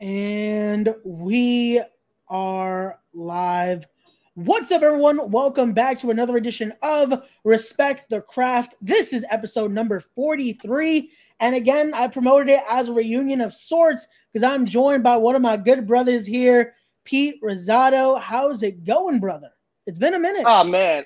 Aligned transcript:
And 0.00 0.94
we 1.04 1.82
are 2.26 2.98
live. 3.12 3.86
What's 4.32 4.70
up, 4.70 4.80
everyone? 4.80 5.30
Welcome 5.30 5.74
back 5.74 5.98
to 5.98 6.10
another 6.10 6.38
edition 6.38 6.72
of 6.80 7.22
Respect 7.44 8.08
the 8.08 8.22
Craft. 8.22 8.76
This 8.80 9.12
is 9.12 9.26
episode 9.30 9.72
number 9.72 10.00
43. 10.00 11.10
And 11.40 11.54
again, 11.54 11.92
I 11.92 12.08
promoted 12.08 12.48
it 12.48 12.62
as 12.66 12.88
a 12.88 12.94
reunion 12.94 13.42
of 13.42 13.54
sorts 13.54 14.08
because 14.32 14.42
I'm 14.42 14.64
joined 14.64 15.02
by 15.02 15.18
one 15.18 15.36
of 15.36 15.42
my 15.42 15.58
good 15.58 15.86
brothers 15.86 16.26
here, 16.26 16.76
Pete 17.04 17.34
Rosado. 17.42 18.18
How's 18.18 18.62
it 18.62 18.84
going, 18.84 19.20
brother? 19.20 19.50
It's 19.86 19.98
been 19.98 20.14
a 20.14 20.18
minute. 20.18 20.44
Oh, 20.46 20.64
man. 20.64 21.04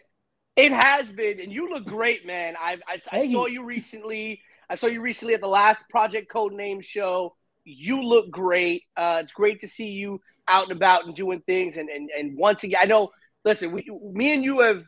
It 0.54 0.70
has 0.70 1.10
been. 1.10 1.40
And 1.40 1.52
you 1.52 1.68
look 1.68 1.84
great, 1.84 2.24
man. 2.24 2.54
I, 2.60 2.78
I, 2.86 3.00
I 3.10 3.32
saw 3.32 3.46
you 3.46 3.64
recently. 3.64 4.40
I 4.70 4.76
saw 4.76 4.86
you 4.86 5.00
recently 5.00 5.34
at 5.34 5.40
the 5.40 5.48
last 5.48 5.88
Project 5.88 6.28
Code 6.28 6.52
Name 6.52 6.80
show. 6.80 7.34
You 7.64 8.02
look 8.02 8.30
great. 8.30 8.82
Uh, 8.96 9.20
it's 9.22 9.32
great 9.32 9.60
to 9.60 9.68
see 9.68 9.90
you 9.90 10.20
out 10.46 10.64
and 10.64 10.72
about 10.72 11.06
and 11.06 11.14
doing 11.14 11.40
things. 11.46 11.76
And 11.76 11.88
and, 11.88 12.10
and 12.16 12.36
once 12.36 12.62
again, 12.64 12.80
I 12.82 12.86
know. 12.86 13.10
Listen, 13.44 13.72
we, 13.72 13.86
me 14.12 14.32
and 14.34 14.42
you 14.42 14.60
have 14.60 14.84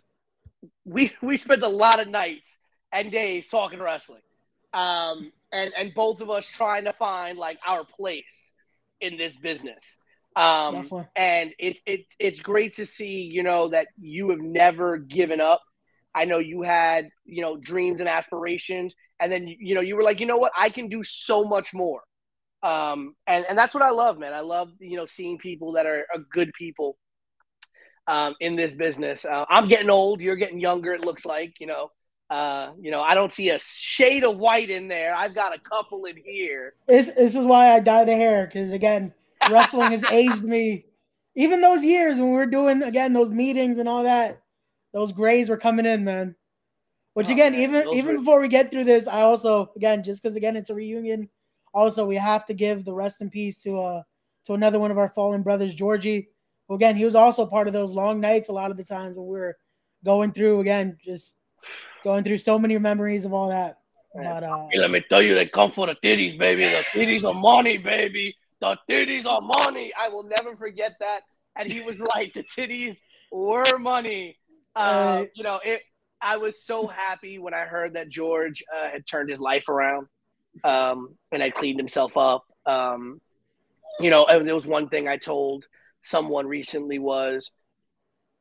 we 0.84 1.12
we 1.22 1.36
spent 1.36 1.62
a 1.62 1.68
lot 1.68 2.00
of 2.00 2.08
nights 2.08 2.58
and 2.92 3.10
days 3.10 3.48
talking 3.48 3.80
wrestling, 3.80 4.22
um, 4.72 5.32
and 5.52 5.72
and 5.76 5.92
both 5.94 6.20
of 6.20 6.30
us 6.30 6.46
trying 6.46 6.84
to 6.84 6.92
find 6.92 7.38
like 7.38 7.58
our 7.66 7.84
place 7.84 8.52
in 9.00 9.16
this 9.16 9.36
business. 9.36 9.98
Um, 10.34 10.74
and 11.16 11.52
it's 11.58 11.80
it, 11.86 12.06
it's 12.18 12.40
great 12.40 12.76
to 12.76 12.86
see 12.86 13.22
you 13.22 13.42
know 13.42 13.68
that 13.68 13.88
you 14.00 14.30
have 14.30 14.40
never 14.40 14.98
given 14.98 15.40
up. 15.40 15.62
I 16.14 16.24
know 16.24 16.38
you 16.38 16.62
had 16.62 17.08
you 17.24 17.42
know 17.42 17.56
dreams 17.56 18.00
and 18.00 18.08
aspirations, 18.08 18.94
and 19.18 19.30
then 19.30 19.48
you 19.48 19.74
know 19.74 19.80
you 19.80 19.96
were 19.96 20.02
like, 20.02 20.20
you 20.20 20.26
know 20.26 20.36
what, 20.36 20.52
I 20.56 20.70
can 20.70 20.88
do 20.88 21.02
so 21.04 21.44
much 21.44 21.74
more. 21.74 22.02
Um, 22.62 23.14
and, 23.26 23.44
and 23.48 23.58
that's 23.58 23.74
what 23.74 23.82
I 23.82 23.90
love, 23.90 24.18
man. 24.18 24.32
I 24.32 24.40
love, 24.40 24.70
you 24.80 24.96
know, 24.96 25.06
seeing 25.06 25.38
people 25.38 25.72
that 25.72 25.86
are, 25.86 26.06
are 26.12 26.20
good 26.32 26.52
people 26.58 26.96
um, 28.06 28.34
in 28.40 28.56
this 28.56 28.74
business. 28.74 29.24
Uh, 29.24 29.44
I'm 29.48 29.68
getting 29.68 29.90
old. 29.90 30.20
You're 30.20 30.36
getting 30.36 30.60
younger. 30.60 30.92
It 30.92 31.02
looks 31.02 31.24
like, 31.24 31.60
you 31.60 31.66
know, 31.66 31.90
uh, 32.30 32.72
you 32.80 32.90
know, 32.90 33.02
I 33.02 33.14
don't 33.14 33.32
see 33.32 33.50
a 33.50 33.58
shade 33.58 34.24
of 34.24 34.38
white 34.38 34.70
in 34.70 34.88
there. 34.88 35.14
I've 35.14 35.34
got 35.34 35.54
a 35.54 35.60
couple 35.60 36.06
in 36.06 36.16
here. 36.16 36.74
This, 36.88 37.06
this 37.06 37.34
is 37.34 37.44
why 37.44 37.72
I 37.72 37.80
dye 37.80 38.04
the 38.04 38.16
hair. 38.16 38.46
Cause 38.46 38.72
again, 38.72 39.12
wrestling 39.50 39.92
has 39.92 40.04
aged 40.10 40.42
me. 40.42 40.86
Even 41.36 41.60
those 41.60 41.84
years 41.84 42.18
when 42.18 42.30
we 42.30 42.36
were 42.36 42.46
doing, 42.46 42.82
again, 42.82 43.12
those 43.12 43.30
meetings 43.30 43.78
and 43.78 43.88
all 43.88 44.04
that, 44.04 44.40
those 44.92 45.12
grays 45.12 45.48
were 45.48 45.58
coming 45.58 45.86
in, 45.86 46.02
man. 46.04 46.34
Which 47.12 47.28
oh, 47.28 47.32
again, 47.32 47.52
man, 47.52 47.60
even 47.60 47.88
even 47.94 48.14
were... 48.16 48.20
before 48.20 48.40
we 48.40 48.48
get 48.48 48.70
through 48.70 48.84
this, 48.84 49.06
I 49.06 49.20
also 49.22 49.70
again 49.76 50.02
just 50.02 50.22
because 50.22 50.36
again 50.36 50.56
it's 50.56 50.70
a 50.70 50.74
reunion 50.74 51.28
also, 51.76 52.06
we 52.06 52.16
have 52.16 52.46
to 52.46 52.54
give 52.54 52.86
the 52.86 52.94
rest 52.94 53.20
in 53.20 53.28
peace 53.28 53.62
to 53.62 53.78
uh 53.78 54.02
to 54.46 54.54
another 54.54 54.78
one 54.78 54.90
of 54.90 54.98
our 54.98 55.10
fallen 55.10 55.42
brothers, 55.42 55.74
Georgie. 55.74 56.28
Who 56.68 56.74
again, 56.74 56.96
he 56.96 57.04
was 57.04 57.14
also 57.14 57.46
part 57.46 57.66
of 57.66 57.74
those 57.74 57.92
long 57.92 58.18
nights. 58.18 58.48
A 58.48 58.52
lot 58.52 58.70
of 58.70 58.78
the 58.78 58.84
times 58.84 59.16
when 59.16 59.26
we 59.26 59.38
were 59.38 59.56
going 60.04 60.32
through 60.32 60.60
again, 60.60 60.96
just 61.04 61.34
going 62.02 62.24
through 62.24 62.38
so 62.38 62.58
many 62.58 62.78
memories 62.78 63.26
of 63.26 63.34
all 63.34 63.50
that. 63.50 63.78
But 64.14 64.42
uh, 64.42 64.68
let 64.74 64.90
me 64.90 65.04
tell 65.06 65.20
you, 65.20 65.34
they 65.34 65.44
come 65.44 65.70
for 65.70 65.86
the 65.86 65.94
titties, 65.96 66.38
baby. 66.38 66.64
The 66.64 66.84
titties 66.94 67.24
are 67.24 67.38
money, 67.38 67.76
baby. 67.76 68.34
The 68.60 68.78
titties 68.88 69.26
are 69.26 69.42
money. 69.42 69.92
I 69.98 70.08
will 70.08 70.22
never 70.22 70.56
forget 70.56 70.94
that. 71.00 71.20
And 71.56 71.70
he 71.70 71.82
was 71.82 72.00
right. 72.14 72.32
The 72.32 72.42
titties 72.42 72.96
were 73.30 73.78
money. 73.78 74.38
Uh, 74.74 74.78
uh, 74.78 75.24
you 75.34 75.42
know, 75.42 75.60
it. 75.62 75.82
I 76.22 76.38
was 76.38 76.64
so 76.64 76.86
happy 76.86 77.38
when 77.38 77.52
I 77.52 77.66
heard 77.66 77.92
that 77.92 78.08
George 78.08 78.64
uh, 78.74 78.88
had 78.88 79.06
turned 79.06 79.28
his 79.28 79.40
life 79.40 79.68
around 79.68 80.06
um, 80.64 81.16
and 81.32 81.42
had 81.42 81.54
cleaned 81.54 81.78
himself 81.78 82.16
up. 82.16 82.44
Um, 82.64 83.20
you 84.00 84.10
know, 84.10 84.26
and 84.26 84.46
there 84.46 84.54
was 84.54 84.66
one 84.66 84.88
thing 84.88 85.08
I 85.08 85.16
told 85.16 85.64
someone 86.02 86.46
recently 86.46 86.98
was 86.98 87.50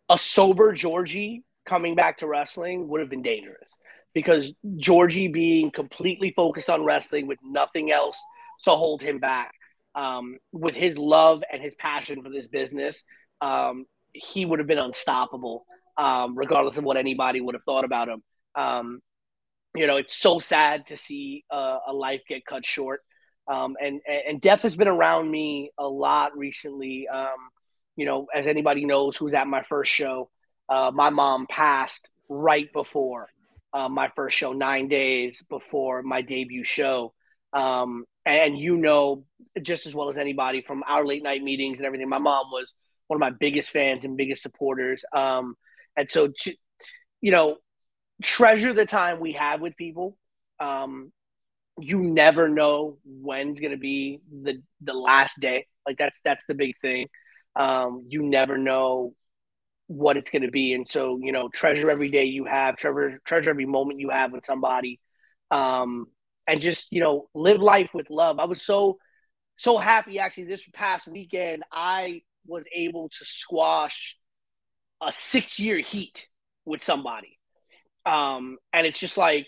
a 0.10 0.18
sober 0.18 0.74
Georgie 0.74 1.44
coming 1.66 1.96
back 1.96 2.18
to 2.18 2.28
wrestling 2.28 2.88
would 2.88 3.02
have 3.02 3.10
been 3.10 3.22
dangerous 3.22 3.72
because 4.14 4.54
Georgie 4.78 5.28
being 5.28 5.72
completely 5.72 6.32
focused 6.36 6.70
on 6.70 6.86
wrestling 6.86 7.28
with 7.28 7.40
nothing 7.44 7.92
else 7.92 8.18
to 8.64 8.72
hold 8.72 9.02
him 9.02 9.20
back, 9.20 9.54
um, 9.96 10.38
with 10.52 10.76
his 10.76 10.98
love 10.98 11.44
and 11.52 11.62
his 11.62 11.76
passion 11.76 12.22
for 12.22 12.30
this 12.30 12.48
business, 12.48 13.04
um, 13.42 13.86
he 14.14 14.46
would 14.46 14.60
have 14.60 14.68
been 14.68 14.78
unstoppable, 14.78 15.66
um, 15.98 16.38
regardless 16.38 16.78
of 16.78 16.84
what 16.84 16.98
anybody 16.98 17.42
would 17.42 17.56
have 17.56 17.64
thought 17.64 17.86
about 17.86 18.10
him. 18.10 18.22
You 19.76 19.88
know, 19.88 19.98
it's 19.98 20.16
so 20.16 20.40
sad 20.40 20.88
to 20.88 20.98
see 20.98 21.44
uh, 21.52 21.80
a 21.88 21.94
life 21.94 22.22
get 22.28 22.46
cut 22.46 22.66
short. 22.66 23.02
Um, 23.48 23.76
and, 23.82 24.02
and 24.28 24.42
death 24.42 24.62
has 24.62 24.76
been 24.76 24.88
around 24.88 25.30
me 25.30 25.72
a 25.78 25.88
lot 25.88 26.36
recently. 26.38 27.08
Um, 27.08 27.36
you 27.96 28.06
know, 28.06 28.28
as 28.34 28.48
anybody 28.48 28.86
knows 28.86 29.16
who's 29.18 29.34
at 29.34 29.48
my 29.48 29.64
first 29.64 29.92
show, 29.92 30.30
uh, 30.70 30.92
my 30.94 31.10
mom 31.10 31.46
passed 31.48 32.10
right 32.28 32.72
before 32.74 33.30
uh, 33.74 33.90
my 33.90 34.10
first 34.16 34.38
show, 34.38 34.54
nine 34.54 34.88
days 34.88 35.44
before 35.50 36.02
my 36.02 36.22
debut 36.22 36.64
show. 36.64 37.14
Um, 37.54 38.06
and 38.26 38.58
you 38.58 38.78
know, 38.78 39.26
just 39.62 39.86
as 39.86 39.94
well 39.94 40.10
as 40.10 40.18
anybody 40.18 40.62
from 40.62 40.84
our 40.88 41.06
late 41.06 41.24
night 41.24 41.44
meetings 41.44 41.80
and 41.80 41.86
everything, 41.86 42.10
my 42.10 42.18
mom 42.18 42.48
was 42.52 42.74
one 43.08 43.18
of 43.18 43.20
my 43.20 43.30
biggest 43.38 43.70
fans 43.70 44.06
and 44.06 44.18
biggest 44.18 44.42
supporters. 44.42 45.04
Um, 45.14 45.56
and 45.96 46.10
so, 46.10 46.32
you 47.22 47.32
know, 47.32 47.58
treasure 48.22 48.74
the 48.74 48.86
time 48.86 49.20
we 49.20 49.34
have 49.34 49.62
with 49.62 49.76
people. 49.76 50.18
Um, 50.60 51.12
you 51.80 52.00
never 52.00 52.48
know 52.48 52.98
when's 53.04 53.60
going 53.60 53.72
to 53.72 53.78
be 53.78 54.22
the 54.32 54.62
the 54.82 54.94
last 54.94 55.40
day. 55.40 55.68
Like 55.86 55.98
that's 55.98 56.22
that's 56.22 56.46
the 56.46 56.54
big 56.54 56.78
thing. 56.80 57.08
Um, 57.56 58.06
you 58.08 58.24
never 58.24 58.58
know 58.58 59.14
what 59.88 60.18
it's 60.18 60.30
going 60.30 60.42
to 60.44 60.52
be, 60.52 60.74
and 60.74 60.88
so 60.88 61.20
you 61.22 61.32
know, 61.32 61.50
treasure 61.50 61.92
every 61.92 62.10
day 62.10 62.26
you 62.26 62.46
have, 62.46 62.78
treasure 62.78 63.20
treasure 63.26 63.50
every 63.50 63.66
moment 63.66 64.00
you 64.00 64.10
have 64.10 64.32
with 64.32 64.46
somebody, 64.46 65.00
um, 65.52 66.08
and 66.48 66.62
just 66.62 66.92
you 66.92 67.02
know, 67.02 67.28
live 67.34 67.62
life 67.62 67.90
with 67.94 68.10
love. 68.10 68.40
I 68.40 68.46
was 68.46 68.62
so 68.62 68.98
so 69.58 69.78
happy 69.78 70.20
actually 70.20 70.46
this 70.46 70.68
past 70.74 71.08
weekend. 71.08 71.64
I 71.72 72.22
was 72.48 72.66
able 72.74 73.10
to 73.10 73.26
squash 73.26 74.18
a 75.02 75.12
six 75.12 75.60
year 75.60 75.80
heat 75.80 76.28
with 76.66 76.84
somebody 76.84 77.38
um, 78.06 78.58
and 78.74 78.86
it's 78.86 79.00
just 79.00 79.18
like 79.18 79.48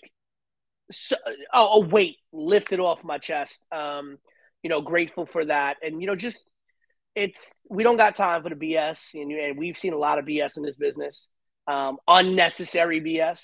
so, 0.91 1.15
oh, 1.53 1.81
a 1.81 1.85
weight 1.85 2.17
lifted 2.31 2.79
off 2.79 3.03
my 3.03 3.17
chest. 3.17 3.63
Um, 3.71 4.17
you 4.63 4.69
know, 4.69 4.81
grateful 4.81 5.25
for 5.25 5.45
that, 5.45 5.77
and 5.83 6.01
you 6.01 6.07
know, 6.07 6.15
just 6.15 6.45
it's 7.15 7.53
we 7.69 7.83
don't 7.83 7.97
got 7.97 8.15
time 8.15 8.43
for 8.43 8.49
the 8.49 8.55
BS, 8.55 9.13
and, 9.13 9.31
and 9.31 9.57
we've 9.57 9.77
seen 9.77 9.93
a 9.93 9.97
lot 9.97 10.19
of 10.19 10.25
BS 10.25 10.57
in 10.57 10.63
this 10.63 10.75
business, 10.75 11.27
um, 11.67 11.97
unnecessary 12.07 13.01
BS. 13.01 13.41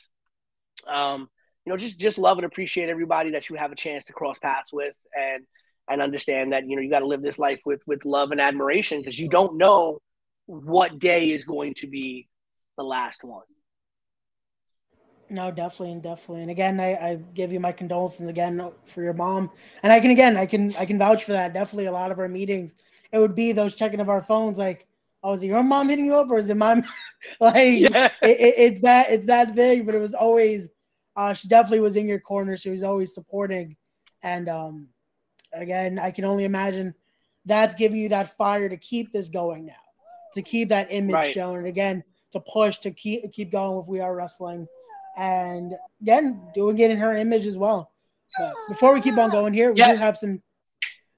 Um, 0.88 1.30
you 1.66 1.72
know, 1.72 1.78
just 1.78 2.00
just 2.00 2.18
love 2.18 2.38
and 2.38 2.46
appreciate 2.46 2.90
everybody 2.90 3.32
that 3.32 3.50
you 3.50 3.56
have 3.56 3.72
a 3.72 3.76
chance 3.76 4.06
to 4.06 4.14
cross 4.14 4.38
paths 4.40 4.74
with, 4.74 4.94
and 5.14 5.46
and 5.90 6.02
understand 6.02 6.54
that 6.54 6.68
you 6.68 6.76
know 6.76 6.82
you 6.82 6.90
got 6.90 7.00
to 7.00 7.08
live 7.08 7.22
this 7.22 7.40
life 7.40 7.62
with 7.66 7.82
with 7.86 8.06
love 8.06 8.32
and 8.32 8.42
admiration 8.42 9.00
because 9.00 9.20
you 9.20 9.30
don't 9.30 9.58
know 9.58 10.00
what 10.46 11.00
day 11.00 11.32
is 11.32 11.46
going 11.46 11.74
to 11.76 11.88
be 11.88 12.28
the 12.78 12.84
last 12.84 13.24
one. 13.24 13.44
No, 15.34 15.50
definitely 15.50 15.94
and 15.94 16.04
definitely. 16.04 16.44
And 16.44 16.52
again, 16.52 16.80
I, 16.80 16.94
I 16.94 17.16
give 17.34 17.52
you 17.52 17.60
my 17.60 17.72
condolences 17.72 18.28
again 18.28 18.72
for 18.86 19.02
your 19.02 19.14
mom. 19.14 19.50
And 19.82 19.92
I 19.92 20.00
can 20.00 20.12
again, 20.12 20.38
I 20.38 20.46
can 20.46 20.76
I 20.76 20.86
can 20.86 21.00
vouch 21.00 21.24
for 21.24 21.32
that. 21.32 21.54
Definitely 21.56 21.88
a 21.88 21.92
lot 21.92 22.12
of 22.12 22.20
our 22.20 22.28
meetings, 22.28 22.76
it 23.12 23.18
would 23.18 23.34
be 23.34 23.52
those 23.52 23.74
checking 23.74 24.00
of 24.00 24.10
our 24.10 24.22
phones, 24.22 24.60
like, 24.60 24.86
oh, 25.24 25.34
is 25.34 25.42
it 25.42 25.48
your 25.48 25.64
mom 25.64 25.90
hitting 25.90 26.06
you 26.06 26.16
up 26.16 26.30
or 26.30 26.38
is 26.38 26.52
it 26.52 26.58
my 26.58 26.76
like 27.40 27.80
yeah. 27.80 28.12
it, 28.22 28.40
it, 28.40 28.54
it's 28.58 28.80
that 28.82 29.08
it's 29.10 29.26
that 29.26 29.56
thing. 29.56 29.86
But 29.86 29.96
it 29.96 30.02
was 30.02 30.14
always 30.14 30.70
uh 31.16 31.34
she 31.34 31.48
definitely 31.48 31.80
was 31.80 31.96
in 31.96 32.08
your 32.08 32.20
corner. 32.20 32.56
She 32.56 32.70
was 32.70 32.84
always 32.84 33.16
supporting. 33.16 33.76
And 34.22 34.48
um 34.48 34.88
again, 35.52 35.98
I 35.98 36.12
can 36.12 36.26
only 36.26 36.44
imagine 36.44 36.94
that's 37.44 37.74
giving 37.74 38.00
you 38.00 38.10
that 38.10 38.38
fire 38.38 38.70
to 38.70 38.78
keep 38.78 39.12
this 39.12 39.30
going 39.30 39.66
now, 39.66 39.74
to 40.36 40.44
keep 40.44 40.70
that 40.70 40.90
image 40.92 41.16
right. 41.16 41.34
shown. 41.34 41.58
And 41.58 41.68
again, 41.68 42.04
to 42.34 42.40
push 42.40 42.78
to 42.80 42.92
keep 42.92 43.32
keep 43.32 43.52
going 43.52 43.78
with 43.78 43.88
We 43.88 44.00
Are 44.00 44.16
Wrestling 44.16 44.68
and 45.18 45.74
again 46.02 46.42
doing 46.54 46.78
it 46.80 46.92
in 46.92 46.98
her 46.98 47.16
image 47.16 47.46
as 47.46 47.58
well. 47.58 47.92
But 48.38 48.54
before 48.68 48.94
we 48.94 49.02
keep 49.02 49.18
on 49.18 49.30
going 49.30 49.54
here, 49.54 49.72
we 49.72 49.80
yeah. 49.80 49.92
do 49.92 49.98
have 49.98 50.18
some. 50.18 50.42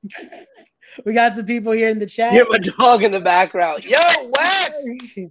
we 1.05 1.13
got 1.13 1.35
some 1.35 1.45
people 1.45 1.71
here 1.71 1.89
in 1.89 1.99
the 1.99 2.05
chat. 2.05 2.33
Hear 2.33 2.45
my 2.49 2.57
dog 2.57 3.03
in 3.03 3.11
the 3.11 3.19
background. 3.19 3.85
Yo, 3.85 3.97
Wes. 4.37 4.73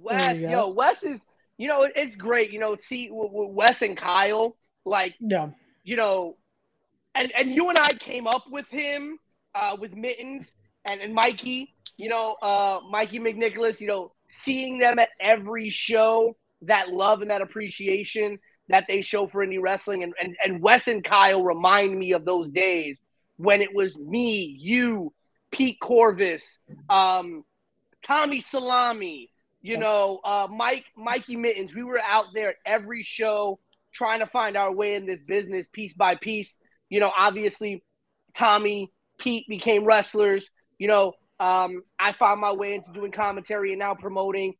Wes, 0.00 0.40
yo, 0.40 0.70
Wes 0.70 1.02
is. 1.02 1.22
You 1.56 1.66
know, 1.68 1.82
it's 1.82 2.14
great. 2.14 2.52
You 2.52 2.60
know, 2.60 2.76
see 2.76 3.08
Wes 3.10 3.82
and 3.82 3.96
Kyle, 3.96 4.56
like, 4.84 5.16
yeah, 5.18 5.48
you 5.82 5.96
know, 5.96 6.36
and 7.16 7.32
and 7.36 7.52
you 7.52 7.68
and 7.68 7.78
I 7.78 7.94
came 7.94 8.28
up 8.28 8.44
with 8.48 8.68
him, 8.68 9.18
uh, 9.54 9.76
with 9.78 9.94
Mittens 9.94 10.52
and 10.84 11.00
and 11.00 11.12
Mikey. 11.12 11.74
You 11.96 12.10
know, 12.10 12.36
uh, 12.42 12.78
Mikey 12.90 13.18
McNicholas. 13.18 13.80
You 13.80 13.88
know, 13.88 14.12
seeing 14.30 14.78
them 14.78 14.98
at 14.98 15.10
every 15.20 15.70
show, 15.70 16.36
that 16.62 16.90
love 16.90 17.22
and 17.22 17.30
that 17.30 17.42
appreciation 17.42 18.38
that 18.68 18.84
they 18.88 19.00
show 19.00 19.26
for 19.26 19.44
indie 19.44 19.60
wrestling. 19.60 20.02
And, 20.02 20.12
and, 20.20 20.36
and 20.44 20.62
Wes 20.62 20.88
and 20.88 21.02
Kyle 21.02 21.42
remind 21.42 21.98
me 21.98 22.12
of 22.12 22.24
those 22.24 22.50
days 22.50 22.98
when 23.36 23.62
it 23.62 23.74
was 23.74 23.96
me, 23.96 24.56
you, 24.60 25.12
Pete 25.50 25.78
Corvus, 25.80 26.58
um, 26.90 27.44
Tommy 28.02 28.40
Salami, 28.40 29.30
you 29.62 29.76
know, 29.76 30.20
uh, 30.24 30.48
Mike, 30.50 30.84
Mikey 30.96 31.36
Mittens. 31.36 31.74
We 31.74 31.82
were 31.82 32.00
out 32.00 32.26
there 32.34 32.50
at 32.50 32.56
every 32.66 33.02
show 33.02 33.58
trying 33.92 34.20
to 34.20 34.26
find 34.26 34.56
our 34.56 34.72
way 34.72 34.94
in 34.94 35.06
this 35.06 35.22
business 35.22 35.66
piece 35.68 35.92
by 35.94 36.14
piece. 36.16 36.56
You 36.90 37.00
know, 37.00 37.12
obviously, 37.16 37.82
Tommy, 38.34 38.92
Pete 39.18 39.46
became 39.48 39.84
wrestlers. 39.84 40.48
You 40.78 40.88
know, 40.88 41.14
um, 41.40 41.82
I 41.98 42.12
found 42.12 42.40
my 42.40 42.52
way 42.52 42.74
into 42.74 42.92
doing 42.92 43.12
commentary 43.12 43.72
and 43.72 43.78
now 43.78 43.94
promoting. 43.94 44.54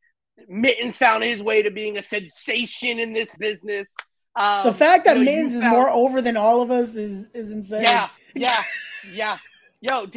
Mittens 0.47 0.97
found 0.97 1.23
his 1.23 1.41
way 1.41 1.61
to 1.63 1.71
being 1.71 1.97
a 1.97 2.01
sensation 2.01 2.99
in 2.99 3.13
this 3.13 3.29
business. 3.37 3.87
Um, 4.35 4.65
the 4.65 4.73
fact 4.73 5.05
that 5.05 5.17
you 5.17 5.25
know, 5.25 5.31
Mittens 5.31 5.55
is 5.55 5.63
more 5.63 5.89
over 5.89 6.21
than 6.21 6.37
all 6.37 6.61
of 6.61 6.71
us 6.71 6.95
is 6.95 7.29
is 7.33 7.51
insane. 7.51 7.83
Yeah, 7.83 8.09
yeah, 8.35 8.63
yeah. 9.11 9.37
Yo, 9.81 10.05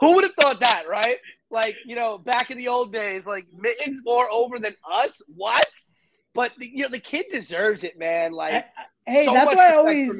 who 0.00 0.14
would 0.14 0.24
have 0.24 0.34
thought 0.40 0.60
that, 0.60 0.84
right? 0.88 1.18
Like, 1.50 1.76
you 1.84 1.96
know, 1.96 2.18
back 2.18 2.50
in 2.50 2.58
the 2.58 2.68
old 2.68 2.92
days, 2.92 3.26
like 3.26 3.46
Mittens 3.52 4.00
more 4.04 4.30
over 4.30 4.58
than 4.58 4.74
us. 4.90 5.20
What? 5.26 5.66
But 6.34 6.52
you 6.58 6.84
know, 6.84 6.88
the 6.88 7.00
kid 7.00 7.26
deserves 7.30 7.82
it, 7.82 7.98
man. 7.98 8.32
Like, 8.32 8.54
I, 8.54 8.58
I, 8.58 8.84
hey, 9.06 9.24
so 9.24 9.32
that's 9.32 9.54
why 9.54 9.72
I 9.72 9.76
always 9.76 10.12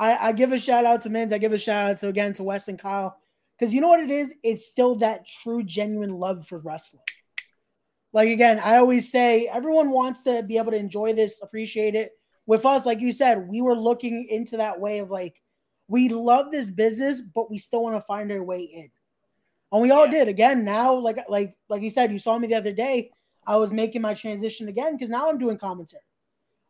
I, 0.00 0.28
I, 0.28 0.32
give 0.32 0.52
a 0.52 0.58
shout 0.58 0.84
out 0.84 1.02
to 1.02 1.10
Mittens. 1.10 1.32
I 1.32 1.38
give 1.38 1.52
a 1.52 1.58
shout 1.58 1.90
out 1.90 1.98
to 1.98 2.08
again 2.08 2.34
to 2.34 2.42
Wes 2.42 2.68
and 2.68 2.78
Kyle 2.78 3.16
because 3.58 3.74
you 3.74 3.80
know 3.80 3.88
what 3.88 4.00
it 4.00 4.10
is. 4.10 4.34
It's 4.42 4.68
still 4.68 4.96
that 4.96 5.26
true, 5.42 5.62
genuine 5.62 6.12
love 6.12 6.46
for 6.46 6.58
wrestling. 6.58 7.02
Like 8.12 8.28
again, 8.28 8.60
I 8.62 8.76
always 8.76 9.10
say 9.10 9.46
everyone 9.46 9.90
wants 9.90 10.22
to 10.22 10.42
be 10.42 10.58
able 10.58 10.72
to 10.72 10.78
enjoy 10.78 11.12
this, 11.12 11.42
appreciate 11.42 11.94
it. 11.94 12.12
With 12.46 12.64
us, 12.64 12.86
like 12.86 13.00
you 13.00 13.12
said, 13.12 13.46
we 13.48 13.60
were 13.60 13.76
looking 13.76 14.26
into 14.30 14.56
that 14.56 14.80
way 14.80 15.00
of 15.00 15.10
like 15.10 15.42
we 15.88 16.08
love 16.08 16.50
this 16.50 16.70
business, 16.70 17.20
but 17.20 17.50
we 17.50 17.58
still 17.58 17.82
want 17.82 17.96
to 17.96 18.06
find 18.06 18.30
our 18.32 18.42
way 18.42 18.62
in. 18.62 18.90
And 19.72 19.82
we 19.82 19.90
all 19.90 20.06
yeah. 20.06 20.12
did. 20.12 20.28
Again, 20.28 20.64
now, 20.64 20.94
like 20.94 21.18
like 21.28 21.56
like 21.68 21.82
you 21.82 21.90
said, 21.90 22.12
you 22.12 22.18
saw 22.18 22.38
me 22.38 22.48
the 22.48 22.54
other 22.54 22.72
day. 22.72 23.10
I 23.46 23.56
was 23.56 23.72
making 23.72 24.02
my 24.02 24.14
transition 24.14 24.68
again 24.68 24.96
because 24.96 25.10
now 25.10 25.28
I'm 25.28 25.38
doing 25.38 25.58
commentary. 25.58 26.02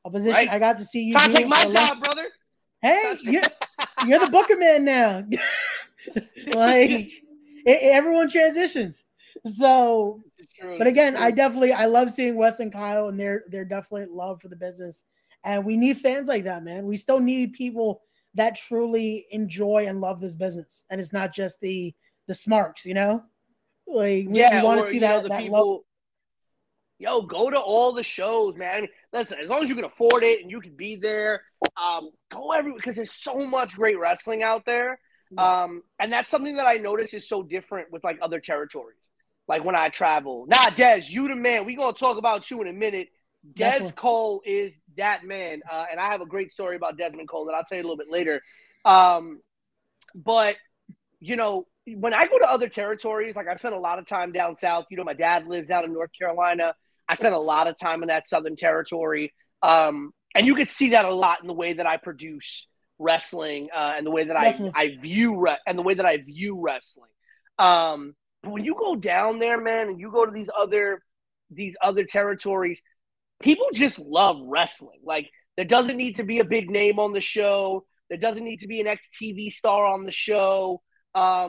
A 0.05 0.11
position 0.11 0.33
right. 0.33 0.49
I 0.49 0.59
got 0.59 0.79
to 0.79 0.85
see 0.85 1.05
you. 1.05 1.13
Try 1.13 1.29
to 1.29 1.33
take 1.33 1.49
my 1.49 1.65
job, 1.65 2.03
brother. 2.03 2.29
Hey, 2.81 3.17
you, 3.23 3.43
you're 4.07 4.21
the 4.21 4.31
booker 4.31 4.57
man 4.57 4.85
now. 4.85 5.25
like 6.55 7.11
it, 7.65 7.79
everyone 7.83 8.29
transitions. 8.29 9.05
So, 9.57 10.21
but 10.79 10.87
again, 10.87 11.17
I 11.17 11.31
definitely 11.31 11.73
I 11.73 11.87
love 11.87 12.11
seeing 12.11 12.37
Wes 12.37 12.61
and 12.61 12.73
Kyle 12.73 13.09
and 13.09 13.19
their 13.19 13.45
their 13.49 13.65
definitely 13.65 14.07
love 14.11 14.41
for 14.41 14.49
the 14.49 14.57
business. 14.57 15.05
And 15.45 15.65
we 15.65 15.77
need 15.77 15.99
fans 15.99 16.29
like 16.29 16.45
that, 16.45 16.65
man. 16.65 16.87
We 16.87 16.97
still 16.97 17.21
need 17.21 17.53
people 17.53 18.03
that 18.35 18.57
truly 18.57 19.27
enjoy 19.31 19.87
and 19.89 20.01
love 20.01 20.21
this 20.21 20.35
business. 20.35 20.85
And 20.91 21.01
it's 21.01 21.13
not 21.13 21.33
just 21.33 21.61
the 21.61 21.95
the 22.27 22.35
smarks, 22.35 22.85
you 22.85 22.95
know? 22.95 23.23
Like 23.87 24.27
we, 24.29 24.41
yeah, 24.41 24.61
we 24.61 24.67
want 24.67 24.83
to 24.83 24.87
see 24.89 24.99
that, 24.99 25.23
know, 25.23 25.29
that 25.29 25.41
people, 25.41 25.73
love. 25.73 25.81
Yo, 26.99 27.23
go 27.23 27.49
to 27.49 27.59
all 27.59 27.93
the 27.93 28.03
shows, 28.03 28.57
man. 28.57 28.87
I 29.15 29.19
listen, 29.19 29.39
as 29.41 29.49
long 29.49 29.63
as 29.63 29.69
you 29.69 29.75
can 29.75 29.85
afford 29.85 30.25
it 30.25 30.43
and 30.43 30.51
you 30.51 30.61
can 30.61 30.75
be 30.75 30.97
there, 30.97 31.43
um, 31.83 32.11
go 32.31 32.53
every 32.53 32.73
because 32.73 32.97
there's 32.97 33.13
so 33.13 33.35
much 33.47 33.77
great 33.77 33.99
wrestling 33.99 34.43
out 34.43 34.65
there. 34.67 34.99
Um, 35.37 35.83
and 35.99 36.13
that's 36.13 36.31
something 36.31 36.57
that 36.57 36.67
I 36.67 36.75
notice 36.75 37.13
is 37.13 37.29
so 37.29 37.43
different 37.43 37.93
with 37.93 38.05
like 38.05 38.19
other 38.23 38.41
territories. 38.41 38.97
Like 39.47 39.65
when 39.65 39.75
I 39.75 39.89
travel. 39.89 40.47
Nah, 40.47 40.71
Des, 40.71 41.05
you 41.09 41.29
the 41.29 41.35
man. 41.35 41.65
We 41.65 41.75
gonna 41.75 41.93
talk 41.93 42.19
about 42.19 42.51
you 42.51 42.61
in 42.63 42.69
a 42.69 42.73
minute. 42.73 43.09
Des 43.55 43.65
Definitely. 43.65 43.93
Cole 43.93 44.43
is 44.45 44.75
that 44.97 45.25
man, 45.25 45.63
uh, 45.71 45.87
and 45.91 46.01
I 46.01 46.11
have 46.11 46.21
a 46.21 46.27
great 46.27 46.53
story 46.53 46.77
about 46.77 46.99
Desmond 46.99 47.29
Cole 47.29 47.47
that 47.47 47.53
I'll 47.53 47.65
tell 47.65 47.79
you 47.79 47.83
a 47.83 47.87
little 47.89 47.97
bit 47.97 48.11
later. 48.11 48.43
Um, 48.85 49.41
but 50.15 50.57
you 51.21 51.37
know, 51.37 51.67
when 51.87 52.13
I 52.13 52.27
go 52.27 52.39
to 52.39 52.51
other 52.51 52.69
territories, 52.69 53.37
like 53.37 53.49
I've 53.49 53.59
spent 53.59 53.75
a 53.75 53.79
lot 53.79 53.99
of 53.99 54.07
time 54.07 54.33
down 54.33 54.57
south. 54.57 54.87
You 54.91 54.97
know, 54.97 55.05
my 55.05 55.15
dad 55.15 55.47
lives 55.47 55.71
out 55.71 55.85
in 55.85 55.93
North 55.93 56.11
Carolina. 56.19 56.75
I 57.09 57.15
spent 57.15 57.35
a 57.35 57.39
lot 57.39 57.69
of 57.69 57.79
time 57.79 58.03
in 58.03 58.09
that 58.09 58.29
southern 58.29 58.57
territory, 58.57 59.33
um, 59.63 60.13
and 60.35 60.47
you 60.47 60.55
can 60.55 60.67
see 60.67 60.91
that 60.91 61.07
a 61.07 61.15
lot 61.15 61.41
in 61.41 61.47
the 61.47 61.55
way 61.55 61.73
that 61.73 61.87
I 61.87 61.97
produce 61.97 62.67
wrestling 62.99 63.69
uh, 63.75 63.95
and 63.97 64.07
the 64.07 64.11
way 64.11 64.25
that 64.25 64.37
I, 64.37 64.71
I 64.75 64.97
view 65.01 65.39
re- 65.39 65.59
and 65.67 65.79
the 65.79 65.83
way 65.83 65.95
that 65.95 66.07
I 66.07 66.19
view 66.19 66.61
wrestling. 66.61 67.11
Um, 67.59 68.15
but 68.43 68.53
when 68.53 68.65
you 68.65 68.75
go 68.75 68.97
down 68.97 69.39
there, 69.39 69.61
man, 69.61 69.89
and 69.89 70.01
you 70.01 70.11
go 70.11 70.25
to 70.25 70.31
these 70.31 70.49
other 70.59 71.03
these 71.51 71.77
other 71.83 72.05
territories, 72.05 72.81
people 73.43 73.67
just 73.73 73.99
love 73.99 74.39
wrestling. 74.43 75.01
Like 75.05 75.31
there 75.57 75.65
doesn't 75.65 75.97
need 75.97 76.17
to 76.17 76.25
be 76.25 76.39
a 76.41 76.45
big 76.45 76.71
name 76.71 76.99
on 76.99 77.13
the 77.13 77.21
show. 77.21 77.85
There 78.09 78.19
doesn't 78.19 78.45
need 78.45 78.61
to 78.61 78.69
be 78.69 78.81
an 78.81 78.87
ex 78.87 79.09
TV 79.21 79.51
star 79.51 79.87
on 79.87 80.05
the 80.05 80.13
show. 80.13 80.81
Um, 81.15 81.49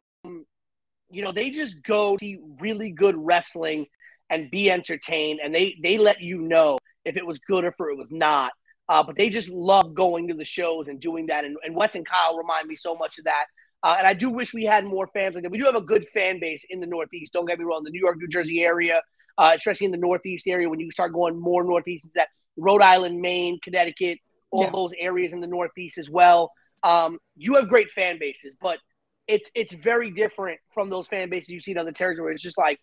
you 1.11 1.23
know, 1.23 1.31
they 1.31 1.49
just 1.49 1.83
go 1.83 2.17
see 2.19 2.39
really 2.59 2.91
good 2.91 3.15
wrestling 3.17 3.87
and 4.29 4.51
be 4.51 4.69
entertained, 4.69 5.39
and 5.43 5.53
they 5.53 5.77
they 5.81 5.97
let 5.97 6.21
you 6.21 6.41
know 6.41 6.77
if 7.05 7.17
it 7.17 7.25
was 7.25 7.39
good 7.39 7.63
or 7.63 7.69
if 7.69 7.75
it 7.79 7.97
was 7.97 8.11
not. 8.11 8.51
Uh, 8.89 9.03
but 9.03 9.15
they 9.15 9.29
just 9.29 9.49
love 9.49 9.93
going 9.93 10.27
to 10.27 10.33
the 10.33 10.43
shows 10.43 10.87
and 10.87 10.99
doing 10.99 11.27
that. 11.27 11.45
And, 11.45 11.55
and 11.63 11.75
Wes 11.75 11.93
and 11.93 12.05
Kyle 12.05 12.35
remind 12.35 12.67
me 12.67 12.75
so 12.75 12.95
much 12.95 13.19
of 13.19 13.25
that. 13.25 13.45
Uh, 13.83 13.95
and 13.99 14.07
I 14.07 14.13
do 14.13 14.29
wish 14.29 14.53
we 14.53 14.65
had 14.65 14.83
more 14.83 15.07
fans 15.07 15.35
like 15.35 15.43
that. 15.43 15.51
We 15.51 15.59
do 15.59 15.65
have 15.65 15.75
a 15.75 15.81
good 15.81 16.07
fan 16.09 16.39
base 16.39 16.65
in 16.69 16.79
the 16.79 16.87
Northeast. 16.87 17.31
Don't 17.31 17.45
get 17.45 17.59
me 17.59 17.65
wrong. 17.65 17.83
The 17.83 17.91
New 17.91 18.01
York, 18.01 18.17
New 18.17 18.27
Jersey 18.27 18.61
area, 18.61 19.01
uh, 19.37 19.51
especially 19.55 19.85
in 19.85 19.91
the 19.91 19.97
Northeast 19.97 20.47
area, 20.47 20.67
when 20.67 20.79
you 20.79 20.91
start 20.91 21.13
going 21.13 21.39
more 21.39 21.63
Northeast, 21.63 22.05
is 22.05 22.11
that 22.13 22.29
Rhode 22.57 22.81
Island, 22.81 23.21
Maine, 23.21 23.59
Connecticut, 23.63 24.17
all 24.51 24.63
yeah. 24.63 24.71
those 24.71 24.91
areas 24.99 25.31
in 25.31 25.39
the 25.39 25.47
Northeast 25.47 25.97
as 25.97 26.09
well. 26.09 26.51
Um, 26.83 27.19
you 27.37 27.55
have 27.55 27.69
great 27.69 27.91
fan 27.91 28.17
bases, 28.19 28.55
but 28.59 28.79
it's 29.27 29.49
it's 29.53 29.73
very 29.73 30.11
different 30.11 30.59
from 30.73 30.89
those 30.89 31.07
fan 31.07 31.29
bases 31.29 31.49
you 31.49 31.61
see 31.61 31.71
in 31.71 31.77
other 31.77 31.91
territories. 31.91 32.35
It's 32.35 32.43
just 32.43 32.57
like 32.57 32.79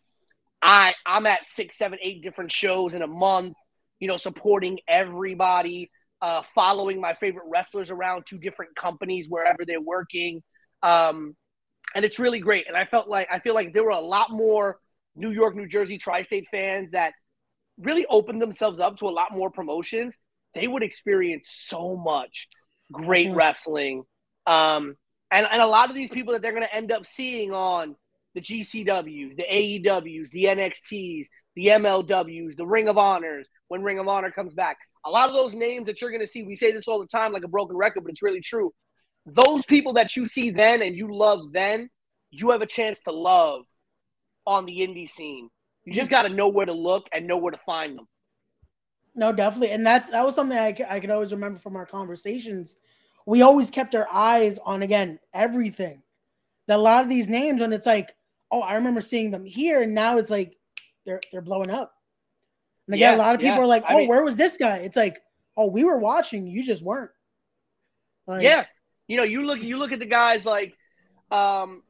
I 0.63 0.95
I'm 1.05 1.27
at 1.27 1.49
six, 1.49 1.77
seven, 1.77 1.99
eight 2.01 2.23
different 2.23 2.53
shows 2.53 2.95
in 2.95 3.03
a 3.03 3.07
month. 3.07 3.55
You 3.99 4.09
know, 4.09 4.17
supporting 4.17 4.79
everybody 4.87 5.91
uh, 6.23 6.43
following 6.55 7.01
my 7.01 7.15
favorite 7.15 7.45
wrestlers 7.49 7.91
around 7.91 8.25
to 8.27 8.39
different 8.39 8.75
companies 8.77 9.27
wherever 9.29 9.65
they're 9.67 9.81
working. 9.81 10.43
Um, 10.83 11.37
and 11.95 12.05
it's 12.05 12.19
really 12.19 12.41
great. 12.41 12.67
And 12.67 12.77
I 12.77 12.85
felt 12.85 13.09
like 13.09 13.29
I 13.31 13.41
feel 13.41 13.55
like 13.55 13.73
there 13.73 13.85
were 13.85 13.91
a 13.91 14.01
lot 14.01 14.31
more 14.31 14.79
New 15.15 15.31
York, 15.31 15.57
New 15.57 15.67
Jersey, 15.67 15.99
tri-state 15.99 16.47
fans 16.51 16.91
that 16.93 17.13
really 17.79 18.07
opened 18.07 18.41
themselves 18.41 18.81
up 18.81 18.99
to 18.99 19.09
a 19.09 19.11
lot 19.11 19.29
more 19.33 19.51
promotions. 19.51 20.15
They 20.55 20.67
would 20.67 20.83
experience 20.83 21.49
so 21.51 21.97
much 21.97 22.49
great 22.93 23.33
wrestling. 23.33 24.05
Um, 24.47 24.97
and, 25.31 25.47
and 25.51 25.61
a 25.61 25.67
lot 25.67 25.91
of 25.91 25.97
these 25.97 26.11
people 26.11 26.33
that 26.33 26.43
they're 26.43 26.53
going 26.53 26.63
to 26.63 26.75
end 26.75 26.93
up 26.93 27.05
seeing 27.05 27.53
on 27.53 27.97
the 28.35 28.41
GCWs, 28.41 29.37
the 29.37 29.45
AEWs, 29.51 30.31
the 30.31 30.45
NXTs, 30.45 31.27
the 31.57 31.67
MLWs, 31.67 32.57
the 32.57 32.67
Ring 32.67 32.89
of 32.89 32.99
Honors, 32.99 33.49
when 33.69 33.83
Ring 33.83 33.99
of 33.99 34.09
Honor 34.09 34.31
comes 34.31 34.55
back 34.55 34.77
a 35.07 35.11
lot 35.11 35.29
of 35.29 35.35
those 35.35 35.55
names 35.55 35.87
that 35.87 36.01
you're 36.01 36.11
going 36.11 36.21
to 36.21 36.27
see, 36.27 36.43
we 36.43 36.57
say 36.57 36.73
this 36.73 36.89
all 36.89 36.99
the 36.99 37.07
time 37.07 37.33
like 37.33 37.45
a 37.45 37.49
broken 37.49 37.77
record, 37.77 38.03
but 38.03 38.11
it's 38.11 38.23
really 38.23 38.41
true. 38.41 38.73
Those 39.25 39.65
people 39.65 39.95
that 39.95 40.17
you 40.17 40.27
see 40.27 40.51
then 40.51 40.83
and 40.83 40.97
you 40.97 41.15
love 41.15 41.53
then, 41.53 41.89
you 42.31 42.51
have 42.51 42.63
a 42.63 42.67
chance 42.67 43.01
to 43.03 43.13
love 43.13 43.65
on 44.47 44.67
the 44.67 44.81
indie 44.81 45.09
scene. 45.09 45.49
You 45.85 45.93
just 45.93 46.11
got 46.11 46.23
to 46.23 46.29
know 46.29 46.49
where 46.49 46.67
to 46.67 46.73
look 46.73 47.09
and 47.13 47.27
know 47.27 47.37
where 47.37 47.53
to 47.53 47.59
find 47.59 47.97
them. 47.97 48.09
No, 49.15 49.33
definitely. 49.33 49.71
And 49.71 49.87
that's 49.87 50.11
that 50.11 50.25
was 50.25 50.35
something 50.35 50.59
I, 50.59 50.77
I 50.91 51.01
could 51.01 51.11
always 51.11 51.33
remember 51.33 51.59
from 51.59 51.77
our 51.77 51.87
conversations. 51.87 52.77
We 53.25 53.43
always 53.43 53.71
kept 53.71 53.95
our 53.95 54.07
eyes 54.13 54.59
on, 54.65 54.83
again, 54.83 55.19
everything. 55.33 56.03
That 56.67 56.79
a 56.79 56.83
lot 56.83 57.03
of 57.03 57.09
these 57.09 57.29
names, 57.29 57.61
when 57.61 57.73
it's 57.73 57.87
like, 57.87 58.15
oh, 58.51 58.61
I 58.61 58.75
remember 58.75 59.01
seeing 59.01 59.31
them 59.31 59.45
here, 59.45 59.83
and 59.83 59.95
now 59.95 60.19
it's 60.19 60.31
like 60.31 60.57
they're 61.07 61.21
they're 61.33 61.41
blowing 61.41 61.71
up. 61.71 61.96
And 62.87 62.95
again, 62.95 63.15
yeah, 63.15 63.17
a 63.17 63.23
lot 63.25 63.35
of 63.35 63.41
people 63.41 63.57
yeah. 63.57 63.63
are 63.63 63.67
like, 63.67 63.85
"Oh, 63.89 63.95
I 63.95 63.99
mean, 63.99 64.09
where 64.09 64.23
was 64.23 64.37
this 64.37 64.57
guy?" 64.57 64.79
It's 64.79 64.97
like, 64.97 65.21
"Oh, 65.57 65.67
we 65.67 65.85
were 65.85 65.99
watching, 65.99 66.47
you 66.47 66.65
just 66.65 66.83
weren't." 66.83 67.11
Like, 68.27 68.43
yeah, 68.43 68.67
you 69.09 69.17
know, 69.17 69.23
you 69.23 69.45
look, 69.45 69.61
you 69.61 69.79
look 69.79 69.93
at 69.93 69.99
the 69.99 70.07
guys 70.07 70.45
like, 70.45 70.77
um, 71.31 71.83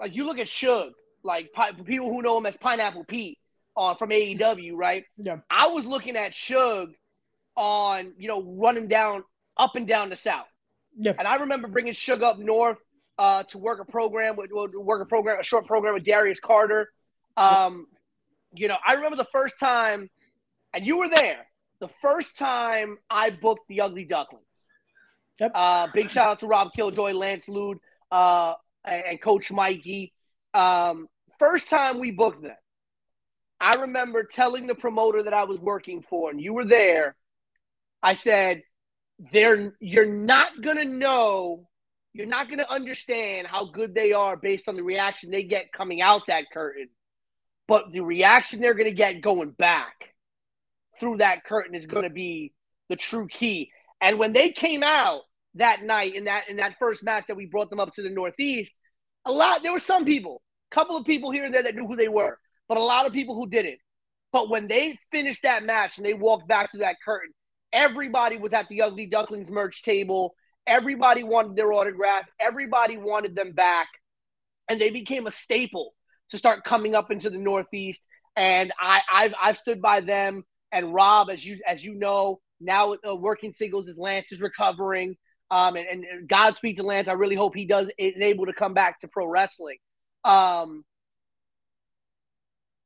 like 0.00 0.14
you 0.14 0.24
look 0.26 0.38
at 0.38 0.48
Shug, 0.48 0.92
like 1.22 1.50
people 1.84 2.12
who 2.12 2.22
know 2.22 2.38
him 2.38 2.46
as 2.46 2.56
Pineapple 2.56 3.04
Pete, 3.04 3.38
uh, 3.76 3.94
from 3.94 4.10
AEW, 4.10 4.74
right? 4.74 5.04
Yeah. 5.16 5.38
I 5.50 5.68
was 5.68 5.84
looking 5.84 6.16
at 6.16 6.34
Shug 6.34 6.92
on, 7.56 8.14
you 8.18 8.28
know, 8.28 8.42
running 8.42 8.88
down 8.88 9.24
up 9.56 9.76
and 9.76 9.86
down 9.86 10.08
the 10.08 10.16
South. 10.16 10.46
Yeah. 10.98 11.12
And 11.18 11.28
I 11.28 11.36
remember 11.36 11.68
bringing 11.68 11.92
Shug 11.92 12.22
up 12.22 12.38
north 12.38 12.78
uh, 13.18 13.42
to 13.44 13.58
work 13.58 13.80
a 13.80 13.84
program 13.84 14.36
with 14.36 14.50
work 14.50 15.02
a 15.02 15.06
program, 15.06 15.38
a 15.40 15.42
short 15.42 15.66
program 15.66 15.94
with 15.94 16.04
Darius 16.04 16.40
Carter. 16.40 16.90
Um, 17.36 17.86
you 18.54 18.68
know, 18.68 18.76
I 18.86 18.94
remember 18.94 19.16
the 19.16 19.28
first 19.32 19.58
time 19.58 20.08
and 20.76 20.86
you 20.86 20.98
were 20.98 21.08
there 21.08 21.46
the 21.80 21.88
first 22.02 22.36
time 22.36 22.98
I 23.08 23.30
booked 23.30 23.66
the 23.68 23.80
Ugly 23.80 24.04
Duckling. 24.04 24.42
Yep. 25.40 25.52
Uh, 25.54 25.88
big 25.92 26.10
shout 26.10 26.28
out 26.28 26.40
to 26.40 26.46
Rob 26.46 26.72
Killjoy, 26.74 27.12
Lance 27.12 27.48
Lude, 27.48 27.78
uh, 28.12 28.54
and 28.84 29.20
Coach 29.20 29.50
Mikey. 29.50 30.12
Um, 30.52 31.08
first 31.38 31.68
time 31.68 31.98
we 31.98 32.10
booked 32.10 32.42
them, 32.42 32.56
I 33.58 33.80
remember 33.80 34.22
telling 34.22 34.66
the 34.66 34.74
promoter 34.74 35.22
that 35.22 35.32
I 35.32 35.44
was 35.44 35.58
working 35.58 36.02
for, 36.02 36.30
and 36.30 36.40
you 36.40 36.52
were 36.52 36.64
there. 36.64 37.16
I 38.02 38.14
said, 38.14 38.62
they're 39.32 39.74
you're 39.80 40.12
not 40.12 40.62
gonna 40.62 40.84
know, 40.84 41.68
you're 42.12 42.26
not 42.26 42.50
gonna 42.50 42.66
understand 42.68 43.46
how 43.46 43.64
good 43.64 43.94
they 43.94 44.12
are 44.12 44.36
based 44.36 44.68
on 44.68 44.76
the 44.76 44.82
reaction 44.82 45.30
they 45.30 45.42
get 45.42 45.72
coming 45.72 46.02
out 46.02 46.26
that 46.28 46.50
curtain, 46.52 46.88
but 47.66 47.92
the 47.92 48.00
reaction 48.00 48.60
they're 48.60 48.74
gonna 48.74 48.90
get 48.90 49.22
going 49.22 49.50
back 49.50 49.94
through 50.98 51.18
that 51.18 51.44
curtain 51.44 51.74
is 51.74 51.86
gonna 51.86 52.10
be 52.10 52.52
the 52.88 52.96
true 52.96 53.28
key. 53.28 53.70
And 54.00 54.18
when 54.18 54.32
they 54.32 54.50
came 54.50 54.82
out 54.82 55.22
that 55.54 55.82
night 55.82 56.14
in 56.14 56.24
that 56.24 56.48
in 56.48 56.56
that 56.56 56.76
first 56.78 57.02
match 57.02 57.24
that 57.28 57.36
we 57.36 57.46
brought 57.46 57.70
them 57.70 57.80
up 57.80 57.94
to 57.94 58.02
the 58.02 58.10
Northeast, 58.10 58.72
a 59.24 59.32
lot 59.32 59.62
there 59.62 59.72
were 59.72 59.78
some 59.78 60.04
people, 60.04 60.42
a 60.70 60.74
couple 60.74 60.96
of 60.96 61.04
people 61.04 61.30
here 61.30 61.44
and 61.44 61.54
there 61.54 61.62
that 61.62 61.74
knew 61.74 61.86
who 61.86 61.96
they 61.96 62.08
were, 62.08 62.38
but 62.68 62.78
a 62.78 62.82
lot 62.82 63.06
of 63.06 63.12
people 63.12 63.34
who 63.34 63.48
didn't. 63.48 63.78
But 64.32 64.50
when 64.50 64.68
they 64.68 64.98
finished 65.10 65.42
that 65.44 65.64
match 65.64 65.96
and 65.96 66.04
they 66.04 66.14
walked 66.14 66.48
back 66.48 66.70
through 66.70 66.80
that 66.80 66.96
curtain, 67.04 67.32
everybody 67.72 68.36
was 68.36 68.52
at 68.52 68.68
the 68.68 68.82
Ugly 68.82 69.06
Ducklings 69.06 69.48
merch 69.48 69.82
table. 69.82 70.34
Everybody 70.66 71.22
wanted 71.22 71.56
their 71.56 71.72
autograph. 71.72 72.24
Everybody 72.40 72.96
wanted 72.96 73.34
them 73.34 73.52
back. 73.52 73.86
And 74.68 74.80
they 74.80 74.90
became 74.90 75.26
a 75.26 75.30
staple 75.30 75.94
to 76.30 76.38
start 76.38 76.64
coming 76.64 76.94
up 76.94 77.10
into 77.10 77.30
the 77.30 77.38
Northeast. 77.38 78.02
And 78.34 78.72
I, 78.78 79.00
I've, 79.10 79.34
I've 79.40 79.56
stood 79.56 79.80
by 79.80 80.00
them. 80.00 80.44
And 80.76 80.92
Rob, 80.92 81.30
as 81.30 81.44
you 81.44 81.58
as 81.66 81.82
you 81.82 81.94
know, 81.94 82.40
now 82.60 82.94
uh, 82.94 83.16
working 83.16 83.52
singles 83.52 83.88
as 83.88 83.96
Lance 83.96 84.30
is 84.30 84.40
recovering. 84.40 85.16
Um, 85.50 85.76
and, 85.76 86.04
and 86.04 86.28
Godspeed 86.28 86.76
to 86.76 86.82
Lance. 86.82 87.08
I 87.08 87.12
really 87.12 87.36
hope 87.36 87.54
he 87.54 87.66
does 87.66 87.88
is 87.98 88.14
able 88.20 88.46
to 88.46 88.52
come 88.52 88.74
back 88.74 89.00
to 89.00 89.08
pro 89.08 89.26
wrestling. 89.26 89.78
Um, 90.24 90.84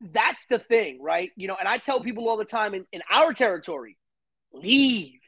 that's 0.00 0.46
the 0.46 0.58
thing, 0.58 1.00
right? 1.02 1.30
You 1.36 1.48
know, 1.48 1.56
and 1.58 1.66
I 1.66 1.78
tell 1.78 2.00
people 2.00 2.28
all 2.28 2.36
the 2.36 2.44
time 2.44 2.74
in, 2.74 2.86
in 2.92 3.02
our 3.10 3.32
territory, 3.32 3.96
leave. 4.52 5.20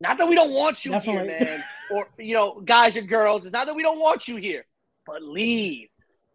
Not 0.00 0.18
that 0.18 0.28
we 0.28 0.36
don't 0.36 0.54
want 0.54 0.84
you 0.84 0.92
Definitely. 0.92 1.34
here, 1.34 1.40
man. 1.40 1.64
or, 1.90 2.06
you 2.18 2.34
know, 2.34 2.60
guys 2.64 2.96
and 2.96 3.08
girls, 3.08 3.44
it's 3.44 3.52
not 3.52 3.66
that 3.66 3.74
we 3.74 3.82
don't 3.82 4.00
want 4.00 4.28
you 4.28 4.36
here, 4.36 4.64
but 5.06 5.22
leave. 5.22 5.88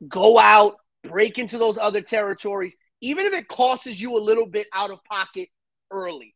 Go 0.08 0.40
out, 0.40 0.76
break 1.04 1.38
into 1.38 1.58
those 1.58 1.78
other 1.78 2.02
territories, 2.02 2.76
even 3.04 3.26
if 3.26 3.34
it 3.34 3.50
costs 3.50 4.00
you 4.00 4.18
a 4.18 4.24
little 4.24 4.46
bit 4.46 4.66
out 4.74 4.90
of 4.90 5.04
pocket 5.04 5.50
early. 5.92 6.34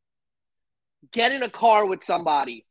Get 1.13 1.31
in 1.31 1.41
a 1.41 1.49
car 1.49 1.85
with 1.85 2.03
somebody, 2.03 2.65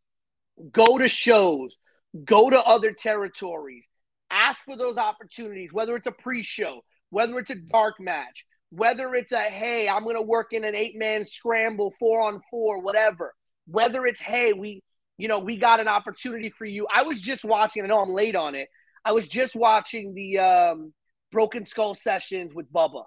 go 0.70 0.98
to 0.98 1.08
shows, 1.08 1.74
go 2.22 2.50
to 2.50 2.62
other 2.62 2.92
territories, 2.92 3.86
ask 4.30 4.62
for 4.64 4.76
those 4.76 4.98
opportunities, 4.98 5.72
whether 5.72 5.96
it's 5.96 6.06
a 6.06 6.12
pre 6.12 6.42
show, 6.42 6.82
whether 7.08 7.38
it's 7.38 7.48
a 7.48 7.54
dark 7.54 7.94
match, 7.98 8.44
whether 8.68 9.14
it's 9.14 9.32
a 9.32 9.40
hey, 9.40 9.88
I'm 9.88 10.02
going 10.02 10.16
to 10.16 10.22
work 10.22 10.52
in 10.52 10.64
an 10.64 10.74
eight 10.74 10.98
man 10.98 11.24
scramble, 11.24 11.94
four 11.98 12.20
on 12.20 12.42
four, 12.50 12.82
whatever, 12.82 13.32
whether 13.66 14.04
it's 14.04 14.20
hey, 14.20 14.52
we, 14.52 14.82
you 15.16 15.26
know, 15.26 15.38
we 15.38 15.56
got 15.56 15.80
an 15.80 15.88
opportunity 15.88 16.50
for 16.50 16.66
you. 16.66 16.86
I 16.94 17.04
was 17.04 17.18
just 17.18 17.46
watching, 17.46 17.82
I 17.82 17.86
know 17.86 18.02
I'm 18.02 18.12
late 18.12 18.36
on 18.36 18.56
it. 18.56 18.68
I 19.06 19.12
was 19.12 19.26
just 19.26 19.56
watching 19.56 20.12
the 20.12 20.38
um, 20.38 20.92
Broken 21.32 21.64
Skull 21.64 21.94
sessions 21.94 22.52
with 22.54 22.70
Bubba. 22.70 23.04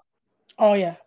Oh, 0.60 0.74
yeah. 0.74 0.98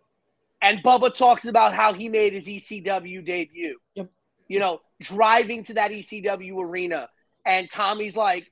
And 0.63 0.83
Bubba 0.83 1.15
talks 1.15 1.45
about 1.45 1.75
how 1.75 1.93
he 1.93 2.09
made 2.09 2.33
his 2.33 2.47
ECW 2.47 3.25
debut. 3.25 3.79
Yep. 3.95 4.11
You 4.49 4.59
know, 4.59 4.81
driving 5.01 5.65
to 5.65 5.75
that 5.75 5.91
ECW 5.91 6.59
arena. 6.63 7.09
And 7.45 7.71
Tommy's 7.71 8.17
like 8.17 8.51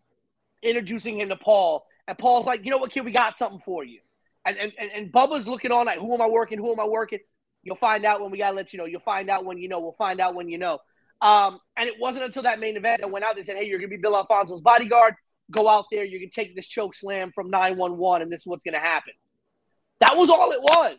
introducing 0.62 1.19
him 1.19 1.30
to 1.30 1.37
Paul. 1.37 1.87
And 2.07 2.19
Paul's 2.19 2.47
like, 2.47 2.64
you 2.64 2.71
know 2.71 2.78
what, 2.78 2.92
kid, 2.92 3.04
we 3.04 3.12
got 3.12 3.38
something 3.38 3.61
for 3.64 3.85
you. 3.85 4.00
And, 4.45 4.57
and, 4.57 4.73
and 4.95 5.12
Bubba's 5.12 5.47
looking 5.47 5.73
on 5.73 5.87
like, 5.87 5.99
who 5.99 6.12
am 6.14 6.21
I 6.21 6.28
working? 6.28 6.59
Who 6.59 6.73
am 6.73 6.80
I 6.80 6.87
working? 6.87 7.21
You'll 7.62 7.76
find 7.76 8.04
out 8.04 8.21
when 8.21 8.30
we 8.30 8.38
gotta 8.38 8.57
let 8.57 8.73
you 8.73 8.78
know. 8.78 8.87
You'll 8.87 9.00
find 9.00 9.28
out 9.28 9.45
when 9.45 9.59
you 9.59 9.69
know. 9.69 9.80
We'll 9.80 9.92
find 9.92 10.21
out 10.21 10.35
when 10.35 10.49
you 10.49 10.59
know. 10.59 10.78
Um, 11.21 11.61
and 11.76 11.88
it 11.88 11.95
wasn't 12.00 12.25
until 12.25 12.45
that 12.45 12.59
main 12.59 12.76
event 12.76 13.02
that 13.02 13.11
went 13.11 13.25
out. 13.25 13.37
They 13.37 13.42
said, 13.42 13.57
"Hey, 13.57 13.64
you're 13.64 13.78
gonna 13.78 13.88
be 13.88 13.99
Bill 13.99 14.16
Alfonso's 14.16 14.62
bodyguard. 14.62 15.14
Go 15.50 15.69
out 15.69 15.85
there. 15.92 16.04
You're 16.04 16.21
gonna 16.21 16.30
take 16.30 16.57
this 16.57 16.66
choke 16.66 16.95
slam 16.95 17.33
from 17.33 17.50
911, 17.50 18.23
and 18.23 18.33
this 18.33 18.40
is 18.40 18.47
what's 18.47 18.64
gonna 18.64 18.80
happen." 18.80 19.12
That 20.00 20.16
was 20.16 20.30
all 20.30 20.52
it 20.52 20.61
was. 20.61 20.99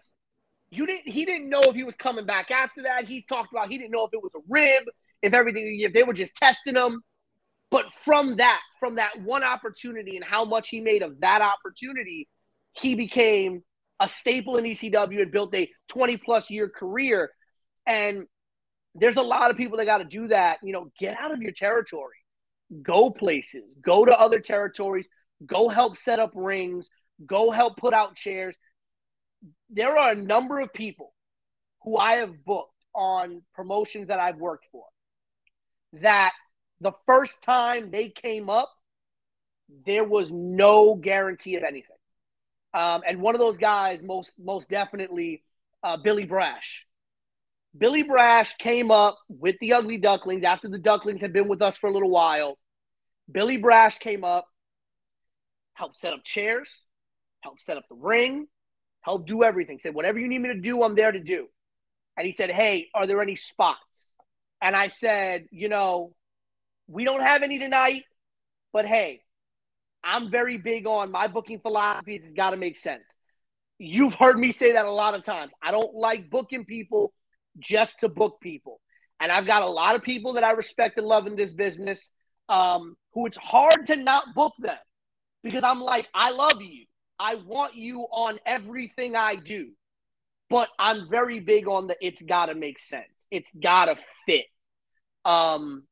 You 0.69 0.85
didn't. 0.85 1.09
He 1.09 1.25
didn't 1.25 1.49
know 1.49 1.61
if 1.63 1.75
he 1.75 1.83
was 1.83 1.95
coming 1.95 2.25
back 2.25 2.49
after 2.49 2.83
that. 2.83 3.05
He 3.05 3.25
talked 3.27 3.51
about 3.51 3.69
he 3.69 3.77
didn't 3.77 3.91
know 3.91 4.05
if 4.05 4.13
it 4.13 4.23
was 4.23 4.33
a 4.35 4.39
rib, 4.47 4.83
if 5.21 5.33
everything, 5.33 5.79
if 5.81 5.93
they 5.93 6.03
were 6.03 6.13
just 6.13 6.35
testing 6.35 6.75
him. 6.75 7.01
But 7.69 7.93
from 7.93 8.37
that, 8.37 8.59
from 8.79 8.95
that 8.95 9.21
one 9.21 9.43
opportunity, 9.43 10.15
and 10.15 10.25
how 10.25 10.45
much 10.45 10.69
he 10.69 10.79
made 10.81 11.01
of 11.01 11.19
that 11.21 11.41
opportunity, 11.41 12.27
he 12.73 12.95
became 12.95 13.63
a 13.99 14.09
staple 14.09 14.57
in 14.57 14.65
ECW 14.65 15.21
and 15.21 15.31
built 15.31 15.53
a 15.55 15.69
20 15.89 16.17
plus 16.17 16.49
year 16.49 16.69
career. 16.69 17.31
And 17.85 18.25
there's 18.95 19.17
a 19.17 19.21
lot 19.21 19.51
of 19.51 19.57
people 19.57 19.77
that 19.77 19.85
got 19.85 19.99
to 19.99 20.05
do 20.05 20.27
that. 20.29 20.59
You 20.63 20.73
know, 20.73 20.91
get 20.99 21.17
out 21.17 21.31
of 21.31 21.41
your 21.41 21.53
territory, 21.53 22.17
go 22.81 23.11
places, 23.11 23.63
go 23.81 24.05
to 24.05 24.11
other 24.11 24.39
territories, 24.39 25.05
go 25.45 25.69
help 25.69 25.97
set 25.97 26.19
up 26.19 26.31
rings, 26.35 26.85
go 27.25 27.51
help 27.51 27.77
put 27.77 27.93
out 27.93 28.15
chairs. 28.15 28.55
There 29.71 29.97
are 29.97 30.11
a 30.11 30.15
number 30.15 30.59
of 30.59 30.73
people 30.73 31.13
who 31.83 31.97
I 31.97 32.13
have 32.13 32.43
booked 32.43 32.69
on 32.93 33.41
promotions 33.55 34.07
that 34.09 34.19
I've 34.19 34.37
worked 34.37 34.67
for 34.71 34.85
that 35.93 36.33
the 36.81 36.91
first 37.05 37.41
time 37.41 37.91
they 37.91 38.09
came 38.09 38.49
up, 38.49 38.71
there 39.85 40.03
was 40.03 40.31
no 40.31 40.95
guarantee 40.95 41.55
of 41.55 41.63
anything. 41.63 41.95
Um, 42.73 43.01
and 43.07 43.21
one 43.21 43.35
of 43.35 43.39
those 43.39 43.57
guys, 43.57 44.01
most 44.01 44.33
most 44.39 44.69
definitely, 44.69 45.43
uh, 45.83 45.97
Billy 45.97 46.25
Brash. 46.25 46.85
Billy 47.77 48.03
Brash 48.03 48.55
came 48.57 48.91
up 48.91 49.17
with 49.29 49.57
the 49.59 49.73
Ugly 49.73 49.97
Ducklings 49.97 50.43
after 50.43 50.67
the 50.67 50.77
Ducklings 50.77 51.21
had 51.21 51.33
been 51.33 51.47
with 51.47 51.61
us 51.61 51.77
for 51.77 51.87
a 51.87 51.93
little 51.93 52.09
while. 52.09 52.57
Billy 53.31 53.57
Brash 53.57 53.97
came 53.97 54.23
up, 54.23 54.45
helped 55.73 55.97
set 55.97 56.13
up 56.13 56.23
chairs, 56.23 56.81
helped 57.41 57.61
set 57.61 57.77
up 57.77 57.83
the 57.89 57.95
ring, 57.95 58.47
helped 59.01 59.27
do 59.27 59.43
everything. 59.43 59.79
Said, 59.79 59.93
whatever 59.93 60.19
you 60.19 60.27
need 60.27 60.39
me 60.39 60.49
to 60.49 60.59
do, 60.59 60.81
I'm 60.83 60.95
there 60.95 61.11
to 61.11 61.19
do. 61.19 61.47
And 62.17 62.25
he 62.25 62.31
said, 62.33 62.51
Hey, 62.51 62.87
are 62.93 63.07
there 63.07 63.21
any 63.21 63.35
spots? 63.35 64.11
And 64.61 64.75
I 64.75 64.87
said, 64.87 65.45
You 65.51 65.69
know, 65.69 66.13
we 66.87 67.03
don't 67.03 67.21
have 67.21 67.41
any 67.41 67.59
tonight, 67.59 68.03
but 68.73 68.85
hey, 68.85 69.21
I'm 70.03 70.29
very 70.29 70.57
big 70.57 70.87
on 70.87 71.11
my 71.11 71.27
booking 71.27 71.59
philosophy. 71.59 72.15
It's 72.15 72.31
got 72.31 72.51
to 72.51 72.57
make 72.57 72.75
sense. 72.75 73.03
You've 73.77 74.15
heard 74.15 74.37
me 74.37 74.51
say 74.51 74.73
that 74.73 74.85
a 74.85 74.91
lot 74.91 75.15
of 75.15 75.23
times. 75.23 75.51
I 75.61 75.71
don't 75.71 75.95
like 75.95 76.29
booking 76.29 76.65
people 76.65 77.13
just 77.59 77.99
to 77.99 78.09
book 78.09 78.39
people. 78.41 78.79
And 79.19 79.31
I've 79.31 79.45
got 79.45 79.63
a 79.63 79.67
lot 79.67 79.95
of 79.95 80.03
people 80.03 80.33
that 80.33 80.43
I 80.43 80.51
respect 80.51 80.97
and 80.97 81.05
love 81.05 81.27
in 81.27 81.35
this 81.35 81.53
business 81.53 82.09
um, 82.49 82.95
who 83.13 83.25
it's 83.27 83.37
hard 83.37 83.87
to 83.87 83.95
not 83.95 84.33
book 84.35 84.53
them 84.59 84.77
because 85.43 85.63
I'm 85.63 85.81
like, 85.81 86.07
I 86.13 86.31
love 86.31 86.61
you. 86.61 86.85
I 87.21 87.35
want 87.35 87.75
you 87.75 88.07
on 88.11 88.39
everything 88.47 89.15
I 89.15 89.35
do. 89.35 89.69
But 90.49 90.69
I'm 90.79 91.07
very 91.07 91.39
big 91.39 91.67
on 91.67 91.87
the 91.87 91.95
it's 92.01 92.21
got 92.21 92.47
to 92.47 92.55
make 92.55 92.79
sense. 92.79 93.05
It's 93.29 93.51
got 93.53 93.85
to 93.85 93.95
fit. 94.25 94.45
Um, 95.23 95.83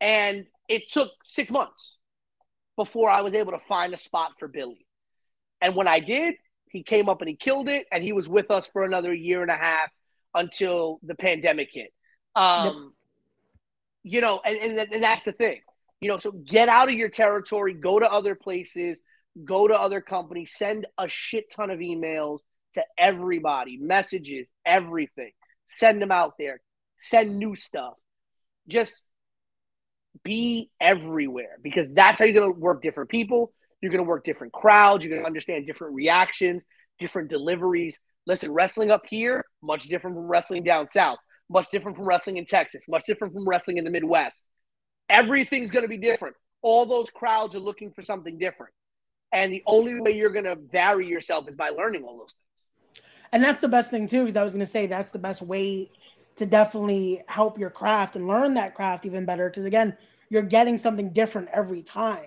and 0.00 0.46
it 0.68 0.88
took 0.88 1.10
six 1.26 1.50
months 1.50 1.96
before 2.76 3.10
I 3.10 3.22
was 3.22 3.34
able 3.34 3.52
to 3.52 3.58
find 3.58 3.92
a 3.92 3.98
spot 3.98 4.30
for 4.38 4.46
Billy. 4.46 4.86
And 5.60 5.74
when 5.74 5.88
I 5.88 5.98
did, 5.98 6.36
he 6.70 6.84
came 6.84 7.08
up 7.08 7.20
and 7.20 7.28
he 7.28 7.34
killed 7.34 7.68
it, 7.68 7.86
and 7.90 8.02
he 8.02 8.12
was 8.12 8.28
with 8.28 8.50
us 8.52 8.68
for 8.68 8.84
another 8.84 9.12
year 9.12 9.42
and 9.42 9.50
a 9.50 9.56
half 9.56 9.90
until 10.34 11.00
the 11.02 11.16
pandemic 11.16 11.70
hit. 11.72 11.92
Um, 12.36 12.94
yep. 14.04 14.12
You 14.14 14.20
know, 14.20 14.40
and, 14.44 14.56
and, 14.56 14.92
and 14.92 15.02
that's 15.02 15.24
the 15.24 15.32
thing. 15.32 15.60
You 16.00 16.08
know, 16.08 16.18
so 16.18 16.30
get 16.30 16.68
out 16.68 16.88
of 16.88 16.94
your 16.94 17.10
territory, 17.10 17.74
go 17.74 17.98
to 17.98 18.10
other 18.10 18.36
places, 18.36 19.00
go 19.44 19.68
to 19.68 19.74
other 19.74 20.00
companies, 20.00 20.52
send 20.54 20.86
a 20.98 21.08
shit 21.08 21.52
ton 21.54 21.70
of 21.70 21.78
emails 21.78 22.38
to 22.74 22.82
everybody, 22.98 23.76
messages, 23.76 24.46
everything. 24.64 25.32
Send 25.68 26.00
them 26.00 26.10
out 26.12 26.34
there. 26.38 26.60
Send 26.98 27.38
new 27.38 27.54
stuff. 27.54 27.94
Just 28.68 29.04
be 30.24 30.70
everywhere 30.80 31.58
because 31.62 31.88
that's 31.92 32.18
how 32.18 32.24
you're 32.24 32.40
going 32.40 32.52
to 32.52 32.58
work 32.58 32.82
different 32.82 33.10
people. 33.10 33.52
You're 33.80 33.92
going 33.92 34.04
to 34.04 34.08
work 34.08 34.24
different 34.24 34.52
crowds. 34.52 35.04
You're 35.04 35.10
going 35.10 35.22
to 35.22 35.26
understand 35.26 35.66
different 35.66 35.94
reactions, 35.94 36.62
different 36.98 37.30
deliveries. 37.30 37.98
Listen, 38.26 38.52
wrestling 38.52 38.90
up 38.90 39.02
here, 39.08 39.44
much 39.62 39.84
different 39.84 40.16
from 40.16 40.26
wrestling 40.26 40.62
down 40.62 40.88
south, 40.90 41.18
much 41.48 41.70
different 41.70 41.96
from 41.96 42.06
wrestling 42.06 42.36
in 42.36 42.44
Texas, 42.44 42.84
much 42.88 43.04
different 43.06 43.32
from 43.32 43.48
wrestling 43.48 43.78
in 43.78 43.84
the 43.84 43.90
Midwest. 43.90 44.44
Everything's 45.08 45.70
going 45.70 45.84
to 45.84 45.88
be 45.88 45.96
different. 45.96 46.36
All 46.62 46.84
those 46.84 47.10
crowds 47.10 47.54
are 47.54 47.60
looking 47.60 47.92
for 47.92 48.02
something 48.02 48.38
different. 48.38 48.72
And 49.32 49.52
the 49.52 49.62
only 49.66 50.00
way 50.00 50.12
you're 50.12 50.30
going 50.30 50.44
to 50.44 50.56
vary 50.56 51.06
yourself 51.06 51.48
is 51.48 51.54
by 51.54 51.68
learning 51.68 52.02
all 52.04 52.18
those 52.18 52.34
things. 52.34 53.06
And 53.32 53.42
that's 53.42 53.60
the 53.60 53.68
best 53.68 53.90
thing, 53.90 54.08
too, 54.08 54.24
because 54.24 54.36
I 54.36 54.42
was 54.42 54.52
going 54.52 54.60
to 54.60 54.66
say 54.66 54.86
that's 54.86 55.12
the 55.12 55.18
best 55.18 55.40
way 55.40 55.90
to 56.36 56.46
definitely 56.46 57.22
help 57.28 57.58
your 57.58 57.70
craft 57.70 58.16
and 58.16 58.26
learn 58.26 58.54
that 58.54 58.74
craft 58.74 59.06
even 59.06 59.24
better. 59.24 59.48
Because 59.48 59.66
again, 59.66 59.96
you're 60.30 60.42
getting 60.42 60.78
something 60.78 61.12
different 61.12 61.48
every 61.52 61.82
time. 61.82 62.26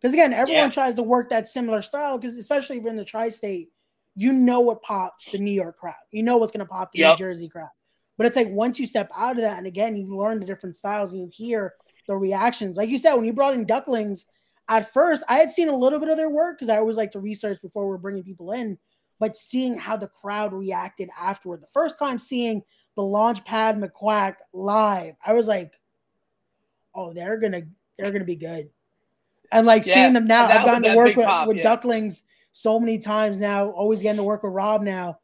Because 0.00 0.14
again, 0.14 0.32
everyone 0.32 0.64
yeah. 0.64 0.70
tries 0.70 0.94
to 0.94 1.02
work 1.02 1.30
that 1.30 1.48
similar 1.48 1.82
style. 1.82 2.18
Because 2.18 2.36
especially 2.36 2.76
if 2.76 2.82
you're 2.82 2.90
in 2.90 2.96
the 2.96 3.04
tri-state, 3.04 3.68
you 4.14 4.32
know 4.32 4.60
what 4.60 4.82
pops 4.82 5.30
the 5.30 5.38
New 5.38 5.52
York 5.52 5.76
crowd. 5.76 5.94
You 6.10 6.22
know 6.22 6.38
what's 6.38 6.52
going 6.52 6.64
to 6.64 6.66
pop 6.66 6.92
the 6.92 7.00
yep. 7.00 7.18
New 7.18 7.26
Jersey 7.26 7.48
crowd. 7.48 7.70
But 8.16 8.26
it's 8.26 8.36
like 8.36 8.48
once 8.50 8.78
you 8.78 8.86
step 8.86 9.10
out 9.16 9.36
of 9.36 9.42
that, 9.42 9.58
and 9.58 9.66
again, 9.66 9.96
you 9.96 10.16
learn 10.16 10.38
the 10.38 10.46
different 10.46 10.76
styles 10.76 11.10
and 11.10 11.20
you 11.20 11.30
hear 11.32 11.74
the 12.06 12.14
reactions. 12.14 12.76
Like 12.76 12.88
you 12.88 12.98
said, 12.98 13.14
when 13.14 13.24
you 13.24 13.32
brought 13.32 13.54
in 13.54 13.64
Ducklings, 13.64 14.26
at 14.68 14.92
first 14.92 15.24
I 15.28 15.36
had 15.36 15.50
seen 15.50 15.68
a 15.68 15.76
little 15.76 15.98
bit 15.98 16.08
of 16.08 16.16
their 16.16 16.30
work 16.30 16.58
because 16.58 16.68
I 16.68 16.78
always 16.78 16.96
like 16.96 17.12
to 17.12 17.20
research 17.20 17.60
before 17.62 17.88
we're 17.88 17.98
bringing 17.98 18.22
people 18.22 18.52
in. 18.52 18.78
But 19.18 19.36
seeing 19.36 19.78
how 19.78 19.96
the 19.96 20.08
crowd 20.08 20.52
reacted 20.52 21.08
afterward, 21.18 21.62
the 21.62 21.68
first 21.72 21.98
time 21.98 22.18
seeing 22.18 22.62
the 22.96 23.02
Launchpad 23.02 23.82
McQuack 23.82 24.36
live, 24.52 25.14
I 25.24 25.32
was 25.32 25.46
like, 25.46 25.78
"Oh, 26.94 27.12
they're 27.12 27.38
gonna, 27.38 27.62
they're 27.96 28.10
gonna 28.10 28.24
be 28.24 28.36
good." 28.36 28.68
And 29.52 29.66
like 29.66 29.86
yeah, 29.86 29.94
seeing 29.94 30.12
them 30.14 30.26
now, 30.26 30.46
I've 30.46 30.64
gotten 30.64 30.82
to 30.82 30.96
work 30.96 31.14
with, 31.14 31.26
pop, 31.26 31.46
with 31.46 31.58
yeah. 31.58 31.62
Ducklings 31.62 32.24
so 32.52 32.80
many 32.80 32.98
times 32.98 33.38
now. 33.38 33.70
Always 33.70 34.02
getting 34.02 34.16
to 34.16 34.24
work 34.24 34.42
with 34.42 34.52
Rob 34.52 34.82
now. 34.82 35.18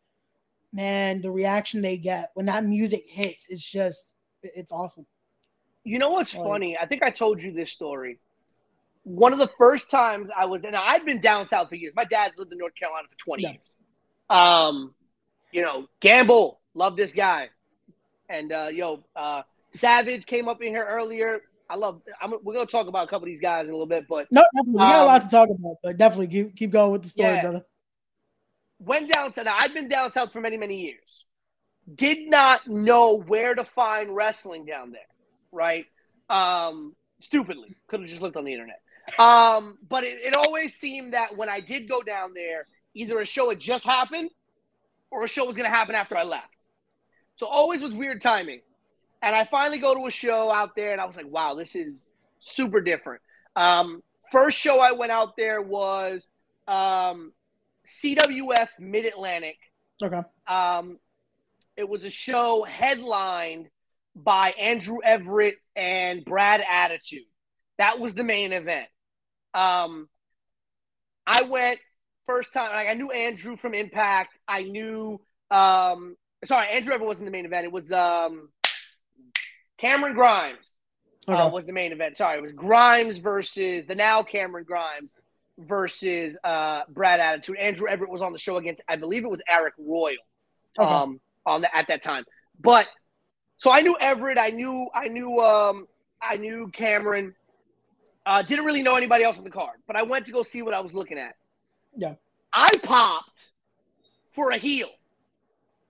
Man, 0.73 1.23
the 1.23 1.31
reaction 1.31 1.81
they 1.81 1.97
get 1.97 2.31
when 2.35 2.47
that 2.47 2.65
music 2.65 3.05
hits, 3.09 3.47
it's 3.49 3.69
just, 3.69 4.15
it's 4.43 4.71
awesome. 4.71 5.07
You 5.83 5.99
know 5.99 6.11
what's 6.11 6.35
funny? 6.35 6.77
I 6.77 6.85
think 6.85 7.03
I 7.03 7.11
told 7.11 7.41
you 7.41 7.53
this 7.53 7.73
story. 7.73 8.19
One 9.09 9.33
of 9.33 9.39
the 9.39 9.51
first 9.59 9.91
times 9.91 10.31
I 10.37 10.45
was, 10.47 10.63
and 10.65 10.77
I've 10.77 11.05
been 11.05 11.21
down 11.21 11.47
south 11.47 11.69
for 11.69 11.75
years. 11.75 11.93
My 11.97 12.05
dad's 12.05 12.37
lived 12.37 12.53
in 12.53 12.59
North 12.59 12.75
Carolina 12.75 13.09
for 13.09 13.17
20 13.17 13.43
yeah. 13.43 13.51
years. 13.51 13.63
Um, 14.31 14.95
you 15.53 15.63
know, 15.63 15.87
Gamble, 16.01 16.61
love 16.75 16.97
this 16.97 17.13
guy. 17.13 17.49
And 18.29 18.53
uh, 18.53 18.69
yo, 18.73 19.05
uh, 19.17 19.43
Savage 19.75 20.27
came 20.27 20.49
up 20.49 20.61
in 20.63 20.69
here 20.69 20.87
earlier. 20.89 21.41
I 21.71 21.77
love. 21.77 22.01
I'm, 22.21 22.35
we're 22.43 22.55
gonna 22.55 22.67
talk 22.67 22.87
about 22.87 23.07
a 23.07 23.11
couple 23.11 23.25
of 23.25 23.27
these 23.27 23.41
guys 23.41 23.65
in 23.65 23.71
a 23.71 23.73
little 23.73 23.87
bit, 23.87 24.07
but 24.09 24.27
no, 24.31 24.43
we 24.67 24.79
got 24.79 24.95
um, 24.95 25.03
a 25.03 25.07
lot 25.07 25.23
to 25.23 25.29
talk 25.29 25.49
about. 25.51 25.77
But 25.83 25.97
definitely 25.97 26.29
keep 26.29 26.57
keep 26.57 26.71
going 26.71 26.93
with 26.93 27.03
the 27.03 27.09
story, 27.09 27.29
yeah. 27.29 27.43
brother. 27.43 27.65
Went 28.79 29.13
down 29.13 29.33
south. 29.33 29.47
I've 29.49 29.75
been 29.75 29.89
down 29.89 30.13
south 30.13 30.33
for 30.33 30.41
many 30.41 30.57
many 30.57 30.81
years. 30.81 31.25
Did 31.95 32.29
not 32.29 32.67
know 32.67 33.19
where 33.19 33.55
to 33.55 33.65
find 33.65 34.15
wrestling 34.15 34.65
down 34.65 34.93
there. 34.93 35.01
Right. 35.53 35.87
Um, 36.31 36.95
stupidly, 37.21 37.77
could 37.87 38.01
have 38.01 38.09
just 38.09 38.23
looked 38.23 38.37
on 38.37 38.45
the 38.45 38.53
internet. 38.53 38.81
Um, 39.19 39.79
but 39.89 40.05
it, 40.05 40.19
it 40.23 40.35
always 40.35 40.75
seemed 40.75 41.13
that 41.13 41.37
when 41.37 41.49
I 41.49 41.61
did 41.61 41.89
go 41.89 42.03
down 42.03 42.35
there, 42.35 42.67
either 42.95 43.21
a 43.21 43.25
show 43.25 43.51
had 43.51 43.61
just 43.61 43.85
happened 43.85 44.31
or 45.11 45.25
a 45.25 45.29
show 45.29 45.45
was 45.45 45.57
going 45.57 45.71
to 45.71 45.75
happen 45.75 45.95
after 45.95 46.17
I 46.17 46.25
left. 46.25 46.55
So 47.37 47.47
always 47.47 47.81
was 47.81 47.93
weird 47.93 48.21
timing. 48.21 48.61
And 49.23 49.35
I 49.35 49.45
finally 49.45 49.79
go 49.79 49.95
to 49.95 50.07
a 50.07 50.11
show 50.11 50.51
out 50.51 50.77
there 50.77 50.93
and 50.93 51.01
I 51.01 51.05
was 51.05 51.17
like, 51.17 51.29
wow, 51.29 51.55
this 51.55 51.75
is 51.75 52.07
super 52.39 52.81
different. 52.81 53.21
Um, 53.57 54.03
first 54.31 54.59
show 54.59 54.81
I 54.81 54.93
went 54.93 55.13
out 55.13 55.37
there 55.37 55.61
was 55.61 56.23
um, 56.67 57.33
CWF 57.87 58.69
Mid 58.79 59.07
Atlantic. 59.07 59.57
Okay. 60.03 60.23
Um, 60.47 60.99
it 61.77 61.89
was 61.89 62.05
a 62.05 62.11
show 62.11 62.65
headlined 62.69 63.69
by 64.15 64.51
Andrew 64.51 64.99
Everett 65.03 65.57
and 65.75 66.25
Brad 66.25 66.63
Attitude. 66.69 67.27
That 67.79 67.99
was 67.99 68.15
the 68.15 68.25
main 68.25 68.53
event. 68.53 68.89
Um, 69.59 70.09
I 71.27 71.43
went 71.43 71.81
first 72.25 72.53
time. 72.53 72.71
Like 72.71 72.89
I 72.89 72.95
knew 72.95 73.11
Andrew 73.11 73.57
from 73.57 73.75
Impact. 73.75 74.39
I 74.47 74.63
knew. 74.63 75.21
Um, 75.51 76.17
sorry, 76.45 76.69
Andrew 76.69 76.95
Everett 76.95 77.09
wasn't 77.09 77.27
the 77.27 77.33
main 77.33 77.47
event. 77.47 77.65
It 77.65 77.73
was 77.73 77.91
um, 77.91 78.51
Cameron 79.79 80.15
Grimes 80.15 80.75
uh, 81.27 81.33
okay. 81.33 81.43
uh, 81.43 81.49
was 81.49 81.65
the 81.65 81.73
main 81.73 81.93
event. 81.93 82.17
Sorry, 82.17 82.39
it 82.39 82.43
was 82.43 82.53
Grimes 82.53 83.19
versus 83.19 83.87
the 83.87 83.95
now 83.95 84.23
Cameron 84.23 84.65
Grimes 84.65 85.11
versus 85.59 86.37
uh, 86.45 86.83
Brad 86.89 87.21
Attitude. 87.21 87.57
Andrew 87.57 87.89
Everett 87.89 88.11
was 88.11 88.23
on 88.23 88.33
the 88.33 88.39
show 88.39 88.57
against, 88.59 88.83
I 88.89 88.97
believe 88.97 89.25
it 89.25 89.31
was 89.31 89.43
Eric 89.49 89.75
Royal, 89.79 90.17
okay. 90.79 90.89
um, 90.89 91.21
on 91.45 91.63
the, 91.63 91.77
at 91.77 91.89
that 91.89 92.03
time. 92.03 92.25
But 92.61 92.87
so 93.59 93.73
I 93.73 93.81
knew 93.81 93.97
Everett. 94.01 94.39
I 94.39 94.51
knew 94.51 94.89
I 94.95 95.09
knew 95.09 95.41
um, 95.41 95.87
I 96.23 96.37
knew 96.37 96.71
Cameron. 96.73 97.35
Uh, 98.29 98.43
didn't 98.43 98.67
really 98.67 98.83
know 98.83 98.95
anybody 98.95 99.25
else 99.25 99.39
on 99.39 99.45
the 99.45 99.51
card, 99.51 99.79
but 99.87 99.97
I 99.97 100.03
went 100.03 100.27
to 100.27 100.33
go 100.33 100.43
see 100.43 100.61
what 100.61 100.75
I 100.75 100.81
was 100.81 100.93
looking 100.93 101.17
at. 101.17 101.35
Yeah, 101.97 102.15
I 102.53 102.71
popped 102.83 103.49
for 104.33 104.51
a 104.51 104.59
heel 104.59 104.91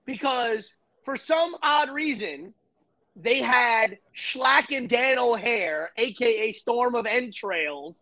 because 0.05 0.71
for 1.03 1.17
some 1.17 1.53
odd 1.61 1.89
reason 1.89 2.53
they 3.17 3.39
had 3.39 3.97
Shlak 4.15 4.71
and 4.71 4.87
Dan 4.87 5.19
O'Hare, 5.19 5.91
aka 5.97 6.53
Storm 6.53 6.95
of 6.95 7.05
Entrails, 7.05 7.99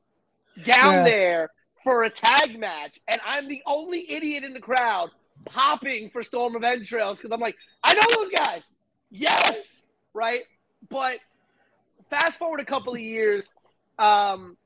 down 0.63 0.93
yeah. 0.93 1.03
there 1.03 1.49
for 1.83 2.03
a 2.03 2.09
tag 2.11 2.59
match, 2.59 2.99
and 3.07 3.19
I'm 3.25 3.47
the 3.47 3.63
only 3.65 4.11
idiot 4.11 4.43
in 4.43 4.53
the 4.53 4.59
crowd 4.59 5.09
popping 5.45 6.11
for 6.11 6.21
Storm 6.21 6.55
of 6.55 6.63
Entrails 6.63 7.17
because 7.17 7.31
I'm 7.31 7.39
like, 7.39 7.55
I 7.83 7.95
know 7.95 8.21
those 8.21 8.29
guys. 8.29 8.61
Yes, 9.09 9.81
right. 10.13 10.43
But 10.89 11.21
fast 12.09 12.37
forward 12.37 12.59
a 12.59 12.65
couple 12.65 12.93
of 12.93 12.99
years, 12.99 13.49
um, 13.99 14.57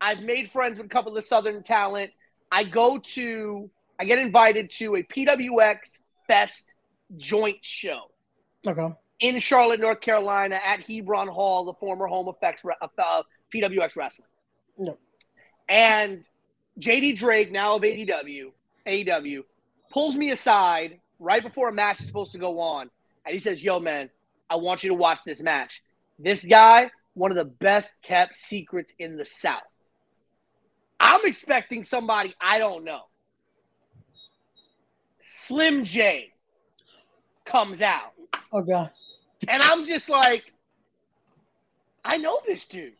I've 0.00 0.20
made 0.20 0.50
friends 0.50 0.78
with 0.78 0.86
a 0.86 0.90
couple 0.90 1.16
of 1.16 1.24
Southern 1.24 1.62
talent. 1.62 2.10
I 2.50 2.64
go 2.64 2.98
to, 2.98 3.70
I 3.98 4.04
get 4.04 4.18
invited 4.18 4.70
to 4.78 4.96
a 4.96 5.02
PWX 5.02 5.78
Fest 6.26 6.72
joint 7.16 7.58
show. 7.62 8.10
Okay 8.66 8.88
in 9.20 9.38
Charlotte, 9.38 9.80
North 9.80 10.00
Carolina, 10.00 10.60
at 10.64 10.86
Hebron 10.86 11.28
Hall, 11.28 11.64
the 11.64 11.74
former 11.74 12.06
home 12.06 12.28
of 12.28 12.36
uh, 12.42 13.22
PWX 13.54 13.96
Wrestling. 13.96 14.28
No. 14.76 14.98
And 15.68 16.24
JD 16.80 17.16
Drake, 17.16 17.52
now 17.52 17.76
of 17.76 17.82
AEW, 17.82 18.52
AEW, 18.86 19.44
pulls 19.90 20.16
me 20.16 20.30
aside 20.30 21.00
right 21.18 21.42
before 21.42 21.68
a 21.68 21.72
match 21.72 22.00
is 22.00 22.06
supposed 22.06 22.32
to 22.32 22.38
go 22.38 22.60
on, 22.60 22.90
and 23.24 23.32
he 23.32 23.38
says, 23.38 23.62
"Yo, 23.62 23.78
man, 23.80 24.10
I 24.50 24.56
want 24.56 24.82
you 24.82 24.88
to 24.90 24.94
watch 24.94 25.20
this 25.24 25.40
match. 25.40 25.82
This 26.18 26.44
guy, 26.44 26.90
one 27.14 27.30
of 27.30 27.36
the 27.36 27.44
best 27.44 27.94
kept 28.02 28.36
secrets 28.36 28.92
in 28.98 29.16
the 29.16 29.24
South. 29.24 29.62
I'm 31.00 31.20
expecting 31.24 31.84
somebody 31.84 32.34
I 32.40 32.58
don't 32.58 32.84
know. 32.84 33.02
Slim 35.22 35.84
J 35.84 36.32
comes 37.44 37.82
out. 37.82 38.12
Oh 38.52 38.62
God. 38.62 38.90
And 39.48 39.62
I'm 39.62 39.84
just 39.84 40.08
like, 40.08 40.44
I 42.04 42.18
know 42.18 42.40
this 42.46 42.66
dude. 42.66 42.94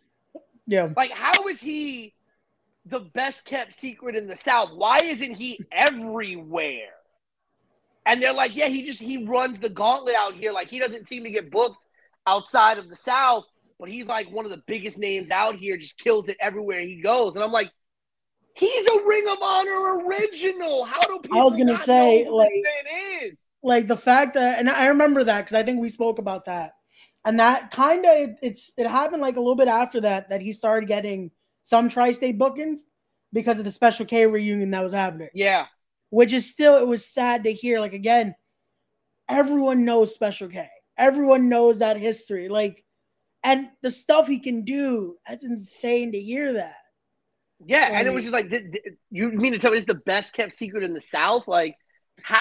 Yeah. 0.66 0.88
Like, 0.96 1.10
how 1.10 1.48
is 1.48 1.60
he 1.60 2.14
the 2.86 3.00
best 3.00 3.44
kept 3.44 3.74
secret 3.74 4.16
in 4.16 4.26
the 4.26 4.36
South? 4.36 4.70
Why 4.74 4.98
isn't 5.02 5.34
he 5.34 5.60
everywhere? 5.70 6.90
And 8.06 8.22
they're 8.22 8.34
like, 8.34 8.54
yeah, 8.54 8.68
he 8.68 8.84
just 8.84 9.00
he 9.00 9.24
runs 9.24 9.58
the 9.58 9.68
gauntlet 9.68 10.14
out 10.14 10.34
here. 10.34 10.52
Like 10.52 10.68
he 10.68 10.78
doesn't 10.78 11.08
seem 11.08 11.24
to 11.24 11.30
get 11.30 11.50
booked 11.50 11.78
outside 12.26 12.78
of 12.78 12.88
the 12.88 12.96
South, 12.96 13.44
but 13.78 13.88
he's 13.88 14.06
like 14.06 14.30
one 14.30 14.44
of 14.44 14.50
the 14.50 14.62
biggest 14.66 14.98
names 14.98 15.30
out 15.30 15.56
here, 15.56 15.76
just 15.76 15.98
kills 15.98 16.28
it 16.28 16.36
everywhere 16.40 16.80
he 16.80 17.00
goes. 17.02 17.34
And 17.34 17.44
I'm 17.44 17.52
like, 17.52 17.70
he's 18.54 18.86
a 18.86 19.06
Ring 19.06 19.26
of 19.28 19.38
Honor 19.42 20.06
original. 20.06 20.84
How 20.84 21.00
do 21.02 21.18
people? 21.20 21.40
I 21.40 21.44
was 21.44 21.56
gonna 21.56 21.82
say, 21.84 22.28
like, 22.28 22.50
man 22.50 23.22
is? 23.22 23.38
like 23.64 23.88
the 23.88 23.96
fact 23.96 24.34
that 24.34 24.60
and 24.60 24.68
i 24.68 24.88
remember 24.88 25.24
that 25.24 25.40
because 25.40 25.56
i 25.56 25.62
think 25.62 25.80
we 25.80 25.88
spoke 25.88 26.18
about 26.18 26.44
that 26.44 26.72
and 27.24 27.40
that 27.40 27.70
kind 27.70 28.04
of 28.04 28.30
it's 28.42 28.70
it 28.76 28.86
happened 28.86 29.22
like 29.22 29.36
a 29.36 29.40
little 29.40 29.56
bit 29.56 29.68
after 29.68 30.00
that 30.02 30.28
that 30.28 30.42
he 30.42 30.52
started 30.52 30.86
getting 30.86 31.30
some 31.64 31.88
tri-state 31.88 32.38
bookings 32.38 32.82
because 33.32 33.58
of 33.58 33.64
the 33.64 33.70
special 33.70 34.06
k 34.06 34.26
reunion 34.26 34.70
that 34.70 34.84
was 34.84 34.92
happening 34.92 35.30
yeah 35.34 35.64
which 36.10 36.32
is 36.32 36.48
still 36.48 36.76
it 36.76 36.86
was 36.86 37.04
sad 37.04 37.42
to 37.42 37.52
hear 37.52 37.80
like 37.80 37.94
again 37.94 38.34
everyone 39.28 39.84
knows 39.84 40.14
special 40.14 40.46
k 40.46 40.68
everyone 40.96 41.48
knows 41.48 41.78
that 41.78 41.96
history 41.96 42.48
like 42.48 42.84
and 43.44 43.68
the 43.82 43.90
stuff 43.90 44.26
he 44.26 44.40
can 44.40 44.64
do 44.64 45.16
that's 45.28 45.44
insane 45.44 46.12
to 46.12 46.20
hear 46.20 46.54
that 46.54 46.76
yeah 47.64 47.82
like, 47.82 47.92
and 47.92 48.08
it 48.08 48.14
was 48.14 48.24
just 48.24 48.32
like 48.32 48.50
you 49.10 49.30
mean 49.30 49.52
to 49.52 49.58
tell 49.58 49.70
me 49.70 49.76
it's 49.76 49.86
the 49.86 49.94
best 49.94 50.32
kept 50.32 50.52
secret 50.52 50.82
in 50.82 50.94
the 50.94 51.00
south 51.00 51.46
like 51.46 51.76
how, 52.22 52.40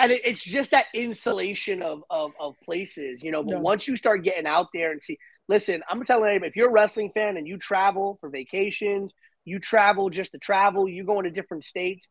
and 0.00 0.12
it, 0.12 0.22
it's 0.24 0.42
just 0.42 0.70
that 0.70 0.86
insulation 0.94 1.82
of, 1.82 2.02
of, 2.10 2.32
of 2.40 2.54
places, 2.64 3.22
you 3.22 3.30
know. 3.30 3.42
But 3.42 3.56
yeah. 3.56 3.60
once 3.60 3.86
you 3.86 3.96
start 3.96 4.24
getting 4.24 4.46
out 4.46 4.68
there 4.72 4.90
and 4.90 5.02
see, 5.02 5.18
listen, 5.48 5.82
I'm 5.88 6.02
telling 6.04 6.32
you, 6.32 6.40
if 6.42 6.56
you're 6.56 6.70
a 6.70 6.72
wrestling 6.72 7.12
fan 7.14 7.36
and 7.36 7.46
you 7.46 7.58
travel 7.58 8.16
for 8.20 8.30
vacations, 8.30 9.12
you 9.44 9.60
travel 9.60 10.08
just 10.08 10.32
to 10.32 10.38
travel, 10.38 10.88
you 10.88 11.04
go 11.04 11.18
into 11.18 11.30
different 11.30 11.64
states, 11.64 12.08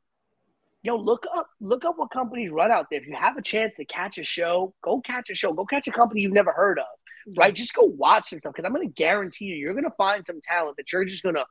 yo, 0.83 0.95
look 0.95 1.25
up 1.35 1.47
look 1.59 1.85
up 1.85 1.97
what 1.97 2.11
companies 2.11 2.51
run 2.51 2.71
out 2.71 2.87
there. 2.89 2.99
If 2.99 3.07
you 3.07 3.15
have 3.15 3.37
a 3.37 3.41
chance 3.41 3.75
to 3.75 3.85
catch 3.85 4.17
a 4.17 4.23
show, 4.23 4.73
go 4.81 5.01
catch 5.01 5.29
a 5.29 5.35
show. 5.35 5.53
Go 5.53 5.65
catch 5.65 5.87
a 5.87 5.91
company 5.91 6.21
you've 6.21 6.33
never 6.33 6.51
heard 6.51 6.79
of, 6.79 7.35
right? 7.37 7.53
Just 7.53 7.73
go 7.73 7.83
watch 7.83 8.29
some 8.29 8.39
stuff 8.39 8.53
because 8.53 8.65
I'm 8.65 8.73
going 8.73 8.87
to 8.87 8.93
guarantee 8.93 9.45
you, 9.45 9.55
you're 9.55 9.73
going 9.73 9.83
to 9.83 9.95
find 9.97 10.25
some 10.25 10.41
talent 10.41 10.77
that 10.77 10.91
you're 10.91 11.05
just 11.05 11.23
going 11.23 11.35
to 11.35 11.45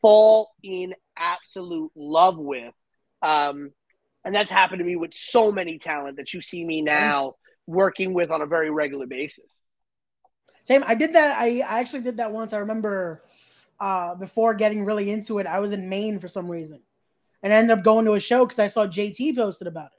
fall 0.00 0.50
in 0.62 0.94
absolute 1.16 1.90
love 1.96 2.38
with. 2.38 2.72
Um, 3.22 3.72
and 4.24 4.34
that's 4.34 4.50
happened 4.50 4.80
to 4.80 4.84
me 4.84 4.96
with 4.96 5.14
so 5.14 5.50
many 5.50 5.78
talent 5.78 6.16
that 6.18 6.32
you 6.34 6.40
see 6.40 6.64
me 6.64 6.82
now 6.82 7.34
working 7.66 8.14
with 8.14 8.30
on 8.30 8.42
a 8.42 8.46
very 8.46 8.70
regular 8.70 9.06
basis. 9.06 9.50
Same. 10.64 10.84
I 10.86 10.94
did 10.94 11.14
that. 11.14 11.38
I, 11.38 11.62
I 11.66 11.80
actually 11.80 12.02
did 12.02 12.18
that 12.18 12.30
once. 12.30 12.52
I 12.52 12.58
remember 12.58 13.24
uh, 13.80 14.14
before 14.16 14.54
getting 14.54 14.84
really 14.84 15.10
into 15.10 15.38
it, 15.38 15.46
I 15.46 15.60
was 15.60 15.72
in 15.72 15.88
Maine 15.88 16.20
for 16.20 16.28
some 16.28 16.48
reason 16.48 16.80
and 17.42 17.52
I 17.52 17.56
ended 17.56 17.78
up 17.78 17.84
going 17.84 18.04
to 18.04 18.14
a 18.14 18.20
show 18.20 18.44
because 18.44 18.58
I 18.58 18.66
saw 18.66 18.86
JT 18.86 19.36
posted 19.36 19.66
about 19.66 19.86
it. 19.86 19.92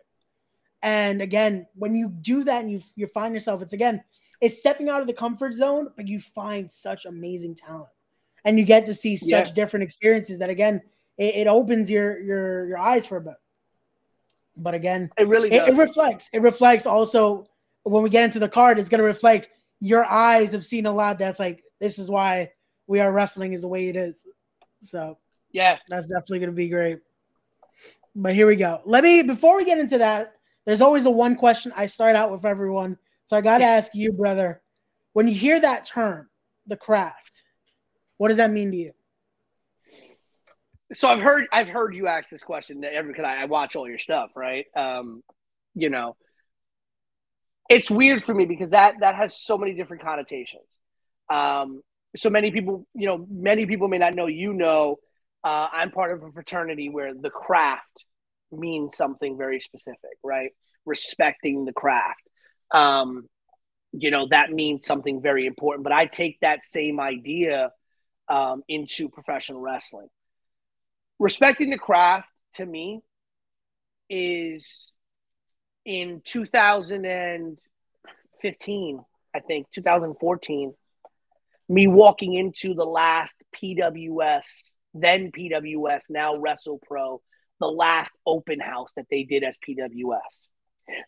And 0.81 1.21
again, 1.21 1.67
when 1.75 1.95
you 1.95 2.09
do 2.09 2.43
that 2.45 2.61
and 2.61 2.71
you 2.71 2.81
you 2.95 3.07
find 3.07 3.33
yourself, 3.33 3.61
it's 3.61 3.73
again, 3.73 4.03
it's 4.41 4.59
stepping 4.59 4.89
out 4.89 5.01
of 5.01 5.07
the 5.07 5.13
comfort 5.13 5.53
zone, 5.53 5.89
but 5.95 6.07
you 6.07 6.19
find 6.19 6.71
such 6.71 7.05
amazing 7.05 7.55
talent, 7.55 7.89
and 8.45 8.57
you 8.57 8.65
get 8.65 8.85
to 8.85 8.93
see 8.93 9.17
such 9.17 9.49
yeah. 9.49 9.53
different 9.53 9.83
experiences 9.83 10.39
that 10.39 10.49
again, 10.49 10.81
it, 11.17 11.35
it, 11.35 11.47
opens 11.47 11.91
your 11.91 12.19
your 12.21 12.67
your 12.67 12.77
eyes 12.77 13.05
for 13.05 13.17
a 13.17 13.21
bit. 13.21 13.33
But 14.55 14.73
again, 14.73 15.09
it 15.17 15.27
really 15.27 15.51
it, 15.51 15.67
it 15.67 15.75
reflects. 15.75 16.29
It 16.31 16.41
reflects 16.41 16.85
also 16.85 17.49
when 17.83 18.03
we 18.03 18.09
get 18.09 18.23
into 18.23 18.39
the 18.39 18.49
card. 18.49 18.79
It's 18.79 18.89
going 18.89 19.01
to 19.01 19.07
reflect 19.07 19.49
your 19.81 20.05
eyes 20.05 20.51
have 20.53 20.65
seen 20.65 20.85
a 20.85 20.91
lot. 20.91 21.19
That's 21.19 21.39
like 21.39 21.63
this 21.81 21.99
is 21.99 22.09
why 22.09 22.51
we 22.87 23.01
are 23.01 23.11
wrestling 23.11 23.53
is 23.53 23.61
the 23.61 23.67
way 23.67 23.89
it 23.89 23.95
is. 23.97 24.25
So 24.81 25.17
yeah, 25.51 25.77
that's 25.89 26.07
definitely 26.07 26.39
going 26.39 26.51
to 26.51 26.55
be 26.55 26.69
great. 26.69 26.99
But 28.21 28.35
here 28.35 28.47
we 28.47 28.57
go. 28.57 28.81
Let 28.83 29.05
me 29.05 29.21
before 29.21 29.55
we 29.55 29.63
get 29.63 29.79
into 29.79 29.97
that. 29.99 30.33
There's 30.65 30.81
always 30.81 31.05
the 31.05 31.11
one 31.11 31.35
question 31.35 31.71
I 31.75 31.85
start 31.85 32.17
out 32.17 32.31
with 32.31 32.43
everyone. 32.43 32.97
So 33.27 33.37
I 33.37 33.41
got 33.41 33.59
to 33.59 33.63
ask 33.63 33.95
you, 33.95 34.11
brother, 34.11 34.61
when 35.13 35.27
you 35.27 35.33
hear 35.33 35.59
that 35.59 35.85
term, 35.85 36.29
the 36.67 36.75
craft, 36.75 37.43
what 38.17 38.27
does 38.27 38.37
that 38.37 38.51
mean 38.51 38.71
to 38.71 38.77
you? 38.77 38.91
So 40.91 41.07
I've 41.07 41.21
heard 41.21 41.45
I've 41.53 41.69
heard 41.69 41.95
you 41.95 42.07
ask 42.07 42.29
this 42.29 42.43
question 42.43 42.81
that 42.81 42.93
every 42.93 43.13
because 43.13 43.23
I, 43.23 43.43
I 43.43 43.45
watch 43.45 43.77
all 43.77 43.87
your 43.87 43.99
stuff, 43.99 44.31
right? 44.35 44.65
Um, 44.75 45.23
you 45.73 45.89
know, 45.89 46.17
it's 47.69 47.89
weird 47.89 48.21
for 48.21 48.33
me 48.33 48.45
because 48.45 48.71
that 48.71 48.95
that 48.99 49.15
has 49.15 49.39
so 49.39 49.57
many 49.57 49.75
different 49.75 50.03
connotations. 50.03 50.63
Um, 51.29 51.83
so 52.17 52.29
many 52.29 52.51
people, 52.51 52.85
you 52.93 53.07
know, 53.07 53.25
many 53.31 53.65
people 53.65 53.87
may 53.87 53.99
not 53.99 54.13
know. 54.13 54.25
You 54.25 54.51
know, 54.53 54.97
uh, 55.41 55.67
I'm 55.71 55.91
part 55.91 56.11
of 56.11 56.23
a 56.23 56.31
fraternity 56.33 56.89
where 56.89 57.13
the 57.13 57.29
craft 57.29 58.03
means 58.51 58.97
something 58.97 59.37
very 59.37 59.59
specific, 59.59 60.17
right? 60.23 60.51
Respecting 60.85 61.65
the 61.65 61.73
craft. 61.73 62.21
Um, 62.71 63.27
you 63.91 64.11
know, 64.11 64.27
that 64.29 64.51
means 64.51 64.85
something 64.85 65.21
very 65.21 65.45
important. 65.45 65.83
But 65.83 65.91
I 65.93 66.05
take 66.05 66.39
that 66.41 66.65
same 66.65 66.99
idea 66.99 67.71
um, 68.27 68.63
into 68.67 69.09
professional 69.09 69.61
wrestling. 69.61 70.09
Respecting 71.17 71.71
the 71.71 71.77
craft 71.77 72.29
to 72.55 72.65
me 72.65 73.01
is 74.09 74.91
in 75.85 76.21
2015, 76.23 79.05
I 79.35 79.39
think, 79.39 79.67
2014, 79.73 80.73
me 81.67 81.87
walking 81.87 82.33
into 82.33 82.73
the 82.73 82.85
last 82.85 83.35
PWS, 83.55 84.71
then 84.93 85.31
PWS, 85.31 86.03
now 86.09 86.35
WrestlePro, 86.35 87.19
the 87.59 87.67
last 87.67 88.11
open 88.25 88.59
house 88.59 88.91
that 88.95 89.05
they 89.09 89.23
did 89.23 89.43
as 89.43 89.55
PWS. 89.67 90.19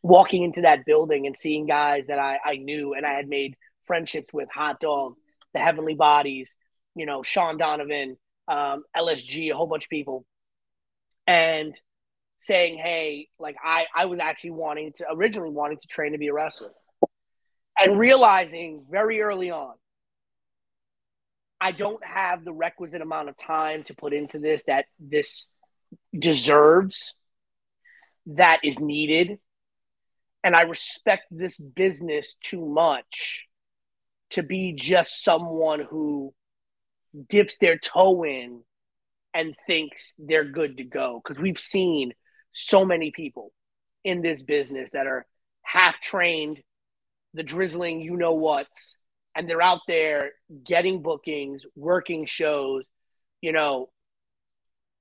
Walking 0.03 0.43
into 0.43 0.61
that 0.61 0.85
building 0.85 1.25
and 1.25 1.35
seeing 1.37 1.65
guys 1.65 2.05
that 2.07 2.19
I, 2.19 2.39
I 2.43 2.57
knew 2.57 2.93
and 2.93 3.05
I 3.05 3.13
had 3.13 3.27
made 3.27 3.55
friendships 3.85 4.31
with 4.33 4.49
Hot 4.51 4.79
Dog, 4.79 5.15
the 5.53 5.59
Heavenly 5.59 5.95
Bodies, 5.95 6.55
you 6.95 7.05
know, 7.05 7.23
Sean 7.23 7.57
Donovan, 7.57 8.17
um, 8.47 8.83
LSG, 8.95 9.51
a 9.51 9.55
whole 9.55 9.67
bunch 9.67 9.85
of 9.85 9.89
people. 9.89 10.25
And 11.25 11.79
saying, 12.41 12.77
hey, 12.77 13.29
like 13.39 13.55
I, 13.63 13.85
I 13.95 14.05
was 14.05 14.19
actually 14.19 14.51
wanting 14.51 14.91
to 14.93 15.05
originally 15.11 15.51
wanting 15.51 15.77
to 15.79 15.87
train 15.87 16.11
to 16.11 16.17
be 16.17 16.27
a 16.27 16.33
wrestler. 16.33 16.71
And 17.77 17.97
realizing 17.97 18.85
very 18.89 19.21
early 19.21 19.49
on, 19.49 19.73
I 21.59 21.71
don't 21.71 22.03
have 22.03 22.43
the 22.43 22.51
requisite 22.51 23.01
amount 23.01 23.29
of 23.29 23.37
time 23.37 23.83
to 23.83 23.93
put 23.93 24.13
into 24.13 24.39
this 24.39 24.63
that 24.63 24.85
this 24.99 25.47
deserves, 26.17 27.13
that 28.27 28.59
is 28.63 28.79
needed. 28.79 29.39
And 30.43 30.55
I 30.55 30.61
respect 30.61 31.25
this 31.31 31.57
business 31.57 32.35
too 32.41 32.65
much 32.65 33.47
to 34.31 34.43
be 34.43 34.73
just 34.73 35.23
someone 35.23 35.81
who 35.81 36.33
dips 37.29 37.57
their 37.57 37.77
toe 37.77 38.23
in 38.23 38.61
and 39.33 39.55
thinks 39.67 40.15
they're 40.17 40.45
good 40.45 40.77
to 40.77 40.83
go. 40.83 41.21
Because 41.23 41.41
we've 41.41 41.59
seen 41.59 42.13
so 42.53 42.85
many 42.85 43.11
people 43.11 43.51
in 44.03 44.21
this 44.21 44.41
business 44.41 44.91
that 44.91 45.07
are 45.07 45.25
half 45.61 46.01
trained, 46.01 46.59
the 47.33 47.43
drizzling, 47.43 48.01
you 48.01 48.15
know 48.15 48.33
what's, 48.33 48.97
and 49.35 49.49
they're 49.49 49.61
out 49.61 49.81
there 49.87 50.31
getting 50.65 51.01
bookings, 51.01 51.63
working 51.75 52.25
shows, 52.25 52.83
you 53.41 53.51
know, 53.51 53.89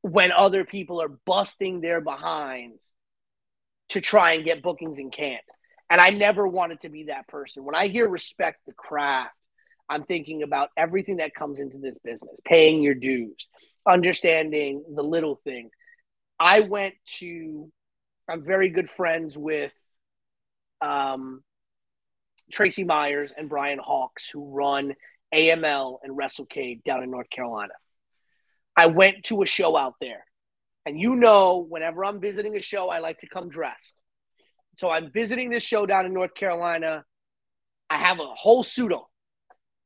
when 0.03 0.33
other 0.33 0.65
people 0.65 1.03
are 1.03 1.11
busting 1.27 1.81
their 1.81 2.01
behinds 2.01 2.83
to 3.91 4.01
try 4.01 4.33
and 4.33 4.45
get 4.45 4.63
bookings 4.63 4.99
and 4.99 5.13
can't. 5.13 5.43
And 5.91 6.01
I 6.01 6.11
never 6.11 6.47
wanted 6.47 6.81
to 6.83 6.89
be 6.89 7.05
that 7.05 7.27
person. 7.29 7.65
When 7.65 7.75
I 7.75 7.89
hear 7.89 8.09
respect 8.09 8.61
the 8.67 8.73
craft, 8.73 9.35
I'm 9.89 10.05
thinking 10.05 10.45
about 10.45 10.71
everything 10.77 11.17
that 11.17 11.35
comes 11.35 11.59
into 11.59 11.79
this 11.79 11.99
business, 12.05 12.39
paying 12.45 12.81
your 12.81 12.95
dues, 12.95 13.49
understanding 13.87 14.85
the 14.95 15.03
little 15.03 15.41
things. 15.43 15.73
I 16.39 16.61
went 16.61 16.95
to, 17.19 17.71
I'm 18.29 18.45
very 18.45 18.69
good 18.69 18.89
friends 18.89 19.37
with 19.37 19.73
um, 20.81 21.43
Tracy 22.53 22.85
Myers 22.85 23.33
and 23.37 23.49
Brian 23.49 23.81
Hawks, 23.83 24.31
who 24.31 24.55
run 24.55 24.95
AML 25.35 25.99
and 26.05 26.17
WrestleCade 26.17 26.85
down 26.85 27.03
in 27.03 27.11
North 27.11 27.29
Carolina. 27.29 27.73
I 28.81 28.87
went 28.87 29.25
to 29.25 29.43
a 29.43 29.47
show 29.47 29.77
out 29.77 29.95
there. 30.01 30.25
And 30.87 30.99
you 30.99 31.15
know, 31.15 31.67
whenever 31.69 32.05
I'm 32.05 32.21
visiting 32.21 32.57
a 32.57 32.61
show, 32.61 32.89
I 32.89 32.99
like 32.99 33.19
to 33.19 33.29
come 33.29 33.49
dressed. 33.49 33.95
So 34.79 34.91
I'm 34.91 35.11
visiting 35.13 35.51
this 35.51 35.63
show 35.63 35.87
down 35.87 36.07
in 36.07 36.15
North 36.15 36.35
Carolina. 36.35 37.05
I 37.89 37.99
have 37.99 38.19
a 38.19 38.35
whole 38.35 38.65
suit 38.65 38.93
on. 38.93 39.05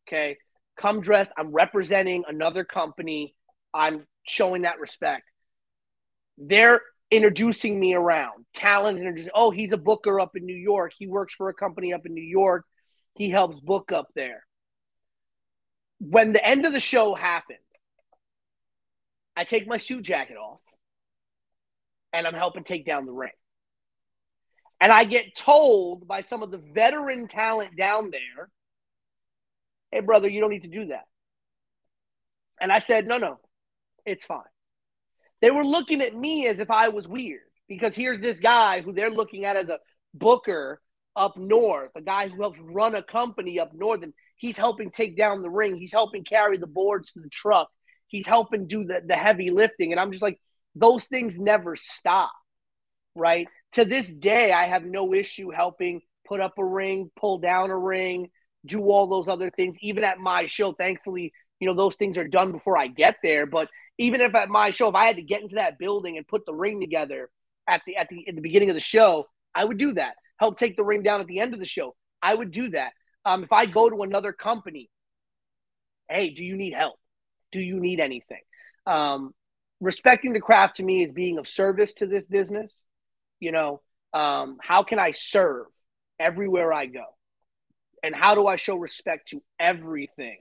Okay. 0.07 0.39
Come 0.77 1.01
dressed. 1.01 1.33
I'm 1.37 1.53
representing 1.53 2.25
another 2.29 2.65
company. 2.65 3.35
I'm 3.73 4.07
showing 4.27 4.63
that 4.63 4.79
respect 4.81 5.25
they're 6.39 6.81
introducing 7.11 7.79
me 7.79 7.95
around. 7.95 8.45
Talent 8.55 8.99
introducing, 8.99 9.33
oh, 9.35 9.51
he's 9.51 9.73
a 9.73 9.77
booker 9.77 10.21
up 10.21 10.37
in 10.37 10.45
New 10.45 10.57
York. 10.57 10.93
He 10.97 11.07
works 11.07 11.35
for 11.35 11.49
a 11.49 11.55
company 11.55 11.93
up 11.93 12.07
in 12.07 12.15
New 12.15 12.23
York. 12.23 12.65
He 13.15 13.31
helps 13.31 13.61
book 13.61 13.93
up 13.93 14.09
there. 14.15 14.45
When 16.01 16.33
the 16.33 16.45
end 16.45 16.67
of 16.67 16.73
the 16.73 16.81
show 16.81 17.15
happened, 17.15 17.59
I 19.37 19.45
take 19.45 19.67
my 19.67 19.79
suit 19.79 20.03
jacket 20.03 20.37
off 20.37 20.61
and 22.13 22.27
I'm 22.27 22.35
helping 22.35 22.65
take 22.65 22.87
down 22.87 23.07
the 23.07 23.13
ring. 23.13 23.33
And 24.81 24.93
I 24.93 25.05
get 25.05 25.37
told 25.37 26.07
by 26.07 26.21
some 26.21 26.43
of 26.43 26.51
the 26.51 26.59
veteran 26.59 27.29
talent 27.29 27.77
down 27.77 28.11
there, 28.11 28.49
hey, 29.91 30.01
brother, 30.01 30.29
you 30.29 30.41
don't 30.41 30.51
need 30.51 30.65
to 30.65 30.69
do 30.69 30.87
that. 30.87 31.05
And 32.61 32.71
I 32.71 32.79
said, 32.79 33.07
no, 33.07 33.19
no, 33.19 33.39
it's 34.05 34.25
fine. 34.25 34.43
They 35.41 35.51
were 35.51 35.65
looking 35.65 36.01
at 36.01 36.15
me 36.15 36.47
as 36.47 36.59
if 36.59 36.71
I 36.71 36.89
was 36.89 37.09
weird 37.09 37.43
because 37.69 37.95
here's 37.95 38.21
this 38.21 38.39
guy 38.39 38.81
who 38.81 38.93
they're 38.93 39.11
looking 39.11 39.45
at 39.45 39.57
as 39.57 39.69
a 39.69 39.79
booker 40.13 40.81
up 41.17 41.37
north, 41.37 41.91
a 41.97 42.01
guy 42.01 42.29
who 42.29 42.41
helps 42.41 42.59
run 42.61 42.95
a 42.95 43.03
company 43.03 43.61
up 43.61 43.73
north, 43.75 44.03
and 44.03 44.13
he's 44.37 44.57
helping 44.57 44.91
take 44.91 45.17
down 45.17 45.43
the 45.43 45.51
ring. 45.51 45.77
He's 45.77 45.93
helping 45.93 46.25
carry 46.25 46.59
the 46.59 46.67
boards 46.67 47.13
to 47.13 47.21
the 47.21 47.29
truck. 47.29 47.71
He's 48.09 48.27
helping 48.27 48.67
do 48.67 48.85
the, 48.85 49.01
the 49.05 49.17
heavy 49.17 49.51
lifting. 49.51 49.93
And 49.93 50.01
I'm 50.01 50.13
just 50.13 50.23
like, 50.23 50.41
those 50.75 51.05
things 51.05 51.39
never 51.39 51.77
stop, 51.77 52.33
right? 53.15 53.49
To 53.73 53.85
this 53.85 54.09
day, 54.09 54.53
I 54.53 54.67
have 54.67 54.85
no 54.85 55.15
issue 55.15 55.51
helping 55.51 56.03
put 56.27 56.41
up 56.41 56.59
a 56.59 56.65
ring, 56.65 57.11
pull 57.19 57.39
down 57.39 57.71
a 57.71 57.79
ring, 57.79 58.31
do 58.65 58.83
all 58.83 59.07
those 59.07 59.29
other 59.29 59.51
things. 59.51 59.77
Even 59.81 60.05
at 60.05 60.19
my 60.19 60.47
show, 60.47 60.73
thankfully, 60.73 61.33
you 61.61 61.67
know, 61.67 61.75
those 61.75 61.97
things 61.97 62.19
are 62.19 62.29
done 62.29 62.53
before 62.53 62.77
I 62.77 62.87
get 62.89 63.17
there. 63.23 63.47
But 63.47 63.69
even 63.99 64.21
if 64.21 64.35
at 64.35 64.49
my 64.49 64.71
show, 64.71 64.89
if 64.89 64.95
I 64.95 65.07
had 65.07 65.17
to 65.17 65.23
get 65.23 65.43
into 65.43 65.57
that 65.57 65.79
building 65.79 66.17
and 66.17 66.27
put 66.27 66.47
the 66.47 66.55
ring 66.55 66.81
together 66.81 67.31
at 67.69 67.83
the 67.87 67.97
at 67.97 68.09
the 68.09 68.27
at 68.29 68.35
the 68.35 68.41
beginning 68.41 68.71
of 68.71 68.75
the 68.75 68.81
show, 68.81 69.27
I 69.55 69.65
would 69.65 69.79
do 69.79 69.95
that. 69.95 70.15
Help 70.39 70.59
take 70.59 70.77
the 70.77 70.85
ring 70.85 71.03
down 71.03 71.21
at 71.21 71.27
the 71.27 71.41
end 71.41 71.55
of 71.55 71.61
the 71.61 71.67
show. 71.67 71.95
I 72.23 72.35
would 72.35 72.51
do 72.51 72.71
that. 72.71 72.93
Um, 73.25 73.45
if 73.45 73.53
I 73.53 73.67
go 73.67 73.89
to 73.89 74.03
another 74.03 74.33
company, 74.33 74.91
hey, 76.09 76.31
do 76.31 76.45
you 76.45 76.57
need 76.57 76.75
help? 76.75 76.97
Do 77.55 77.61
you 77.61 77.81
need 77.81 78.01
anything? 78.01 78.43
Um, 78.87 79.33
respecting 79.81 80.35
the 80.35 80.41
craft 80.41 80.77
to 80.77 80.83
me 80.83 81.05
is 81.05 81.13
being 81.13 81.39
of 81.39 81.49
service 81.49 81.95
to 81.95 82.07
this 82.07 82.27
business. 82.27 82.71
You 83.41 83.53
know, 83.53 83.81
um, 84.13 84.59
how 84.61 84.83
can 84.83 84.99
I 84.99 85.13
serve 85.13 85.67
everywhere 86.21 86.73
I 86.73 86.85
go? 86.87 87.05
And 88.03 88.15
how 88.15 88.35
do 88.35 88.47
I 88.47 88.57
show 88.57 88.77
respect 88.77 89.29
to 89.29 89.43
everything 89.59 90.39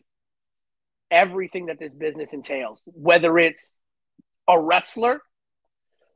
everything 1.14 1.68
that 1.68 1.78
this 1.80 1.94
business 1.94 2.34
entails, 2.34 2.80
whether 2.86 3.38
it's 3.38 3.70
a 4.48 4.60
wrestler, 4.60 5.22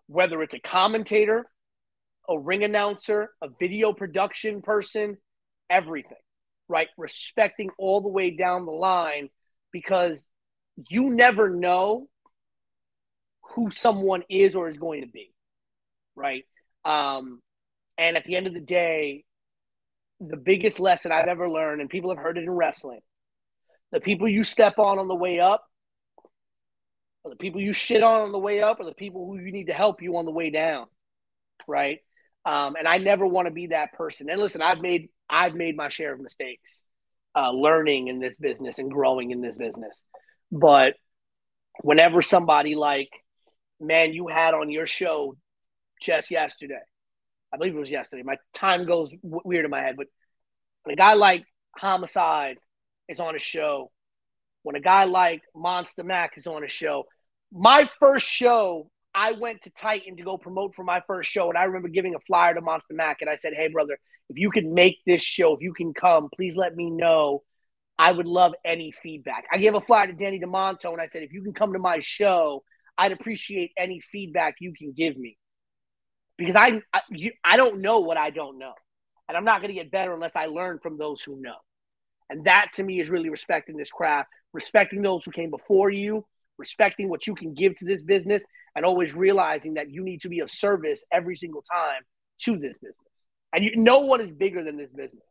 whether 0.08 0.42
it's 0.42 0.56
a 0.56 0.60
commentator, 0.60 1.46
a 2.28 2.38
ring 2.38 2.64
announcer, 2.64 3.30
a 3.44 3.48
video 3.60 3.94
production 3.94 4.64
person, 4.64 5.16
everything, 5.70 6.18
right? 6.68 6.88
Respecting 6.98 7.70
all 7.78 8.02
the 8.02 8.08
way 8.10 8.32
down 8.32 8.66
the 8.66 8.72
line 8.72 9.30
because 9.72 10.26
you 10.90 11.10
never 11.10 11.50
know 11.50 12.08
who 13.56 13.72
someone 13.72 14.24
is 14.30 14.56
or 14.56 14.70
is 14.70 14.78
going 14.78 15.02
to 15.02 15.08
be, 15.08 15.34
right? 16.16 16.46
Um, 16.86 17.42
And 17.98 18.16
at 18.16 18.26
the 18.26 18.36
end 18.36 18.48
of 18.48 18.54
the 18.54 18.60
day, 18.60 19.24
the 20.20 20.38
biggest 20.38 20.80
lesson 20.80 21.12
I've 21.12 21.28
ever 21.28 21.50
learned, 21.50 21.82
and 21.82 21.90
people 21.90 22.12
have 22.12 22.24
heard 22.24 22.38
it 22.38 22.44
in 22.44 22.52
wrestling, 22.52 23.02
the 23.92 24.00
people 24.00 24.28
you 24.28 24.44
step 24.44 24.78
on 24.78 25.00
on 25.00 25.08
the 25.08 25.16
way 25.16 25.40
up, 25.40 25.64
or 27.24 27.32
the 27.32 27.38
people 27.38 27.62
you 27.62 27.74
shit 27.74 28.04
on 28.04 28.22
on 28.22 28.32
the 28.32 28.40
way 28.40 28.62
up, 28.62 28.80
or 28.80 28.86
the 28.86 28.94
people 28.94 29.26
who 29.26 29.38
you 29.38 29.52
need 29.52 29.68
to 29.68 29.74
help 29.74 30.02
you 30.02 30.18
on 30.18 30.26
the 30.26 30.32
way 30.32 30.50
down, 30.52 30.88
right? 31.68 32.00
Um, 32.46 32.76
and 32.76 32.88
I 32.88 32.98
never 33.00 33.26
want 33.26 33.48
to 33.48 33.54
be 33.54 33.68
that 33.68 33.94
person. 33.94 34.30
And 34.30 34.40
listen, 34.40 34.62
I've 34.62 34.80
made 34.80 35.10
I've 35.30 35.56
made 35.56 35.76
my 35.76 35.90
share 35.90 36.14
of 36.14 36.20
mistakes, 36.20 36.82
uh, 37.36 37.52
learning 37.52 38.08
in 38.08 38.20
this 38.20 38.38
business 38.38 38.78
and 38.78 38.92
growing 38.92 39.32
in 39.32 39.42
this 39.42 39.58
business. 39.58 40.02
But 40.52 40.94
whenever 41.82 42.22
somebody 42.22 42.76
like, 42.76 43.10
man, 43.80 44.14
you 44.14 44.28
had 44.28 44.54
on 44.54 44.70
your 44.70 44.88
show 44.88 45.36
just 46.02 46.32
yesterday, 46.32 46.80
I 47.54 47.58
believe 47.58 47.76
it 47.76 47.80
was 47.80 47.92
yesterday. 47.92 48.24
My 48.24 48.38
time 48.54 48.86
goes 48.86 49.12
weird 49.22 49.66
in 49.66 49.72
my 49.72 49.82
head, 49.82 49.96
but 49.98 50.08
when 50.84 50.94
a 50.94 50.98
guy 50.98 51.14
like 51.14 51.44
Homicide 51.78 52.58
is 53.08 53.20
on 53.20 53.36
a 53.36 53.40
show, 53.40 53.92
when 54.64 54.76
a 54.76 54.82
guy 54.82 55.06
like 55.06 55.42
Monster 55.56 56.04
Mac 56.04 56.38
is 56.38 56.48
on 56.48 56.64
a 56.64 56.68
show, 56.68 57.06
my 57.52 57.90
first 58.00 58.28
show, 58.28 58.90
I 59.14 59.32
went 59.32 59.64
to 59.64 59.70
Titan 59.70 60.18
to 60.18 60.24
go 60.24 60.38
promote 60.38 60.76
for 60.76 60.84
my 60.84 61.02
first 61.08 61.32
show, 61.32 61.50
and 61.50 61.58
I 61.58 61.64
remember 61.64 61.88
giving 61.88 62.16
a 62.16 62.20
flyer 62.20 62.54
to 62.54 62.62
Monster 62.62 62.94
Mac, 62.94 63.22
and 63.22 63.30
I 63.30 63.36
said, 63.36 63.54
"Hey, 63.54 63.68
brother, 63.68 63.98
if 64.30 64.38
you 64.38 64.52
can 64.52 64.74
make 64.74 64.98
this 65.06 65.24
show, 65.24 65.54
if 65.54 65.62
you 65.62 65.74
can 65.74 65.94
come, 65.94 66.30
please 66.36 66.56
let 66.56 66.76
me 66.76 66.90
know. 66.90 67.44
I 68.00 68.12
would 68.12 68.28
love 68.28 68.54
any 68.66 68.92
feedback." 68.92 69.46
I 69.52 69.58
gave 69.58 69.74
a 69.76 69.82
flyer 69.82 70.08
to 70.08 70.14
Danny 70.14 70.40
Demanto, 70.40 70.92
and 70.92 71.02
I 71.02 71.08
said, 71.08 71.24
"If 71.24 71.34
you 71.34 71.44
can 71.44 71.54
come 71.54 71.74
to 71.74 71.80
my 71.80 72.00
show, 72.00 72.64
I'd 72.98 73.12
appreciate 73.12 73.72
any 73.78 74.00
feedback 74.00 74.56
you 74.60 74.74
can 74.74 74.94
give 74.94 75.18
me." 75.18 75.38
because 76.38 76.56
I 76.56 76.82
I, 76.94 77.02
you, 77.10 77.32
I 77.44 77.58
don't 77.58 77.82
know 77.82 78.00
what 78.00 78.18
I 78.18 78.30
don't 78.30 78.58
know, 78.58 78.74
and 79.28 79.38
I'm 79.38 79.44
not 79.44 79.62
going 79.62 79.70
to 79.70 79.82
get 79.82 79.92
better 79.92 80.14
unless 80.14 80.36
I 80.36 80.46
learn 80.46 80.80
from 80.82 80.98
those 80.98 81.22
who 81.22 81.42
know. 81.42 81.56
And 82.30 82.46
that 82.46 82.72
to 82.74 82.84
me 82.84 83.00
is 83.00 83.10
really 83.10 83.30
respecting 83.30 83.78
this 83.78 83.90
craft, 83.90 84.30
respecting 84.54 85.02
those 85.02 85.24
who 85.24 85.32
came 85.32 85.50
before 85.50 85.90
you, 85.90 86.26
respecting 86.58 87.10
what 87.10 87.26
you 87.26 87.36
can 87.36 87.54
give 87.54 87.78
to 87.78 87.86
this 87.86 88.02
business, 88.02 88.44
and 88.76 88.86
always 88.86 89.16
realizing 89.16 89.76
that 89.76 89.90
you 89.90 90.04
need 90.04 90.22
to 90.22 90.30
be 90.30 90.42
of 90.42 90.52
service 90.52 91.04
every 91.12 91.36
single 91.36 91.62
time 91.62 92.02
to 92.40 92.58
this 92.58 92.78
business. 92.78 92.98
And 93.54 93.64
you, 93.64 93.72
no 93.76 94.02
one 94.02 94.22
is 94.22 94.32
bigger 94.32 94.64
than 94.64 94.78
this 94.78 94.92
business. 94.92 95.24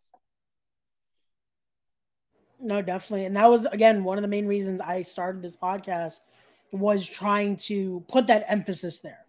No, 2.60 2.82
definitely. 2.82 3.26
And 3.26 3.36
that 3.36 3.48
was 3.48 3.66
again 3.66 4.04
one 4.04 4.18
of 4.18 4.22
the 4.22 4.28
main 4.28 4.46
reasons 4.46 4.80
I 4.80 5.02
started 5.02 5.42
this 5.42 5.56
podcast 5.56 6.20
was 6.72 7.06
trying 7.06 7.56
to 7.56 8.04
put 8.08 8.26
that 8.26 8.44
emphasis 8.48 8.98
there 8.98 9.26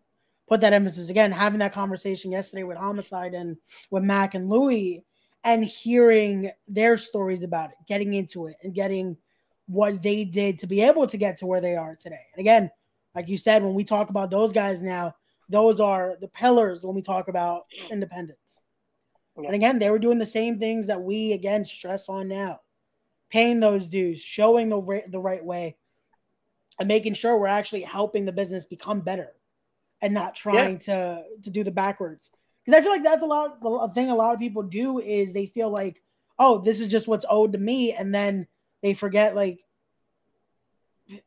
put 0.48 0.62
that 0.62 0.74
emphasis 0.74 1.10
again, 1.10 1.32
having 1.32 1.60
that 1.60 1.74
conversation 1.74 2.32
yesterday 2.32 2.64
with 2.64 2.78
Homicide 2.78 3.34
and 3.34 3.58
with 3.92 4.04
Mac 4.04 4.34
and 4.34 4.50
Louie 4.50 5.04
and 5.44 5.64
hearing 5.64 6.50
their 6.68 6.98
stories 6.98 7.44
about 7.44 7.70
it, 7.70 7.76
getting 7.88 8.14
into 8.14 8.48
it 8.48 8.56
and 8.64 8.74
getting 8.74 9.18
what 9.68 10.02
they 10.02 10.24
did 10.24 10.58
to 10.60 10.68
be 10.68 10.82
able 10.82 11.06
to 11.08 11.18
get 11.18 11.38
to 11.38 11.46
where 11.46 11.62
they 11.62 11.76
are 11.76 11.96
today. 11.96 12.26
And 12.34 12.40
again, 12.40 12.72
like 13.14 13.28
you 13.28 13.38
said, 13.38 13.64
when 13.64 13.74
we 13.74 13.84
talk 13.84 14.10
about 14.10 14.32
those 14.32 14.54
guys 14.54 14.82
now, 14.82 15.16
those 15.50 15.80
are 15.80 16.18
the 16.22 16.28
pillars 16.30 16.84
when 16.84 16.96
we 16.96 17.02
talk 17.02 17.28
about 17.28 17.66
independence. 17.92 18.62
Yeah. 19.38 19.48
And 19.48 19.56
again, 19.56 19.80
they 19.80 19.90
were 19.90 20.00
doing 20.00 20.18
the 20.18 20.26
same 20.26 20.60
things 20.60 20.88
that 20.88 21.02
we 21.02 21.34
again 21.34 21.66
stress 21.66 22.10
on 22.10 22.28
now, 22.28 22.62
paying 23.30 23.60
those 23.60 23.88
dues, 23.88 24.22
showing 24.22 24.70
the 24.70 24.78
right, 24.78 25.10
the 25.12 25.20
right 25.20 25.44
way, 25.44 25.78
and 26.80 26.88
making 26.88 27.14
sure 27.14 27.38
we're 27.38 27.48
actually 27.48 27.82
helping 27.82 28.26
the 28.26 28.32
business 28.32 28.66
become 28.66 29.02
better 29.02 29.34
and 30.02 30.14
not 30.14 30.36
trying 30.36 30.74
yeah. 30.74 30.78
to 30.78 31.24
to 31.44 31.50
do 31.50 31.64
the 31.64 31.72
backwards. 31.72 32.32
Because 32.66 32.80
I 32.80 32.82
feel 32.84 32.92
like 32.92 33.04
that's 33.04 33.24
a 33.24 33.28
lot 33.28 33.58
a 33.64 33.94
thing 33.94 34.10
a 34.10 34.16
lot 34.16 34.34
of 34.34 34.40
people 34.40 34.64
do 34.64 35.00
is 35.00 35.34
they 35.34 35.48
feel 35.48 35.70
like, 35.70 36.02
oh, 36.38 36.60
this 36.60 36.80
is 36.80 36.90
just 36.90 37.08
what's 37.08 37.26
owed 37.30 37.54
to 37.54 37.58
me, 37.58 37.94
and 37.94 38.14
then 38.14 38.48
they 38.84 38.94
forget 38.94 39.36
like 39.36 39.64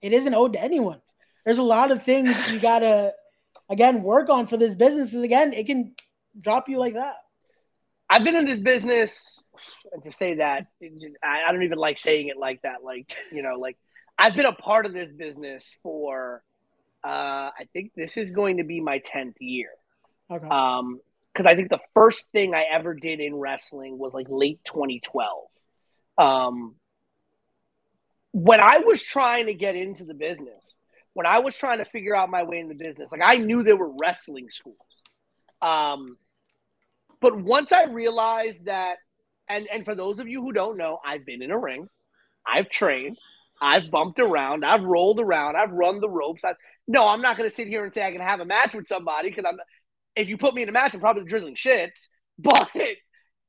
it 0.00 0.12
isn't 0.12 0.34
owed 0.34 0.52
to 0.54 0.62
anyone. 0.62 1.00
There's 1.44 1.58
a 1.58 1.62
lot 1.62 1.90
of 1.90 2.02
things 2.02 2.36
you 2.50 2.58
gotta 2.60 3.14
again 3.68 4.02
work 4.02 4.28
on 4.28 4.46
for 4.46 4.56
this 4.56 4.74
business. 4.74 5.12
And 5.12 5.24
again, 5.24 5.52
it 5.52 5.66
can 5.66 5.94
drop 6.38 6.68
you 6.68 6.78
like 6.78 6.94
that. 6.94 7.16
I've 8.08 8.24
been 8.24 8.36
in 8.36 8.44
this 8.44 8.58
business, 8.58 9.40
and 9.92 10.02
to 10.02 10.12
say 10.12 10.34
that, 10.34 10.66
I 11.22 11.52
don't 11.52 11.62
even 11.62 11.78
like 11.78 11.98
saying 11.98 12.28
it 12.28 12.36
like 12.36 12.62
that. 12.62 12.82
Like, 12.82 13.14
you 13.32 13.42
know, 13.42 13.56
like 13.58 13.76
I've 14.18 14.34
been 14.34 14.46
a 14.46 14.52
part 14.52 14.86
of 14.86 14.92
this 14.92 15.10
business 15.12 15.78
for 15.82 16.42
uh, 17.02 17.50
I 17.58 17.68
think 17.72 17.92
this 17.94 18.16
is 18.16 18.30
going 18.30 18.58
to 18.58 18.64
be 18.64 18.80
my 18.80 18.98
tenth 18.98 19.36
year. 19.40 19.70
Okay. 20.30 20.46
Um, 20.46 21.00
because 21.32 21.46
I 21.46 21.54
think 21.54 21.70
the 21.70 21.80
first 21.94 22.28
thing 22.32 22.54
I 22.54 22.64
ever 22.72 22.92
did 22.92 23.20
in 23.20 23.36
wrestling 23.36 23.98
was 23.98 24.12
like 24.12 24.26
late 24.28 24.58
2012. 24.64 25.46
Um, 26.18 26.74
when 28.32 28.60
I 28.60 28.78
was 28.78 29.02
trying 29.02 29.46
to 29.46 29.54
get 29.54 29.76
into 29.76 30.04
the 30.04 30.14
business, 30.14 30.74
when 31.14 31.26
I 31.26 31.38
was 31.38 31.56
trying 31.56 31.78
to 31.78 31.84
figure 31.84 32.14
out 32.14 32.30
my 32.30 32.42
way 32.42 32.58
in 32.58 32.68
the 32.68 32.74
business, 32.74 33.12
like 33.12 33.22
I 33.24 33.36
knew 33.36 33.62
there 33.62 33.76
were 33.76 33.92
wrestling 33.96 34.50
schools. 34.50 34.76
Um, 35.62 36.16
but 37.20 37.36
once 37.36 37.72
I 37.72 37.84
realized 37.84 38.64
that, 38.66 38.96
and 39.50 39.66
and 39.72 39.84
for 39.84 39.94
those 39.94 40.18
of 40.18 40.28
you 40.28 40.42
who 40.42 40.52
don't 40.52 40.78
know, 40.78 40.98
I've 41.04 41.26
been 41.26 41.42
in 41.42 41.50
a 41.50 41.58
ring, 41.58 41.88
I've 42.46 42.70
trained, 42.70 43.18
I've 43.60 43.90
bumped 43.90 44.20
around, 44.20 44.64
I've 44.64 44.82
rolled 44.82 45.20
around, 45.20 45.56
I've 45.56 45.72
run 45.72 46.00
the 46.00 46.08
ropes. 46.08 46.44
I've, 46.44 46.56
no, 46.88 47.06
I'm 47.06 47.20
not 47.20 47.36
going 47.36 47.48
to 47.48 47.54
sit 47.54 47.68
here 47.68 47.84
and 47.84 47.92
say 47.92 48.06
I 48.06 48.12
can 48.12 48.20
have 48.20 48.40
a 48.40 48.44
match 48.44 48.74
with 48.74 48.86
somebody 48.86 49.30
because 49.30 49.44
I'm. 49.46 49.58
If 50.16 50.28
you 50.28 50.36
put 50.38 50.54
me 50.54 50.62
in 50.62 50.68
a 50.68 50.72
match, 50.72 50.92
I'm 50.92 51.00
probably 51.00 51.24
drizzling 51.24 51.54
shits. 51.54 52.08
But 52.42 52.70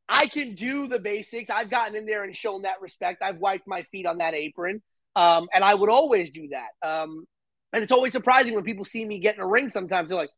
I 0.10 0.28
can 0.28 0.54
do 0.54 0.90
the 0.90 1.00
basics. 1.00 1.50
I've 1.50 1.70
gotten 1.70 1.96
in 1.96 2.06
there 2.06 2.26
and 2.26 2.36
shown 2.36 2.64
that 2.64 2.82
respect. 2.82 3.22
I've 3.24 3.38
wiped 3.38 3.66
my 3.68 3.84
feet 3.84 4.06
on 4.06 4.18
that 4.18 4.34
apron, 4.34 4.82
um, 5.16 5.48
and 5.54 5.64
I 5.64 5.74
would 5.74 5.90
always 5.90 6.30
do 6.30 6.50
that. 6.50 6.88
Um, 6.88 7.26
and 7.72 7.82
it's 7.82 7.94
always 7.94 8.12
surprising 8.12 8.54
when 8.54 8.66
people 8.66 8.84
see 8.84 9.06
me 9.06 9.20
get 9.20 9.36
in 9.36 9.42
a 9.42 9.48
ring. 9.48 9.70
Sometimes 9.70 10.10
they're 10.10 10.18
like, 10.18 10.32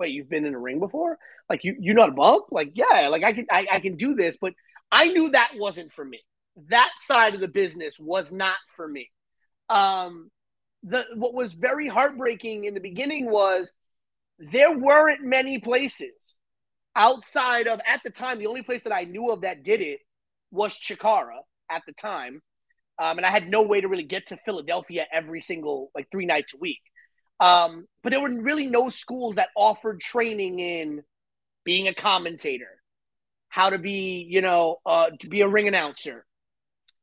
"Wait, 0.00 0.12
you've 0.12 0.28
been 0.28 0.44
in 0.44 0.54
a 0.54 0.58
ring 0.58 0.80
before? 0.80 1.16
Like 1.48 1.62
you 1.62 1.76
you 1.78 1.94
how 1.96 2.06
to 2.06 2.12
bump? 2.12 2.46
Like 2.50 2.72
yeah, 2.74 3.06
like 3.08 3.22
I 3.22 3.32
can 3.32 3.46
I, 3.50 3.66
I 3.70 3.80
can 3.80 3.96
do 3.96 4.16
this." 4.16 4.36
But 4.40 4.54
I 4.92 5.06
knew 5.06 5.30
that 5.30 5.52
wasn't 5.56 5.92
for 5.92 6.04
me. 6.04 6.20
That 6.68 6.90
side 6.98 7.34
of 7.34 7.40
the 7.40 7.48
business 7.48 7.98
was 7.98 8.30
not 8.30 8.58
for 8.76 8.86
me. 8.86 9.10
Um, 9.70 10.30
the 10.82 11.06
what 11.14 11.32
was 11.32 11.54
very 11.54 11.88
heartbreaking 11.88 12.64
in 12.64 12.74
the 12.74 12.80
beginning 12.80 13.30
was 13.30 13.70
there 14.38 14.76
weren't 14.76 15.24
many 15.24 15.58
places 15.58 16.34
outside 16.94 17.68
of 17.68 17.80
at 17.86 18.00
the 18.04 18.10
time 18.10 18.38
the 18.38 18.46
only 18.46 18.62
place 18.62 18.82
that 18.82 18.92
I 18.92 19.04
knew 19.04 19.30
of 19.30 19.42
that 19.42 19.62
did 19.62 19.80
it 19.80 20.00
was 20.50 20.78
Chikara 20.78 21.38
at 21.70 21.82
the 21.86 21.92
time, 21.94 22.42
um, 22.98 23.16
and 23.16 23.24
I 23.24 23.30
had 23.30 23.48
no 23.48 23.62
way 23.62 23.80
to 23.80 23.88
really 23.88 24.02
get 24.02 24.28
to 24.28 24.36
Philadelphia 24.44 25.06
every 25.10 25.40
single 25.40 25.90
like 25.94 26.08
three 26.10 26.26
nights 26.26 26.52
a 26.52 26.58
week. 26.58 26.80
Um, 27.40 27.86
but 28.02 28.10
there 28.10 28.20
were 28.20 28.42
really 28.42 28.66
no 28.66 28.90
schools 28.90 29.36
that 29.36 29.48
offered 29.56 30.00
training 30.00 30.60
in 30.60 31.02
being 31.64 31.88
a 31.88 31.94
commentator, 31.94 32.81
how 33.52 33.68
to 33.68 33.76
be, 33.76 34.26
you 34.30 34.40
know, 34.40 34.78
uh, 34.86 35.10
to 35.20 35.28
be 35.28 35.42
a 35.42 35.48
ring 35.48 35.68
announcer, 35.68 36.24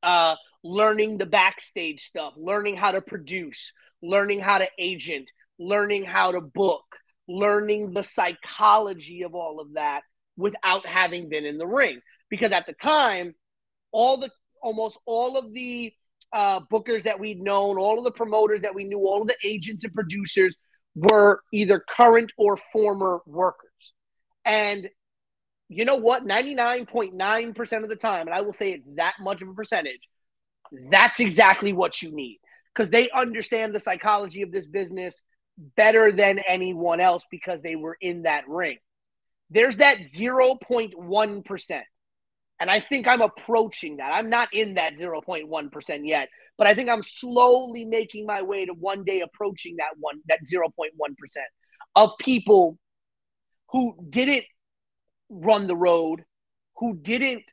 uh, 0.02 0.34
learning 0.64 1.20
the 1.20 1.28
backstage 1.28 2.02
stuff, 2.02 2.34
learning 2.38 2.76
how 2.76 2.92
to 2.92 3.02
produce, 3.02 3.72
learning 4.02 4.40
how 4.40 4.58
to 4.58 4.68
agent, 4.80 5.30
learning 5.60 6.04
how 6.04 6.32
to 6.32 6.42
book, 6.42 6.86
learning 7.28 7.94
the 7.94 8.02
psychology 8.02 9.22
of 9.22 9.36
all 9.36 9.60
of 9.60 9.74
that 9.76 10.02
without 10.38 10.88
having 10.88 11.30
been 11.30 11.46
in 11.46 11.60
the 11.60 11.68
ring. 11.68 12.02
Because 12.32 12.52
at 12.52 12.66
the 12.66 12.74
time, 12.74 13.36
all 13.92 14.18
the 14.18 14.32
almost 14.60 14.98
all 15.06 15.38
of 15.38 15.54
the 15.54 15.94
uh, 16.34 16.62
bookers 16.72 17.04
that 17.04 17.20
we'd 17.20 17.40
known, 17.40 17.78
all 17.78 18.00
of 18.00 18.04
the 18.04 18.12
promoters 18.12 18.62
that 18.62 18.74
we 18.74 18.86
knew, 18.86 18.98
all 18.98 19.22
of 19.22 19.28
the 19.28 19.38
agents 19.46 19.84
and 19.84 19.94
producers 19.94 20.56
were 20.96 21.42
either 21.54 21.80
current 21.88 22.32
or 22.40 22.58
former 22.74 23.22
workers. 23.28 23.70
And 24.44 24.90
you 25.70 25.86
know 25.86 25.96
what? 25.96 26.26
99.9% 26.26 27.84
of 27.84 27.90
the 27.90 27.96
time, 27.96 28.28
and 28.28 28.36
I 28.36 28.42
will 28.42 28.54
say 28.54 28.72
it's 28.72 28.88
that 28.96 29.14
much 29.22 29.42
of 29.42 29.50
a 29.50 29.54
percentage, 29.54 30.10
that's 30.90 31.20
exactly 31.20 31.74
what 31.74 32.02
you 32.02 32.12
need 32.12 32.40
because 32.74 32.90
they 32.90 33.10
understand 33.12 33.74
the 33.74 33.80
psychology 33.80 34.42
of 34.42 34.52
this 34.52 34.68
business 34.68 35.22
better 35.76 36.12
than 36.12 36.40
anyone 36.48 37.00
else 37.00 37.24
because 37.30 37.62
they 37.62 37.76
were 37.76 37.98
in 38.02 38.24
that 38.24 38.48
ring. 38.48 38.78
There's 39.50 39.78
that 39.78 40.00
0.1%. 40.00 41.82
And 42.62 42.70
I 42.70 42.80
think 42.80 43.08
I'm 43.08 43.22
approaching 43.22 43.98
that. 43.98 44.12
I'm 44.12 44.30
not 44.30 44.54
in 44.54 44.76
that 44.76 44.98
0.1% 44.98 46.00
yet, 46.04 46.30
but 46.58 46.68
I 46.68 46.74
think 46.74 46.90
I'm 46.90 47.04
slowly 47.04 47.86
making 47.86 48.26
my 48.26 48.42
way 48.42 48.66
to 48.66 48.74
one 48.74 49.04
day 49.04 49.22
approaching 49.22 49.78
that 49.78 49.94
one 49.98 50.20
that 50.28 50.40
0.1% 50.42 50.90
of 51.96 52.12
people 52.20 52.78
who 53.70 53.96
didn't 54.10 54.46
run 55.30 55.68
the 55.68 55.76
road, 55.76 56.26
who 56.78 56.96
didn't 56.98 57.44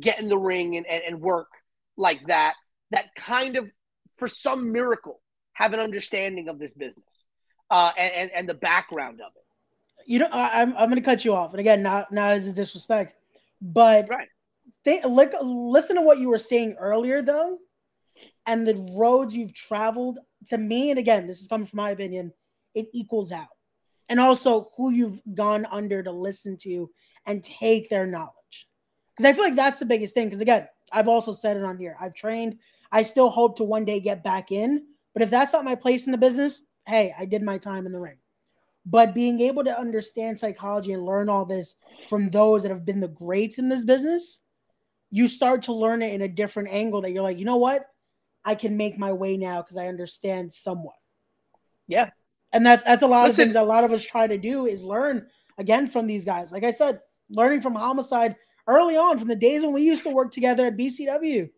get 0.00 0.18
in 0.18 0.28
the 0.28 0.38
ring 0.38 0.76
and, 0.76 0.86
and, 0.86 1.02
and 1.06 1.20
work 1.20 1.48
like 1.96 2.26
that 2.26 2.54
that 2.90 3.14
kind 3.14 3.56
of 3.56 3.70
for 4.16 4.28
some 4.28 4.72
miracle 4.72 5.20
have 5.52 5.72
an 5.72 5.80
understanding 5.80 6.48
of 6.48 6.58
this 6.58 6.72
business 6.72 7.24
uh, 7.70 7.90
and, 7.98 8.14
and, 8.14 8.30
and 8.32 8.48
the 8.48 8.54
background 8.54 9.20
of 9.20 9.32
it 9.36 10.06
You 10.06 10.20
know, 10.20 10.28
I, 10.32 10.62
am 10.62 10.70
I'm 10.76 10.88
going 10.88 10.94
to 10.96 11.00
cut 11.00 11.24
you 11.24 11.34
off, 11.34 11.50
and 11.52 11.60
again, 11.60 11.82
not 11.82 12.12
not 12.12 12.32
as 12.32 12.46
a 12.46 12.52
disrespect, 12.52 13.14
but 13.60 14.08
right. 14.08 14.28
Think, 14.84 15.04
look, 15.04 15.32
listen 15.42 15.96
to 15.96 16.02
what 16.02 16.18
you 16.18 16.28
were 16.28 16.38
saying 16.38 16.76
earlier, 16.78 17.22
though, 17.22 17.58
and 18.46 18.66
the 18.66 18.74
roads 18.96 19.34
you've 19.34 19.54
traveled. 19.54 20.18
To 20.48 20.58
me, 20.58 20.90
and 20.90 20.98
again, 20.98 21.26
this 21.26 21.40
is 21.40 21.46
coming 21.46 21.66
from 21.66 21.76
my 21.76 21.90
opinion, 21.90 22.32
it 22.74 22.88
equals 22.92 23.30
out, 23.30 23.54
and 24.08 24.18
also 24.18 24.68
who 24.76 24.90
you've 24.90 25.20
gone 25.34 25.66
under 25.70 26.02
to 26.02 26.10
listen 26.10 26.56
to 26.62 26.90
and 27.26 27.42
take 27.44 27.88
their 27.88 28.06
knowledge, 28.06 28.68
because 29.16 29.30
I 29.30 29.32
feel 29.32 29.44
like 29.44 29.56
that's 29.56 29.78
the 29.78 29.86
biggest 29.86 30.14
thing. 30.14 30.26
Because 30.26 30.40
again, 30.40 30.68
I've 30.92 31.08
also 31.08 31.32
said 31.32 31.56
it 31.56 31.64
on 31.64 31.78
here. 31.78 31.96
I've 32.00 32.14
trained. 32.14 32.58
I 32.90 33.02
still 33.02 33.30
hope 33.30 33.56
to 33.56 33.64
one 33.64 33.84
day 33.84 34.00
get 34.00 34.22
back 34.22 34.52
in, 34.52 34.84
but 35.14 35.22
if 35.22 35.30
that's 35.30 35.52
not 35.52 35.64
my 35.64 35.74
place 35.74 36.06
in 36.06 36.12
the 36.12 36.18
business, 36.18 36.62
hey, 36.86 37.14
I 37.18 37.24
did 37.24 37.42
my 37.42 37.58
time 37.58 37.86
in 37.86 37.92
the 37.92 38.00
ring. 38.00 38.18
But 38.84 39.14
being 39.14 39.40
able 39.40 39.62
to 39.64 39.78
understand 39.78 40.38
psychology 40.38 40.92
and 40.92 41.06
learn 41.06 41.28
all 41.28 41.44
this 41.44 41.76
from 42.08 42.30
those 42.30 42.62
that 42.62 42.70
have 42.70 42.84
been 42.84 43.00
the 43.00 43.08
greats 43.08 43.58
in 43.58 43.68
this 43.68 43.84
business, 43.84 44.40
you 45.10 45.28
start 45.28 45.62
to 45.64 45.72
learn 45.72 46.02
it 46.02 46.12
in 46.12 46.22
a 46.22 46.28
different 46.28 46.70
angle 46.70 47.00
that 47.02 47.12
you're 47.12 47.22
like, 47.22 47.38
you 47.38 47.44
know 47.44 47.58
what? 47.58 47.86
I 48.44 48.56
can 48.56 48.76
make 48.76 48.98
my 48.98 49.12
way 49.12 49.36
now 49.36 49.62
because 49.62 49.76
I 49.76 49.86
understand 49.86 50.52
somewhat. 50.52 50.96
Yeah. 51.86 52.10
And 52.52 52.66
that's 52.66 52.82
that's 52.82 53.02
a 53.02 53.06
lot 53.06 53.26
Listen, 53.26 53.42
of 53.42 53.46
things 53.46 53.54
a 53.54 53.62
lot 53.62 53.84
of 53.84 53.92
us 53.92 54.04
try 54.04 54.26
to 54.26 54.36
do 54.36 54.66
is 54.66 54.82
learn 54.82 55.28
again 55.58 55.88
from 55.88 56.06
these 56.06 56.24
guys. 56.24 56.50
Like 56.50 56.64
I 56.64 56.72
said, 56.72 57.00
learning 57.32 57.62
from 57.62 57.74
homicide 57.74 58.36
early 58.66 58.96
on 58.96 59.18
from 59.18 59.28
the 59.28 59.36
days 59.36 59.62
when 59.62 59.72
we 59.72 59.82
used 59.82 60.04
to 60.04 60.10
work 60.10 60.30
together 60.30 60.66
at 60.66 60.76
BCW. 60.76 61.50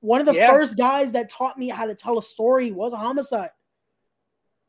One 0.00 0.20
of 0.20 0.26
the 0.26 0.34
yeah. 0.34 0.50
first 0.50 0.76
guys 0.76 1.12
that 1.12 1.30
taught 1.30 1.58
me 1.58 1.68
how 1.68 1.86
to 1.86 1.94
tell 1.94 2.18
a 2.18 2.22
story 2.22 2.70
was 2.70 2.92
a 2.92 2.96
homicide. 2.96 3.50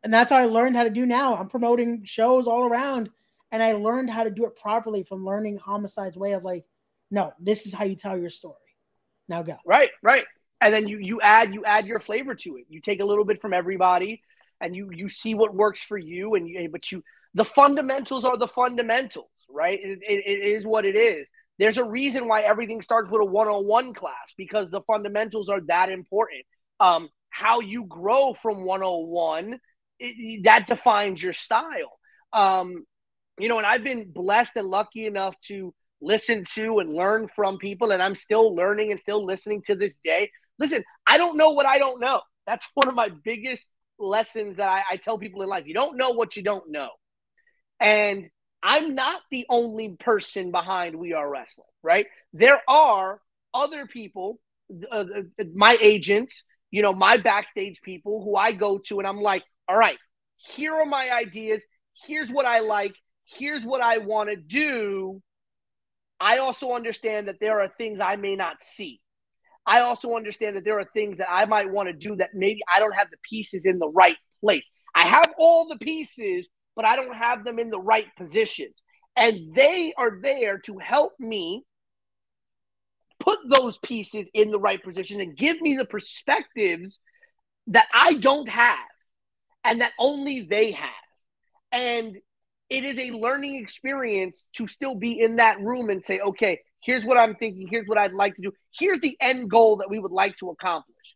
And 0.03 0.13
that's 0.13 0.31
how 0.31 0.37
I 0.37 0.45
learned 0.45 0.75
how 0.75 0.83
to 0.83 0.89
do 0.89 1.05
now. 1.05 1.35
I'm 1.35 1.49
promoting 1.49 2.03
shows 2.03 2.47
all 2.47 2.63
around 2.63 3.09
and 3.51 3.63
I 3.63 3.73
learned 3.73 4.09
how 4.09 4.23
to 4.23 4.29
do 4.29 4.45
it 4.45 4.55
properly 4.55 5.03
from 5.03 5.25
learning 5.25 5.57
homicide's 5.57 6.17
way 6.17 6.33
of 6.33 6.43
like, 6.43 6.65
no, 7.09 7.33
this 7.39 7.65
is 7.65 7.73
how 7.73 7.85
you 7.85 7.95
tell 7.95 8.17
your 8.17 8.29
story. 8.29 8.55
Now 9.29 9.41
go. 9.41 9.55
Right, 9.65 9.89
right. 10.01 10.25
And 10.59 10.73
then 10.73 10.87
you 10.87 10.97
you 10.97 11.21
add 11.21 11.53
you 11.53 11.63
add 11.65 11.85
your 11.85 11.99
flavor 11.99 12.33
to 12.35 12.57
it. 12.57 12.65
You 12.67 12.81
take 12.81 12.99
a 12.99 13.05
little 13.05 13.25
bit 13.25 13.39
from 13.39 13.53
everybody 13.53 14.23
and 14.59 14.75
you 14.75 14.89
you 14.91 15.07
see 15.07 15.35
what 15.35 15.53
works 15.53 15.83
for 15.83 15.97
you 15.97 16.35
and 16.35 16.47
you 16.47 16.67
but 16.69 16.91
you 16.91 17.03
the 17.33 17.45
fundamentals 17.45 18.25
are 18.25 18.37
the 18.37 18.47
fundamentals, 18.47 19.29
right? 19.49 19.79
it, 19.81 19.99
it, 20.07 20.23
it 20.25 20.55
is 20.55 20.65
what 20.65 20.85
it 20.85 20.95
is. 20.95 21.27
There's 21.59 21.77
a 21.77 21.83
reason 21.83 22.27
why 22.27 22.41
everything 22.41 22.81
starts 22.81 23.09
with 23.09 23.21
a 23.21 23.25
101 23.25 23.93
class 23.93 24.33
because 24.37 24.69
the 24.69 24.81
fundamentals 24.81 25.49
are 25.49 25.61
that 25.67 25.89
important. 25.89 26.45
Um, 26.79 27.09
how 27.29 27.59
you 27.59 27.85
grow 27.85 28.33
from 28.33 28.65
101 28.65 29.59
it, 29.99 30.43
that 30.43 30.67
defines 30.67 31.21
your 31.21 31.33
style. 31.33 31.99
Um, 32.33 32.85
you 33.39 33.49
know, 33.49 33.57
and 33.57 33.65
I've 33.65 33.83
been 33.83 34.11
blessed 34.11 34.55
and 34.55 34.67
lucky 34.67 35.05
enough 35.05 35.35
to 35.47 35.73
listen 36.01 36.45
to 36.53 36.79
and 36.79 36.93
learn 36.93 37.27
from 37.27 37.57
people, 37.57 37.91
and 37.91 38.01
I'm 38.01 38.15
still 38.15 38.55
learning 38.55 38.91
and 38.91 38.99
still 38.99 39.25
listening 39.25 39.63
to 39.63 39.75
this 39.75 39.99
day. 40.03 40.31
Listen, 40.59 40.83
I 41.07 41.17
don't 41.17 41.37
know 41.37 41.51
what 41.51 41.65
I 41.65 41.77
don't 41.77 41.99
know. 41.99 42.21
That's 42.45 42.67
one 42.73 42.87
of 42.87 42.95
my 42.95 43.09
biggest 43.23 43.67
lessons 43.99 44.57
that 44.57 44.69
I, 44.69 44.93
I 44.93 44.97
tell 44.97 45.17
people 45.17 45.41
in 45.41 45.49
life. 45.49 45.63
You 45.65 45.73
don't 45.73 45.97
know 45.97 46.11
what 46.11 46.35
you 46.35 46.43
don't 46.43 46.69
know. 46.69 46.89
And 47.79 48.29
I'm 48.63 48.95
not 48.95 49.21
the 49.31 49.45
only 49.49 49.95
person 49.99 50.51
behind 50.51 50.95
We 50.95 51.13
Are 51.13 51.29
Wrestling, 51.29 51.67
right? 51.83 52.07
There 52.33 52.61
are 52.67 53.21
other 53.53 53.85
people, 53.85 54.39
uh, 54.91 55.05
uh 55.39 55.43
my 55.55 55.77
agents, 55.81 56.43
you 56.71 56.81
know, 56.81 56.93
my 56.93 57.17
backstage 57.17 57.81
people 57.81 58.23
who 58.23 58.35
I 58.35 58.51
go 58.51 58.79
to, 58.87 58.99
and 58.99 59.07
I'm 59.07 59.21
like, 59.21 59.43
all 59.67 59.77
right, 59.77 59.97
here 60.37 60.75
are 60.75 60.85
my 60.85 61.11
ideas. 61.11 61.61
Here's 62.05 62.31
what 62.31 62.45
I 62.45 62.59
like. 62.59 62.95
Here's 63.25 63.63
what 63.63 63.81
I 63.81 63.99
want 63.99 64.29
to 64.29 64.35
do. 64.35 65.21
I 66.19 66.37
also 66.37 66.73
understand 66.73 67.27
that 67.27 67.39
there 67.39 67.61
are 67.61 67.71
things 67.77 67.99
I 68.01 68.15
may 68.15 68.35
not 68.35 68.63
see. 68.63 69.01
I 69.65 69.81
also 69.81 70.15
understand 70.15 70.55
that 70.55 70.63
there 70.63 70.79
are 70.79 70.87
things 70.93 71.17
that 71.17 71.29
I 71.29 71.45
might 71.45 71.69
want 71.69 71.89
to 71.89 71.93
do 71.93 72.15
that 72.15 72.29
maybe 72.33 72.61
I 72.73 72.79
don't 72.79 72.95
have 72.95 73.09
the 73.11 73.17
pieces 73.29 73.65
in 73.65 73.79
the 73.79 73.89
right 73.89 74.15
place. 74.39 74.71
I 74.95 75.05
have 75.05 75.33
all 75.37 75.67
the 75.67 75.77
pieces, 75.77 76.47
but 76.77 76.85
I 76.85 76.95
don't 76.95 77.15
have 77.15 77.43
them 77.43 77.57
in 77.57 77.71
the 77.71 77.81
right 77.81 78.05
positions. 78.15 78.75
And 79.17 79.53
they 79.55 79.93
are 79.97 80.19
there 80.21 80.59
to 80.59 80.77
help 80.77 81.13
me 81.19 81.63
put 83.19 83.39
those 83.49 83.79
pieces 83.79 84.29
in 84.33 84.51
the 84.51 84.59
right 84.59 84.81
position 84.81 85.19
and 85.19 85.35
give 85.35 85.59
me 85.59 85.75
the 85.75 85.85
perspectives 85.85 86.99
that 87.67 87.87
I 87.91 88.13
don't 88.13 88.47
have 88.47 88.77
and 89.63 89.81
that 89.81 89.91
only 89.97 90.41
they 90.41 90.71
have. 90.71 90.89
And 91.71 92.15
it 92.69 92.83
is 92.83 92.99
a 92.99 93.11
learning 93.11 93.55
experience 93.55 94.45
to 94.53 94.67
still 94.67 94.93
be 94.93 95.19
in 95.19 95.37
that 95.37 95.59
room 95.59 95.89
and 95.89 96.03
say, 96.03 96.19
okay, 96.19 96.59
here's 96.83 97.03
what 97.03 97.17
I'm 97.17 97.33
thinking, 97.35 97.67
here's 97.67 97.87
what 97.87 97.97
I'd 97.97 98.13
like 98.13 98.35
to 98.35 98.41
do, 98.43 98.51
here's 98.77 98.99
the 98.99 99.17
end 99.19 99.49
goal 99.49 99.77
that 99.77 99.89
we 99.89 99.97
would 99.97 100.11
like 100.11 100.37
to 100.37 100.51
accomplish. 100.51 101.15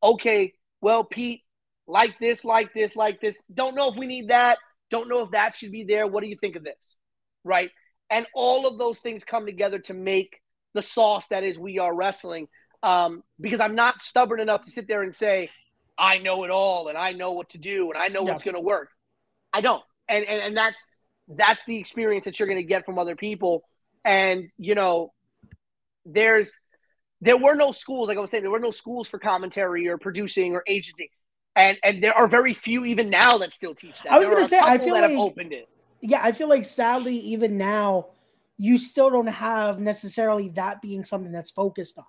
Okay, 0.00 0.52
well, 0.80 1.02
Pete, 1.02 1.42
like 1.88 2.18
this, 2.20 2.44
like 2.44 2.72
this, 2.72 2.94
like 2.94 3.20
this. 3.20 3.42
Don't 3.52 3.74
know 3.74 3.90
if 3.90 3.96
we 3.96 4.06
need 4.06 4.28
that. 4.28 4.58
Don't 4.90 5.08
know 5.08 5.22
if 5.22 5.32
that 5.32 5.56
should 5.56 5.72
be 5.72 5.84
there. 5.84 6.06
What 6.06 6.22
do 6.22 6.28
you 6.28 6.36
think 6.40 6.56
of 6.56 6.64
this? 6.64 6.96
Right. 7.44 7.70
And 8.10 8.26
all 8.34 8.66
of 8.66 8.78
those 8.78 9.00
things 9.00 9.24
come 9.24 9.46
together 9.46 9.78
to 9.80 9.94
make 9.94 10.40
the 10.74 10.82
sauce 10.82 11.26
that 11.28 11.42
is 11.42 11.58
We 11.58 11.78
Are 11.78 11.94
Wrestling. 11.94 12.48
Um, 12.82 13.22
because 13.40 13.60
I'm 13.60 13.74
not 13.74 14.02
stubborn 14.02 14.38
enough 14.38 14.62
to 14.62 14.70
sit 14.70 14.86
there 14.86 15.02
and 15.02 15.14
say, 15.14 15.50
I 15.98 16.18
know 16.18 16.44
it 16.44 16.50
all 16.50 16.88
and 16.88 16.98
I 16.98 17.12
know 17.12 17.32
what 17.32 17.50
to 17.50 17.58
do 17.58 17.90
and 17.90 18.00
I 18.00 18.08
know 18.08 18.22
yeah. 18.24 18.32
what's 18.32 18.42
going 18.42 18.54
to 18.54 18.60
work. 18.60 18.90
I 19.52 19.60
don't. 19.60 19.82
And, 20.08 20.24
and 20.24 20.40
and 20.42 20.56
that's 20.56 20.84
that's 21.28 21.64
the 21.64 21.78
experience 21.78 22.26
that 22.26 22.38
you're 22.38 22.48
going 22.48 22.60
to 22.60 22.66
get 22.66 22.84
from 22.84 22.98
other 22.98 23.16
people. 23.16 23.62
And 24.04 24.50
you 24.58 24.74
know, 24.74 25.12
there's 26.04 26.52
there 27.20 27.38
were 27.38 27.54
no 27.54 27.72
schools, 27.72 28.08
like 28.08 28.18
I 28.18 28.20
was 28.20 28.30
saying, 28.30 28.42
there 28.42 28.52
were 28.52 28.60
no 28.60 28.70
schools 28.70 29.08
for 29.08 29.18
commentary 29.18 29.88
or 29.88 29.96
producing 29.96 30.54
or 30.54 30.62
agency. 30.66 31.10
And 31.56 31.78
and 31.82 32.02
there 32.02 32.14
are 32.14 32.28
very 32.28 32.54
few 32.54 32.84
even 32.84 33.08
now 33.08 33.38
that 33.38 33.54
still 33.54 33.74
teach 33.74 34.02
that. 34.02 34.12
I 34.12 34.18
was 34.18 34.28
going 34.28 34.42
to 34.42 34.48
say, 34.48 34.58
I 34.58 34.76
feel 34.76 34.94
that 34.94 35.10
like 35.10 35.18
opened 35.18 35.52
it. 35.52 35.68
Yeah, 36.02 36.20
I 36.22 36.30
feel 36.32 36.48
like 36.48 36.66
sadly, 36.66 37.16
even 37.16 37.56
now, 37.56 38.08
you 38.58 38.78
still 38.78 39.10
don't 39.10 39.26
have 39.26 39.80
necessarily 39.80 40.50
that 40.50 40.82
being 40.82 41.04
something 41.04 41.32
that's 41.32 41.50
focused 41.50 41.98
on. 41.98 42.04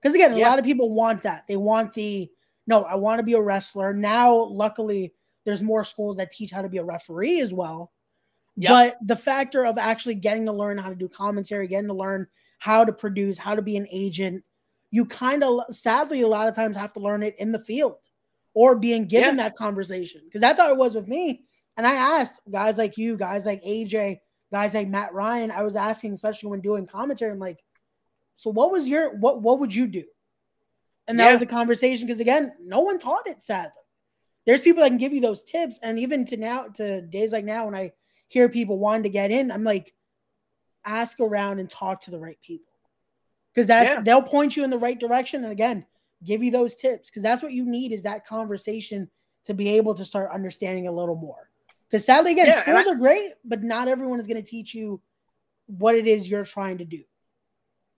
Because 0.00 0.14
again, 0.14 0.32
a 0.32 0.38
yeah. 0.38 0.48
lot 0.48 0.58
of 0.58 0.64
people 0.64 0.94
want 0.94 1.22
that. 1.22 1.44
They 1.46 1.58
want 1.58 1.92
the 1.92 2.30
no, 2.66 2.84
I 2.84 2.94
want 2.94 3.18
to 3.18 3.24
be 3.24 3.34
a 3.34 3.40
wrestler. 3.40 3.92
Now, 3.92 4.34
luckily, 4.34 5.12
there's 5.44 5.62
more 5.62 5.84
schools 5.84 6.16
that 6.16 6.30
teach 6.30 6.50
how 6.50 6.62
to 6.62 6.68
be 6.68 6.78
a 6.78 6.84
referee 6.84 7.40
as 7.40 7.52
well. 7.52 7.92
Yep. 8.56 8.70
But 8.70 8.96
the 9.06 9.16
factor 9.16 9.66
of 9.66 9.76
actually 9.76 10.14
getting 10.14 10.46
to 10.46 10.52
learn 10.52 10.78
how 10.78 10.88
to 10.88 10.94
do 10.94 11.08
commentary, 11.08 11.68
getting 11.68 11.88
to 11.88 11.94
learn 11.94 12.26
how 12.58 12.84
to 12.84 12.92
produce, 12.92 13.36
how 13.36 13.54
to 13.54 13.62
be 13.62 13.76
an 13.76 13.86
agent, 13.90 14.42
you 14.90 15.04
kind 15.04 15.44
of 15.44 15.60
sadly 15.70 16.22
a 16.22 16.28
lot 16.28 16.48
of 16.48 16.56
times 16.56 16.76
have 16.76 16.94
to 16.94 17.00
learn 17.00 17.22
it 17.22 17.36
in 17.38 17.52
the 17.52 17.58
field 17.60 17.96
or 18.56 18.74
being 18.74 19.06
given 19.06 19.36
yeah. 19.36 19.44
that 19.44 19.54
conversation. 19.54 20.22
Because 20.24 20.40
that's 20.40 20.58
how 20.58 20.72
it 20.72 20.78
was 20.78 20.94
with 20.94 21.06
me. 21.06 21.42
And 21.76 21.86
I 21.86 21.92
asked 21.92 22.40
guys 22.50 22.78
like 22.78 22.96
you, 22.96 23.14
guys 23.18 23.44
like 23.44 23.62
AJ, 23.62 24.20
guys 24.50 24.72
like 24.72 24.88
Matt 24.88 25.12
Ryan, 25.12 25.50
I 25.50 25.62
was 25.62 25.76
asking, 25.76 26.14
especially 26.14 26.48
when 26.48 26.62
doing 26.62 26.86
commentary, 26.86 27.30
I'm 27.30 27.38
like, 27.38 27.62
so 28.36 28.50
what 28.50 28.72
was 28.72 28.88
your 28.88 29.14
what 29.16 29.42
what 29.42 29.60
would 29.60 29.74
you 29.74 29.86
do? 29.86 30.04
And 31.06 31.20
that 31.20 31.26
yeah. 31.26 31.32
was 31.34 31.42
a 31.42 31.46
conversation 31.46 32.06
because 32.06 32.20
again, 32.20 32.54
no 32.58 32.80
one 32.80 32.98
taught 32.98 33.26
it 33.26 33.42
sadly. 33.42 33.72
There's 34.46 34.62
people 34.62 34.82
that 34.82 34.88
can 34.88 34.96
give 34.96 35.12
you 35.12 35.20
those 35.20 35.42
tips. 35.42 35.78
And 35.82 35.98
even 35.98 36.24
to 36.26 36.38
now, 36.38 36.68
to 36.76 37.02
days 37.02 37.32
like 37.32 37.44
now, 37.44 37.66
when 37.66 37.74
I 37.74 37.92
hear 38.26 38.48
people 38.48 38.78
wanting 38.78 39.02
to 39.02 39.10
get 39.10 39.30
in, 39.30 39.50
I'm 39.50 39.64
like, 39.64 39.92
ask 40.82 41.20
around 41.20 41.58
and 41.58 41.68
talk 41.68 42.02
to 42.02 42.10
the 42.10 42.18
right 42.18 42.38
people. 42.42 42.72
Because 43.54 43.66
that's 43.66 43.94
yeah. 43.94 44.00
they'll 44.00 44.22
point 44.22 44.56
you 44.56 44.64
in 44.64 44.70
the 44.70 44.78
right 44.78 44.98
direction. 44.98 45.42
And 45.42 45.52
again, 45.52 45.84
give 46.24 46.42
you 46.42 46.50
those 46.50 46.74
tips. 46.74 47.10
Because 47.10 47.22
that's 47.22 47.42
what 47.42 47.52
you 47.52 47.64
need 47.64 47.92
is 47.92 48.02
that 48.02 48.26
conversation 48.26 49.10
to 49.44 49.54
be 49.54 49.70
able 49.76 49.94
to 49.94 50.04
start 50.04 50.30
understanding 50.32 50.88
a 50.88 50.92
little 50.92 51.16
more. 51.16 51.50
Because 51.88 52.04
sadly, 52.04 52.32
again, 52.32 52.46
yeah, 52.46 52.62
schools 52.62 52.86
I- 52.86 52.92
are 52.92 52.96
great, 52.96 53.32
but 53.44 53.62
not 53.62 53.88
everyone 53.88 54.18
is 54.18 54.26
going 54.26 54.42
to 54.42 54.48
teach 54.48 54.74
you 54.74 55.00
what 55.66 55.94
it 55.94 56.06
is 56.06 56.28
you're 56.28 56.44
trying 56.44 56.78
to 56.78 56.84
do. 56.84 57.02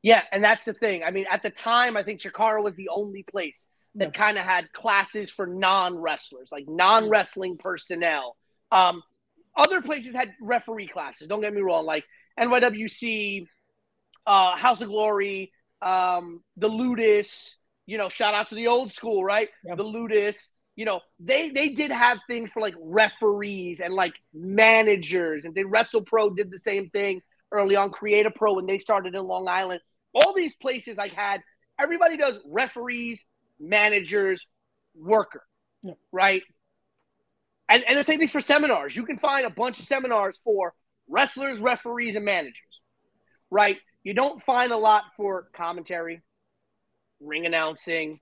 Yeah, 0.03 0.23
and 0.31 0.45
that's 0.45 0.65
the 0.65 0.75
thing. 0.75 1.03
I 1.03 1.11
mean, 1.11 1.27
at 1.31 1.43
the 1.43 1.51
time, 1.51 1.97
I 1.97 2.03
think 2.03 2.21
Chikara 2.21 2.63
was 2.63 2.75
the 2.77 2.89
only 2.91 3.25
place 3.25 3.67
that 3.97 4.15
kind 4.15 4.39
of 4.39 4.45
had 4.45 4.73
classes 4.73 5.31
for 5.31 5.47
non 5.47 5.99
wrestlers, 5.99 6.49
like 6.53 6.67
non 6.69 7.09
wrestling 7.09 7.57
personnel. 7.59 8.37
Um, 8.71 9.03
other 9.57 9.83
places 9.83 10.15
had 10.15 10.35
referee 10.41 10.87
classes. 10.87 11.27
Don't 11.27 11.41
get 11.41 11.53
me 11.53 11.63
wrong, 11.63 11.85
like 11.85 12.05
NYWC, 12.39 13.47
uh, 14.27 14.57
House 14.57 14.81
of 14.81 14.89
Glory, 14.89 15.53
um, 15.83 16.45
the 16.57 16.69
Ludus. 16.69 17.57
You 17.89 17.99
know, 17.99 18.09
shout 18.09 18.35
out 18.35 18.49
to 18.49 18.55
the 18.55 18.69
old 18.69 18.93
school, 18.93 19.25
right? 19.25 19.49
The 19.65 19.83
Ludus. 19.83 20.51
You 20.77 20.85
know, 20.85 21.01
they 21.19 21.51
they 21.51 21.71
did 21.71 21.91
have 21.91 22.19
things 22.29 22.51
for 22.51 22.61
like 22.61 22.75
referees 22.81 23.81
and 23.81 23.93
like 23.93 24.15
managers, 24.33 25.45
and 25.45 25.55
they 25.55 25.65
Wrestle 25.65 26.03
Pro 26.03 26.31
did 26.31 26.53
the 26.53 26.59
same 26.59 26.89
thing 26.91 27.21
early 27.51 27.75
on. 27.75 27.91
Create 27.91 28.27
a 28.27 28.31
Pro 28.31 28.53
when 28.55 28.67
they 28.67 28.79
started 28.79 29.17
in 29.17 29.25
Long 29.25 29.49
Island 29.49 29.81
all 30.15 30.35
these 30.35 30.55
places 30.55 30.99
I 30.99 31.09
had, 31.09 31.43
everybody 31.81 32.17
does 32.17 32.39
referees, 32.47 33.25
managers, 33.61 34.47
worker, 34.95 35.45
yeah. 35.83 35.95
right? 36.13 36.43
and, 37.69 37.85
and 37.87 37.99
the 37.99 38.05
same 38.05 38.19
thing 38.19 38.29
for 38.29 38.41
seminars. 38.41 38.97
You 38.97 39.05
can 39.05 39.19
find 39.19 39.47
a 39.47 39.51
bunch 39.51 39.79
of 39.79 39.87
seminars 39.87 40.41
for 40.43 40.75
wrestlers, 41.09 41.59
referees, 41.59 42.15
and 42.15 42.25
managers, 42.25 42.81
right? 43.51 43.77
You 44.03 44.15
don't 44.15 44.43
find 44.43 44.73
a 44.73 44.77
lot 44.77 45.05
for 45.17 45.49
commentary, 45.55 46.23
ring 47.21 47.47
announcing, 47.47 48.21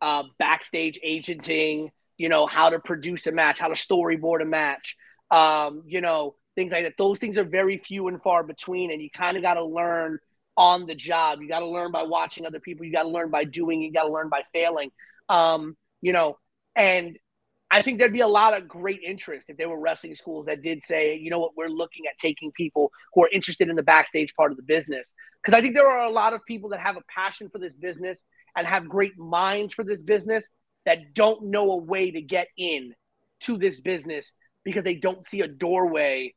uh, 0.00 0.24
backstage 0.38 0.98
agenting, 1.02 1.90
you 2.16 2.28
know, 2.28 2.46
how 2.46 2.70
to 2.70 2.78
produce 2.78 3.26
a 3.26 3.32
match, 3.32 3.58
how 3.58 3.68
to 3.68 3.74
storyboard 3.74 4.42
a 4.42 4.44
match, 4.44 4.96
um, 5.30 5.82
you 5.86 6.00
know, 6.00 6.34
things 6.54 6.72
like 6.72 6.84
that. 6.84 6.94
Those 6.98 7.18
things 7.18 7.38
are 7.38 7.44
very 7.44 7.78
few 7.78 8.08
and 8.08 8.20
far 8.20 8.42
between, 8.42 8.90
and 8.90 9.00
you 9.00 9.10
kind 9.10 9.36
of 9.36 9.42
got 9.42 9.54
to 9.54 9.64
learn 9.64 10.18
on 10.56 10.86
the 10.86 10.94
job. 10.94 11.40
You 11.40 11.48
got 11.48 11.60
to 11.60 11.68
learn 11.68 11.92
by 11.92 12.02
watching 12.02 12.44
other 12.44 12.60
people. 12.60 12.84
You 12.84 12.92
got 12.92 13.04
to 13.04 13.08
learn 13.08 13.30
by 13.30 13.44
doing. 13.44 13.80
You 13.80 13.92
got 13.92 14.04
to 14.04 14.12
learn 14.12 14.28
by 14.28 14.42
failing. 14.52 14.90
Um, 15.28 15.76
you 16.00 16.12
know, 16.12 16.38
and 16.74 17.16
I 17.70 17.82
think 17.82 17.98
there'd 17.98 18.12
be 18.12 18.20
a 18.20 18.28
lot 18.28 18.56
of 18.56 18.66
great 18.66 19.00
interest 19.02 19.50
if 19.50 19.56
there 19.58 19.68
were 19.68 19.78
wrestling 19.78 20.14
schools 20.14 20.46
that 20.46 20.62
did 20.62 20.82
say, 20.82 21.16
you 21.16 21.30
know 21.30 21.38
what, 21.38 21.56
we're 21.56 21.68
looking 21.68 22.06
at 22.06 22.16
taking 22.18 22.50
people 22.52 22.90
who 23.12 23.24
are 23.24 23.28
interested 23.30 23.68
in 23.68 23.76
the 23.76 23.82
backstage 23.82 24.34
part 24.34 24.50
of 24.50 24.56
the 24.56 24.62
business. 24.62 25.06
Because 25.42 25.56
I 25.56 25.60
think 25.60 25.74
there 25.74 25.86
are 25.86 26.06
a 26.06 26.10
lot 26.10 26.32
of 26.32 26.44
people 26.46 26.70
that 26.70 26.80
have 26.80 26.96
a 26.96 27.02
passion 27.14 27.50
for 27.50 27.58
this 27.58 27.74
business 27.74 28.22
and 28.56 28.66
have 28.66 28.88
great 28.88 29.18
minds 29.18 29.74
for 29.74 29.84
this 29.84 30.00
business 30.00 30.50
that 30.86 31.14
don't 31.14 31.44
know 31.44 31.72
a 31.72 31.76
way 31.76 32.10
to 32.10 32.22
get 32.22 32.48
in 32.56 32.94
to 33.40 33.58
this 33.58 33.80
business 33.80 34.32
because 34.64 34.84
they 34.84 34.94
don't 34.94 35.24
see 35.24 35.42
a 35.42 35.48
doorway 35.48 36.34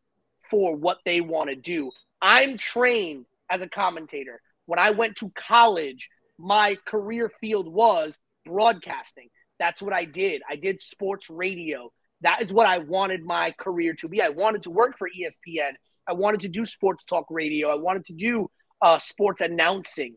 for 0.49 0.75
what 0.75 0.97
they 1.05 1.21
want 1.21 1.49
to 1.49 1.55
do. 1.55 1.91
I'm 2.21 2.57
trained 2.57 3.25
as 3.49 3.61
a 3.61 3.67
commentator. 3.67 4.41
When 4.65 4.79
I 4.79 4.91
went 4.91 5.15
to 5.17 5.31
college, 5.33 6.09
my 6.37 6.77
career 6.85 7.31
field 7.39 7.71
was 7.71 8.13
broadcasting. 8.45 9.29
That's 9.61 9.79
what 9.79 9.93
I 9.93 10.05
did. 10.05 10.41
I 10.49 10.55
did 10.55 10.81
sports 10.81 11.29
radio. 11.29 11.91
That 12.21 12.41
is 12.41 12.51
what 12.51 12.65
I 12.65 12.79
wanted 12.79 13.23
my 13.23 13.53
career 13.59 13.93
to 13.99 14.07
be. 14.07 14.19
I 14.19 14.29
wanted 14.29 14.63
to 14.63 14.71
work 14.71 14.97
for 14.97 15.07
ESPN. 15.07 15.73
I 16.09 16.13
wanted 16.13 16.39
to 16.41 16.47
do 16.47 16.65
sports 16.65 17.05
talk 17.05 17.27
radio. 17.29 17.69
I 17.69 17.75
wanted 17.75 18.07
to 18.07 18.13
do 18.13 18.49
uh, 18.81 18.97
sports 18.97 19.39
announcing. 19.39 20.15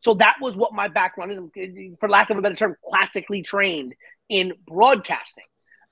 So 0.00 0.14
that 0.14 0.36
was 0.40 0.56
what 0.56 0.72
my 0.72 0.88
background 0.88 1.50
is, 1.54 1.96
for 2.00 2.08
lack 2.08 2.30
of 2.30 2.38
a 2.38 2.40
better 2.40 2.56
term, 2.56 2.76
classically 2.88 3.42
trained 3.42 3.94
in 4.30 4.54
broadcasting. 4.66 5.44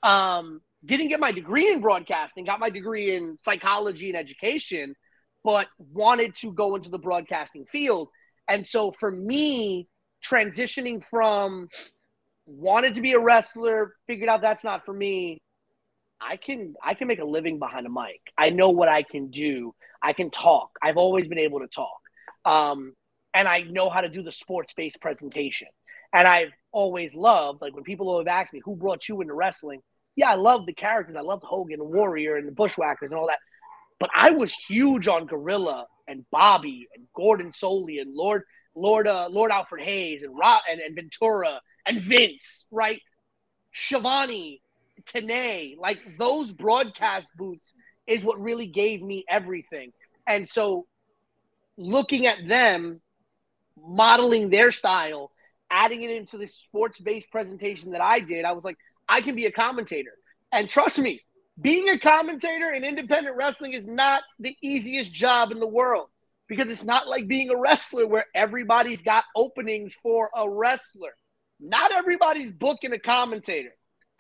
Um, 0.03 0.63
didn't 0.83 1.09
get 1.09 1.21
my 1.21 1.33
degree 1.33 1.71
in 1.71 1.83
broadcasting, 1.83 2.47
got 2.47 2.61
my 2.61 2.71
degree 2.71 3.15
in 3.15 3.37
psychology 3.41 4.09
and 4.09 4.17
education, 4.17 4.95
but 5.43 5.67
wanted 5.79 6.35
to 6.37 6.51
go 6.51 6.77
into 6.77 6.89
the 6.89 6.99
broadcasting 6.99 7.67
field. 7.67 8.09
And 8.49 8.67
so 8.67 8.91
for 8.99 9.11
me, 9.11 9.87
transitioning 10.25 11.05
from 11.05 11.69
wanted 12.47 12.95
to 12.95 13.01
be 13.01 13.13
a 13.13 13.19
wrestler, 13.19 13.95
figured 14.07 14.29
out 14.29 14.41
that's 14.41 14.65
not 14.65 14.85
for 14.85 14.93
me. 14.93 15.41
I 16.21 16.37
can 16.37 16.75
I 16.83 16.95
can 16.95 17.09
make 17.09 17.19
a 17.19 17.25
living 17.25 17.59
behind 17.59 17.87
a 17.87 17.91
mic. 17.91 18.21
I 18.39 18.51
know 18.51 18.71
what 18.71 18.89
I 18.89 19.03
can 19.03 19.31
do. 19.31 19.75
I 20.03 20.13
can 20.13 20.31
talk. 20.31 20.71
I've 20.83 20.97
always 20.97 21.27
been 21.27 21.39
able 21.39 21.61
to 21.61 21.67
talk. 21.67 22.01
Um, 22.45 22.95
and 23.33 23.49
I 23.49 23.63
know 23.63 23.91
how 23.91 24.01
to 24.01 24.09
do 24.09 24.23
the 24.23 24.33
sports 24.33 24.73
based 24.77 25.01
presentation. 25.01 25.69
And 26.13 26.29
I've 26.29 26.53
always 26.71 27.15
loved, 27.15 27.61
like 27.61 27.75
when 27.75 27.83
people 27.83 28.19
have 28.19 28.29
asked 28.29 28.53
me, 28.53 28.61
who 28.65 28.77
brought 28.77 29.09
you 29.09 29.21
into 29.21 29.35
wrestling? 29.35 29.81
Yeah, 30.15 30.31
I 30.31 30.37
love 30.37 30.65
the 30.65 30.73
characters. 30.73 31.17
I 31.19 31.23
loved 31.23 31.43
Hogan 31.43 31.81
and 31.81 31.91
Warrior 31.91 32.37
and 32.37 32.47
the 32.47 32.53
Bushwhackers 32.53 33.11
and 33.11 33.19
all 33.19 33.27
that. 33.27 33.41
But 33.99 34.11
I 34.15 34.31
was 34.31 34.53
huge 34.53 35.09
on 35.09 35.27
Gorilla 35.27 35.87
and 36.07 36.25
Bobby 36.31 36.87
and 36.95 37.07
Gordon 37.17 37.51
Solie 37.51 38.01
and 38.01 38.15
Lord 38.15 38.43
Lord 38.77 39.07
uh, 39.09 39.29
Lord 39.31 39.51
Alfred 39.51 39.85
Hayes 39.85 40.23
and 40.23 40.37
Rob 40.39 40.63
and, 40.71 40.81
and 40.81 40.95
Ventura 40.95 41.61
and 41.87 42.01
Vince, 42.01 42.67
right? 42.71 43.01
Schiavone, 43.73 44.61
Tenay, 45.03 45.77
like 45.79 45.99
those 46.19 46.53
broadcast 46.53 47.29
boots 47.37 47.73
is 48.07 48.25
what 48.25 48.41
really 48.41 48.67
gave 48.67 49.03
me 49.03 49.25
everything. 49.29 49.93
And 50.27 50.49
so 50.49 50.87
looking 51.77 52.27
at 52.27 52.47
them, 52.47 53.01
modeling 53.77 54.51
their 54.51 54.71
style, 54.71 55.31
adding 55.71 56.03
it 56.03 56.11
into 56.11 56.39
the 56.39 56.47
sports 56.47 57.01
based 57.01 57.31
presentation 57.31 57.93
that 57.93 58.01
I 58.01 58.21
did, 58.21 58.45
I 58.45 58.53
was 58.53 58.65
like, 58.65 58.77
I 59.09 59.21
can 59.21 59.35
be 59.35 59.47
a 59.47 59.53
commentator. 59.53 60.13
And 60.53 60.69
trust 60.69 60.99
me, 60.99 61.21
being 61.61 61.89
a 61.89 61.99
commentator 61.99 62.71
in 62.71 62.85
independent 62.85 63.37
wrestling 63.37 63.73
is 63.73 63.87
not 63.87 64.23
the 64.39 64.57
easiest 64.63 65.13
job 65.13 65.51
in 65.51 65.61
the 65.61 65.67
world 65.67 66.09
because 66.49 66.67
it's 66.69 66.85
not 66.85 67.09
like 67.09 67.27
being 67.27 67.51
a 67.51 67.57
wrestler 67.57 68.07
where 68.07 68.27
everybody's 68.35 69.03
got 69.03 69.25
openings 69.37 69.95
for 70.03 70.31
a 70.37 70.49
wrestler 70.49 71.15
not 71.65 71.93
everybody's 71.93 72.53
booking 72.53 72.93
a 72.93 72.99
commentator. 72.99 73.71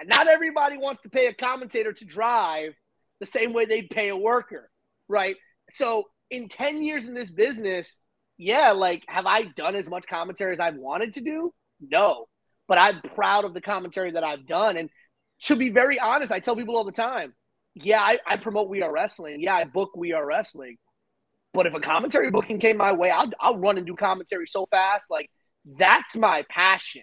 And 0.00 0.08
not 0.08 0.26
everybody 0.26 0.76
wants 0.76 1.02
to 1.02 1.10
pay 1.10 1.26
a 1.26 1.34
commentator 1.34 1.92
to 1.92 2.04
drive 2.04 2.74
the 3.20 3.26
same 3.26 3.52
way 3.52 3.64
they'd 3.64 3.90
pay 3.90 4.08
a 4.08 4.16
worker, 4.16 4.70
right? 5.08 5.36
So 5.70 6.04
in 6.30 6.48
10 6.48 6.82
years 6.82 7.04
in 7.04 7.14
this 7.14 7.30
business, 7.30 7.96
yeah, 8.38 8.72
like 8.72 9.04
have 9.08 9.26
I 9.26 9.44
done 9.56 9.76
as 9.76 9.86
much 9.86 10.06
commentary 10.06 10.52
as 10.52 10.60
I've 10.60 10.76
wanted 10.76 11.14
to 11.14 11.20
do? 11.20 11.52
No. 11.80 12.26
But 12.66 12.78
I'm 12.78 13.02
proud 13.14 13.44
of 13.44 13.54
the 13.54 13.60
commentary 13.60 14.12
that 14.12 14.24
I've 14.24 14.46
done. 14.46 14.76
And 14.76 14.90
to 15.42 15.54
be 15.54 15.68
very 15.68 16.00
honest, 16.00 16.32
I 16.32 16.40
tell 16.40 16.56
people 16.56 16.76
all 16.76 16.84
the 16.84 16.92
time, 16.92 17.34
yeah, 17.74 18.00
I, 18.00 18.18
I 18.26 18.36
promote 18.38 18.70
We 18.70 18.82
Are 18.82 18.90
Wrestling. 18.90 19.40
Yeah, 19.40 19.54
I 19.54 19.64
book 19.64 19.90
We 19.96 20.12
Are 20.12 20.24
Wrestling. 20.24 20.78
But 21.52 21.66
if 21.66 21.74
a 21.74 21.80
commentary 21.80 22.30
booking 22.30 22.58
came 22.58 22.78
my 22.78 22.92
way, 22.92 23.10
I'll, 23.10 23.30
I'll 23.38 23.58
run 23.58 23.76
and 23.76 23.86
do 23.86 23.94
commentary 23.94 24.46
so 24.46 24.66
fast. 24.66 25.10
Like, 25.10 25.30
that's 25.64 26.16
my 26.16 26.44
passion 26.48 27.02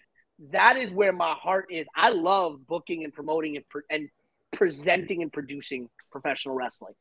that 0.50 0.78
is 0.78 0.92
where 0.92 1.14
my 1.14 1.34
heart 1.34 1.68
is. 1.70 1.86
I 1.96 2.10
love 2.10 2.66
booking 2.68 3.04
and 3.04 3.14
promoting 3.14 3.58
and, 3.58 3.70
pre- 3.70 3.84
and 3.90 4.10
presenting 4.52 5.22
and 5.22 5.32
producing 5.32 5.90
professional 6.12 6.56
wrestling, 6.56 6.94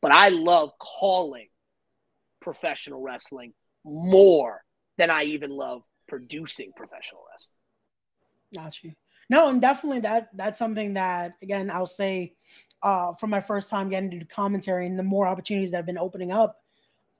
but 0.00 0.12
I 0.12 0.28
love 0.28 0.70
calling 0.80 1.48
professional 2.40 3.02
wrestling 3.02 3.52
more 3.84 4.62
than 4.96 5.10
I 5.10 5.24
even 5.24 5.50
love 5.50 5.82
producing 6.08 6.72
professional 6.74 7.22
wrestling. 7.30 8.64
Got 8.64 8.82
you. 8.82 8.92
No, 9.28 9.48
and 9.50 9.60
definitely 9.60 10.00
that 10.00 10.28
that's 10.34 10.58
something 10.58 10.94
that 10.94 11.34
again 11.42 11.70
I'll 11.70 11.86
say 11.86 12.34
uh, 12.82 13.14
from 13.14 13.30
my 13.30 13.40
first 13.40 13.68
time 13.68 13.88
getting 13.88 14.10
to 14.12 14.18
do 14.20 14.24
commentary 14.24 14.86
and 14.86 14.98
the 14.98 15.02
more 15.02 15.26
opportunities 15.26 15.72
that 15.72 15.78
have 15.78 15.86
been 15.86 15.98
opening 15.98 16.30
up, 16.30 16.62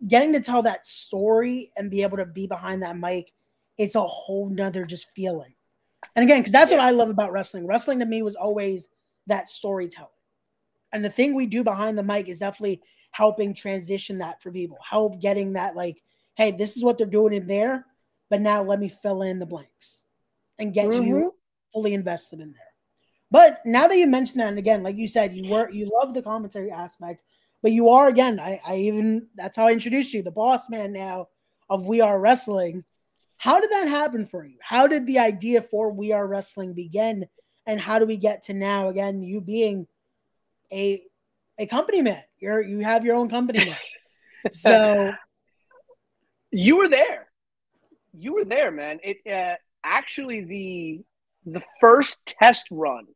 getting 0.07 0.33
to 0.33 0.41
tell 0.41 0.63
that 0.63 0.87
story 0.87 1.73
and 1.77 1.91
be 1.91 2.03
able 2.03 2.19
to 2.19 2.27
be 2.27 2.47
behind 2.47 2.83
that 2.83 2.97
mic, 2.97 3.33
it's 3.77 3.97
a 3.97 4.03
whole 4.03 4.49
nother 4.49 4.85
just 4.85 5.11
feeling. 5.15 5.56
And 6.15 6.23
again, 6.23 6.41
because 6.41 6.53
that's 6.53 6.71
yeah. 6.71 6.79
what 6.79 6.87
I 6.87 6.91
love 6.91 7.11
about 7.11 7.33
wrestling. 7.33 7.67
Wrestling 7.67 7.99
to 7.99 8.07
me 8.07 8.23
was 8.23 8.37
always 8.37 8.89
that 9.27 9.49
storytelling. 9.49 10.11
And 10.93 11.05
the 11.05 11.11
thing 11.11 11.35
we 11.35 11.47
do 11.47 11.65
behind 11.65 11.99
the 11.99 12.03
mic 12.03 12.29
is 12.29 12.39
definitely 12.39 12.81
helping 13.11 13.55
transition 13.55 14.19
that 14.19 14.43
for 14.43 14.53
people, 14.53 14.79
help 14.89 15.21
getting 15.21 15.55
that, 15.55 15.75
like, 15.75 16.03
hey, 16.37 16.51
this 16.53 16.77
is 16.77 16.85
what 16.85 16.99
they're 16.99 17.07
doing 17.07 17.33
in 17.33 17.47
there, 17.47 17.87
but 18.31 18.41
now 18.41 18.63
let 18.63 18.79
me 18.79 18.89
fill 18.89 19.23
in 19.23 19.39
the 19.39 19.47
blanks 19.47 20.05
and 20.59 20.75
get 20.75 20.87
mm-hmm. 20.87 21.07
you 21.07 21.35
fully 21.73 21.95
invested 21.95 22.41
in 22.41 22.53
there. 22.53 22.63
But 23.31 23.61
now 23.65 23.89
that 23.89 23.97
you 23.97 24.07
mentioned 24.07 24.41
that, 24.41 24.49
and 24.49 24.59
again, 24.59 24.83
like 24.83 24.97
you 24.97 25.09
said, 25.09 25.35
you 25.35 25.51
were 25.51 25.69
you 25.71 25.91
love 25.93 26.15
the 26.15 26.23
commentary 26.23 26.71
aspect, 26.71 27.25
but 27.63 27.73
you 27.73 27.89
are 27.89 28.09
again, 28.09 28.39
I, 28.39 28.61
I 28.67 28.77
even 28.77 29.27
that's 29.35 29.57
how 29.57 29.67
I 29.67 29.73
introduced 29.73 30.15
you, 30.15 30.23
the 30.23 30.31
boss 30.31 30.71
man 30.71 30.93
now 30.93 31.29
of 31.69 31.87
We 31.87 32.01
Are 32.01 32.21
Wrestling. 32.21 32.85
How 33.39 33.61
did 33.61 33.71
that 33.71 33.89
happen 33.89 34.27
for 34.27 34.45
you? 34.45 34.57
How 34.61 34.87
did 34.87 35.07
the 35.07 35.19
idea 35.19 35.63
for 35.63 35.93
We 35.93 36.13
Are 36.13 36.27
Wrestling 36.27 36.73
begin? 36.73 37.27
And 37.67 37.81
how 37.81 37.99
do 37.99 38.07
we 38.07 38.17
get 38.17 38.45
to 38.45 38.55
now 38.55 38.89
again, 38.89 39.23
you 39.23 39.41
being 39.41 39.87
a 40.73 41.03
a 41.59 41.67
company 41.67 42.03
man? 42.03 42.23
You're 42.39 42.63
you 42.63 42.81
have 42.81 43.05
your 43.05 43.17
own 43.17 43.29
company 43.29 43.65
now. 43.65 43.77
So 44.53 45.13
you 46.53 46.79
were 46.79 46.89
there. 46.89 47.27
You 48.17 48.35
were 48.35 48.45
there, 48.45 48.71
man. 48.71 49.01
It 49.03 49.19
uh, 49.27 49.57
actually 49.83 50.45
the 50.45 51.01
the 51.45 51.63
first 51.81 52.25
test 52.27 52.67
run 52.71 53.07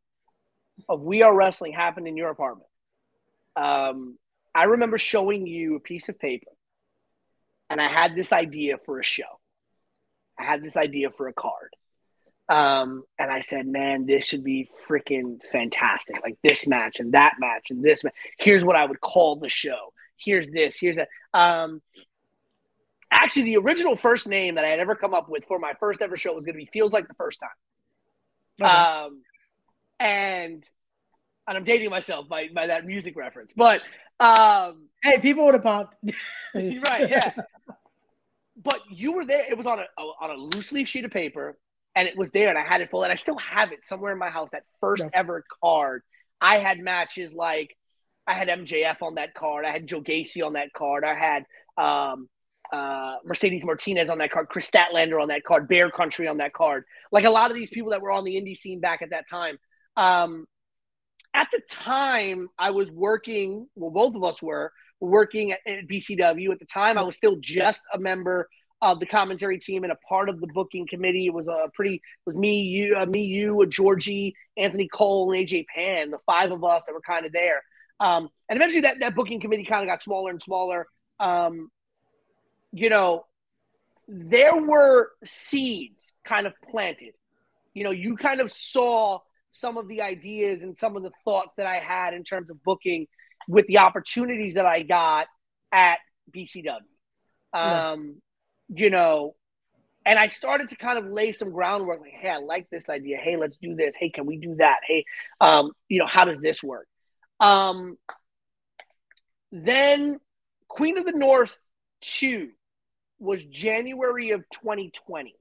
of 0.89 1.01
We 1.01 1.21
Are 1.21 1.33
Wrestling 1.33 1.73
happened 1.73 2.07
in 2.07 2.17
your 2.17 2.29
apartment. 2.29 2.67
Um, 3.55 4.17
I 4.53 4.63
remember 4.63 4.97
showing 4.97 5.47
you 5.47 5.75
a 5.75 5.79
piece 5.79 6.09
of 6.09 6.19
paper, 6.19 6.51
and 7.69 7.79
I 7.79 7.87
had 7.87 8.15
this 8.15 8.33
idea 8.33 8.77
for 8.85 8.99
a 8.99 9.03
show. 9.03 9.39
I 10.41 10.45
had 10.45 10.63
this 10.63 10.75
idea 10.75 11.09
for 11.11 11.27
a 11.27 11.33
card. 11.33 11.75
Um, 12.49 13.03
and 13.17 13.31
I 13.31 13.41
said, 13.41 13.67
man, 13.67 14.05
this 14.05 14.25
should 14.25 14.43
be 14.43 14.67
freaking 14.87 15.39
fantastic. 15.51 16.17
Like 16.21 16.37
this 16.43 16.67
match 16.67 16.99
and 16.99 17.13
that 17.13 17.35
match 17.39 17.69
and 17.69 17.83
this 17.83 18.03
match. 18.03 18.13
Here's 18.37 18.65
what 18.65 18.75
I 18.75 18.85
would 18.85 18.99
call 18.99 19.37
the 19.37 19.49
show. 19.49 19.93
Here's 20.17 20.49
this. 20.49 20.77
Here's 20.77 20.97
that. 20.97 21.07
Um, 21.33 21.81
actually, 23.11 23.43
the 23.43 23.57
original 23.57 23.95
first 23.95 24.27
name 24.27 24.55
that 24.55 24.65
I 24.65 24.69
had 24.69 24.79
ever 24.79 24.95
come 24.95 25.13
up 25.13 25.29
with 25.29 25.45
for 25.45 25.59
my 25.59 25.73
first 25.79 26.01
ever 26.01 26.17
show 26.17 26.33
was 26.33 26.43
going 26.43 26.55
to 26.55 26.65
be 26.65 26.69
Feels 26.73 26.91
Like 26.91 27.07
the 27.07 27.13
First 27.13 27.39
Time. 27.39 27.49
Okay. 28.61 28.69
Um, 28.69 29.21
and 29.99 30.65
and 31.47 31.57
I'm 31.57 31.63
dating 31.63 31.89
myself 31.89 32.27
by 32.27 32.49
by 32.53 32.67
that 32.67 32.85
music 32.85 33.15
reference, 33.15 33.51
but 33.55 33.81
um, 34.19 34.87
hey, 35.01 35.19
people 35.19 35.45
would 35.45 35.53
have 35.53 35.63
popped. 35.63 35.95
right? 36.53 37.09
Yeah 37.09 37.31
but 38.61 38.81
you 38.89 39.13
were 39.13 39.25
there. 39.25 39.45
It 39.49 39.57
was 39.57 39.65
on 39.65 39.79
a, 39.79 39.85
a, 39.97 40.01
on 40.01 40.29
a 40.31 40.35
loose 40.35 40.71
leaf 40.71 40.87
sheet 40.87 41.05
of 41.05 41.11
paper, 41.11 41.57
and 41.95 42.07
it 42.07 42.17
was 42.17 42.31
there, 42.31 42.49
and 42.49 42.57
I 42.57 42.63
had 42.63 42.81
it 42.81 42.89
full, 42.89 43.03
and 43.03 43.11
I 43.11 43.15
still 43.15 43.37
have 43.37 43.71
it 43.71 43.83
somewhere 43.83 44.11
in 44.11 44.17
my 44.17 44.29
house. 44.29 44.51
That 44.51 44.63
first 44.79 45.03
ever 45.13 45.43
card 45.63 46.03
I 46.39 46.57
had 46.57 46.79
matches 46.79 47.33
like 47.33 47.75
I 48.27 48.33
had 48.33 48.47
MJF 48.47 49.01
on 49.01 49.15
that 49.15 49.33
card, 49.33 49.65
I 49.65 49.71
had 49.71 49.87
Joe 49.87 50.01
Gacy 50.01 50.45
on 50.45 50.53
that 50.53 50.73
card, 50.73 51.03
I 51.03 51.13
had 51.13 51.45
um, 51.77 52.29
uh, 52.71 53.15
Mercedes 53.25 53.63
Martinez 53.63 54.09
on 54.09 54.17
that 54.19 54.31
card, 54.31 54.49
Kris 54.49 54.69
Statlander 54.69 55.21
on 55.21 55.29
that 55.29 55.43
card, 55.43 55.67
Bear 55.67 55.91
Country 55.91 56.27
on 56.27 56.37
that 56.37 56.53
card. 56.53 56.85
Like 57.11 57.25
a 57.25 57.29
lot 57.29 57.51
of 57.51 57.57
these 57.57 57.69
people 57.69 57.91
that 57.91 58.01
were 58.01 58.11
on 58.11 58.23
the 58.23 58.35
indie 58.35 58.57
scene 58.57 58.79
back 58.79 59.01
at 59.01 59.11
that 59.11 59.29
time. 59.29 59.57
Um, 59.97 60.45
at 61.33 61.47
the 61.51 61.61
time, 61.69 62.49
I 62.57 62.71
was 62.71 62.89
working. 62.91 63.67
Well, 63.75 63.91
both 63.91 64.15
of 64.15 64.23
us 64.23 64.41
were 64.41 64.71
working 65.01 65.51
at, 65.51 65.59
at 65.65 65.87
BCW. 65.87 66.51
At 66.51 66.59
the 66.59 66.65
time, 66.65 66.97
I 66.97 67.01
was 67.01 67.17
still 67.17 67.35
just 67.37 67.81
a 67.93 67.99
member 67.99 68.47
of 68.81 68.99
the 68.99 69.05
commentary 69.05 69.59
team 69.59 69.83
and 69.83 69.91
a 69.91 69.97
part 70.07 70.29
of 70.29 70.39
the 70.39 70.47
booking 70.47 70.87
committee. 70.87 71.27
It 71.27 71.33
was 71.33 71.47
a 71.47 71.69
pretty 71.73 71.95
it 71.95 72.01
was 72.25 72.35
me, 72.35 72.61
you, 72.61 72.95
uh, 72.95 73.05
me, 73.05 73.23
you, 73.23 73.65
Georgie, 73.67 74.35
Anthony 74.57 74.87
Cole, 74.87 75.31
and 75.31 75.47
AJ 75.47 75.65
Pan, 75.67 76.11
the 76.11 76.19
five 76.25 76.51
of 76.51 76.63
us 76.63 76.85
that 76.85 76.93
were 76.93 77.01
kind 77.01 77.25
of 77.25 77.33
there. 77.33 77.61
Um, 77.99 78.29
and 78.49 78.57
eventually, 78.57 78.81
that 78.81 78.99
that 79.01 79.15
booking 79.15 79.39
committee 79.39 79.65
kind 79.65 79.83
of 79.83 79.87
got 79.87 80.01
smaller 80.01 80.31
and 80.31 80.41
smaller. 80.41 80.87
Um, 81.19 81.69
you 82.71 82.89
know, 82.89 83.25
there 84.07 84.55
were 84.55 85.11
seeds 85.23 86.11
kind 86.23 86.47
of 86.47 86.53
planted. 86.69 87.13
You 87.73 87.83
know, 87.83 87.91
you 87.91 88.17
kind 88.17 88.41
of 88.41 88.51
saw 88.51 89.19
some 89.51 89.77
of 89.77 89.87
the 89.87 90.01
ideas 90.01 90.61
and 90.61 90.77
some 90.77 90.95
of 90.95 91.03
the 91.03 91.11
thoughts 91.23 91.53
that 91.57 91.67
I 91.67 91.77
had 91.77 92.13
in 92.13 92.23
terms 92.23 92.49
of 92.49 92.63
booking 92.63 93.07
with 93.47 93.67
the 93.67 93.79
opportunities 93.79 94.55
that 94.55 94.65
I 94.65 94.83
got 94.83 95.27
at 95.71 95.99
BCW. 96.33 96.79
Um, 97.53 98.21
You 98.69 98.89
know, 98.89 99.35
and 100.05 100.17
I 100.17 100.27
started 100.29 100.69
to 100.69 100.75
kind 100.75 100.97
of 100.97 101.05
lay 101.05 101.31
some 101.33 101.51
groundwork 101.51 102.01
like, 102.01 102.13
hey, 102.13 102.29
I 102.29 102.37
like 102.37 102.69
this 102.69 102.89
idea. 102.89 103.17
Hey, 103.17 103.35
let's 103.37 103.57
do 103.57 103.75
this. 103.75 103.95
Hey, 103.97 104.09
can 104.09 104.25
we 104.25 104.37
do 104.37 104.55
that? 104.55 104.79
Hey, 104.87 105.05
um, 105.41 105.71
you 105.89 105.99
know, 105.99 106.07
how 106.07 106.25
does 106.25 106.39
this 106.39 106.63
work? 106.63 106.87
Um, 107.39 107.97
then 109.51 110.19
Queen 110.67 110.97
of 110.97 111.05
the 111.05 111.11
North 111.11 111.57
2 112.01 112.49
was 113.19 113.43
January 113.45 114.31
of 114.31 114.41
2020. 114.53 115.35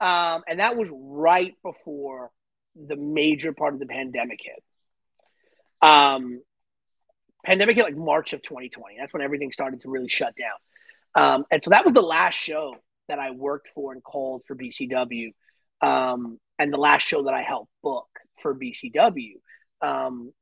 Um, 0.00 0.42
and 0.48 0.58
that 0.58 0.76
was 0.76 0.90
right 0.92 1.54
before 1.62 2.30
the 2.74 2.96
major 2.96 3.52
part 3.52 3.72
of 3.74 3.80
the 3.80 3.86
pandemic 3.86 4.40
hit. 4.42 4.62
Um, 5.82 6.40
pandemic 7.44 7.76
hit 7.76 7.84
like 7.84 7.96
March 7.96 8.32
of 8.32 8.42
2020. 8.42 8.96
That's 8.98 9.12
when 9.12 9.22
everything 9.22 9.52
started 9.52 9.82
to 9.82 9.90
really 9.90 10.08
shut 10.08 10.34
down. 10.36 10.54
Um, 11.14 11.44
and 11.50 11.62
so 11.62 11.70
that 11.70 11.84
was 11.84 11.92
the 11.92 12.00
last 12.00 12.34
show 12.34 12.76
that 13.08 13.18
I 13.18 13.32
worked 13.32 13.68
for 13.74 13.92
and 13.92 14.02
called 14.02 14.42
for 14.46 14.56
BCW, 14.56 15.32
um, 15.82 16.38
and 16.58 16.72
the 16.72 16.78
last 16.78 17.02
show 17.02 17.24
that 17.24 17.34
I 17.34 17.42
helped 17.42 17.70
book 17.82 18.08
for 18.40 18.54
BCW. 18.54 19.34
Um, 19.82 20.32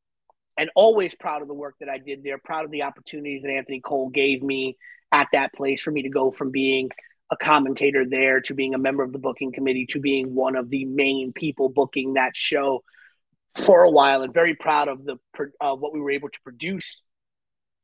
and 0.58 0.70
always 0.74 1.14
proud 1.14 1.40
of 1.40 1.48
the 1.48 1.54
work 1.54 1.76
that 1.80 1.88
I 1.88 1.96
did 1.96 2.22
there, 2.22 2.36
proud 2.36 2.66
of 2.66 2.70
the 2.70 2.82
opportunities 2.82 3.42
that 3.42 3.50
Anthony 3.50 3.80
Cole 3.80 4.10
gave 4.10 4.42
me 4.42 4.76
at 5.10 5.28
that 5.32 5.54
place 5.54 5.80
for 5.80 5.90
me 5.90 6.02
to 6.02 6.10
go 6.10 6.30
from 6.30 6.50
being 6.50 6.90
a 7.30 7.36
commentator 7.36 8.04
there 8.04 8.40
to 8.42 8.54
being 8.54 8.74
a 8.74 8.78
member 8.78 9.02
of 9.02 9.12
the 9.12 9.18
booking 9.18 9.52
committee 9.52 9.86
to 9.86 10.00
being 10.00 10.34
one 10.34 10.56
of 10.56 10.68
the 10.68 10.84
main 10.84 11.32
people 11.32 11.68
booking 11.68 12.14
that 12.14 12.36
show 12.36 12.82
for 13.56 13.82
a 13.82 13.90
while 13.90 14.22
and 14.22 14.32
very 14.32 14.54
proud 14.54 14.88
of 14.88 15.04
the 15.04 15.16
uh, 15.60 15.74
what 15.74 15.92
we 15.92 16.00
were 16.00 16.10
able 16.10 16.28
to 16.28 16.40
produce 16.42 17.02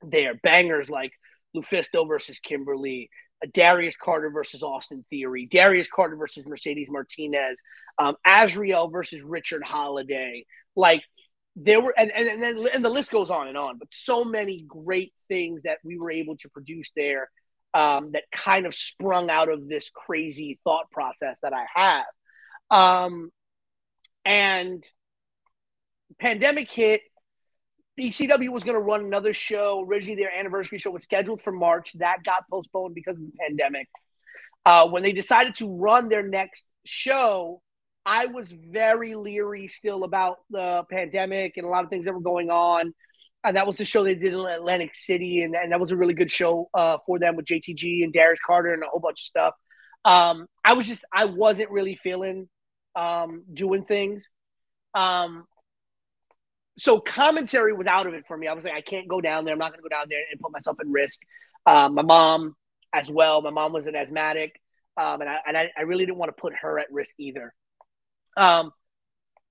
there. 0.02 0.34
Bangers 0.34 0.88
like 0.88 1.12
Lufisto 1.54 2.06
versus 2.06 2.38
Kimber 2.38 2.76
Lee 2.76 3.10
Darius 3.52 3.96
Carter 3.96 4.30
versus 4.30 4.62
Austin 4.62 5.04
Theory 5.10 5.46
Darius 5.50 5.88
Carter 5.88 6.16
versus 6.16 6.44
Mercedes 6.46 6.88
Martinez 6.90 7.58
um, 7.98 8.16
Azriel 8.26 8.90
versus 8.90 9.22
Richard 9.22 9.62
Holliday. 9.62 10.44
Like 10.74 11.02
there 11.56 11.80
were 11.80 11.94
and, 11.96 12.10
and, 12.14 12.28
and 12.28 12.42
then 12.42 12.66
and 12.72 12.84
the 12.84 12.90
list 12.90 13.10
goes 13.10 13.30
on 13.30 13.48
and 13.48 13.56
on 13.56 13.78
but 13.78 13.88
so 13.90 14.24
many 14.24 14.64
great 14.66 15.12
things 15.28 15.62
that 15.62 15.78
we 15.82 15.98
were 15.98 16.10
able 16.10 16.36
to 16.36 16.48
produce 16.50 16.90
there 16.94 17.30
um, 17.74 18.12
that 18.12 18.24
kind 18.30 18.66
of 18.66 18.74
sprung 18.74 19.30
out 19.30 19.50
of 19.50 19.68
this 19.68 19.90
crazy 19.90 20.58
thought 20.64 20.90
process 20.90 21.36
that 21.42 21.52
i 21.52 21.64
have. 21.74 22.04
Um, 22.70 23.30
and 24.24 24.84
pandemic 26.18 26.70
hit 26.70 27.02
bcw 27.98 28.48
was 28.50 28.64
going 28.64 28.76
to 28.76 28.80
run 28.80 29.04
another 29.04 29.32
show 29.32 29.84
originally 29.86 30.20
their 30.20 30.32
anniversary 30.32 30.78
show 30.78 30.90
was 30.90 31.02
scheduled 31.02 31.40
for 31.40 31.52
march 31.52 31.92
that 31.98 32.18
got 32.24 32.44
postponed 32.50 32.94
because 32.94 33.16
of 33.16 33.22
the 33.22 33.32
pandemic 33.40 33.88
uh, 34.64 34.86
when 34.88 35.02
they 35.02 35.12
decided 35.12 35.54
to 35.54 35.76
run 35.76 36.08
their 36.08 36.26
next 36.26 36.66
show 36.84 37.60
I 38.06 38.26
was 38.26 38.52
very 38.52 39.16
leery 39.16 39.66
still 39.66 40.04
about 40.04 40.38
the 40.48 40.84
pandemic 40.88 41.56
and 41.56 41.66
a 41.66 41.68
lot 41.68 41.82
of 41.82 41.90
things 41.90 42.04
that 42.04 42.14
were 42.14 42.20
going 42.20 42.50
on. 42.50 42.94
And 43.42 43.56
that 43.56 43.66
was 43.66 43.76
the 43.76 43.84
show 43.84 44.04
they 44.04 44.14
did 44.14 44.32
in 44.32 44.40
Atlantic 44.40 44.94
City, 44.94 45.42
and, 45.42 45.54
and 45.54 45.72
that 45.72 45.80
was 45.80 45.90
a 45.90 45.96
really 45.96 46.14
good 46.14 46.30
show 46.30 46.70
uh, 46.72 46.98
for 47.04 47.18
them 47.18 47.36
with 47.36 47.46
JTG 47.46 48.04
and 48.04 48.12
Darius 48.12 48.40
Carter 48.44 48.72
and 48.72 48.82
a 48.82 48.86
whole 48.86 49.00
bunch 49.00 49.22
of 49.22 49.26
stuff. 49.26 49.54
Um, 50.04 50.46
I 50.64 50.72
was 50.72 50.86
just 50.86 51.04
I 51.12 51.26
wasn't 51.26 51.70
really 51.70 51.96
feeling 51.96 52.48
um, 52.94 53.44
doing 53.52 53.84
things. 53.84 54.26
Um, 54.94 55.44
so 56.78 57.00
commentary 57.00 57.72
was 57.72 57.86
out 57.86 58.06
of 58.06 58.14
it 58.14 58.26
for 58.26 58.36
me. 58.36 58.48
I 58.48 58.52
was 58.52 58.64
like, 58.64 58.74
I 58.74 58.80
can't 58.80 59.08
go 59.08 59.20
down 59.20 59.44
there. 59.44 59.52
I'm 59.52 59.58
not 59.58 59.70
going 59.72 59.82
to 59.82 59.88
go 59.88 59.94
down 59.94 60.06
there 60.08 60.22
and 60.30 60.40
put 60.40 60.52
myself 60.52 60.78
at 60.80 60.86
risk. 60.86 61.20
Um, 61.64 61.94
my 61.94 62.02
mom 62.02 62.54
as 62.92 63.10
well. 63.10 63.40
My 63.42 63.50
mom 63.50 63.72
was 63.72 63.86
an 63.86 63.96
asthmatic, 63.96 64.60
um, 64.96 65.20
and 65.20 65.30
I 65.30 65.36
and 65.46 65.56
I, 65.56 65.70
I 65.76 65.82
really 65.82 66.06
didn't 66.06 66.18
want 66.18 66.34
to 66.34 66.40
put 66.40 66.52
her 66.60 66.78
at 66.78 66.86
risk 66.90 67.14
either. 67.18 67.52
Um, 68.36 68.72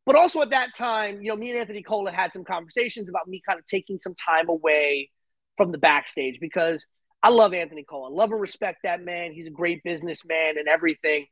but 0.06 0.16
also 0.16 0.42
at 0.42 0.52
that 0.52 0.76
time, 0.76 1.22
you 1.22 1.30
know, 1.30 1.36
me 1.36 1.50
and 1.50 1.60
Anthony 1.60 1.82
Cole 1.82 2.08
had 2.08 2.32
some 2.32 2.44
conversations 2.44 3.10
about 3.10 3.28
me 3.28 3.42
kind 3.46 3.60
of 3.60 3.66
taking 3.66 4.00
some 4.00 4.14
time 4.14 4.50
away 4.50 5.10
from 5.58 5.72
the 5.72 5.80
backstage 5.80 6.40
because 6.40 6.86
I 7.24 7.30
love 7.30 7.56
Anthony 7.56 7.84
Cole. 7.84 8.06
I 8.06 8.16
love 8.16 8.32
and 8.32 8.40
respect 8.40 8.80
that 8.84 9.04
man. 9.04 9.34
He's 9.34 9.48
a 9.48 9.52
great 9.52 9.84
businessman 9.84 10.60
and 10.60 10.68
everything. 10.68 11.26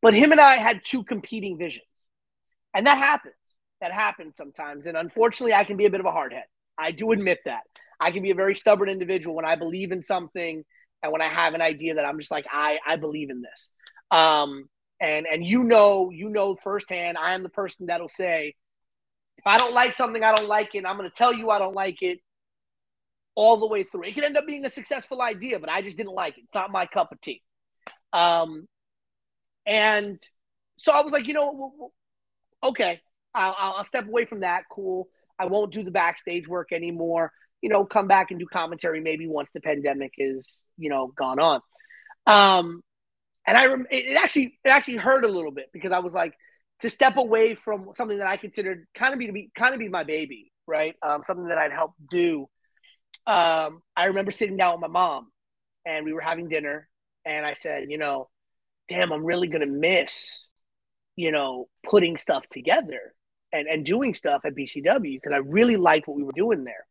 But 0.00 0.14
him 0.14 0.32
and 0.32 0.40
I 0.40 0.56
had 0.56 0.80
two 0.84 1.04
competing 1.04 1.58
visions. 1.58 1.84
And 2.74 2.86
that 2.86 2.96
happens. 2.96 3.34
That 3.84 3.92
happens 3.92 4.34
sometimes. 4.36 4.86
And 4.86 4.96
unfortunately, 4.96 5.52
I 5.52 5.64
can 5.64 5.76
be 5.76 5.84
a 5.84 5.90
bit 5.90 6.00
of 6.00 6.06
a 6.06 6.10
hardhead. 6.10 6.44
I 6.78 6.90
do 6.90 7.12
admit 7.12 7.40
that. 7.44 7.60
I 8.00 8.12
can 8.12 8.22
be 8.22 8.30
a 8.30 8.34
very 8.34 8.54
stubborn 8.54 8.88
individual 8.88 9.36
when 9.36 9.44
I 9.44 9.56
believe 9.56 9.92
in 9.92 10.00
something 10.00 10.64
and 11.02 11.12
when 11.12 11.20
I 11.20 11.28
have 11.28 11.52
an 11.52 11.60
idea 11.60 11.96
that 11.96 12.06
I'm 12.06 12.18
just 12.18 12.30
like, 12.30 12.46
I, 12.50 12.78
I 12.86 12.96
believe 12.96 13.28
in 13.28 13.42
this. 13.42 13.68
Um, 14.10 14.70
and 15.00 15.26
and 15.30 15.44
you 15.44 15.62
know 15.62 16.10
you 16.10 16.28
know 16.28 16.56
firsthand 16.56 17.18
i 17.18 17.34
am 17.34 17.42
the 17.42 17.48
person 17.48 17.86
that'll 17.86 18.08
say 18.08 18.54
if 19.36 19.46
i 19.46 19.58
don't 19.58 19.74
like 19.74 19.92
something 19.92 20.22
i 20.22 20.32
don't 20.32 20.48
like 20.48 20.74
it 20.74 20.86
i'm 20.86 20.96
going 20.96 21.08
to 21.08 21.14
tell 21.14 21.32
you 21.32 21.50
i 21.50 21.58
don't 21.58 21.74
like 21.74 22.00
it 22.00 22.20
all 23.34 23.58
the 23.58 23.66
way 23.66 23.82
through 23.82 24.04
it 24.04 24.14
could 24.14 24.24
end 24.24 24.36
up 24.36 24.46
being 24.46 24.64
a 24.64 24.70
successful 24.70 25.20
idea 25.20 25.58
but 25.58 25.68
i 25.68 25.82
just 25.82 25.96
didn't 25.96 26.14
like 26.14 26.38
it 26.38 26.44
it's 26.44 26.54
not 26.54 26.70
my 26.70 26.86
cup 26.86 27.10
of 27.10 27.20
tea 27.20 27.42
um 28.12 28.68
and 29.66 30.20
so 30.78 30.92
i 30.92 31.00
was 31.00 31.12
like 31.12 31.26
you 31.26 31.34
know 31.34 31.90
okay 32.62 33.00
i'll, 33.34 33.74
I'll 33.76 33.84
step 33.84 34.06
away 34.06 34.24
from 34.24 34.40
that. 34.40 34.64
Cool. 34.70 35.08
I 35.38 35.46
won't 35.46 35.72
do 35.72 35.82
the 35.82 35.90
backstage 35.90 36.48
work 36.48 36.72
anymore. 36.72 37.32
You 37.62 37.70
know 37.70 37.84
come 37.84 38.06
back 38.08 38.30
and 38.30 38.38
do 38.38 38.46
commentary 38.46 39.00
maybe 39.00 39.26
once 39.26 39.50
the 39.52 39.60
pandemic 39.60 40.12
is 40.18 40.58
you 40.76 40.90
know 40.90 41.12
gone 41.16 41.38
on. 41.38 41.60
Um 42.26 42.82
and 43.46 43.56
I 43.56 43.66
rem- 43.66 43.86
it 43.90 44.16
actually 44.16 44.58
it 44.64 44.68
actually 44.68 44.96
hurt 44.96 45.24
a 45.24 45.28
little 45.28 45.50
bit 45.50 45.66
because 45.72 45.92
I 45.92 45.98
was 45.98 46.14
like 46.14 46.34
to 46.80 46.90
step 46.90 47.16
away 47.16 47.54
from 47.54 47.90
something 47.92 48.18
that 48.18 48.26
I 48.26 48.36
considered 48.36 48.86
kind 48.94 49.12
of 49.12 49.18
be 49.18 49.26
to 49.26 49.32
be 49.32 49.50
kind 49.56 49.74
of 49.74 49.80
be 49.80 49.88
my 49.88 50.04
baby, 50.04 50.52
right? 50.66 50.94
Um, 51.02 51.22
something 51.24 51.48
that 51.48 51.58
I'd 51.58 51.72
helped 51.72 51.94
do. 52.08 52.48
Um, 53.26 53.82
I 53.96 54.06
remember 54.06 54.30
sitting 54.30 54.56
down 54.56 54.72
with 54.72 54.80
my 54.82 54.88
mom, 54.88 55.28
and 55.86 56.04
we 56.04 56.12
were 56.12 56.20
having 56.20 56.48
dinner, 56.48 56.88
and 57.24 57.46
I 57.46 57.54
said, 57.54 57.90
you 57.90 57.98
know, 57.98 58.28
damn, 58.88 59.12
I'm 59.12 59.24
really 59.24 59.48
gonna 59.48 59.66
miss, 59.66 60.46
you 61.16 61.32
know, 61.32 61.68
putting 61.88 62.16
stuff 62.16 62.46
together 62.48 63.14
and 63.54 63.68
and 63.68 63.86
doing 63.86 64.14
stuff 64.14 64.42
at 64.44 64.54
BCW 64.54 65.14
because 65.20 65.32
I 65.32 65.38
really 65.38 65.76
liked 65.76 66.08
what 66.08 66.16
we 66.16 66.24
were 66.24 66.32
doing 66.32 66.64
there. 66.64 66.84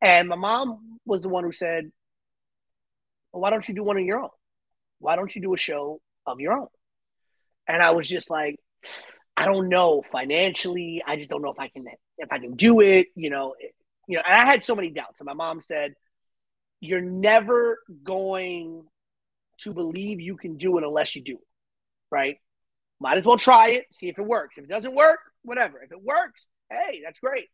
And 0.00 0.28
my 0.28 0.36
mom 0.36 0.98
was 1.06 1.22
the 1.22 1.28
one 1.28 1.44
who 1.44 1.52
said, 1.52 1.90
well, 3.32 3.42
why 3.42 3.50
don't 3.50 3.66
you 3.66 3.74
do 3.74 3.82
one 3.82 3.96
on 3.96 4.04
your 4.04 4.20
own? 4.20 4.30
why 5.04 5.16
don't 5.16 5.34
you 5.34 5.42
do 5.42 5.52
a 5.52 5.58
show 5.58 6.00
of 6.26 6.40
your 6.40 6.54
own? 6.54 6.68
And 7.68 7.82
I 7.82 7.90
was 7.90 8.08
just 8.08 8.30
like, 8.30 8.56
I 9.36 9.44
don't 9.44 9.68
know 9.68 10.02
financially. 10.02 11.02
I 11.06 11.16
just 11.16 11.28
don't 11.28 11.42
know 11.42 11.50
if 11.50 11.58
I 11.58 11.68
can 11.68 11.84
if 12.18 12.32
I 12.32 12.38
can 12.38 12.54
do 12.54 12.80
it. 12.80 13.08
You 13.14 13.30
know, 13.30 13.54
you 14.08 14.16
know. 14.16 14.22
And 14.26 14.34
I 14.34 14.44
had 14.44 14.64
so 14.64 14.74
many 14.74 14.90
doubts. 14.90 15.20
And 15.20 15.26
my 15.26 15.34
mom 15.34 15.60
said, 15.60 15.94
"You're 16.80 17.00
never 17.00 17.78
going 18.02 18.84
to 19.58 19.72
believe 19.72 20.20
you 20.20 20.36
can 20.36 20.56
do 20.56 20.78
it 20.78 20.84
unless 20.84 21.14
you 21.14 21.22
do 21.22 21.34
it, 21.34 21.48
right? 22.10 22.36
Might 23.00 23.18
as 23.18 23.24
well 23.24 23.36
try 23.36 23.70
it, 23.70 23.84
see 23.92 24.08
if 24.08 24.18
it 24.18 24.24
works. 24.24 24.56
If 24.56 24.64
it 24.64 24.70
doesn't 24.70 24.94
work, 24.94 25.20
whatever. 25.44 25.82
If 25.82 25.92
it 25.92 26.02
works, 26.02 26.46
hey, 26.70 27.02
that's 27.04 27.20
great." 27.20 27.48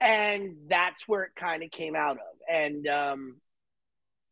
And 0.00 0.56
that's 0.68 1.06
where 1.06 1.24
it 1.24 1.32
kind 1.36 1.62
of 1.62 1.70
came 1.70 1.94
out 1.94 2.16
of. 2.16 2.52
And 2.52 2.86
um, 2.88 3.36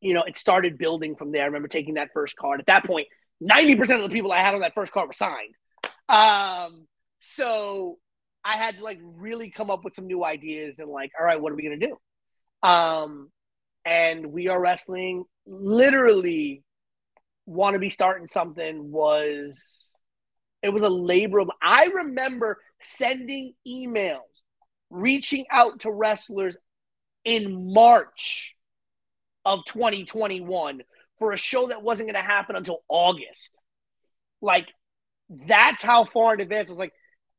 you 0.00 0.14
know, 0.14 0.22
it 0.22 0.36
started 0.36 0.78
building 0.78 1.16
from 1.16 1.32
there. 1.32 1.42
I 1.42 1.46
remember 1.46 1.68
taking 1.68 1.94
that 1.94 2.10
first 2.12 2.36
card. 2.36 2.60
At 2.60 2.66
that 2.66 2.84
point, 2.84 3.06
90% 3.42 3.80
of 3.96 4.02
the 4.02 4.14
people 4.14 4.32
I 4.32 4.38
had 4.38 4.54
on 4.54 4.60
that 4.62 4.74
first 4.74 4.92
card 4.92 5.08
were 5.08 5.12
signed. 5.12 5.54
Um, 6.08 6.86
so, 7.20 7.98
I 8.44 8.56
had 8.56 8.78
to 8.78 8.84
like 8.84 8.98
really 9.02 9.50
come 9.50 9.70
up 9.70 9.84
with 9.84 9.94
some 9.94 10.06
new 10.06 10.24
ideas 10.24 10.78
and 10.78 10.90
like, 10.90 11.12
all 11.18 11.24
right, 11.24 11.40
what 11.40 11.52
are 11.52 11.56
we 11.56 11.62
gonna 11.62 11.76
do? 11.76 12.68
Um, 12.68 13.30
and 13.84 14.26
we 14.32 14.48
are 14.48 14.60
wrestling 14.60 15.24
literally 15.46 16.62
want 17.46 17.74
to 17.74 17.80
be 17.80 17.90
starting 17.90 18.28
something 18.28 18.90
was 18.90 19.89
it 20.62 20.70
was 20.70 20.82
a 20.82 20.88
labor 20.88 21.38
of 21.38 21.50
I 21.62 21.86
remember 21.86 22.58
sending 22.80 23.54
emails, 23.66 24.20
reaching 24.90 25.46
out 25.50 25.80
to 25.80 25.90
wrestlers 25.90 26.56
in 27.24 27.72
March 27.72 28.54
of 29.44 29.60
2021 29.66 30.82
for 31.18 31.32
a 31.32 31.36
show 31.36 31.68
that 31.68 31.82
wasn't 31.82 32.08
going 32.08 32.22
to 32.22 32.28
happen 32.28 32.56
until 32.56 32.82
August. 32.88 33.56
Like, 34.40 34.72
that's 35.28 35.82
how 35.82 36.04
far 36.04 36.34
in 36.34 36.40
advance 36.40 36.70
I 36.70 36.72
was 36.72 36.78
like, 36.78 36.92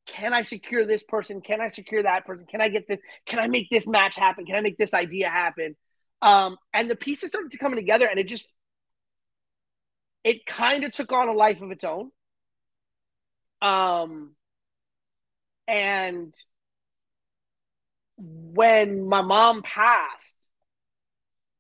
can 0.06 0.34
I 0.34 0.42
secure 0.42 0.86
this 0.86 1.04
person? 1.04 1.42
Can 1.42 1.62
I 1.62 1.68
secure 1.68 2.04
that 2.04 2.26
person? 2.26 2.46
Can 2.50 2.62
I 2.62 2.70
get 2.70 2.88
this? 2.88 3.00
Can 3.26 3.40
I 3.40 3.48
make 3.48 3.70
this 3.70 3.86
match 3.86 4.16
happen? 4.16 4.46
Can 4.46 4.56
I 4.56 4.62
make 4.62 4.78
this 4.78 4.94
idea 4.94 5.30
happen? 5.30 5.76
Um, 6.22 6.58
and 6.74 6.90
the 6.90 6.96
pieces 6.96 7.30
started 7.30 7.52
to 7.52 7.58
come 7.58 7.76
together, 7.76 8.08
and 8.08 8.20
it 8.20 8.28
just, 8.28 8.54
it 10.24 10.46
kind 10.46 10.84
of 10.84 10.92
took 10.92 11.12
on 11.12 11.28
a 11.28 11.34
life 11.34 11.62
of 11.62 11.72
its 11.72 11.84
own. 11.84 12.12
Um, 13.62 14.36
and 15.68 16.34
when 18.18 19.08
my 19.08 19.22
mom 19.22 19.62
passed, 19.62 20.38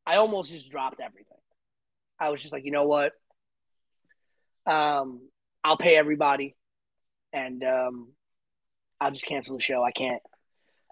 I 0.05 0.15
almost 0.15 0.51
just 0.51 0.71
dropped 0.71 0.99
everything. 0.99 1.37
I 2.19 2.29
was 2.29 2.41
just 2.41 2.53
like, 2.53 2.65
you 2.65 2.71
know 2.71 2.85
what? 2.85 3.13
Um, 4.65 5.21
I'll 5.63 5.77
pay 5.77 5.95
everybody, 5.95 6.55
and 7.33 7.63
um, 7.63 8.09
I'll 8.99 9.11
just 9.11 9.25
cancel 9.25 9.57
the 9.57 9.63
show. 9.63 9.83
I 9.83 9.91
can't. 9.91 10.21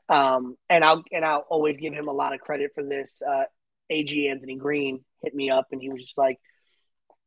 Um, 0.07 0.57
and 0.70 0.84
I'll 0.84 1.03
and 1.12 1.24
I'll 1.24 1.45
always 1.49 1.78
give 1.78 1.93
him 1.93 2.07
a 2.07 2.14
lot 2.14 2.34
of 2.34 2.39
credit 2.39 2.72
for 2.74 2.84
this. 2.84 3.22
Uh, 3.28 3.43
Ag 3.91 4.16
Anthony 4.18 4.55
Green 4.55 5.03
hit 5.22 5.36
me 5.36 5.51
up, 5.51 5.68
and 5.72 5.82
he 5.82 5.89
was 5.89 6.01
just 6.01 6.18
like, 6.18 6.39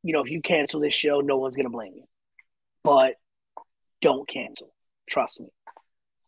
you 0.02 0.12
know, 0.12 0.20
if 0.20 0.30
you 0.30 0.40
cancel 0.42 0.80
this 0.80 0.94
show, 0.94 1.20
no 1.20 1.36
one's 1.36 1.54
gonna 1.54 1.70
blame 1.70 1.94
you, 1.94 2.04
but 2.82 3.14
don't 4.02 4.28
cancel. 4.28 4.74
Trust 5.08 5.40
me. 5.40 5.48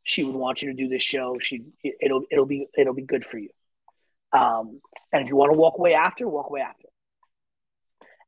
She 0.04 0.24
would 0.24 0.34
want 0.34 0.62
you 0.62 0.70
to 0.70 0.74
do 0.74 0.88
this 0.88 1.02
show. 1.02 1.38
She 1.40 1.64
it'll 2.00 2.24
it'll 2.30 2.46
be 2.46 2.66
it'll 2.76 2.94
be 2.94 3.02
good 3.02 3.24
for 3.24 3.38
you. 3.38 3.50
Um, 4.32 4.80
and 5.12 5.22
if 5.22 5.28
you 5.28 5.36
want 5.36 5.52
to 5.52 5.58
walk 5.58 5.78
away 5.78 5.94
after, 5.94 6.26
walk 6.26 6.48
away 6.48 6.60
after. 6.60 6.88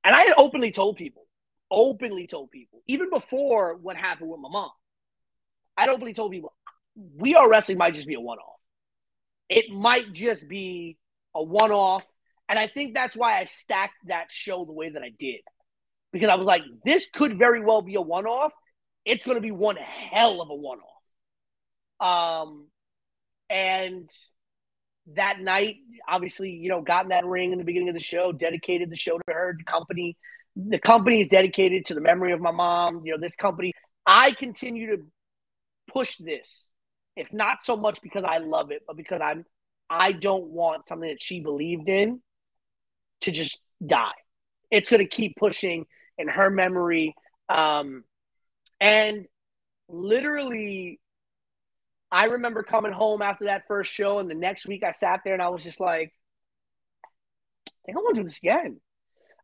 And 0.05 0.15
I 0.15 0.23
had 0.23 0.35
openly 0.39 0.71
told 0.71 0.97
people, 0.97 1.27
openly 1.71 2.27
told 2.29 2.51
people, 2.51 2.81
even 2.87 3.11
before 3.11 3.75
what 3.75 3.97
happened 3.97 4.31
with 4.31 4.41
my 4.41 4.49
mom, 4.49 4.71
I 5.77 5.89
openly 5.89 6.15
told 6.15 6.31
people, 6.31 6.55
we 6.95 7.35
are 7.35 7.51
wrestling 7.51 7.79
might 7.79 7.95
just 7.95 8.07
be 8.07 8.15
a 8.15 8.21
one 8.21 8.39
off. 8.39 8.61
It 9.49 9.71
might 9.71 10.13
just 10.13 10.49
be 10.49 10.97
a 11.35 11.43
one 11.43 11.73
off. 11.73 12.07
And 12.49 12.59
I 12.59 12.69
think 12.69 12.95
that's 12.95 13.17
why 13.17 13.41
I 13.41 13.45
stacked 13.47 14.07
that 14.07 14.31
show 14.31 14.65
the 14.65 14.73
way 14.73 14.91
that 14.91 15.03
I 15.03 15.11
did. 15.11 15.41
Because 16.13 16.29
I 16.29 16.37
was 16.37 16.47
like, 16.47 16.63
this 16.85 17.11
could 17.13 17.37
very 17.37 17.61
well 17.61 17.83
be 17.83 17.97
a 17.97 18.01
one 18.01 18.27
off. 18.27 18.53
It's 19.07 19.25
going 19.25 19.37
to 19.37 19.41
be 19.43 19.53
one 19.53 19.77
hell 19.77 20.43
of 20.43 20.51
a 20.51 20.55
one 20.55 20.81
off. 22.01 22.43
Um, 22.45 22.67
and 23.49 24.11
that 25.15 25.41
night, 25.41 25.77
obviously, 26.09 26.51
you 26.51 26.69
know, 26.69 26.83
got 26.83 27.05
in 27.05 27.11
that 27.11 27.25
ring 27.25 27.53
in 27.53 27.59
the 27.59 27.65
beginning 27.65 27.89
of 27.89 27.95
the 27.95 28.03
show, 28.03 28.33
dedicated 28.33 28.91
the 28.91 28.97
show 28.97 29.17
to 29.17 29.33
her. 29.33 29.55
The 29.57 29.65
company, 29.65 30.17
the 30.57 30.81
company 30.81 31.21
is 31.21 31.29
dedicated 31.29 31.87
to 31.87 31.95
the 31.95 32.01
memory 32.01 32.33
of 32.33 32.41
my 32.41 32.51
mom. 32.51 33.03
You 33.05 33.13
know, 33.13 33.21
this 33.21 33.37
company, 33.37 33.73
I 34.05 34.33
continue 34.33 34.97
to 34.97 35.03
push 35.87 36.17
this, 36.17 36.69
if 37.15 37.33
not 37.33 37.65
so 37.65 37.77
much 37.77 38.03
because 38.03 38.25
I 38.27 38.39
love 38.39 38.73
it, 38.73 38.83
but 38.87 38.97
because 38.97 39.21
I'm, 39.23 39.45
I 39.89 40.11
don't 40.11 40.49
want 40.49 40.89
something 40.89 41.09
that 41.09 41.23
she 41.23 41.41
believed 41.41 41.89
in 41.89 42.21
to 43.21 43.31
just 43.31 43.63
die. 43.85 44.11
It's 44.71 44.89
going 44.89 45.01
to 45.01 45.09
keep 45.09 45.37
pushing 45.37 45.87
in 46.19 46.27
her 46.27 46.51
memory. 46.51 47.15
Um, 47.49 48.03
and 48.81 49.27
literally 49.89 51.01
I 52.11 52.25
remember 52.27 52.63
coming 52.63 52.93
home 52.93 53.23
after 53.23 53.47
that 53.47 53.67
first 53.67 53.93
show, 53.93 54.19
and 54.19 54.31
the 54.31 54.35
next 54.35 54.67
week 54.67 54.83
I 54.85 54.93
sat 54.93 55.21
there 55.25 55.35
and 55.35 55.43
I 55.43 55.49
was 55.49 55.63
just 55.63 55.81
like, 55.81 56.13
I 57.05 57.71
think 57.85 57.99
I 57.99 58.01
want 58.01 58.17
to 58.17 58.23
do 58.23 58.29
this 58.29 58.39
again. 58.39 58.81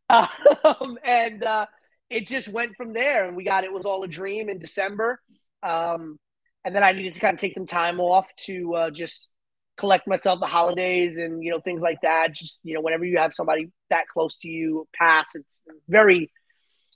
Um, 0.63 0.99
and 1.03 1.43
uh, 1.43 1.65
it 2.09 2.27
just 2.27 2.47
went 2.47 2.75
from 2.75 2.93
there, 2.93 3.25
and 3.25 3.35
we 3.35 3.43
got 3.43 3.63
it 3.63 3.73
was 3.73 3.85
all 3.85 4.03
a 4.03 4.07
dream 4.07 4.49
in 4.49 4.59
December. 4.59 5.19
Um, 5.63 6.19
and 6.63 6.75
then 6.75 6.83
I 6.83 6.91
needed 6.91 7.13
to 7.15 7.19
kind 7.19 7.33
of 7.33 7.41
take 7.41 7.55
some 7.55 7.65
time 7.65 7.99
off 7.99 8.27
to 8.45 8.75
uh, 8.75 8.89
just 8.91 9.29
collect 9.77 10.07
myself 10.07 10.39
the 10.39 10.45
holidays 10.45 11.17
and 11.17 11.43
you 11.43 11.51
know 11.51 11.59
things 11.59 11.81
like 11.81 11.99
that. 12.03 12.33
Just 12.33 12.59
you 12.63 12.75
know, 12.75 12.81
whenever 12.81 13.05
you 13.05 13.17
have 13.17 13.33
somebody 13.33 13.71
that 13.89 14.07
close 14.07 14.35
to 14.37 14.47
you 14.47 14.87
pass, 14.93 15.29
it's 15.33 15.47
very, 15.87 16.31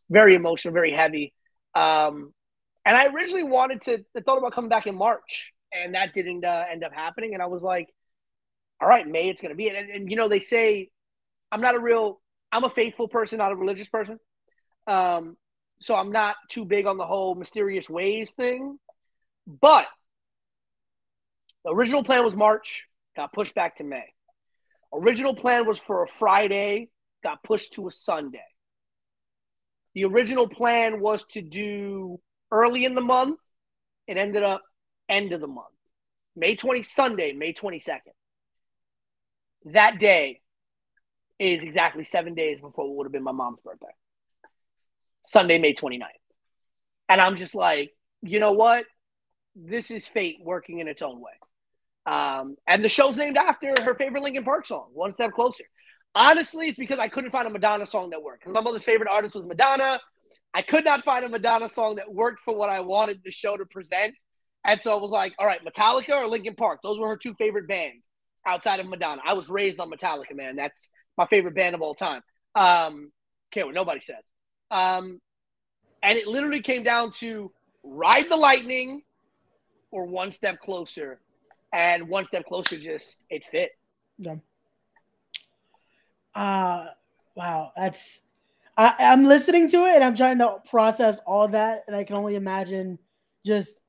very 0.09 0.35
emotional, 0.35 0.73
very 0.73 0.91
heavy. 0.91 1.33
Um, 1.77 2.33
and 2.85 2.97
I 2.97 3.07
originally 3.07 3.43
wanted 3.43 3.81
to, 3.81 4.05
I 4.15 4.21
thought 4.21 4.37
about 4.37 4.53
coming 4.53 4.69
back 4.69 4.87
in 4.87 4.95
March, 4.95 5.53
and 5.71 5.93
that 5.93 6.13
didn't 6.13 6.43
uh, 6.43 6.63
end 6.71 6.83
up 6.83 6.93
happening. 6.93 7.33
And 7.33 7.43
I 7.43 7.47
was 7.47 7.61
like, 7.61 7.93
all 8.81 8.87
right, 8.87 9.07
May, 9.07 9.29
it's 9.29 9.41
going 9.41 9.51
to 9.51 9.55
be. 9.55 9.69
And, 9.69 9.89
and, 9.89 10.09
you 10.09 10.15
know, 10.15 10.27
they 10.27 10.39
say 10.39 10.89
I'm 11.51 11.61
not 11.61 11.75
a 11.75 11.79
real, 11.79 12.19
I'm 12.51 12.63
a 12.63 12.69
faithful 12.69 13.07
person, 13.07 13.37
not 13.37 13.51
a 13.51 13.55
religious 13.55 13.89
person. 13.89 14.19
Um, 14.87 15.37
so 15.79 15.95
I'm 15.95 16.11
not 16.11 16.35
too 16.49 16.65
big 16.65 16.87
on 16.87 16.97
the 16.97 17.05
whole 17.05 17.35
mysterious 17.35 17.89
ways 17.89 18.31
thing. 18.31 18.79
But 19.45 19.87
the 21.63 21.71
original 21.71 22.03
plan 22.03 22.23
was 22.23 22.35
March, 22.35 22.87
got 23.15 23.33
pushed 23.33 23.53
back 23.53 23.77
to 23.77 23.83
May. 23.83 24.05
Original 24.93 25.35
plan 25.35 25.67
was 25.67 25.77
for 25.77 26.03
a 26.03 26.07
Friday, 26.07 26.89
got 27.23 27.43
pushed 27.43 27.73
to 27.73 27.87
a 27.87 27.91
Sunday. 27.91 28.39
The 29.97 30.05
original 30.05 30.47
plan 30.47 31.01
was 31.01 31.25
to 31.31 31.41
do 31.41 32.19
early 32.51 32.85
in 32.85 32.93
the 32.93 33.01
month. 33.01 33.39
It 34.05 34.15
ended 34.15 34.43
up 34.43 34.61
end 35.09 35.33
of 35.33 35.41
the 35.41 35.47
month. 35.47 35.73
May 36.35 36.55
20, 36.55 36.83
Sunday, 36.83 37.31
May 37.31 37.51
22nd. 37.51 38.13
That 39.73 39.97
day 39.97 40.41
is 41.39 41.63
exactly 41.63 42.03
seven 42.03 42.35
days 42.35 42.61
before 42.61 42.85
it 42.85 42.91
would 42.95 43.05
have 43.05 43.11
been 43.11 43.23
my 43.23 43.31
mom's 43.31 43.57
birthday. 43.65 43.87
Sunday, 45.25 45.57
May 45.57 45.73
29th. 45.73 46.03
And 47.09 47.19
I'm 47.19 47.35
just 47.35 47.55
like, 47.55 47.89
you 48.21 48.39
know 48.39 48.51
what? 48.51 48.85
This 49.55 49.89
is 49.89 50.07
fate 50.07 50.37
working 50.43 50.77
in 50.77 50.87
its 50.87 51.01
own 51.01 51.19
way. 51.19 51.31
Um, 52.05 52.55
and 52.67 52.85
the 52.85 52.89
show's 52.89 53.17
named 53.17 53.35
after 53.35 53.73
her 53.81 53.95
favorite 53.95 54.21
Linkin 54.21 54.43
Park 54.43 54.67
song, 54.67 54.89
One 54.93 55.15
Step 55.15 55.31
Closer. 55.31 55.63
Honestly, 56.17 56.67
it's 56.69 56.79
because 56.79 56.97
I 56.97 57.09
couldn't 57.09 57.29
find 57.29 57.45
a 57.45 57.51
Madonna 57.51 57.85
song 57.85 58.09
that 58.09 58.23
worked. 58.23 58.47
My 58.47 58.59
mother's 58.59 58.83
favorite 58.83 59.07
artist 59.07 59.35
was 59.35 59.45
Madonna. 59.45 60.01
I 60.51 60.63
could 60.63 60.83
not 60.83 61.03
find 61.05 61.23
a 61.23 61.29
Madonna 61.29 61.69
song 61.69 61.97
that 61.97 62.11
worked 62.11 62.39
for 62.39 62.55
what 62.55 62.71
I 62.71 62.79
wanted 62.79 63.21
the 63.23 63.29
show 63.29 63.55
to 63.55 63.65
present. 63.65 64.15
And 64.65 64.81
so 64.81 64.97
I 64.97 64.99
was 64.99 65.11
like, 65.11 65.35
all 65.37 65.45
right, 65.45 65.63
Metallica 65.63 66.17
or 66.17 66.27
Linkin 66.27 66.55
Park. 66.55 66.79
Those 66.81 66.97
were 66.97 67.07
her 67.09 67.17
two 67.17 67.35
favorite 67.35 67.67
bands 67.67 68.07
outside 68.47 68.79
of 68.79 68.87
Madonna. 68.87 69.21
I 69.23 69.33
was 69.33 69.47
raised 69.47 69.79
on 69.79 69.91
Metallica, 69.91 70.35
man. 70.35 70.55
That's 70.55 70.89
my 71.19 71.27
favorite 71.27 71.53
band 71.53 71.75
of 71.75 71.83
all 71.83 71.93
time. 71.93 72.23
Um, 72.55 73.11
care 73.51 73.67
what 73.67 73.75
nobody 73.75 73.99
said. 73.99 74.21
Um, 74.71 75.21
and 76.01 76.17
it 76.17 76.25
literally 76.25 76.61
came 76.61 76.81
down 76.81 77.11
to 77.19 77.51
ride 77.83 78.25
the 78.27 78.37
lightning 78.37 79.03
or 79.91 80.07
one 80.07 80.31
step 80.31 80.61
closer. 80.61 81.19
And 81.71 82.09
one 82.09 82.25
step 82.25 82.47
closer 82.47 82.79
just 82.79 83.23
it 83.29 83.45
fit. 83.45 83.69
Yeah. 84.17 84.37
Uh 86.37 86.89
wow, 87.35 87.71
that's 87.75 88.21
I, 88.77 88.93
I'm 88.99 89.23
listening 89.23 89.67
to 89.69 89.85
it 89.85 89.95
and 89.95 90.03
I'm 90.03 90.15
trying 90.15 90.37
to 90.37 90.57
process 90.69 91.19
all 91.25 91.47
that, 91.47 91.83
and 91.87 91.95
I 91.95 92.03
can 92.03 92.15
only 92.15 92.35
imagine 92.35 92.99
just 93.43 93.81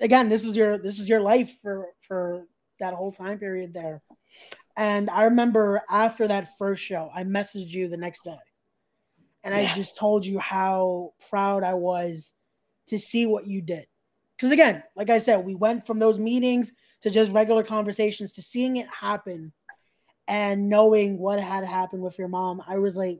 again, 0.00 0.30
this 0.30 0.44
is 0.44 0.56
your 0.56 0.78
this 0.78 0.98
is 0.98 1.08
your 1.08 1.20
life 1.20 1.52
for 1.62 1.88
for 2.08 2.46
that 2.78 2.94
whole 2.94 3.12
time 3.12 3.38
period 3.38 3.74
there. 3.74 4.00
And 4.76 5.10
I 5.10 5.24
remember 5.24 5.82
after 5.90 6.26
that 6.28 6.56
first 6.56 6.82
show, 6.82 7.10
I 7.14 7.24
messaged 7.24 7.68
you 7.68 7.88
the 7.88 7.98
next 7.98 8.24
day. 8.24 8.38
And 9.44 9.54
yeah. 9.54 9.70
I 9.70 9.74
just 9.74 9.98
told 9.98 10.24
you 10.24 10.38
how 10.38 11.12
proud 11.28 11.64
I 11.64 11.74
was 11.74 12.32
to 12.86 12.98
see 12.98 13.26
what 13.26 13.46
you 13.46 13.60
did. 13.60 13.86
Because 14.36 14.52
again, 14.52 14.82
like 14.96 15.10
I 15.10 15.18
said, 15.18 15.44
we 15.44 15.54
went 15.54 15.86
from 15.86 15.98
those 15.98 16.18
meetings 16.18 16.72
to 17.02 17.10
just 17.10 17.32
regular 17.32 17.62
conversations 17.62 18.32
to 18.32 18.42
seeing 18.42 18.76
it 18.76 18.86
happen 18.88 19.52
and 20.30 20.68
knowing 20.68 21.18
what 21.18 21.40
had 21.40 21.64
happened 21.64 22.02
with 22.02 22.16
your 22.16 22.28
mom. 22.28 22.62
I 22.68 22.78
was 22.78 22.96
like, 22.96 23.18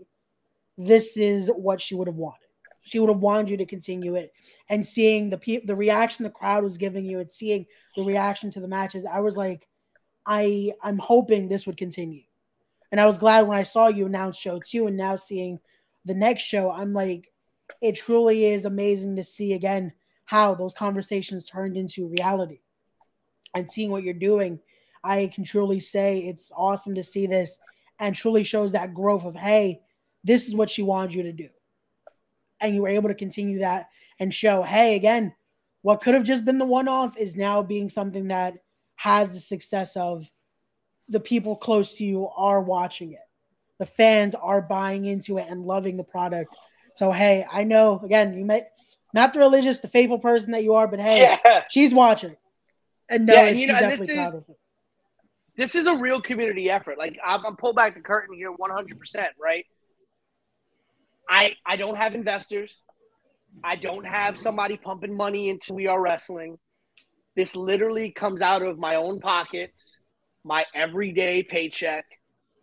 this 0.78 1.16
is 1.16 1.48
what 1.48 1.82
she 1.82 1.96
would 1.96 2.06
have 2.06 2.16
wanted. 2.16 2.46
She 2.82 3.00
would 3.00 3.10
have 3.10 3.18
wanted 3.18 3.50
you 3.50 3.56
to 3.58 3.66
continue 3.66 4.14
it, 4.14 4.32
and 4.70 4.86
seeing 4.86 5.28
the 5.28 5.36
pe- 5.36 5.66
the 5.66 5.74
reaction 5.74 6.22
the 6.22 6.30
crowd 6.30 6.64
was 6.64 6.78
giving 6.78 7.04
you, 7.04 7.18
and 7.18 7.30
seeing 7.30 7.66
the 7.96 8.04
reaction 8.04 8.48
to 8.52 8.60
the 8.60 8.68
matches, 8.68 9.04
I 9.04 9.20
was 9.20 9.36
like, 9.36 9.68
I 10.24 10.72
I'm 10.82 10.98
hoping 10.98 11.48
this 11.48 11.66
would 11.66 11.76
continue, 11.76 12.22
and 12.90 13.00
I 13.00 13.06
was 13.06 13.18
glad 13.18 13.46
when 13.46 13.58
I 13.58 13.64
saw 13.64 13.88
you 13.88 14.06
announce 14.06 14.38
show 14.38 14.60
two, 14.60 14.86
and 14.86 14.96
now 14.96 15.16
seeing 15.16 15.58
the 16.06 16.14
next 16.14 16.44
show, 16.44 16.70
I'm 16.70 16.94
like, 16.94 17.30
it 17.82 17.96
truly 17.96 18.46
is 18.46 18.64
amazing 18.64 19.16
to 19.16 19.24
see 19.24 19.52
again 19.52 19.92
how 20.24 20.54
those 20.54 20.72
conversations 20.72 21.46
turned 21.46 21.76
into 21.76 22.08
reality 22.08 22.60
and 23.54 23.70
seeing 23.70 23.90
what 23.90 24.04
you're 24.04 24.14
doing, 24.14 24.60
I 25.02 25.28
can 25.28 25.44
truly 25.44 25.80
say 25.80 26.20
it's 26.20 26.52
awesome 26.56 26.94
to 26.94 27.04
see 27.04 27.26
this 27.26 27.58
and 27.98 28.14
truly 28.14 28.44
shows 28.44 28.72
that 28.72 28.94
growth 28.94 29.24
of, 29.24 29.36
hey, 29.36 29.80
this 30.24 30.48
is 30.48 30.54
what 30.54 30.70
she 30.70 30.82
wanted 30.82 31.14
you 31.14 31.22
to 31.24 31.32
do. 31.32 31.48
And 32.60 32.74
you 32.74 32.82
were 32.82 32.88
able 32.88 33.08
to 33.08 33.14
continue 33.14 33.60
that 33.60 33.88
and 34.18 34.32
show, 34.32 34.62
hey, 34.62 34.96
again, 34.96 35.34
what 35.82 36.02
could 36.02 36.14
have 36.14 36.24
just 36.24 36.44
been 36.44 36.58
the 36.58 36.66
one 36.66 36.88
off 36.88 37.16
is 37.16 37.36
now 37.36 37.62
being 37.62 37.88
something 37.88 38.28
that 38.28 38.54
has 38.96 39.32
the 39.32 39.40
success 39.40 39.96
of 39.96 40.28
the 41.08 41.20
people 41.20 41.56
close 41.56 41.94
to 41.94 42.04
you 42.04 42.28
are 42.36 42.60
watching 42.60 43.12
it. 43.12 43.20
The 43.78 43.86
fans 43.86 44.34
are 44.34 44.60
buying 44.60 45.06
into 45.06 45.38
it 45.38 45.46
and 45.48 45.64
loving 45.64 45.96
the 45.96 46.04
product. 46.04 46.54
So, 46.94 47.10
hey, 47.10 47.46
I 47.50 47.64
know, 47.64 47.98
again, 48.04 48.34
you 48.34 48.44
may 48.44 48.64
not 49.14 49.32
the 49.32 49.40
religious, 49.40 49.80
the 49.80 49.88
faithful 49.88 50.18
person 50.18 50.52
that 50.52 50.62
you 50.62 50.74
are, 50.74 50.86
but 50.86 51.00
hey, 51.00 51.38
yeah. 51.44 51.62
she's 51.70 51.94
watching. 51.94 52.36
And 53.08 53.26
no, 53.26 53.34
yeah, 53.34 53.44
and, 53.46 53.58
she's 53.58 53.68
know, 53.68 53.80
definitely 53.80 54.14
proud 54.14 54.28
is, 54.28 54.34
of 54.34 54.44
it. 54.48 54.59
This 55.60 55.74
is 55.74 55.84
a 55.84 55.94
real 55.94 56.22
community 56.22 56.70
effort. 56.70 56.96
Like 56.96 57.18
I'm, 57.22 57.44
I'm 57.44 57.54
pull 57.54 57.74
back 57.74 57.94
the 57.94 58.00
curtain 58.00 58.34
here 58.34 58.50
100%, 58.50 59.26
right? 59.38 59.66
I 61.28 61.50
I 61.66 61.76
don't 61.76 61.96
have 61.96 62.14
investors. 62.14 62.80
I 63.62 63.76
don't 63.76 64.06
have 64.06 64.38
somebody 64.38 64.78
pumping 64.78 65.14
money 65.14 65.50
into 65.50 65.74
We 65.74 65.86
Are 65.86 66.00
Wrestling. 66.00 66.58
This 67.36 67.54
literally 67.54 68.10
comes 68.10 68.40
out 68.40 68.62
of 68.62 68.78
my 68.78 68.94
own 68.94 69.20
pockets, 69.20 69.98
my 70.44 70.64
everyday 70.74 71.42
paycheck. 71.42 72.06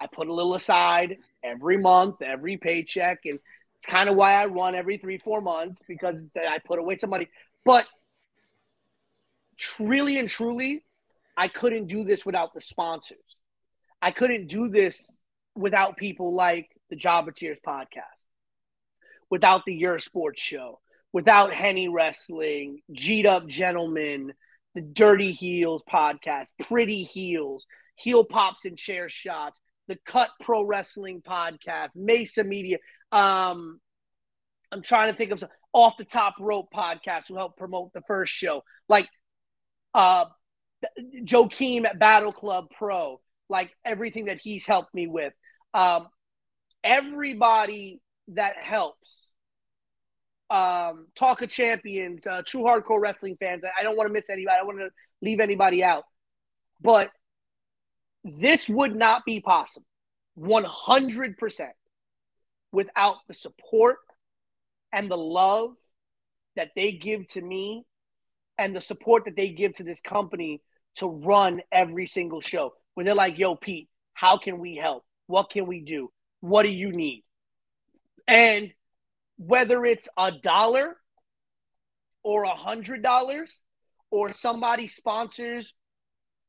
I 0.02 0.08
put 0.08 0.28
a 0.28 0.34
little 0.34 0.56
aside 0.56 1.18
every 1.44 1.78
month, 1.78 2.24
every 2.24 2.58
paycheck, 2.58 3.20
and 3.26 3.36
it's 3.36 3.86
kind 3.86 4.10
of 4.10 4.16
why 4.16 4.42
I 4.42 4.48
run 4.48 4.74
every 4.74 4.98
three, 4.98 5.20
four 5.20 5.40
months 5.40 5.84
because 5.88 6.26
I 6.36 6.58
put 6.66 6.80
away 6.80 6.98
some 6.98 7.12
money. 7.12 7.28
But 7.64 7.86
truly 9.56 10.18
and 10.18 10.28
truly, 10.28 10.84
I 11.38 11.48
couldn't 11.48 11.88
do 11.88 12.04
this 12.04 12.26
without 12.26 12.54
the 12.54 12.62
sponsors. 12.62 13.18
I 14.02 14.12
couldn't 14.12 14.48
do 14.48 14.70
this 14.70 15.16
without 15.56 15.98
people 15.98 16.36
like 16.36 16.70
the 16.90 16.96
Jobbeteers 16.96 17.58
podcast, 17.66 18.02
without 19.30 19.64
the 19.66 19.74
Your 19.74 20.00
Sports 20.00 20.42
Show, 20.42 20.80
without 21.14 21.54
Henny 21.54 21.88
Wrestling, 21.88 22.82
G'd 22.92 23.26
Up 23.26 23.48
Gentlemen, 23.48 24.34
the 24.76 24.82
Dirty 24.82 25.32
Heels 25.32 25.84
podcast, 25.90 26.48
Pretty 26.68 27.04
Heels, 27.04 27.66
Heel 27.96 28.24
Pops 28.24 28.66
and 28.66 28.78
Chair 28.78 29.08
Shots, 29.08 29.60
the 29.88 29.98
Cut 30.06 30.30
Pro 30.42 30.64
Wrestling 30.64 31.22
podcast, 31.22 31.90
Mesa 31.96 32.44
Media. 32.44 32.78
Um, 33.12 33.80
I'm 34.72 34.82
trying 34.82 35.12
to 35.12 35.18
think 35.18 35.32
of 35.32 35.40
some 35.40 35.50
off 35.74 35.98
the 35.98 36.06
top 36.06 36.36
rope 36.40 36.70
podcast 36.74 37.28
who 37.28 37.36
helped 37.36 37.58
promote 37.58 37.94
the 37.94 38.02
first 38.08 38.34
show. 38.34 38.64
Like 38.90 39.08
uh 39.94 40.26
Joakim 41.24 41.86
at 41.86 42.00
Battle 42.00 42.32
Club 42.32 42.68
Pro, 42.78 43.20
like 43.50 43.72
everything 43.86 44.26
that 44.26 44.40
he's 44.42 44.66
helped 44.66 44.94
me 44.94 45.08
with. 45.08 45.34
Um, 45.74 46.08
everybody 46.84 48.02
that 48.30 48.58
helps 48.58 49.28
um, 50.50 51.08
Talk 51.16 51.42
of 51.42 51.50
Champions, 51.50 52.26
uh, 52.26 52.42
True 52.46 52.62
Hardcore 52.62 53.02
Wrestling 53.02 53.38
fans. 53.40 53.64
I 53.78 53.84
don't 53.84 53.98
want 53.98 54.08
to 54.08 54.14
miss 54.14 54.30
anybody. 54.30 54.56
I 54.56 54.58
don't 54.60 54.68
want 54.68 54.80
to 54.80 54.90
leave 55.22 55.40
anybody 55.40 55.84
out. 55.84 56.04
But 56.82 57.10
this 58.24 58.70
would 58.70 58.96
not 58.96 59.26
be 59.26 59.40
possible 59.40 59.86
100% 60.40 61.68
without 62.72 63.16
the 63.28 63.34
support 63.34 63.98
and 64.94 65.10
the 65.10 65.18
love 65.18 65.72
that 66.56 66.72
they 66.76 66.92
give 66.92 67.28
to 67.32 67.42
me 67.42 67.86
and 68.58 68.76
the 68.76 68.82
support 68.82 69.26
that 69.26 69.36
they 69.36 69.50
give 69.50 69.76
to 69.76 69.84
this 69.84 70.02
company 70.02 70.62
to 70.98 71.08
run 71.08 71.62
every 71.72 72.08
single 72.08 72.42
show. 72.42 72.74
When 72.94 73.06
they're 73.06 73.16
like, 73.16 73.38
yo, 73.38 73.56
Pete, 73.56 73.90
how 74.14 74.38
can 74.38 74.60
we 74.60 74.76
help? 74.76 75.04
What 75.28 75.50
can 75.50 75.68
we 75.68 75.82
do? 75.82 76.12
What 76.42 76.64
do 76.64 76.70
you 76.70 76.92
need? 76.92 77.24
And 78.28 78.72
whether 79.38 79.86
it's 79.86 80.08
a 80.18 80.32
dollar 80.32 80.98
or 82.24 82.44
a 82.44 82.56
hundred 82.56 83.04
dollars 83.04 83.60
or 84.10 84.34
somebody 84.34 84.88
sponsors 84.88 85.74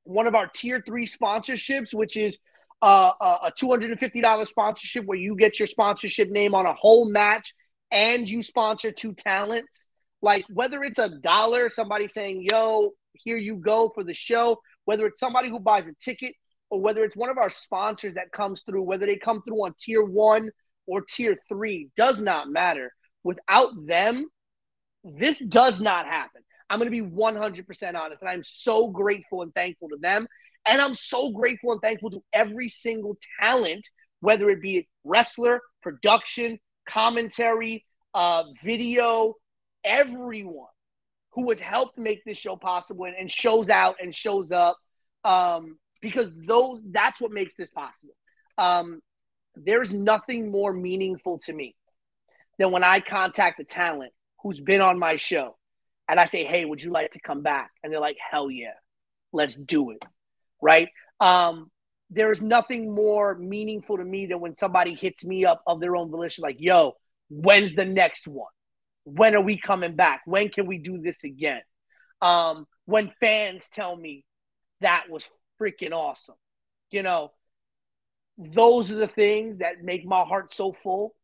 one 0.05 0.27
of 0.27 0.35
our 0.35 0.47
tier 0.47 0.83
three 0.85 1.07
sponsorships, 1.07 1.93
which 1.93 2.17
is 2.17 2.37
uh, 2.81 3.13
a 3.21 3.53
$250 3.61 4.49
sponsorship 4.49 5.05
where 5.05 5.19
you 5.19 5.37
get 5.37 5.59
your 5.59 5.67
sponsorship 5.67 6.31
name 6.31 6.55
on 6.55 6.65
a 6.65 6.73
whole 6.73 7.11
match 7.11 7.55
and 7.91 8.29
you 8.29 8.43
sponsor 8.43 8.91
two 8.91 9.13
talents. 9.13 9.87
Like 10.21 10.45
whether 10.49 10.83
it's 10.83 10.99
a 10.99 11.09
dollar, 11.09 11.69
somebody 11.69 12.09
saying, 12.09 12.47
yo, 12.51 12.93
here 13.13 13.37
you 13.37 13.57
go 13.57 13.91
for 13.95 14.03
the 14.03 14.15
show, 14.15 14.59
whether 14.85 15.07
it's 15.07 15.21
somebody 15.21 15.49
who 15.49 15.61
buys 15.61 15.85
a 15.87 15.95
ticket 16.03 16.35
or 16.71 16.81
whether 16.81 17.05
it's 17.05 17.17
one 17.17 17.31
of 17.31 17.39
our 17.39 17.51
sponsors 17.51 18.15
that 18.15 18.33
comes 18.33 18.63
through, 18.63 18.83
whether 18.83 19.07
they 19.07 19.17
come 19.17 19.43
through 19.43 19.65
on 19.65 19.75
tier 19.79 20.03
one 20.03 20.51
or 20.87 21.03
tier 21.03 21.37
three, 21.49 21.89
does 21.97 22.21
not 22.21 22.51
matter. 22.51 22.93
Without 23.25 23.71
them, 23.87 24.27
this 25.05 25.39
does 25.39 25.81
not 25.81 26.07
happen. 26.07 26.43
I'm 26.71 26.79
going 26.79 26.91
to 26.91 27.03
be 27.03 27.09
100% 27.09 27.95
honest. 27.95 28.21
And 28.21 28.31
I'm 28.31 28.45
so 28.45 28.89
grateful 28.89 29.43
and 29.43 29.55
thankful 29.55 29.89
to 29.89 29.97
them. 29.97 30.27
And 30.67 30.83
I'm 30.83 30.95
so 30.95 31.31
grateful 31.31 31.73
and 31.73 31.81
thankful 31.81 32.11
to 32.11 32.23
every 32.33 32.69
single 32.69 33.17
talent, 33.41 33.87
whether 34.21 34.51
it 34.51 34.61
be 34.61 34.87
wrestler, 35.05 35.61
production, 35.83 36.59
commentary, 36.87 37.87
uh, 38.15 38.45
video, 38.63 39.35
everyone 39.89 40.69
who 41.33 41.49
has 41.51 41.59
helped 41.59 41.99
make 41.99 42.25
this 42.25 42.39
show 42.39 42.57
possible 42.57 43.07
and, 43.07 43.17
and 43.17 43.33
shows 43.33 43.71
out 43.71 43.97
and 44.01 44.15
shows 44.15 44.53
up 44.53 44.77
um, 45.25 45.79
because 46.01 46.31
those 46.47 46.81
that's 46.91 47.21
what 47.21 47.33
makes 47.33 47.55
this 47.55 47.71
possible. 47.71 48.15
Um, 48.57 49.01
there's 49.57 49.93
nothing 49.93 50.51
more 50.51 50.73
meaningful 50.73 51.39
to 51.41 51.53
me 51.53 51.75
than 52.59 52.71
when 52.71 52.85
I 52.85 53.01
contact 53.01 53.59
the 53.59 53.65
talent 53.65 54.13
who's 54.43 54.61
been 54.61 54.81
on 54.81 54.99
my 54.99 55.17
show 55.17 55.57
and 56.09 56.21
I 56.21 56.27
say, 56.27 56.45
"Hey, 56.45 56.65
would 56.65 56.83
you 56.83 56.91
like 56.91 57.13
to 57.13 57.21
come 57.21 57.43
back?" 57.43 57.71
And 57.83 57.93
they're 57.93 58.01
like, 58.01 58.19
"Hell 58.31 58.51
yeah, 58.51 58.75
let's 59.33 59.55
do 59.55 59.91
it." 59.91 60.05
Right? 60.61 60.89
Um, 61.21 61.71
there 62.11 62.33
is 62.33 62.41
nothing 62.41 62.95
more 62.95 63.37
meaningful 63.37 63.99
to 63.99 64.05
me 64.05 64.27
than 64.27 64.41
when 64.41 64.57
somebody 64.57 64.95
hits 64.95 65.25
me 65.25 65.45
up 65.45 65.63
of 65.67 65.81
their 65.81 65.95
own 65.97 66.11
volition, 66.11 66.43
like, 66.43 66.57
"Yo, 66.59 66.95
when's 67.29 67.75
the 67.75 67.85
next 67.85 68.27
one? 68.27 68.51
When 69.17 69.35
are 69.35 69.43
we 69.43 69.59
coming 69.59 69.97
back? 69.97 70.23
When 70.27 70.49
can 70.49 70.67
we 70.67 70.79
do 70.79 70.99
this 70.99 71.25
again?" 71.25 71.63
Um, 72.21 72.67
when 72.85 73.13
fans 73.21 73.69
tell 73.73 73.97
me 73.97 74.25
that 74.81 75.05
was 75.09 75.29
freaking 75.61 75.93
awesome, 75.93 76.37
you 76.91 77.03
know, 77.03 77.31
those 78.39 78.91
are 78.91 78.97
the 78.97 79.07
things 79.07 79.59
that 79.59 79.83
make 79.83 80.05
my 80.05 80.23
heart 80.23 80.53
so 80.53 80.73
full. 80.73 81.15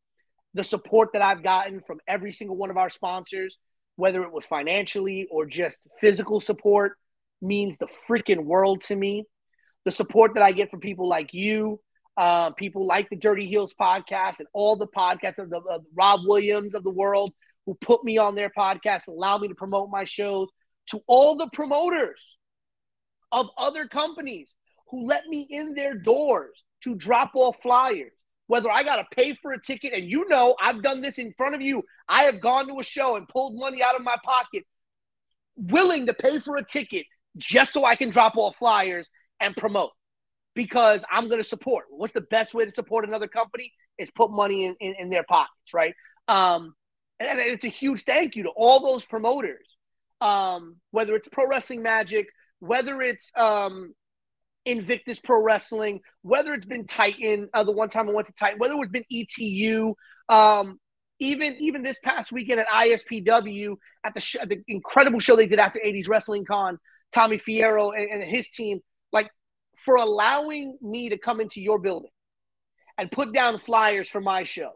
The 0.54 0.64
support 0.64 1.10
that 1.12 1.22
I've 1.22 1.42
gotten 1.42 1.80
from 1.80 2.00
every 2.06 2.32
single 2.32 2.56
one 2.56 2.70
of 2.70 2.76
our 2.76 2.90
sponsors, 2.90 3.56
whether 3.96 4.22
it 4.22 4.32
was 4.32 4.44
financially 4.46 5.26
or 5.30 5.46
just 5.46 5.80
physical 6.00 6.40
support, 6.40 6.96
means 7.40 7.76
the 7.78 7.88
freaking 8.08 8.44
world 8.44 8.80
to 8.82 8.96
me. 8.96 9.24
The 9.84 9.90
support 9.90 10.34
that 10.34 10.42
I 10.42 10.52
get 10.52 10.70
from 10.70 10.80
people 10.80 11.08
like 11.08 11.30
you, 11.32 11.80
uh, 12.16 12.50
people 12.52 12.86
like 12.86 13.10
the 13.10 13.16
Dirty 13.16 13.46
Heels 13.46 13.74
podcast 13.78 14.38
and 14.38 14.48
all 14.52 14.76
the 14.76 14.86
podcasts 14.86 15.38
of 15.38 15.50
the 15.50 15.60
Rob 15.96 16.20
Williams 16.24 16.74
of 16.74 16.84
the 16.84 16.90
world 16.90 17.32
who 17.66 17.74
put 17.80 18.04
me 18.04 18.18
on 18.18 18.34
their 18.34 18.50
podcast, 18.50 19.08
allow 19.08 19.38
me 19.38 19.48
to 19.48 19.54
promote 19.54 19.90
my 19.90 20.04
shows, 20.04 20.48
to 20.90 21.00
all 21.06 21.36
the 21.36 21.48
promoters 21.52 22.36
of 23.32 23.48
other 23.58 23.86
companies 23.86 24.54
who 24.90 25.06
let 25.06 25.26
me 25.26 25.46
in 25.50 25.74
their 25.74 25.94
doors 25.94 26.62
to 26.82 26.94
drop 26.94 27.32
off 27.34 27.56
flyers. 27.62 28.12
Whether 28.46 28.70
I 28.70 28.82
got 28.82 28.96
to 28.96 29.06
pay 29.16 29.36
for 29.40 29.52
a 29.52 29.60
ticket, 29.60 29.94
and 29.94 30.04
you 30.04 30.28
know, 30.28 30.54
I've 30.60 30.82
done 30.82 31.00
this 31.00 31.16
in 31.16 31.32
front 31.36 31.54
of 31.54 31.62
you. 31.62 31.82
I 32.08 32.24
have 32.24 32.42
gone 32.42 32.68
to 32.68 32.78
a 32.78 32.82
show 32.82 33.16
and 33.16 33.26
pulled 33.26 33.58
money 33.58 33.82
out 33.82 33.96
of 33.96 34.02
my 34.02 34.16
pocket, 34.22 34.64
willing 35.56 36.06
to 36.06 36.14
pay 36.14 36.38
for 36.40 36.58
a 36.58 36.64
ticket 36.64 37.06
just 37.38 37.72
so 37.72 37.86
I 37.86 37.96
can 37.96 38.10
drop 38.10 38.36
off 38.36 38.56
flyers 38.56 39.08
and 39.40 39.56
promote 39.56 39.90
because 40.54 41.04
I'm 41.10 41.28
going 41.28 41.42
to 41.42 41.48
support. 41.48 41.86
What's 41.88 42.12
the 42.12 42.20
best 42.20 42.52
way 42.52 42.66
to 42.66 42.70
support 42.70 43.08
another 43.08 43.28
company? 43.28 43.72
Is 43.96 44.10
put 44.10 44.30
money 44.30 44.66
in, 44.66 44.76
in, 44.80 44.94
in 44.98 45.10
their 45.10 45.24
pockets, 45.24 45.72
right? 45.72 45.94
Um, 46.28 46.74
and 47.20 47.38
it's 47.38 47.64
a 47.64 47.68
huge 47.68 48.04
thank 48.04 48.36
you 48.36 48.44
to 48.44 48.50
all 48.50 48.80
those 48.80 49.04
promoters, 49.04 49.66
um, 50.20 50.76
whether 50.90 51.14
it's 51.14 51.28
Pro 51.28 51.48
Wrestling 51.48 51.82
Magic, 51.82 52.28
whether 52.58 53.00
it's 53.02 53.30
um, 53.36 53.94
Invictus 54.64 55.20
Pro 55.20 55.42
Wrestling, 55.42 56.00
whether 56.22 56.52
it's 56.54 56.64
been 56.64 56.86
Titan, 56.86 57.48
uh, 57.54 57.64
the 57.64 57.72
one 57.72 57.88
time 57.88 58.08
I 58.08 58.12
went 58.12 58.28
to 58.28 58.34
Titan, 58.34 58.58
whether 58.58 58.74
it's 58.78 58.90
been 58.90 59.04
ETU, 59.10 59.94
um, 60.28 60.78
even 61.20 61.56
even 61.60 61.82
this 61.82 61.98
past 62.02 62.32
weekend 62.32 62.60
at 62.60 62.66
ISPW 62.68 63.76
at 64.04 64.14
the, 64.14 64.20
sh- 64.20 64.36
the 64.46 64.62
incredible 64.66 65.20
show 65.20 65.36
they 65.36 65.46
did 65.46 65.58
after 65.58 65.80
80s 65.84 66.08
Wrestling 66.08 66.44
Con, 66.44 66.78
Tommy 67.12 67.38
Fierro 67.38 67.96
and, 67.96 68.22
and 68.22 68.30
his 68.30 68.50
team, 68.50 68.80
like 69.12 69.30
for 69.76 69.96
allowing 69.96 70.76
me 70.80 71.10
to 71.10 71.18
come 71.18 71.40
into 71.40 71.60
your 71.60 71.78
building 71.78 72.10
and 72.98 73.10
put 73.10 73.32
down 73.32 73.58
flyers 73.58 74.08
for 74.08 74.20
my 74.20 74.44
show. 74.44 74.72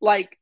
Like 0.00 0.38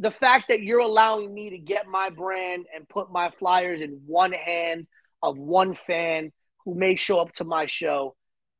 the 0.00 0.10
fact 0.10 0.46
that 0.48 0.62
you're 0.62 0.80
allowing 0.80 1.32
me 1.32 1.50
to 1.50 1.58
get 1.58 1.86
my 1.86 2.08
brand 2.08 2.64
and 2.74 2.88
put 2.88 3.12
my 3.12 3.30
flyers 3.38 3.82
in 3.82 4.00
one 4.06 4.32
hand 4.32 4.86
of 5.22 5.38
one 5.38 5.74
fan 5.74 6.32
who 6.64 6.74
may 6.74 6.96
show 6.96 7.20
up 7.20 7.32
to 7.34 7.44
my 7.44 7.66
show, 7.66 8.16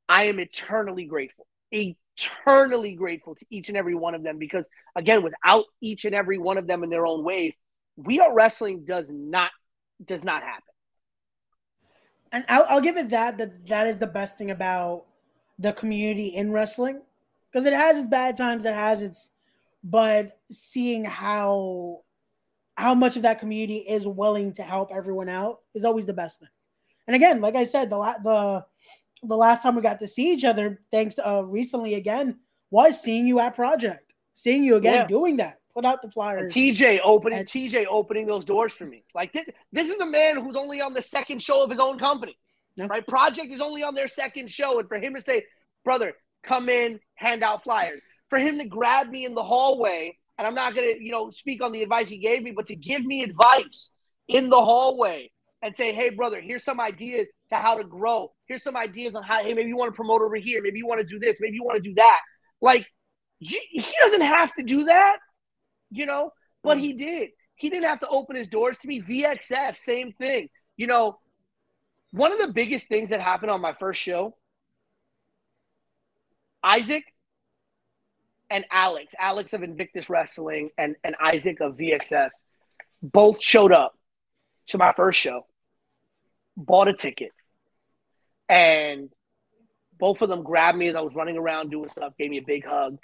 I 0.09 0.25
am 0.25 0.39
eternally 0.39 1.07
grateful. 1.07 1.47
Eternally 1.73 2.95
grateful 2.95 3.35
to 3.35 3.47
each 3.49 3.69
and 3.69 3.79
every 3.79 3.95
one 3.95 4.15
of 4.15 4.23
them 4.23 4.39
because, 4.39 4.67
again, 4.95 5.23
without 5.23 5.65
each 5.81 6.05
and 6.05 6.15
every 6.15 6.37
one 6.37 6.59
of 6.59 6.67
them 6.67 6.85
in 6.85 6.91
their 6.91 7.07
own 7.07 7.25
ways, 7.25 7.55
We 7.97 8.21
Are 8.21 8.35
Wrestling 8.35 8.85
does 8.85 9.11
not 9.11 9.51
does 10.05 10.25
not 10.25 10.43
happen. 10.43 10.63
And 12.33 12.45
I'll, 12.49 12.67
I'll 12.69 12.81
give 12.81 12.99
it 12.99 13.09
that 13.11 13.39
that 13.39 13.67
that 13.69 13.87
is 13.87 13.99
the 13.99 14.07
best 14.07 14.37
thing 14.37 14.51
about 14.51 15.07
the 15.59 15.73
community 15.73 16.29
in 16.29 16.53
wrestling 16.53 17.01
because 17.51 17.67
it 17.67 17.73
has 17.73 17.99
its 17.99 18.09
bad 18.09 18.37
times, 18.37 18.65
it 18.65 18.75
has 18.75 19.03
its, 19.03 19.31
but 19.83 20.39
seeing 20.51 21.05
how 21.05 22.01
how 22.77 22.95
much 22.95 23.17
of 23.17 23.23
that 23.23 23.39
community 23.41 23.79
is 23.79 24.07
willing 24.07 24.53
to 24.55 24.63
help 24.63 24.91
everyone 24.93 25.29
out 25.29 25.61
is 25.75 25.85
always 25.85 26.07
the 26.07 26.15
best 26.15 26.41
thing. 26.41 26.49
And 27.07 27.15
again, 27.15 27.41
like 27.41 27.55
I 27.57 27.65
said, 27.65 27.91
the 27.91 27.97
la- 27.99 28.19
the 28.23 28.65
the 29.23 29.37
last 29.37 29.63
time 29.63 29.75
we 29.77 29.83
got 29.83 30.01
to 30.01 30.09
see 30.09 30.33
each 30.33 30.45
other, 30.45 30.81
thanks 30.91 31.19
uh 31.19 31.45
recently 31.45 31.95
again, 31.95 32.39
was 32.71 33.01
seeing 33.01 33.27
you 33.27 33.39
at 33.41 33.55
Project, 33.55 34.15
seeing 34.35 34.65
you 34.65 34.77
again 34.77 34.95
Yeah. 34.95 35.07
doing 35.07 35.37
that, 35.39 35.61
put 35.75 35.85
out 35.85 36.01
the 36.01 36.07
And 36.07 36.13
flyers. 36.15 36.53
TJ 36.55 37.01
opening 37.05 37.41
And- 37.41 37.49
TJ 37.49 37.87
opening 37.91 38.27
those 38.27 38.45
doors 38.47 38.73
for 38.73 38.87
me. 38.87 39.05
Like 39.15 39.33
this, 39.33 39.47
this 39.73 39.91
is 39.91 40.01
a 40.01 40.07
man 40.07 40.37
who's 40.39 40.57
only 40.57 40.81
on 40.81 40.95
the 40.95 41.03
second 41.03 41.43
show 41.43 41.63
of 41.63 41.71
his 41.71 41.81
own 41.81 41.99
company. 41.99 42.37
Right? 42.79 43.07
Project 43.07 43.53
is 43.53 43.61
only 43.61 43.83
on 43.83 43.95
their 43.95 44.09
second 44.09 44.51
show. 44.51 44.79
And 44.79 44.89
for 44.89 44.97
him 44.97 45.15
to 45.15 45.21
say, 45.21 45.45
brother, 45.85 46.15
come 46.43 46.71
in, 46.71 46.99
hand 47.15 47.43
out 47.43 47.63
flyers. 47.63 48.01
For 48.31 48.39
him 48.39 48.59
to 48.59 48.65
grab 48.65 49.11
me 49.11 49.27
in 49.27 49.35
the 49.35 49.43
hallway, 49.43 50.17
and 50.39 50.47
I'm 50.47 50.55
not 50.55 50.75
gonna, 50.75 50.95
you 50.99 51.13
know, 51.13 51.31
speak 51.31 51.63
on 51.63 51.73
the 51.73 51.83
advice 51.83 52.09
he 52.09 52.19
gave 52.19 52.43
me, 52.43 52.53
but 52.53 52.67
to 52.67 52.77
give 52.77 53.05
me 53.05 53.23
advice 53.23 53.91
in 54.29 54.49
the 54.49 54.61
hallway 54.61 55.31
and 55.63 55.77
say, 55.77 55.93
hey, 55.93 56.11
brother, 56.11 56.41
here's 56.41 56.65
some 56.65 56.81
ideas 56.81 57.29
to 57.51 57.57
how 57.57 57.77
to 57.77 57.85
grow. 57.85 58.33
Here's 58.47 58.63
some 58.63 58.77
ideas 58.77 59.15
on 59.15 59.23
how, 59.23 59.43
hey, 59.43 59.53
maybe 59.53 59.69
you 59.69 59.77
want 59.77 59.93
to 59.93 59.97
promote 59.97 60.23
over 60.23 60.37
here. 60.37 60.63
Maybe 60.63 60.79
you 60.79 60.87
want 60.87 61.01
to 61.01 61.07
do 61.07 61.19
this. 61.19 61.39
Maybe 61.41 61.57
you 61.57 61.65
want 61.65 61.77
to 61.77 61.83
do 61.83 61.95
that. 61.97 62.21
Like, 62.63 62.87
he 63.39 63.85
doesn't 64.01 64.21
have 64.21 64.55
to 64.55 64.63
do 64.63 64.85
that, 64.85 65.19
you 65.91 66.07
know, 66.07 66.31
but 66.63 66.79
he 66.79 66.93
did. 66.93 67.31
He 67.57 67.69
didn't 67.69 67.87
have 67.87 68.01
to 68.01 68.09
open 68.09 68.37
his 68.37 68.49
doors 68.49 68.79
to 68.79 68.89
me. 68.89 69.03
VXS, 69.03 69.77
same 69.77 70.13
thing. 70.13 70.49
You 70.77 70.87
know, 70.87 71.19
one 72.13 72.33
of 72.33 72.39
the 72.39 72.53
biggest 72.53 72.89
things 72.89 73.11
that 73.11 73.21
happened 73.21 73.51
on 73.51 73.61
my 73.61 73.73
first 73.73 74.01
show, 74.01 74.37
Isaac 76.63 77.05
and 78.51 78.65
Alex, 78.71 79.15
Alex 79.19 79.53
of 79.53 79.63
Invictus 79.63 80.11
Wrestling 80.11 80.71
and, 80.77 80.97
and 81.05 81.15
Isaac 81.23 81.61
of 81.61 81.77
VXS, 81.77 82.31
both 83.03 83.41
showed 83.41 83.73
up 83.73 83.97
to 84.69 84.79
my 84.79 84.93
first 84.93 85.19
show, 85.19 85.47
bought 86.57 86.89
a 86.89 86.93
ticket, 86.93 87.31
and 88.49 89.11
both 89.99 90.21
of 90.23 90.29
them 90.29 90.43
grabbed 90.43 90.77
me 90.77 90.89
as 90.89 90.97
I 90.97 91.01
was 91.01 91.15
running 91.15 91.37
around 91.37 91.71
doing 91.71 91.89
stuff, 91.89 92.15
gave 92.19 92.31
me 92.31 92.39
a 92.39 92.43
big 92.43 92.65
hug. 92.65 92.99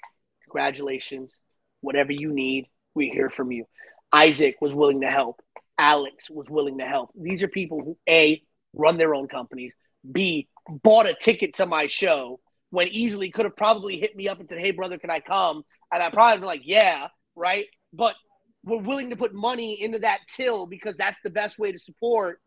Congratulations. 0.45 1.33
Whatever 1.81 2.13
you 2.13 2.33
need, 2.33 2.67
we 2.95 3.09
hear 3.11 3.31
from 3.31 3.53
you. 3.53 3.67
Isaac 4.13 4.57
was 4.61 4.75
willing 4.75 5.03
to 5.03 5.09
help. 5.09 5.41
Alex 5.79 6.31
was 6.31 6.49
willing 6.49 6.79
to 6.79 6.87
help. 6.87 7.11
These 7.15 7.43
are 7.43 7.49
people 7.49 7.83
who 7.83 7.99
A, 8.09 8.43
run 8.73 8.97
their 8.97 9.15
own 9.15 9.29
companies, 9.29 9.73
B, 10.11 10.49
bought 10.69 11.07
a 11.07 11.15
ticket 11.15 11.55
to 11.55 11.67
my 11.67 11.87
show 11.87 12.41
when 12.77 12.89
easily 12.89 13.31
could 13.31 13.47
have 13.47 13.57
probably 13.57 13.99
hit 13.99 14.15
me 14.15 14.29
up 14.29 14.39
and 14.39 14.47
said, 14.47 14.59
Hey, 14.59 14.71
brother, 14.71 14.99
can 14.99 15.09
I 15.09 15.21
come? 15.21 15.65
And 15.91 16.03
I 16.03 16.11
probably 16.11 16.41
been 16.41 16.47
like, 16.47 16.61
Yeah, 16.63 17.09
right. 17.35 17.65
But 17.95 18.17
we're 18.65 18.83
willing 18.83 19.09
to 19.09 19.17
put 19.17 19.33
money 19.33 19.83
into 19.83 20.01
that 20.01 20.19
till 20.29 20.67
because 20.67 20.95
that's 20.95 21.19
the 21.25 21.31
best 21.31 21.59
way 21.59 21.73
to 21.73 21.79
support. 21.79 22.39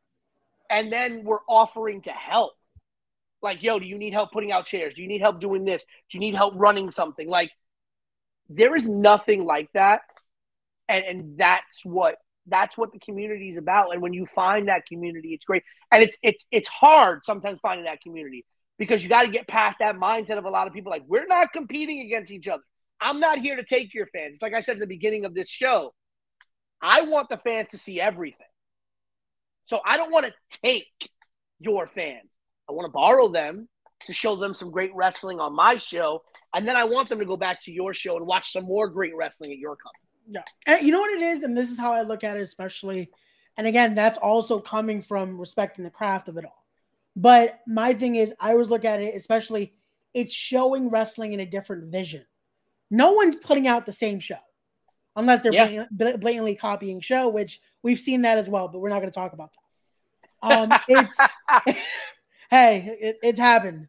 And 0.69 0.93
then 0.93 1.23
we're 1.23 1.43
offering 1.49 2.03
to 2.03 2.11
help. 2.11 2.51
Like, 3.41 3.63
yo, 3.63 3.79
do 3.79 3.87
you 3.87 3.97
need 3.97 4.13
help 4.13 4.31
putting 4.31 4.51
out 4.51 4.67
chairs? 4.67 4.93
Do 4.93 5.01
you 5.01 5.07
need 5.07 5.21
help 5.21 5.41
doing 5.41 5.65
this? 5.65 5.81
Do 5.81 6.17
you 6.17 6.19
need 6.19 6.35
help 6.35 6.53
running 6.55 6.91
something? 6.91 7.27
Like, 7.27 7.49
there 8.49 8.75
is 8.75 8.87
nothing 8.87 9.45
like 9.45 9.69
that. 9.73 10.01
And 10.87 11.05
and 11.05 11.37
that's 11.39 11.83
what 11.83 12.17
that's 12.45 12.77
what 12.77 12.93
the 12.93 12.99
community 12.99 13.49
is 13.49 13.57
about. 13.57 13.93
And 13.93 14.01
when 14.03 14.13
you 14.13 14.27
find 14.27 14.67
that 14.67 14.85
community, 14.85 15.29
it's 15.29 15.45
great. 15.45 15.63
And 15.91 16.03
it's 16.03 16.17
it's 16.21 16.45
it's 16.51 16.67
hard 16.67 17.25
sometimes 17.25 17.59
finding 17.63 17.85
that 17.85 18.01
community 18.01 18.45
because 18.79 19.03
you 19.03 19.09
got 19.09 19.23
to 19.23 19.29
get 19.29 19.47
past 19.47 19.77
that 19.79 19.97
mindset 19.97 20.39
of 20.39 20.45
a 20.45 20.49
lot 20.49 20.65
of 20.65 20.73
people 20.73 20.89
like 20.89 21.03
we're 21.07 21.27
not 21.27 21.53
competing 21.53 21.99
against 22.01 22.31
each 22.31 22.47
other. 22.47 22.63
I'm 22.99 23.19
not 23.19 23.37
here 23.37 23.55
to 23.57 23.63
take 23.63 23.93
your 23.93 24.07
fans. 24.07 24.33
It's 24.33 24.41
like 24.41 24.53
I 24.53 24.61
said 24.61 24.73
in 24.73 24.79
the 24.79 24.87
beginning 24.87 25.25
of 25.25 25.35
this 25.35 25.49
show. 25.49 25.93
I 26.81 27.01
want 27.01 27.29
the 27.29 27.37
fans 27.37 27.69
to 27.71 27.77
see 27.77 27.99
everything. 28.01 28.47
So 29.65 29.81
I 29.85 29.97
don't 29.97 30.11
want 30.11 30.25
to 30.25 30.33
take 30.63 30.87
your 31.59 31.85
fans. 31.85 32.29
I 32.67 32.71
want 32.71 32.85
to 32.85 32.91
borrow 32.91 33.27
them 33.27 33.67
to 34.05 34.13
show 34.13 34.37
them 34.37 34.53
some 34.53 34.71
great 34.71 34.91
wrestling 34.95 35.39
on 35.41 35.53
my 35.53 35.75
show, 35.75 36.23
and 36.55 36.65
then 36.65 36.77
I 36.77 36.85
want 36.85 37.09
them 37.09 37.19
to 37.19 37.25
go 37.25 37.35
back 37.35 37.61
to 37.63 37.71
your 37.71 37.93
show 37.93 38.15
and 38.15 38.25
watch 38.25 38.53
some 38.53 38.63
more 38.63 38.87
great 38.87 39.13
wrestling 39.15 39.51
at 39.51 39.57
your 39.57 39.75
company. 39.75 40.09
Yeah. 40.29 40.41
And 40.65 40.85
you 40.85 40.93
know 40.93 41.01
what 41.01 41.11
it 41.11 41.21
is? 41.21 41.43
And 41.43 41.57
this 41.57 41.69
is 41.69 41.77
how 41.77 41.91
I 41.91 42.03
look 42.03 42.23
at 42.23 42.37
it, 42.37 42.41
especially. 42.41 43.11
And 43.57 43.67
again, 43.67 43.95
that's 43.95 44.17
also 44.17 44.59
coming 44.59 45.01
from 45.01 45.37
respecting 45.37 45.83
the 45.83 45.91
craft 45.91 46.29
of 46.29 46.37
it 46.37 46.45
all. 46.45 46.58
But 47.15 47.59
my 47.67 47.93
thing 47.93 48.15
is, 48.15 48.33
I 48.39 48.51
always 48.51 48.69
look 48.69 48.85
at 48.85 49.01
it, 49.01 49.15
especially, 49.15 49.73
it's 50.13 50.33
showing 50.33 50.89
wrestling 50.89 51.33
in 51.33 51.39
a 51.41 51.45
different 51.45 51.91
vision. 51.91 52.25
No 52.89 53.11
one's 53.13 53.35
putting 53.35 53.67
out 53.67 53.85
the 53.85 53.93
same 53.93 54.19
show 54.19 54.37
unless 55.15 55.41
they're 55.41 55.53
Yeah. 55.53 55.85
blatant- 55.91 56.21
blatantly 56.21 56.55
copying 56.55 56.99
show, 57.01 57.29
which 57.29 57.59
we've 57.83 57.99
seen 57.99 58.21
that 58.23 58.37
as 58.37 58.49
well, 58.49 58.67
but 58.67 58.79
we're 58.79 58.89
not 58.89 58.99
going 58.99 59.11
to 59.11 59.19
talk 59.19 59.33
about 59.33 59.51
that. 59.53 59.59
Um, 60.41 60.79
it's 60.87 61.17
hey, 62.49 62.97
it, 62.99 63.19
it's 63.21 63.39
happened, 63.39 63.87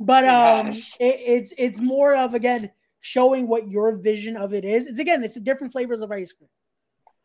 but 0.00 0.24
um, 0.24 0.68
it, 0.68 0.84
it's 1.00 1.54
it's 1.56 1.80
more 1.80 2.14
of 2.16 2.34
again 2.34 2.70
showing 3.00 3.48
what 3.48 3.68
your 3.68 3.96
vision 3.96 4.36
of 4.36 4.52
it 4.54 4.64
is. 4.64 4.86
It's 4.86 4.98
again, 4.98 5.22
it's 5.24 5.40
different 5.40 5.72
flavors 5.72 6.00
of 6.00 6.10
ice 6.10 6.32
cream. 6.32 6.50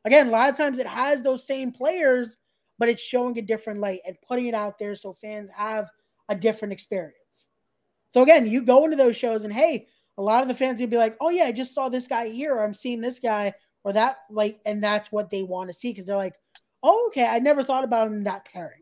Again, 0.05 0.27
a 0.27 0.31
lot 0.31 0.49
of 0.49 0.55
times 0.57 0.77
it 0.77 0.87
has 0.87 1.21
those 1.23 1.45
same 1.45 1.71
players, 1.71 2.37
but 2.79 2.89
it's 2.89 3.01
showing 3.01 3.37
a 3.37 3.41
different 3.41 3.79
light 3.79 4.01
and 4.05 4.15
putting 4.27 4.47
it 4.47 4.53
out 4.53 4.77
there 4.79 4.95
so 4.95 5.13
fans 5.13 5.49
have 5.55 5.89
a 6.29 6.35
different 6.35 6.71
experience. 6.73 7.47
So 8.09 8.23
again, 8.23 8.47
you 8.47 8.63
go 8.63 8.85
into 8.85 8.95
those 8.97 9.15
shows 9.15 9.43
and 9.43 9.53
hey, 9.53 9.87
a 10.17 10.21
lot 10.21 10.41
of 10.41 10.47
the 10.47 10.55
fans 10.55 10.79
will 10.79 10.87
be 10.87 10.97
like, 10.97 11.15
"Oh 11.21 11.29
yeah, 11.29 11.43
I 11.43 11.51
just 11.51 11.73
saw 11.75 11.89
this 11.89 12.07
guy 12.07 12.29
here, 12.29 12.55
or 12.55 12.63
I'm 12.63 12.73
seeing 12.73 13.01
this 13.01 13.19
guy, 13.19 13.53
or 13.83 13.93
that." 13.93 14.17
Like, 14.31 14.59
and 14.65 14.83
that's 14.83 15.11
what 15.11 15.29
they 15.29 15.43
want 15.43 15.69
to 15.69 15.73
see 15.73 15.89
because 15.91 16.05
they're 16.05 16.15
like, 16.15 16.35
"Oh, 16.81 17.07
okay, 17.07 17.25
I 17.25 17.39
never 17.39 17.63
thought 17.63 17.83
about 17.83 18.07
him 18.07 18.23
that 18.23 18.45
pairing," 18.45 18.81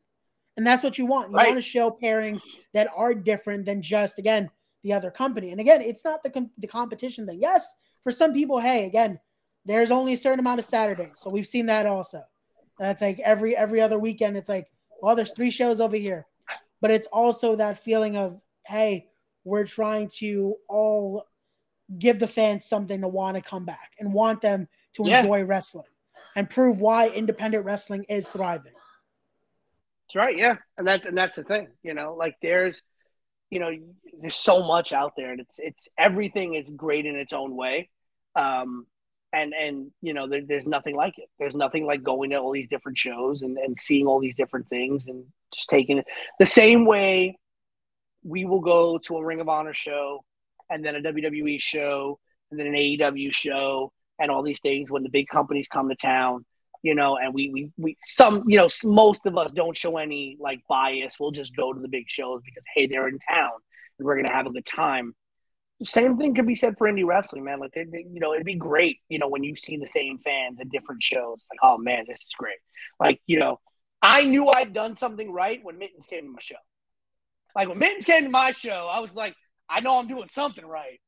and 0.55 0.65
that's 0.65 0.81
what 0.83 0.97
you 0.97 1.05
want. 1.05 1.31
You 1.31 1.37
Right. 1.37 1.47
want 1.47 1.57
to 1.57 1.61
show 1.61 1.91
pairings 1.91 2.41
that 2.73 2.87
are 2.95 3.13
different 3.13 3.65
than 3.65 3.81
just 3.81 4.17
again 4.19 4.49
the 4.83 4.93
other 4.93 5.11
company. 5.11 5.51
And 5.51 5.59
again, 5.59 5.81
it's 5.81 6.05
not 6.05 6.23
the 6.23 6.29
com- 6.29 6.51
the 6.57 6.67
competition 6.67 7.25
thing. 7.25 7.39
Yes, 7.41 7.73
for 8.03 8.11
some 8.11 8.31
people, 8.33 8.59
hey, 8.59 8.85
again, 8.85 9.19
there's 9.65 9.91
only 9.91 10.13
a 10.13 10.17
certain 10.17 10.39
amount 10.39 10.59
of 10.59 10.65
Saturdays, 10.65 11.19
so 11.19 11.29
we've 11.29 11.47
seen 11.47 11.65
that 11.65 11.85
also. 11.85 12.23
That's 12.79 13.01
like 13.01 13.19
every 13.19 13.55
every 13.55 13.81
other 13.81 13.97
weekend. 13.99 14.37
It's 14.37 14.49
like, 14.49 14.69
well, 15.01 15.15
there's 15.15 15.31
three 15.31 15.51
shows 15.51 15.79
over 15.79 15.95
here, 15.95 16.25
but 16.81 16.91
it's 16.91 17.07
also 17.07 17.55
that 17.55 17.83
feeling 17.83 18.17
of, 18.17 18.41
hey, 18.65 19.07
we're 19.43 19.65
trying 19.65 20.09
to 20.19 20.55
all 20.67 21.27
give 21.99 22.19
the 22.19 22.27
fans 22.27 22.65
something 22.65 23.01
to 23.01 23.07
want 23.07 23.35
to 23.35 23.41
come 23.41 23.63
back 23.65 23.91
and 23.99 24.11
want 24.11 24.41
them 24.41 24.67
to 24.93 25.07
Yeah. 25.07 25.19
enjoy 25.19 25.43
wrestling 25.43 25.85
and 26.35 26.49
prove 26.49 26.81
why 26.81 27.09
independent 27.09 27.63
wrestling 27.63 28.03
is 28.09 28.27
thriving. 28.27 28.73
That's 30.07 30.15
right, 30.15 30.37
yeah, 30.37 30.57
and 30.77 30.85
that's 30.87 31.05
and 31.05 31.17
that's 31.17 31.35
the 31.35 31.43
thing, 31.43 31.67
you 31.83 31.93
know. 31.93 32.15
Like 32.15 32.35
there's, 32.41 32.81
you 33.49 33.59
know, 33.59 33.71
there's 34.19 34.35
so 34.35 34.63
much 34.63 34.93
out 34.93 35.13
there, 35.15 35.31
and 35.31 35.39
it's 35.39 35.59
it's 35.59 35.87
everything 35.97 36.55
is 36.55 36.69
great 36.71 37.05
in 37.05 37.15
its 37.15 37.33
own 37.33 37.55
way, 37.55 37.89
um, 38.35 38.85
and 39.35 39.53
and 39.53 39.91
you 40.01 40.13
know, 40.13 40.27
there, 40.27 40.41
there's 40.45 40.67
nothing 40.67 40.95
like 40.95 41.17
it. 41.17 41.29
There's 41.39 41.55
nothing 41.55 41.85
like 41.85 42.03
going 42.03 42.29
to 42.31 42.37
all 42.37 42.51
these 42.51 42.67
different 42.67 42.97
shows 42.97 43.41
and 43.41 43.57
and 43.57 43.77
seeing 43.77 44.07
all 44.07 44.19
these 44.19 44.35
different 44.35 44.67
things 44.69 45.07
and 45.07 45.25
just 45.53 45.69
taking 45.69 45.97
it 45.97 46.05
the 46.39 46.45
same 46.45 46.85
way. 46.85 47.37
We 48.23 48.45
will 48.45 48.61
go 48.61 48.97
to 48.97 49.17
a 49.17 49.25
Ring 49.25 49.41
of 49.41 49.49
Honor 49.49 49.73
show, 49.73 50.23
and 50.69 50.83
then 50.83 50.95
a 50.95 51.01
WWE 51.01 51.61
show, 51.61 52.19
and 52.49 52.59
then 52.59 52.67
an 52.67 52.73
AEW 52.73 53.33
show, 53.33 53.91
and 54.19 54.31
all 54.31 54.43
these 54.43 54.61
things 54.61 54.89
when 54.89 55.03
the 55.03 55.09
big 55.09 55.27
companies 55.27 55.67
come 55.67 55.89
to 55.89 55.95
town 55.95 56.45
you 56.85 56.93
know, 56.93 57.17
and 57.17 57.33
we 57.33 57.49
we 57.49 57.71
we 57.77 57.97
some 58.05 58.43
you 58.47 58.57
know 58.57 58.69
most 58.83 59.25
of 59.25 59.35
us 59.39 59.51
don't 59.51 59.75
show 59.75 59.97
any 59.97 60.37
like 60.39 60.59
bias. 60.69 61.15
We'll 61.19 61.31
just 61.31 61.55
go 61.55 61.73
to 61.73 61.79
the 61.79 61.87
big 61.87 62.05
shows 62.07 62.41
because 62.45 62.63
hey, 62.75 62.85
they're 62.85 63.07
in 63.07 63.17
town 63.27 63.53
and 63.97 64.05
we're 64.05 64.15
gonna 64.17 64.31
have 64.31 64.45
a 64.45 64.51
good 64.51 64.67
time. 64.67 65.15
Same 65.83 66.17
thing 66.17 66.33
could 66.33 66.47
be 66.47 66.55
said 66.55 66.77
for 66.77 66.87
indie 66.87 67.05
wrestling, 67.05 67.43
man. 67.43 67.59
Like 67.59 67.73
they, 67.73 67.83
they- 67.83 68.05
you 68.09 68.19
know, 68.19 68.33
it'd 68.33 68.45
be 68.45 68.55
great, 68.55 68.99
you 69.09 69.19
know, 69.19 69.27
when 69.27 69.43
you 69.43 69.55
see 69.55 69.77
the 69.77 69.87
same 69.87 70.19
fans 70.19 70.57
at 70.61 70.69
different 70.69 71.03
shows. 71.03 71.45
Like, 71.51 71.59
oh 71.63 71.77
man, 71.77 72.05
this 72.07 72.19
is 72.21 72.33
great. 72.37 72.57
Like, 72.99 73.19
you 73.27 73.39
know, 73.39 73.59
I 74.01 74.23
knew 74.23 74.47
I'd 74.49 74.73
done 74.73 74.95
something 74.97 75.31
right 75.31 75.59
when 75.63 75.77
Mittens 75.77 76.05
came 76.07 76.21
to 76.23 76.29
my 76.31 76.39
show. 76.39 76.55
Like 77.55 77.67
when 77.67 77.77
Mittens 77.79 78.05
came 78.05 78.23
to 78.23 78.29
my 78.29 78.51
show, 78.51 78.89
I 78.91 78.99
was 78.99 79.13
like, 79.13 79.35
I 79.69 79.81
know 79.81 79.97
I'm 79.99 80.07
doing 80.07 80.29
something 80.29 80.65
right. 80.65 80.99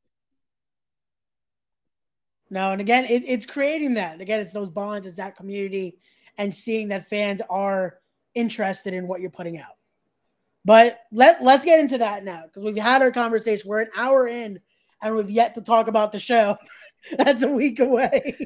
No, 2.50 2.72
and 2.72 2.82
again, 2.82 3.06
it, 3.06 3.24
it's 3.26 3.46
creating 3.46 3.96
that. 3.96 4.22
Again, 4.22 4.40
it's 4.40 4.54
those 4.54 4.70
bonds, 4.70 5.06
it's 5.06 5.18
that 5.18 5.36
community, 5.36 5.98
and 6.38 6.54
seeing 6.54 6.90
that 6.90 7.10
fans 7.10 7.42
are 7.50 8.00
interested 8.34 8.94
in 8.94 9.08
what 9.08 9.22
you're 9.22 9.30
putting 9.30 9.60
out. 9.60 9.77
But 10.68 11.00
let 11.14 11.42
let's 11.42 11.64
get 11.64 11.80
into 11.80 11.98
that 12.00 12.26
now 12.26 12.44
because 12.44 12.62
we've 12.62 12.78
had 12.78 13.02
our 13.02 13.10
conversation. 13.10 13.70
We're 13.70 13.84
an 13.84 13.90
hour 13.96 14.28
in, 14.28 14.60
and 15.02 15.16
we've 15.16 15.30
yet 15.30 15.56
to 15.56 15.62
talk 15.62 15.88
about 15.88 16.12
the 16.12 16.20
show. 16.20 16.58
That's 17.18 17.42
a 17.42 17.48
week 17.48 17.80
away. 17.80 18.38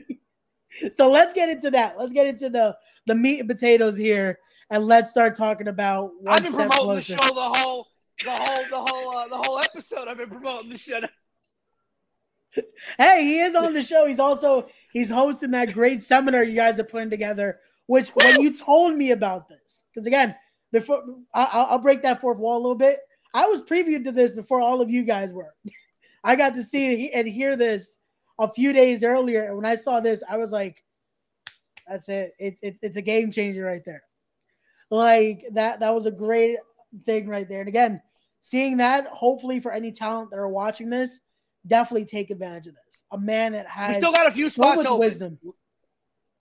so 0.91 1.09
let's 1.09 1.33
get 1.33 1.49
into 1.49 1.71
that. 1.71 1.97
Let's 1.97 2.13
get 2.13 2.27
into 2.27 2.51
the 2.51 2.77
the 3.07 3.15
meat 3.15 3.39
and 3.39 3.49
potatoes 3.49 3.97
here, 3.97 4.37
and 4.69 4.85
let's 4.85 5.09
start 5.09 5.33
talking 5.33 5.67
about. 5.67 6.11
I've 6.27 6.43
been 6.43 6.53
promoting 6.53 6.77
closer. 6.77 7.15
the 7.15 7.23
show 7.23 7.33
the 7.33 7.59
whole 7.59 7.87
the 8.23 8.29
whole 8.29 8.65
the 8.69 8.91
whole 8.91 9.17
uh, 9.17 9.27
the 9.27 9.37
whole 9.37 9.57
episode. 9.57 10.07
I've 10.07 10.17
been 10.17 10.29
promoting 10.29 10.69
the 10.69 10.77
show. 10.77 10.99
hey, 12.99 13.23
he 13.23 13.39
is 13.39 13.55
on 13.55 13.73
the 13.73 13.81
show. 13.81 14.05
He's 14.05 14.19
also 14.19 14.67
he's 14.93 15.09
hosting 15.09 15.49
that 15.51 15.73
great 15.73 16.03
seminar 16.03 16.43
you 16.43 16.53
guys 16.53 16.79
are 16.79 16.83
putting 16.83 17.09
together. 17.09 17.61
Which 17.87 18.09
when 18.09 18.41
you 18.41 18.55
told 18.55 18.95
me 18.95 19.09
about 19.09 19.49
this, 19.49 19.85
because 19.91 20.05
again, 20.05 20.35
before 20.71 21.03
I, 21.33 21.67
will 21.71 21.79
break 21.79 22.01
that 22.03 22.21
fourth 22.21 22.37
wall 22.37 22.57
a 22.57 22.61
little 22.61 22.75
bit. 22.75 22.99
I 23.33 23.47
was 23.47 23.61
previewed 23.61 24.03
to 24.05 24.11
this 24.11 24.33
before 24.33 24.61
all 24.61 24.81
of 24.81 24.89
you 24.89 25.03
guys 25.03 25.31
were. 25.31 25.53
I 26.23 26.35
got 26.35 26.53
to 26.55 26.63
see 26.63 27.11
and 27.11 27.27
hear 27.27 27.55
this 27.55 27.97
a 28.39 28.51
few 28.51 28.73
days 28.73 29.03
earlier. 29.03 29.45
And 29.45 29.55
when 29.55 29.65
I 29.65 29.75
saw 29.75 29.99
this, 29.99 30.23
I 30.29 30.37
was 30.37 30.51
like, 30.51 30.83
that's 31.87 32.09
it. 32.09 32.33
It's 32.39 32.59
it's 32.61 32.79
it's 32.81 32.97
a 32.97 33.01
game 33.01 33.31
changer 33.31 33.63
right 33.63 33.81
there. 33.85 34.03
Like 34.89 35.45
that 35.53 35.79
that 35.79 35.93
was 35.93 36.05
a 36.05 36.11
great 36.11 36.57
thing 37.05 37.27
right 37.27 37.47
there. 37.47 37.59
And 37.59 37.69
again, 37.69 38.01
seeing 38.39 38.77
that, 38.77 39.07
hopefully 39.07 39.59
for 39.59 39.71
any 39.71 39.91
talent 39.91 40.29
that 40.31 40.39
are 40.39 40.47
watching 40.47 40.89
this, 40.89 41.19
definitely 41.67 42.05
take 42.05 42.29
advantage 42.29 42.67
of 42.67 42.75
this. 42.85 43.03
A 43.11 43.17
man 43.17 43.53
that 43.53 43.67
has 43.67 43.95
we 43.95 44.01
still 44.01 44.11
got 44.11 44.27
a 44.27 44.31
few 44.31 44.49
spots 44.49 44.85
open. 44.85 44.99
wisdom. 44.99 45.39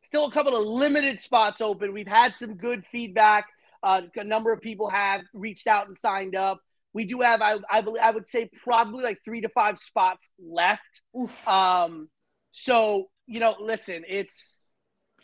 Still 0.05 0.27
a 0.27 0.33
couple 0.33 0.57
of 0.57 0.67
limited 0.67 1.21
spots 1.21 1.61
open. 1.61 1.93
We've 1.93 2.07
had 2.07 2.35
some 2.37 2.55
good 2.55 2.85
feedback. 2.85 3.47
Uh, 3.83 4.03
a 4.17 4.25
number 4.25 4.53
of 4.53 4.61
people 4.61 4.91
have 4.91 5.23
reached 5.33 5.67
out 5.67 5.89
and 5.89 5.97
signed 5.97 6.35
up. 6.35 6.61
We 6.93 7.05
do 7.05 7.21
have, 7.21 7.41
I, 7.41 7.59
I 7.71 7.83
believe, 7.83 8.03
I 8.03 8.11
would 8.11 8.27
say 8.27 8.51
probably 8.65 9.05
like 9.05 9.19
three 9.25 9.43
to 9.43 9.49
five 9.49 9.79
spots 9.79 10.29
left. 10.39 10.83
Oof. 11.19 11.47
Um, 11.49 12.09
so 12.53 13.09
you 13.31 13.39
know, 13.39 13.55
listen, 13.61 14.03
it's 14.09 14.69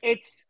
it's 0.01 0.45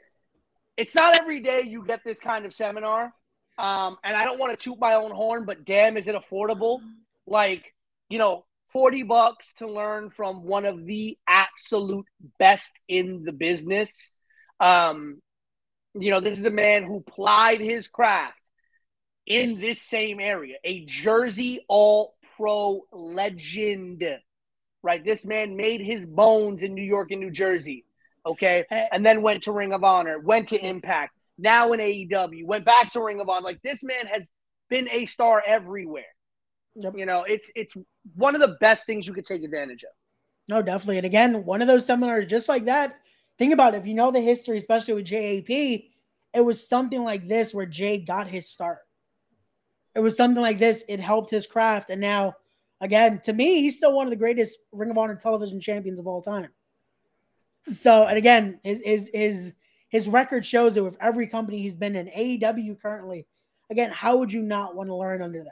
it's 0.76 0.94
not 0.94 1.18
every 1.18 1.40
day 1.40 1.62
you 1.62 1.84
get 1.86 2.04
this 2.04 2.20
kind 2.20 2.44
of 2.44 2.52
seminar. 2.52 3.12
Um, 3.58 3.96
and 4.04 4.14
I 4.14 4.24
don't 4.24 4.38
want 4.38 4.52
to 4.52 4.62
toot 4.62 4.78
my 4.78 4.94
own 4.94 5.10
horn, 5.10 5.46
but 5.46 5.64
damn, 5.64 5.96
is 5.96 6.06
it 6.06 6.14
affordable? 6.14 6.80
Like, 7.26 7.72
you 8.10 8.18
know, 8.18 8.44
40 8.74 9.04
bucks 9.04 9.54
to 9.54 9.66
learn 9.66 10.10
from 10.10 10.44
one 10.44 10.66
of 10.66 10.84
the 10.84 11.16
absolute 11.26 12.04
best 12.38 12.72
in 12.88 13.22
the 13.24 13.32
business. 13.32 14.10
Um, 14.60 15.22
you 15.98 16.10
know, 16.10 16.20
this 16.20 16.38
is 16.38 16.44
a 16.44 16.50
man 16.50 16.84
who 16.84 17.00
plied 17.00 17.60
his 17.60 17.88
craft 17.88 18.38
in 19.26 19.60
this 19.60 19.80
same 19.80 20.20
area, 20.20 20.56
a 20.64 20.84
Jersey 20.84 21.64
All 21.68 22.14
Pro 22.36 22.82
legend, 22.92 24.04
right? 24.82 25.04
This 25.04 25.24
man 25.24 25.56
made 25.56 25.80
his 25.80 26.04
bones 26.04 26.62
in 26.62 26.74
New 26.74 26.84
York 26.84 27.10
and 27.10 27.20
New 27.20 27.30
Jersey, 27.30 27.84
okay? 28.26 28.64
And 28.70 29.04
then 29.04 29.22
went 29.22 29.44
to 29.44 29.52
Ring 29.52 29.72
of 29.72 29.84
Honor, 29.84 30.18
went 30.18 30.50
to 30.50 30.64
Impact, 30.64 31.12
now 31.38 31.72
in 31.72 31.80
AEW, 31.80 32.44
went 32.44 32.64
back 32.64 32.90
to 32.92 33.02
Ring 33.02 33.20
of 33.20 33.28
Honor. 33.28 33.44
Like 33.44 33.62
this 33.62 33.82
man 33.82 34.06
has 34.06 34.22
been 34.68 34.88
a 34.90 35.06
star 35.06 35.42
everywhere. 35.46 36.04
Yep. 36.76 36.94
You 36.96 37.06
know, 37.06 37.24
it's 37.24 37.50
it's 37.54 37.74
one 38.14 38.34
of 38.34 38.40
the 38.40 38.56
best 38.60 38.86
things 38.86 39.06
you 39.06 39.14
could 39.14 39.26
take 39.26 39.42
advantage 39.42 39.82
of. 39.82 39.90
No, 40.48 40.62
definitely. 40.62 40.98
And 40.98 41.06
again, 41.06 41.44
one 41.44 41.62
of 41.62 41.68
those 41.68 41.86
seminars 41.86 42.26
just 42.26 42.48
like 42.48 42.66
that. 42.66 42.98
Think 43.38 43.52
about 43.52 43.74
it. 43.74 43.78
If 43.78 43.86
you 43.86 43.94
know 43.94 44.10
the 44.10 44.20
history, 44.20 44.58
especially 44.58 44.94
with 44.94 45.06
JAP, 45.06 45.50
it 45.50 46.40
was 46.44 46.66
something 46.66 47.02
like 47.02 47.28
this 47.28 47.52
where 47.54 47.66
Jay 47.66 47.98
got 47.98 48.28
his 48.28 48.48
start 48.48 48.80
it 49.96 50.00
was 50.00 50.16
something 50.16 50.42
like 50.42 50.58
this. 50.58 50.84
It 50.88 51.00
helped 51.00 51.30
his 51.30 51.46
craft. 51.46 51.88
And 51.88 52.00
now, 52.00 52.34
again, 52.82 53.18
to 53.24 53.32
me, 53.32 53.62
he's 53.62 53.78
still 53.78 53.94
one 53.94 54.06
of 54.06 54.10
the 54.10 54.16
greatest 54.16 54.58
Ring 54.70 54.90
of 54.90 54.98
Honor 54.98 55.16
television 55.16 55.58
champions 55.58 55.98
of 55.98 56.06
all 56.06 56.20
time. 56.20 56.50
So, 57.68 58.06
and 58.06 58.18
again, 58.18 58.60
his 58.62 58.82
his 58.84 59.10
his, 59.12 59.54
his 59.88 60.08
record 60.08 60.44
shows 60.44 60.76
it 60.76 60.84
with 60.84 60.98
every 61.00 61.26
company 61.26 61.58
he's 61.58 61.76
been 61.76 61.96
in. 61.96 62.08
AEW 62.08 62.80
currently. 62.80 63.26
Again, 63.70 63.90
how 63.90 64.18
would 64.18 64.32
you 64.32 64.42
not 64.42 64.76
want 64.76 64.90
to 64.90 64.94
learn 64.94 65.22
under 65.22 65.42
that? 65.42 65.50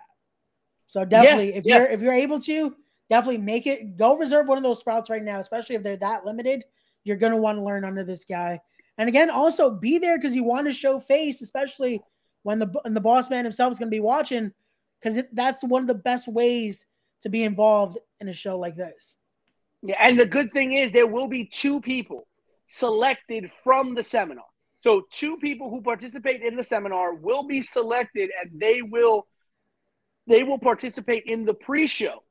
So 0.89 1.05
definitely, 1.07 1.53
yeah, 1.53 1.59
if 1.59 1.67
yeah. 1.67 1.79
you're 1.79 1.89
if 1.89 2.03
you're 2.03 2.13
able 2.13 2.39
to, 2.41 2.77
definitely 3.09 3.41
make 3.41 3.67
it. 3.67 3.97
Go 3.97 4.19
reserve 4.19 4.47
one 4.47 4.59
of 4.59 4.63
those 4.63 4.79
sprouts 4.79 5.09
right 5.09 5.25
now, 5.25 5.39
especially 5.39 5.75
if 5.77 5.83
they're 5.83 5.97
that 5.97 6.27
limited. 6.27 6.65
You're 7.05 7.17
gonna 7.17 7.37
want 7.37 7.59
to 7.59 7.65
learn 7.65 7.85
under 7.85 8.03
this 8.03 8.25
guy. 8.25 8.61
And 8.99 9.09
again, 9.09 9.31
also 9.31 9.71
be 9.71 9.99
there 9.99 10.19
because 10.19 10.35
you 10.35 10.45
want 10.45 10.67
to 10.67 10.73
show 10.73 11.01
face, 11.01 11.43
especially 11.43 12.01
when 12.43 12.59
the 12.59 12.81
and 12.85 12.97
the 12.97 13.01
boss 13.01 13.29
man 13.29 13.45
himself 13.45 13.73
is 13.73 13.79
going 13.79 13.91
to 13.91 13.95
be 13.95 14.01
watching 14.01 14.53
because 15.01 15.23
that's 15.33 15.65
one 15.65 15.83
of 15.83 15.89
the 15.89 15.95
best 15.95 16.29
ways 16.29 16.87
to 17.23 17.29
be 17.29 17.43
involved 17.43 17.99
in 18.21 18.29
a 18.29 18.33
show 18.33 18.59
like 18.59 18.77
this. 18.77 19.19
Yeah, 19.83 19.97
and 20.01 20.19
the 20.19 20.27
good 20.27 20.53
thing 20.53 20.75
is 20.75 20.93
there 20.93 21.07
will 21.07 21.27
be 21.27 21.47
two 21.47 21.81
people 21.81 22.27
selected 22.69 23.51
from 23.51 23.95
the 23.95 24.03
seminar. 24.03 24.45
So 24.81 25.03
two 25.11 25.39
people 25.39 25.71
who 25.71 25.83
participate 25.83 26.43
in 26.43 26.57
the 26.57 26.63
seminar 26.63 27.15
will 27.15 27.45
be 27.45 27.63
selected 27.63 28.31
and 28.41 28.61
they 28.61 28.83
will 28.83 29.27
they 30.27 30.43
will 30.43 30.59
participate 30.59 31.25
in 31.27 31.45
the 31.45 31.55
pre-show. 31.55 32.23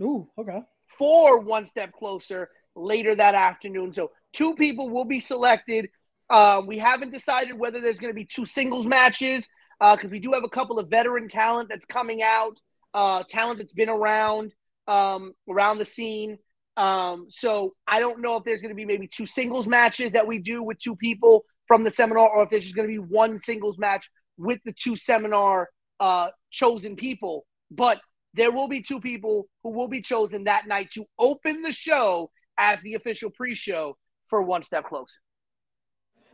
Ooh, 0.00 0.28
okay. 0.38 0.60
For 0.98 1.40
one 1.40 1.66
step 1.66 1.92
closer 1.92 2.48
later 2.74 3.14
that 3.14 3.34
afternoon. 3.34 3.92
So 3.92 4.10
two 4.32 4.54
people 4.54 4.88
will 4.88 5.04
be 5.04 5.20
selected. 5.20 5.90
Um, 6.28 6.66
we 6.66 6.78
haven't 6.78 7.12
decided 7.12 7.58
whether 7.58 7.80
there's 7.80 7.98
going 7.98 8.12
to 8.12 8.14
be 8.14 8.24
two 8.24 8.46
singles 8.46 8.86
matches 8.86 9.48
because 9.80 10.06
uh, 10.06 10.10
we 10.10 10.20
do 10.20 10.32
have 10.32 10.44
a 10.44 10.48
couple 10.48 10.78
of 10.78 10.88
veteran 10.88 11.28
talent 11.28 11.68
that's 11.68 11.86
coming 11.86 12.22
out, 12.22 12.58
uh, 12.94 13.24
talent 13.28 13.58
that's 13.58 13.72
been 13.72 13.88
around 13.88 14.52
um, 14.86 15.34
around 15.48 15.78
the 15.78 15.84
scene. 15.84 16.38
Um, 16.76 17.26
so 17.30 17.74
I 17.86 18.00
don't 18.00 18.20
know 18.20 18.36
if 18.36 18.44
there's 18.44 18.60
going 18.60 18.70
to 18.70 18.76
be 18.76 18.84
maybe 18.84 19.06
two 19.06 19.26
singles 19.26 19.66
matches 19.66 20.12
that 20.12 20.26
we 20.26 20.38
do 20.38 20.62
with 20.62 20.78
two 20.78 20.96
people 20.96 21.44
from 21.66 21.84
the 21.84 21.90
seminar, 21.90 22.28
or 22.28 22.42
if 22.44 22.50
there's 22.50 22.64
just 22.64 22.76
going 22.76 22.88
to 22.88 22.92
be 22.92 22.98
one 22.98 23.38
singles 23.38 23.78
match 23.78 24.10
with 24.36 24.60
the 24.64 24.72
two 24.72 24.96
seminar 24.96 25.68
uh, 26.00 26.28
chosen 26.50 26.96
people. 26.96 27.46
But 27.70 28.00
there 28.34 28.50
will 28.50 28.68
be 28.68 28.82
two 28.82 29.00
people 29.00 29.48
who 29.62 29.70
will 29.70 29.88
be 29.88 30.00
chosen 30.00 30.44
that 30.44 30.66
night 30.66 30.90
to 30.92 31.04
open 31.18 31.62
the 31.62 31.72
show 31.72 32.30
as 32.60 32.80
the 32.82 32.94
official 32.94 33.30
pre-show 33.30 33.96
for 34.26 34.42
One 34.42 34.62
Step 34.62 34.84
Closer. 34.84 35.16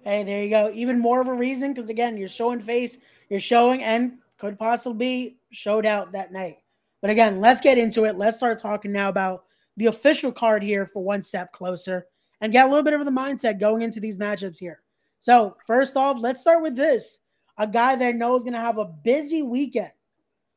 Hey, 0.03 0.25
there 0.25 0.43
you 0.43 0.51
go. 0.51 0.71
Even 0.75 0.99
more 0.99 1.21
of 1.21 1.29
a 1.29 1.33
reason 1.33 1.73
because 1.73 1.89
again, 1.89 2.17
you're 2.17 2.29
showing 2.29 2.61
face 2.61 2.99
you're 3.29 3.41
showing 3.41 3.83
and 3.83 4.19
could 4.39 4.59
possibly 4.59 4.99
be 4.99 5.39
showed 5.51 5.87
out 5.87 6.13
that 6.13 6.33
night. 6.33 6.59
But 7.01 7.11
again, 7.11 7.41
let's 7.41 7.61
get 7.61 7.79
into 7.79 8.05
it. 8.05 8.17
Let's 8.17 8.37
start 8.37 8.61
talking 8.61 8.93
now 8.93 9.09
about 9.09 9.45
the 9.77 9.87
official 9.87 10.33
card 10.33 10.63
here 10.63 10.87
for 10.87 11.03
one 11.03 11.23
step 11.23 11.53
closer 11.53 12.07
and 12.41 12.53
get 12.53 12.67
a 12.67 12.69
little 12.69 12.85
bit 12.85 12.95
of 12.95 13.05
the 13.05 13.11
mindset 13.11 13.59
going 13.59 13.83
into 13.83 14.01
these 14.01 14.19
matchups 14.19 14.59
here. 14.59 14.81
So, 15.21 15.57
first 15.67 15.97
off, 15.97 16.19
let's 16.21 16.41
start 16.41 16.63
with 16.63 16.77
this 16.77 17.21
a 17.59 17.67
guy 17.67 17.97
that 17.97 18.15
knows 18.15 18.43
going 18.43 18.53
to 18.53 18.61
have 18.61 18.79
a 18.79 18.85
busy 18.85 19.43
weekend 19.43 19.91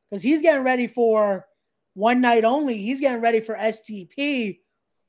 because 0.08 0.22
he's 0.22 0.42
getting 0.42 0.64
ready 0.64 0.86
for 0.86 1.46
one 1.94 2.20
night 2.20 2.44
only. 2.44 2.76
He's 2.76 3.00
getting 3.00 3.22
ready 3.22 3.40
for 3.40 3.56
STP. 3.56 4.59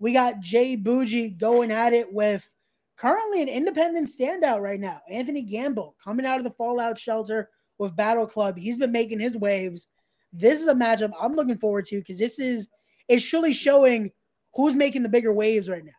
We 0.02 0.14
got 0.14 0.40
Jay 0.40 0.76
Bougie 0.76 1.30
going 1.30 1.70
at 1.70 1.94
it 1.94 2.12
with 2.12 2.44
currently 2.98 3.44
an 3.44 3.48
independent 3.48 4.10
standout 4.10 4.60
right 4.60 4.80
now. 4.80 5.00
Anthony 5.08 5.44
Gamble 5.44 5.96
coming 6.04 6.26
out 6.26 6.40
of 6.40 6.44
the 6.44 6.56
Fallout 6.58 6.98
shelter 6.98 7.52
with 7.78 7.96
Battle 7.96 8.26
Club. 8.26 8.58
He's 8.58 8.80
been 8.80 8.92
making 8.92 9.20
his 9.20 9.38
waves. 9.38 9.88
This 10.34 10.60
is 10.60 10.68
a 10.68 10.74
matchup 10.74 11.12
I'm 11.22 11.36
looking 11.36 11.60
forward 11.60 11.86
to 11.86 12.00
because 12.00 12.18
this 12.18 12.40
is 12.40 12.68
it's 13.08 13.22
surely 13.22 13.54
showing 13.54 14.12
who's 14.56 14.76
making 14.76 15.04
the 15.04 15.10
bigger 15.10 15.32
waves 15.32 15.70
right 15.70 15.86
now. 15.86 15.92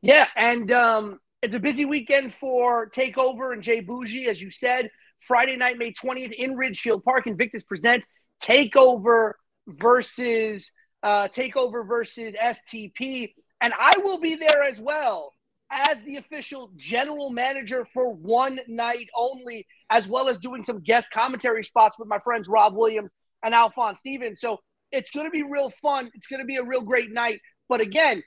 Yeah, 0.00 0.28
and 0.36 0.70
um, 0.70 1.18
it's 1.42 1.56
a 1.56 1.60
busy 1.60 1.86
weekend 1.86 2.34
for 2.34 2.88
Takeover 2.90 3.52
and 3.52 3.64
Jay 3.64 3.80
Bougie, 3.80 4.28
as 4.28 4.40
you 4.40 4.52
said. 4.52 4.92
Friday 5.18 5.56
night, 5.56 5.76
May 5.76 5.92
20th 5.92 6.34
in 6.34 6.54
Ridgefield 6.54 7.02
Park. 7.02 7.26
Invictus 7.26 7.64
presents 7.64 8.06
Takeover 8.40 9.32
versus 9.66 10.70
uh, 11.06 11.28
Takeover 11.28 11.86
versus 11.86 12.34
STP, 12.34 13.32
and 13.60 13.72
I 13.78 13.92
will 13.98 14.18
be 14.18 14.34
there 14.34 14.64
as 14.64 14.80
well 14.80 15.30
as 15.70 16.02
the 16.02 16.16
official 16.16 16.72
general 16.74 17.30
manager 17.30 17.84
for 17.84 18.12
one 18.12 18.58
night 18.66 19.08
only, 19.14 19.68
as 19.88 20.08
well 20.08 20.28
as 20.28 20.36
doing 20.38 20.64
some 20.64 20.80
guest 20.80 21.12
commentary 21.12 21.62
spots 21.62 21.96
with 21.96 22.08
my 22.08 22.18
friends 22.18 22.48
Rob 22.48 22.74
Williams 22.74 23.10
and 23.44 23.54
Alphonse 23.54 24.00
Stevens. 24.00 24.40
So 24.40 24.58
it's 24.90 25.12
going 25.12 25.26
to 25.26 25.30
be 25.30 25.44
real 25.44 25.70
fun. 25.70 26.10
It's 26.14 26.26
going 26.26 26.40
to 26.40 26.46
be 26.46 26.56
a 26.56 26.64
real 26.64 26.80
great 26.80 27.12
night. 27.12 27.40
But 27.68 27.80
again, 27.80 28.24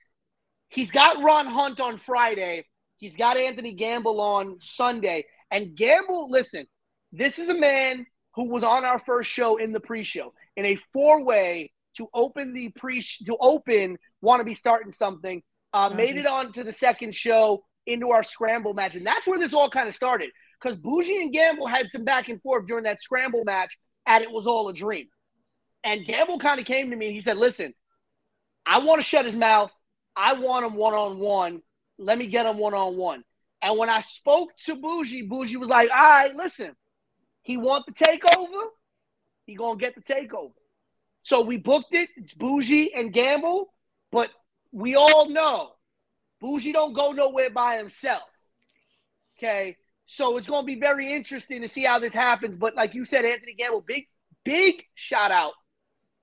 he's 0.70 0.92
got 0.92 1.22
Ron 1.22 1.48
Hunt 1.48 1.82
on 1.82 1.98
Friday. 1.98 2.66
He's 2.96 3.18
got 3.18 3.36
Anthony 3.36 3.74
Gamble 3.74 4.22
on 4.22 4.56
Sunday. 4.62 5.26
And 5.52 5.76
Gamble, 5.76 6.32
listen, 6.32 6.66
this 7.12 7.40
is 7.40 7.50
a 7.50 7.60
man 7.60 8.06
who 8.36 8.50
was 8.50 8.64
on 8.64 8.86
our 8.86 9.00
first 9.00 9.30
show 9.30 9.58
in 9.58 9.74
the 9.74 9.82
pre-show 9.82 10.34
in 10.56 10.66
a 10.66 10.78
four-way 10.94 11.72
to 11.98 12.08
open 12.14 12.54
the 12.54 12.70
pre 12.70 13.02
to 13.02 13.38
open 13.40 13.98
want 14.22 14.40
to 14.40 14.44
be 14.44 14.54
starting 14.54 14.92
something 14.92 15.42
uh, 15.74 15.90
made 15.90 16.18
it 16.18 16.26
on 16.26 16.52
to 16.54 16.64
the 16.64 16.74
second 16.74 17.14
show 17.14 17.64
into 17.86 18.12
our 18.12 18.24
scramble 18.24 18.74
match. 18.74 18.96
And 18.96 19.06
that's 19.06 19.28
where 19.28 19.40
this 19.40 19.54
all 19.54 19.70
kind 19.70 19.88
of 19.88 19.96
started 19.96 20.30
because 20.62 20.78
Bougie 20.78 21.22
and 21.22 21.34
Gamble 21.34 21.68
had 21.68 21.92
some 21.92 22.04
back 22.04 22.30
and 22.30 22.42
forth 22.42 22.68
during 22.68 22.84
that 22.84 23.02
scramble 23.02 23.44
match, 23.44 23.78
and 24.06 24.24
it 24.24 24.32
was 24.32 24.48
all 24.48 24.68
a 24.70 24.74
dream. 24.74 25.08
And 25.84 26.06
Gamble 26.06 26.40
kind 26.40 26.60
of 26.60 26.66
came 26.66 26.90
to 26.90 26.96
me 26.96 27.08
and 27.08 27.16
he 27.16 27.22
said, 27.22 27.38
Listen, 27.38 27.74
I 28.66 28.80
want 28.80 29.00
to 29.00 29.08
shut 29.08 29.26
his 29.26 29.36
mouth. 29.36 29.72
I 30.16 30.34
want 30.34 30.66
him 30.66 30.76
one 30.76 30.94
on 30.94 31.20
one. 31.20 31.62
Let 31.98 32.18
me 32.18 32.28
get 32.28 32.46
him 32.46 32.58
one 32.58 32.74
on 32.74 32.98
one. 32.98 33.24
And 33.62 33.78
when 33.78 33.90
I 33.90 34.02
spoke 34.02 34.50
to 34.66 34.76
Bougie, 34.76 35.24
Bougie 35.24 35.58
was 35.58 35.70
like, 35.70 35.90
All 35.92 35.98
right, 35.98 36.36
listen, 36.36 36.76
he 37.42 37.58
want 37.58 37.86
the 37.86 37.94
takeover. 37.94 38.68
He 39.46 39.56
gonna 39.56 39.78
get 39.78 39.96
the 39.96 40.02
takeover. 40.02 40.52
So 41.30 41.44
we 41.44 41.58
booked 41.58 41.94
it. 41.94 42.10
It's 42.18 42.34
Bougie 42.34 42.92
and 42.96 43.14
Gamble, 43.14 43.72
but 44.12 44.32
we 44.72 44.96
all 44.96 45.30
know 45.30 45.74
Bougie 46.42 46.72
don't 46.72 46.94
go 46.94 47.12
nowhere 47.12 47.52
by 47.52 47.78
himself. 47.78 48.24
Okay. 49.38 49.78
So 50.06 50.38
it's 50.38 50.48
going 50.48 50.64
to 50.64 50.66
be 50.66 50.80
very 50.80 51.14
interesting 51.14 51.62
to 51.62 51.68
see 51.68 51.84
how 51.84 52.00
this 52.00 52.14
happens. 52.14 52.58
But 52.58 52.76
like 52.76 52.96
you 52.96 53.06
said, 53.06 53.26
Anthony 53.26 53.54
Gamble, 53.54 53.82
big, 53.82 54.08
big 54.44 54.84
shout 54.96 55.30
out 55.30 55.54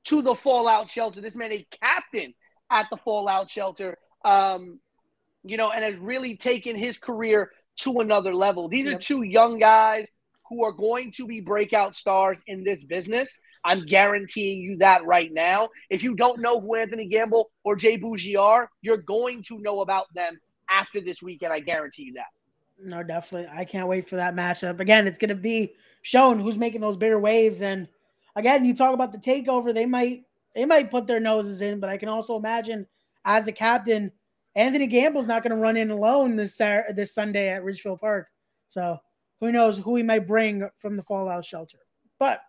to 0.07 0.23
the 0.23 0.35
Fallout 0.35 0.91
Shelter. 0.91 1.21
This 1.21 1.37
man, 1.37 1.53
a 1.53 1.65
captain 1.71 2.35
at 2.69 2.89
the 2.91 2.97
Fallout 2.97 3.49
Shelter, 3.49 3.99
um, 4.25 4.81
you 5.45 5.57
know, 5.57 5.71
and 5.71 5.85
has 5.85 5.99
really 5.99 6.37
taken 6.37 6.75
his 6.75 6.99
career 6.99 7.53
to 7.83 8.01
another 8.01 8.35
level. 8.35 8.69
These 8.69 8.87
yep. 8.87 8.97
are 8.97 8.99
two 8.99 9.23
young 9.23 9.61
guys 9.61 10.09
who 10.49 10.65
are 10.65 10.73
going 10.73 11.13
to 11.13 11.27
be 11.27 11.41
breakout 11.41 11.95
stars 11.95 12.39
in 12.47 12.65
this 12.65 12.85
business. 12.85 13.39
I'm 13.65 13.85
guaranteeing 13.85 14.63
you 14.63 14.77
that 14.79 15.05
right 15.05 15.33
now. 15.33 15.69
If 15.91 16.03
you 16.03 16.15
don't 16.15 16.41
know 16.41 16.61
who 16.61 16.77
Anthony 16.77 17.07
Gamble 17.07 17.51
or 17.65 17.77
Jay 17.77 17.97
Bougie 17.97 18.37
are, 18.37 18.71
you're 18.83 18.97
going 18.97 19.43
to 19.45 19.59
know 19.59 19.81
about 19.81 20.07
them 20.15 20.39
after 20.71 21.01
this 21.01 21.23
weekend. 21.23 21.53
I 21.53 21.61
guarantee 21.61 22.05
you 22.05 22.15
that. 22.15 22.27
No, 22.79 23.03
definitely. 23.03 23.49
I 23.53 23.65
can't 23.65 23.89
wait 23.89 24.09
for 24.09 24.17
that 24.17 24.35
matchup. 24.35 24.81
Again, 24.81 25.07
it's 25.07 25.19
going 25.19 25.31
to 25.31 25.35
be 25.35 25.75
shown 26.03 26.39
who's 26.39 26.59
making 26.59 26.81
those 26.81 26.97
bigger 26.97 27.19
waves. 27.19 27.61
And 27.61 27.89
again, 28.37 28.65
you 28.65 28.75
talk 28.75 28.95
about 28.95 29.13
the 29.13 29.19
takeover, 29.19 29.75
they 29.75 29.87
might 29.87 30.23
they 30.55 30.65
might 30.65 30.91
put 30.91 31.07
their 31.07 31.21
noses 31.21 31.61
in, 31.61 31.81
but 31.81 31.91
I 31.91 31.99
can 31.99 32.09
also 32.09 32.37
imagine 32.37 32.87
as 33.27 33.47
a 33.47 33.53
captain, 33.53 34.11
Anthony 34.55 34.87
Gamble's 34.87 35.27
not 35.27 35.43
going 35.43 35.51
to 35.51 35.61
run 35.61 35.77
in 35.77 35.91
alone 35.91 36.35
this 36.35 36.57
Saturday, 36.57 36.95
this 36.95 37.13
Sunday 37.13 37.49
at 37.49 37.63
Ridgefield 37.63 38.01
Park. 38.01 38.29
So 38.69 38.99
who 39.41 39.53
knows 39.53 39.79
who 39.79 39.97
he 39.97 40.03
might 40.03 40.27
bring 40.27 40.69
from 40.79 40.97
the 40.97 41.03
Fallout 41.03 41.45
Shelter. 41.45 41.79
But 42.19 42.41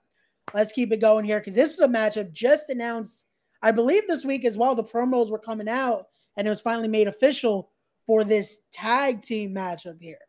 let's 0.53 0.71
keep 0.71 0.91
it 0.91 1.01
going 1.01 1.25
here 1.25 1.39
because 1.39 1.55
this 1.55 1.73
is 1.73 1.79
a 1.79 1.87
matchup 1.87 2.31
just 2.31 2.69
announced, 2.69 3.23
I 3.61 3.71
believe, 3.71 4.07
this 4.07 4.25
week 4.25 4.45
as 4.45 4.57
well. 4.57 4.75
The 4.75 4.83
promos 4.83 5.29
were 5.29 5.39
coming 5.39 5.69
out 5.69 6.05
and 6.37 6.47
it 6.47 6.49
was 6.49 6.61
finally 6.61 6.87
made 6.87 7.07
official 7.07 7.71
for 8.05 8.23
this 8.23 8.61
tag 8.71 9.21
team 9.21 9.53
matchup 9.53 10.01
here. 10.01 10.19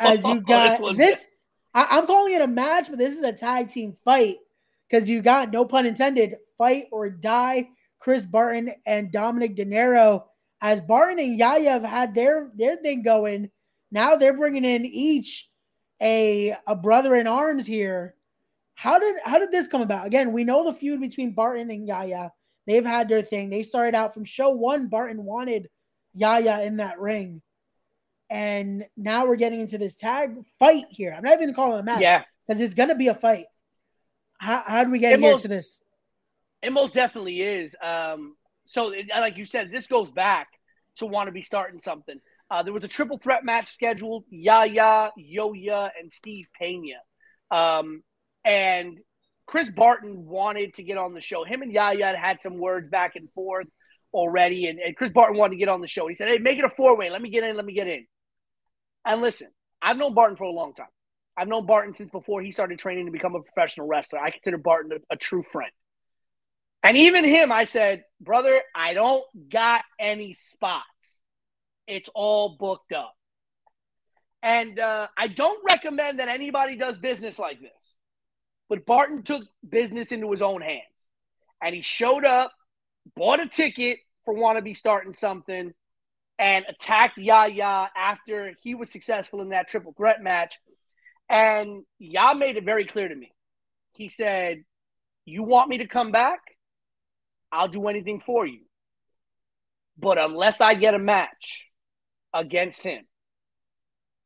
As 0.00 0.24
you 0.24 0.40
got 0.46 0.96
this, 0.96 1.28
I, 1.72 1.98
am 1.98 2.06
calling 2.06 2.34
it 2.34 2.42
a 2.42 2.46
match, 2.46 2.88
but 2.90 2.98
this 2.98 3.16
is 3.16 3.22
a 3.22 3.32
tag 3.32 3.68
team 3.68 3.96
fight 4.04 4.38
because 4.88 5.08
you 5.08 5.22
got 5.22 5.52
no 5.52 5.64
pun 5.64 5.86
intended, 5.86 6.36
fight 6.58 6.86
or 6.90 7.08
die. 7.08 7.68
Chris 8.00 8.24
Barton 8.24 8.72
and 8.86 9.12
Dominic 9.12 9.54
De 9.56 9.64
Niro, 9.64 10.24
as 10.62 10.80
Barton 10.80 11.18
and 11.18 11.38
Yaya 11.38 11.72
have 11.72 11.84
had 11.84 12.14
their 12.14 12.50
their 12.54 12.76
thing 12.76 13.02
going. 13.02 13.50
Now 13.90 14.16
they're 14.16 14.36
bringing 14.36 14.64
in 14.64 14.84
each 14.86 15.48
a 16.00 16.56
a 16.66 16.76
brother 16.76 17.14
in 17.14 17.26
arms 17.26 17.66
here 17.66 18.14
how 18.80 18.98
did 18.98 19.16
how 19.22 19.38
did 19.38 19.52
this 19.52 19.66
come 19.66 19.82
about? 19.82 20.06
Again, 20.06 20.32
we 20.32 20.42
know 20.42 20.64
the 20.64 20.72
feud 20.72 21.02
between 21.02 21.32
Barton 21.32 21.70
and 21.70 21.86
Yaya. 21.86 22.32
They've 22.66 22.84
had 22.84 23.10
their 23.10 23.20
thing. 23.20 23.50
They 23.50 23.62
started 23.62 23.94
out 23.94 24.14
from 24.14 24.24
show 24.24 24.50
one. 24.50 24.88
Barton 24.88 25.22
wanted 25.22 25.68
Yaya 26.14 26.62
in 26.62 26.78
that 26.78 26.98
ring, 26.98 27.42
and 28.30 28.86
now 28.96 29.26
we're 29.26 29.36
getting 29.36 29.60
into 29.60 29.76
this 29.76 29.96
tag 29.96 30.34
fight 30.58 30.86
here. 30.88 31.12
I'm 31.14 31.22
not 31.22 31.42
even 31.42 31.52
calling 31.52 31.76
it 31.76 31.80
a 31.80 31.82
match, 31.82 32.00
yeah, 32.00 32.22
because 32.48 32.62
it's 32.62 32.72
gonna 32.72 32.94
be 32.94 33.08
a 33.08 33.14
fight. 33.14 33.48
How 34.38 34.62
how 34.66 34.84
do 34.84 34.90
we 34.90 34.98
get 34.98 35.12
it 35.12 35.20
here 35.20 35.32
most, 35.32 35.42
to 35.42 35.48
this? 35.48 35.82
It 36.62 36.72
most 36.72 36.94
definitely 36.94 37.42
is. 37.42 37.76
Um, 37.82 38.34
so, 38.64 38.94
like 39.10 39.36
you 39.36 39.44
said, 39.44 39.70
this 39.70 39.88
goes 39.88 40.10
back 40.10 40.48
to 40.96 41.04
want 41.04 41.26
to 41.26 41.32
be 41.32 41.42
starting 41.42 41.82
something. 41.82 42.18
Uh, 42.50 42.62
there 42.62 42.72
was 42.72 42.84
a 42.84 42.88
triple 42.88 43.18
threat 43.18 43.44
match 43.44 43.68
scheduled: 43.68 44.24
Yaya, 44.30 45.10
Yoya, 45.18 45.90
and 45.98 46.12
Steve 46.12 46.46
Pena. 46.58 46.96
Um, 47.50 48.02
and 48.44 48.98
Chris 49.46 49.70
Barton 49.70 50.26
wanted 50.26 50.74
to 50.74 50.82
get 50.82 50.98
on 50.98 51.14
the 51.14 51.20
show. 51.20 51.44
Him 51.44 51.62
and 51.62 51.72
Yaya 51.72 52.16
had 52.16 52.40
some 52.40 52.58
words 52.58 52.88
back 52.88 53.16
and 53.16 53.30
forth 53.32 53.66
already, 54.12 54.66
and, 54.66 54.78
and 54.78 54.96
Chris 54.96 55.12
Barton 55.12 55.36
wanted 55.36 55.54
to 55.54 55.58
get 55.58 55.68
on 55.68 55.80
the 55.80 55.86
show. 55.86 56.08
He 56.08 56.14
said, 56.14 56.28
"Hey, 56.28 56.38
make 56.38 56.58
it 56.58 56.64
a 56.64 56.70
four 56.70 56.96
way. 56.96 57.10
Let 57.10 57.22
me 57.22 57.30
get 57.30 57.44
in. 57.44 57.56
Let 57.56 57.64
me 57.64 57.72
get 57.72 57.88
in." 57.88 58.06
And 59.04 59.20
listen, 59.20 59.48
I've 59.80 59.96
known 59.96 60.14
Barton 60.14 60.36
for 60.36 60.44
a 60.44 60.50
long 60.50 60.74
time. 60.74 60.86
I've 61.36 61.48
known 61.48 61.66
Barton 61.66 61.94
since 61.94 62.10
before 62.10 62.42
he 62.42 62.52
started 62.52 62.78
training 62.78 63.06
to 63.06 63.12
become 63.12 63.34
a 63.34 63.42
professional 63.42 63.86
wrestler. 63.86 64.18
I 64.18 64.30
consider 64.30 64.58
Barton 64.58 64.92
a, 64.92 65.14
a 65.14 65.16
true 65.16 65.42
friend. 65.42 65.70
And 66.82 66.96
even 66.96 67.24
him, 67.24 67.52
I 67.52 67.64
said, 67.64 68.04
brother, 68.20 68.60
I 68.74 68.94
don't 68.94 69.24
got 69.50 69.84
any 69.98 70.34
spots. 70.34 70.84
It's 71.86 72.08
all 72.14 72.56
booked 72.58 72.92
up. 72.92 73.14
And 74.42 74.78
uh, 74.78 75.08
I 75.16 75.26
don't 75.26 75.62
recommend 75.68 76.18
that 76.18 76.28
anybody 76.28 76.76
does 76.76 76.96
business 76.98 77.38
like 77.38 77.60
this. 77.60 77.94
But 78.68 78.86
Barton 78.86 79.22
took 79.22 79.42
business 79.68 80.12
into 80.12 80.30
his 80.30 80.40
own 80.40 80.62
hands. 80.62 80.84
And 81.62 81.74
he 81.74 81.82
showed 81.82 82.24
up, 82.24 82.52
bought 83.16 83.40
a 83.40 83.48
ticket 83.48 83.98
for 84.24 84.34
Wannabe 84.34 84.76
starting 84.76 85.12
something, 85.12 85.74
and 86.38 86.64
attacked 86.68 87.18
Yaya 87.18 87.90
after 87.94 88.54
he 88.62 88.74
was 88.74 88.90
successful 88.90 89.42
in 89.42 89.50
that 89.50 89.68
triple 89.68 89.92
threat 89.92 90.22
match. 90.22 90.58
And 91.28 91.84
Ya 91.98 92.32
made 92.32 92.56
it 92.56 92.64
very 92.64 92.86
clear 92.86 93.08
to 93.08 93.14
me. 93.14 93.32
He 93.92 94.08
said, 94.08 94.64
You 95.26 95.42
want 95.42 95.68
me 95.68 95.78
to 95.78 95.86
come 95.86 96.12
back? 96.12 96.40
I'll 97.52 97.68
do 97.68 97.88
anything 97.88 98.20
for 98.20 98.46
you. 98.46 98.60
But 99.98 100.16
unless 100.16 100.60
I 100.60 100.74
get 100.74 100.94
a 100.94 100.98
match 100.98 101.69
against 102.32 102.82
him, 102.82 103.04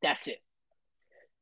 that's 0.01 0.27
it. 0.27 0.39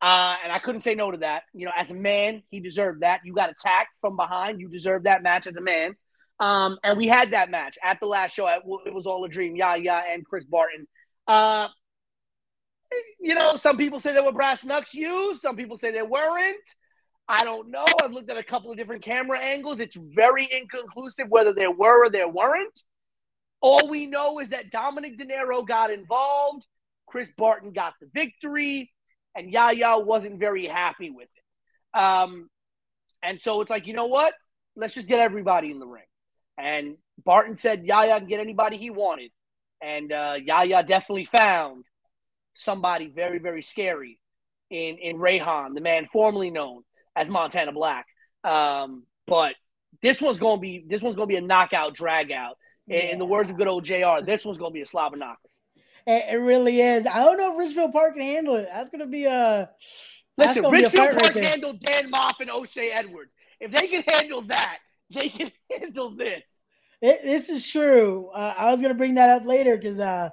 Uh, 0.01 0.36
and 0.43 0.51
I 0.51 0.59
couldn't 0.59 0.84
say 0.84 0.95
no 0.95 1.11
to 1.11 1.18
that. 1.20 1.43
You 1.53 1.66
know, 1.66 1.72
as 1.76 1.89
a 1.89 1.95
man, 1.95 2.43
he 2.49 2.59
deserved 2.59 3.03
that. 3.03 3.22
You 3.24 3.34
got 3.34 3.49
attacked 3.49 3.91
from 4.01 4.18
behind. 4.18 4.59
You 4.59 4.68
deserved 4.68 5.05
that 5.05 5.24
match 5.24 5.47
as 5.47 5.55
a 5.55 5.61
man. 5.61 5.95
Um, 6.39 6.78
and 6.84 6.97
we 6.97 7.07
had 7.07 7.32
that 7.32 7.49
match 7.49 7.78
at 7.82 7.99
the 8.01 8.05
last 8.05 8.34
show. 8.34 8.45
At, 8.45 8.64
it 8.86 8.93
was 8.93 9.05
all 9.05 9.24
a 9.24 9.30
dream. 9.30 9.55
Yeah, 9.55 10.01
and 10.11 10.26
Chris 10.26 10.43
Barton. 10.43 10.88
Uh, 11.26 11.70
you 13.20 13.34
know, 13.34 13.55
some 13.55 13.78
people 13.78 14.01
say 14.01 14.11
there 14.11 14.24
were 14.24 14.34
brass 14.34 14.66
knucks 14.66 14.93
used. 14.93 15.41
Some 15.41 15.55
people 15.55 15.78
say 15.78 15.91
there 15.91 16.05
weren't. 16.05 16.57
I 17.27 17.45
don't 17.45 17.69
know. 17.69 17.85
I've 18.03 18.11
looked 18.11 18.30
at 18.30 18.38
a 18.38 18.44
couple 18.44 18.72
of 18.72 18.77
different 18.77 19.03
camera 19.03 19.40
angles. 19.40 19.80
It's 19.80 19.95
very 19.95 20.49
inconclusive 20.52 21.27
whether 21.30 21.53
there 21.53 21.72
were 21.72 22.06
or 22.06 22.10
there 22.10 22.27
weren't. 22.27 22.84
All 23.64 23.88
we 23.88 24.07
know 24.07 24.40
is 24.40 24.49
that 24.49 24.72
Dominic 24.72 25.18
De 25.18 25.26
Niro 25.26 25.65
got 25.65 25.90
involved. 25.90 26.65
Chris 27.07 27.31
Barton 27.38 27.72
got 27.72 27.94
the 28.02 28.10
victory 28.14 28.91
and 29.35 29.49
Yaya 29.49 29.98
wasn't 29.99 30.38
very 30.38 30.68
happy 30.68 31.10
with 31.10 31.30
it. 31.34 31.99
Um, 31.99 32.49
and 33.23 33.40
so 33.40 33.61
it's 33.61 33.69
like, 33.69 33.88
you 33.88 33.94
know 33.94 34.07
what? 34.07 34.34
Let's 34.76 34.94
just 34.94 35.07
get 35.07 35.19
everybody 35.19 35.72
in 35.72 35.80
the 35.80 35.88
ring. 35.88 36.03
And 36.57 36.98
Barton 37.23 37.56
said 37.56 37.85
Yaya 37.85 38.19
can 38.19 38.27
get 38.27 38.41
anybody 38.41 38.77
he 38.77 38.90
wanted. 38.90 39.31
And 39.81 40.11
uh, 40.11 40.35
Yaya 40.44 40.84
definitely 40.84 41.26
found 41.26 41.85
somebody 42.56 43.07
very, 43.15 43.40
very 43.40 43.61
scary 43.61 44.19
in, 44.69 44.98
in 44.98 45.18
Rayhan, 45.19 45.73
the 45.73 45.81
man 45.81 46.10
formerly 46.11 46.49
known 46.49 46.84
as 47.15 47.30
Montana 47.30 47.72
Black. 47.72 48.07
Um, 48.44 49.03
but 49.26 49.56
this 50.02 50.22
one's 50.22 50.40
gonna 50.40 50.60
be 50.60 50.84
this 50.85 51.02
one's 51.02 51.15
gonna 51.15 51.27
be 51.27 51.38
a 51.38 51.41
knockout 51.41 51.94
drag 51.94 52.31
out. 52.31 52.57
Yeah. 52.88 53.11
In 53.11 53.19
the 53.19 53.26
words 53.26 53.49
of 53.49 53.57
good 53.57 53.68
old 53.68 53.85
JR, 53.85 54.22
this 54.26 54.45
one's 54.45 54.57
gonna 54.57 54.72
be 54.72 54.81
a 54.81 54.85
slobber 54.85 55.18
knocker. 55.18 55.39
It, 56.05 56.26
it, 56.34 56.38
really 56.38 56.81
is. 56.81 57.07
I 57.07 57.23
don't 57.23 57.38
know 57.38 57.53
if 57.53 57.57
Ridgefield 57.57 57.93
Park 57.93 58.15
can 58.15 58.23
handle 58.23 58.55
it. 58.55 58.68
That's 58.72 58.89
gonna 58.89 59.07
be 59.07 59.26
a 59.26 59.69
listen. 60.38 60.69
Ridgefield 60.69 61.15
Park 61.15 61.35
right 61.35 61.45
handled 61.45 61.80
Dan 61.80 62.11
Maff 62.11 62.39
and 62.41 62.49
O'Shea 62.49 62.91
Edwards. 62.91 63.31
If 63.60 63.72
they 63.72 63.88
can 63.88 64.03
handle 64.05 64.41
that, 64.43 64.80
they 65.14 65.30
can 65.30 65.51
handle 65.72 66.15
this. 66.15 66.57
It, 67.01 67.22
this 67.23 67.49
is 67.49 67.68
true. 67.68 68.30
Uh, 68.34 68.53
I 68.57 68.72
was 68.72 68.81
gonna 68.81 68.93
bring 68.93 69.15
that 69.15 69.30
up 69.30 69.45
later 69.45 69.77
because, 69.77 69.99
uh, 69.99 70.30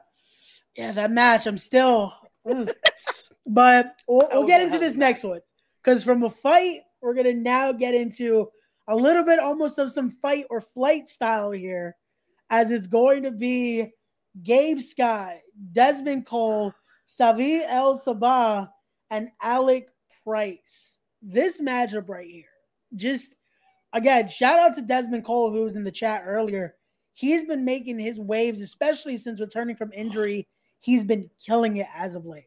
yeah, 0.76 0.92
that 0.92 1.12
match. 1.12 1.46
I'm 1.46 1.58
still, 1.58 2.12
mm. 2.46 2.72
but 3.46 3.94
we'll, 4.08 4.28
we'll 4.32 4.46
get 4.46 4.62
into 4.62 4.78
this 4.78 4.96
next 4.96 5.22
one 5.22 5.40
because 5.82 6.02
from 6.02 6.24
a 6.24 6.30
fight, 6.30 6.80
we're 7.00 7.14
gonna 7.14 7.34
now 7.34 7.70
get 7.70 7.94
into 7.94 8.50
a 8.88 8.96
little 8.96 9.24
bit 9.24 9.38
almost 9.38 9.78
of 9.78 9.92
some 9.92 10.10
fight 10.10 10.46
or 10.50 10.60
flight 10.60 11.08
style 11.08 11.52
here, 11.52 11.96
as 12.50 12.70
it's 12.70 12.86
going 12.86 13.22
to 13.22 13.30
be 13.30 13.92
Gabe 14.42 14.80
Sky, 14.80 15.40
Desmond 15.72 16.26
Cole, 16.26 16.74
Saieve 17.08 17.66
Al 17.66 17.98
Sabah, 17.98 18.68
and 19.10 19.28
Alec 19.40 19.90
Price. 20.24 20.98
This 21.22 21.60
matchup 21.60 22.08
right 22.08 22.28
here, 22.28 22.44
just 22.96 23.34
again, 23.92 24.28
shout 24.28 24.58
out 24.58 24.74
to 24.76 24.82
Desmond 24.82 25.24
Cole, 25.24 25.50
who 25.50 25.62
was 25.62 25.76
in 25.76 25.84
the 25.84 25.90
chat 25.90 26.24
earlier. 26.26 26.76
he's 27.12 27.44
been 27.44 27.64
making 27.64 27.98
his 27.98 28.18
waves, 28.18 28.60
especially 28.60 29.16
since 29.16 29.40
returning 29.40 29.76
from 29.76 29.92
injury. 29.92 30.48
He's 30.78 31.04
been 31.04 31.30
killing 31.44 31.76
it 31.76 31.88
as 31.94 32.14
of 32.14 32.24
late. 32.24 32.44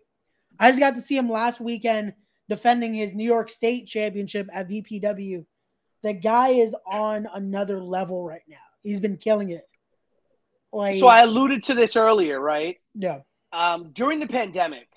I 0.59 0.69
just 0.69 0.79
got 0.79 0.95
to 0.95 1.01
see 1.01 1.17
him 1.17 1.29
last 1.29 1.59
weekend 1.59 2.13
defending 2.49 2.93
his 2.93 3.13
New 3.13 3.25
York 3.25 3.49
State 3.49 3.87
championship 3.87 4.47
at 4.51 4.69
VPW. 4.69 5.45
The 6.01 6.13
guy 6.13 6.49
is 6.49 6.75
on 6.85 7.27
another 7.33 7.81
level 7.81 8.25
right 8.25 8.41
now. 8.47 8.57
He's 8.81 8.99
been 8.99 9.17
killing 9.17 9.51
it. 9.51 9.67
Like, 10.73 10.99
so 10.99 11.07
I 11.07 11.21
alluded 11.21 11.63
to 11.65 11.75
this 11.75 11.95
earlier, 11.95 12.39
right? 12.39 12.77
Yeah. 12.95 13.19
Um, 13.51 13.91
during 13.93 14.19
the 14.19 14.27
pandemic, 14.27 14.87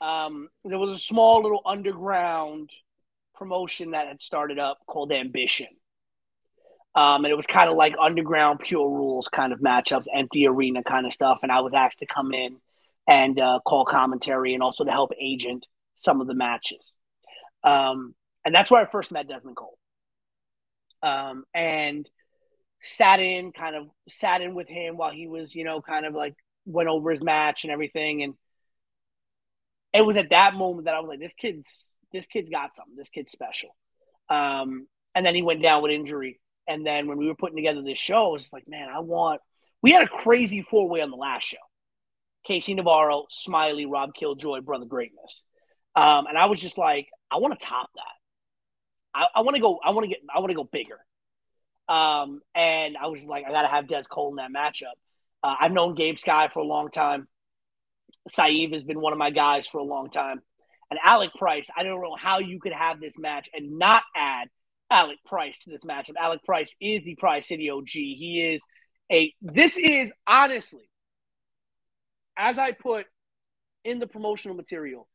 um, 0.00 0.48
there 0.64 0.78
was 0.78 0.96
a 0.96 1.00
small 1.00 1.42
little 1.42 1.60
underground 1.66 2.70
promotion 3.34 3.90
that 3.90 4.06
had 4.06 4.22
started 4.22 4.60
up 4.60 4.78
called 4.86 5.10
Ambition. 5.12 5.66
Um, 6.94 7.24
and 7.24 7.32
it 7.32 7.36
was 7.36 7.46
kind 7.46 7.68
of 7.68 7.76
like 7.76 7.96
underground 8.00 8.60
pure 8.60 8.88
rules 8.88 9.28
kind 9.28 9.52
of 9.52 9.60
matchups, 9.60 10.06
empty 10.14 10.46
arena 10.46 10.84
kind 10.84 11.06
of 11.06 11.12
stuff. 11.12 11.40
And 11.42 11.50
I 11.50 11.60
was 11.60 11.72
asked 11.74 11.98
to 12.00 12.06
come 12.06 12.32
in 12.32 12.58
and 13.08 13.40
uh, 13.40 13.58
call 13.66 13.84
commentary 13.84 14.54
and 14.54 14.62
also 14.62 14.84
to 14.84 14.90
help 14.90 15.10
agent 15.20 15.66
some 15.96 16.20
of 16.20 16.26
the 16.28 16.34
matches. 16.34 16.92
Um, 17.64 18.14
and 18.44 18.54
that's 18.54 18.70
where 18.70 18.82
I 18.82 18.84
first 18.84 19.10
met 19.10 19.28
Desmond 19.28 19.56
Cole. 19.56 19.78
Um, 21.02 21.44
and 21.54 22.08
sat 22.82 23.20
in, 23.20 23.52
kind 23.52 23.76
of 23.76 23.86
sat 24.08 24.42
in 24.42 24.54
with 24.54 24.68
him 24.68 24.96
while 24.96 25.12
he 25.12 25.26
was, 25.26 25.54
you 25.54 25.64
know, 25.64 25.80
kind 25.80 26.04
of 26.04 26.14
like 26.14 26.34
went 26.66 26.88
over 26.88 27.10
his 27.10 27.22
match 27.22 27.64
and 27.64 27.72
everything. 27.72 28.22
And 28.22 28.34
it 29.92 30.02
was 30.02 30.16
at 30.16 30.30
that 30.30 30.54
moment 30.54 30.86
that 30.86 30.94
I 30.94 31.00
was 31.00 31.08
like, 31.08 31.20
this 31.20 31.34
kid's 31.34 31.94
this 32.12 32.26
kid's 32.26 32.50
got 32.50 32.74
something. 32.74 32.96
This 32.96 33.08
kid's 33.08 33.32
special. 33.32 33.70
Um, 34.28 34.86
and 35.14 35.24
then 35.24 35.34
he 35.34 35.42
went 35.42 35.62
down 35.62 35.82
with 35.82 35.92
injury. 35.92 36.40
And 36.66 36.86
then 36.86 37.08
when 37.08 37.18
we 37.18 37.26
were 37.26 37.34
putting 37.34 37.56
together 37.56 37.82
this 37.82 37.98
show, 37.98 38.28
it 38.28 38.32
was 38.32 38.52
like, 38.52 38.68
man, 38.68 38.88
I 38.88 39.00
want. 39.00 39.40
We 39.82 39.92
had 39.92 40.02
a 40.02 40.08
crazy 40.08 40.62
four 40.62 40.88
way 40.88 41.00
on 41.00 41.10
the 41.10 41.16
last 41.16 41.44
show. 41.44 41.56
KC 42.48 42.76
Navarro, 42.76 43.24
Smiley, 43.30 43.86
Rob 43.86 44.14
Killjoy, 44.14 44.60
Brother 44.60 44.84
Greatness. 44.84 45.42
Um, 45.94 46.26
and 46.26 46.38
I 46.38 46.46
was 46.46 46.60
just 46.60 46.78
like, 46.78 47.08
I 47.30 47.36
want 47.38 47.58
to 47.58 47.66
top 47.66 47.90
that. 47.94 49.20
I, 49.20 49.26
I 49.36 49.40
want 49.42 49.56
to 49.56 49.62
go. 49.62 49.78
I 49.82 49.90
want 49.90 50.04
to 50.04 50.08
get. 50.08 50.18
I 50.34 50.38
want 50.38 50.50
to 50.50 50.54
go 50.54 50.64
bigger. 50.64 50.98
Um, 51.88 52.40
and 52.54 52.96
I 52.96 53.06
was 53.08 53.24
like, 53.24 53.44
I 53.46 53.50
got 53.50 53.62
to 53.62 53.68
have 53.68 53.88
Des 53.88 54.04
Cole 54.04 54.30
in 54.30 54.36
that 54.36 54.50
matchup. 54.50 54.94
Uh, 55.42 55.56
I've 55.60 55.72
known 55.72 55.94
Gabe 55.94 56.18
Sky 56.18 56.48
for 56.48 56.60
a 56.60 56.64
long 56.64 56.90
time. 56.90 57.28
Saeed 58.28 58.72
has 58.72 58.84
been 58.84 59.00
one 59.00 59.12
of 59.12 59.18
my 59.18 59.30
guys 59.30 59.66
for 59.66 59.78
a 59.78 59.84
long 59.84 60.10
time. 60.10 60.40
And 60.90 61.00
Alec 61.02 61.30
Price, 61.34 61.68
I 61.76 61.82
don't 61.82 62.02
know 62.02 62.16
how 62.20 62.38
you 62.38 62.60
could 62.60 62.72
have 62.72 63.00
this 63.00 63.18
match 63.18 63.48
and 63.54 63.78
not 63.78 64.02
add 64.14 64.48
Alec 64.90 65.18
Price 65.24 65.58
to 65.64 65.70
this 65.70 65.84
matchup. 65.84 66.16
Alec 66.20 66.44
Price 66.44 66.74
is 66.80 67.02
the 67.02 67.14
Prize 67.16 67.46
City 67.48 67.70
OG. 67.70 67.88
He 67.88 68.52
is 68.54 68.62
a, 69.10 69.32
this 69.40 69.76
is 69.76 70.12
honestly, 70.26 70.88
as 72.36 72.58
I 72.58 72.72
put 72.72 73.06
in 73.84 73.98
the 73.98 74.06
promotional 74.06 74.56
material, 74.56 75.08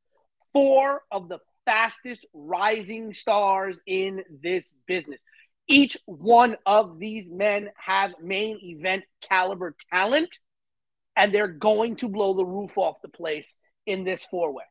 four 0.52 1.04
of 1.12 1.30
the 1.30 1.40
fastest 1.66 2.26
rising 2.34 3.14
stars 3.14 3.80
in 3.86 4.24
this 4.42 4.74
business. 4.88 5.20
Each 5.68 5.98
one 6.06 6.56
of 6.66 6.98
these 6.98 7.30
men 7.30 7.70
have 7.78 8.14
main 8.22 8.60
event 8.64 9.04
caliber 9.22 9.76
talent, 9.92 10.40
and 11.16 11.34
they're 11.34 11.48
going 11.48 11.98
to 11.98 12.08
blow 12.08 12.36
the 12.36 12.46
roof 12.46 12.78
off 12.78 13.02
the 13.02 13.10
place 13.10 13.54
in 13.86 14.04
this 14.04 14.24
four 14.24 14.54
way. 14.54 14.64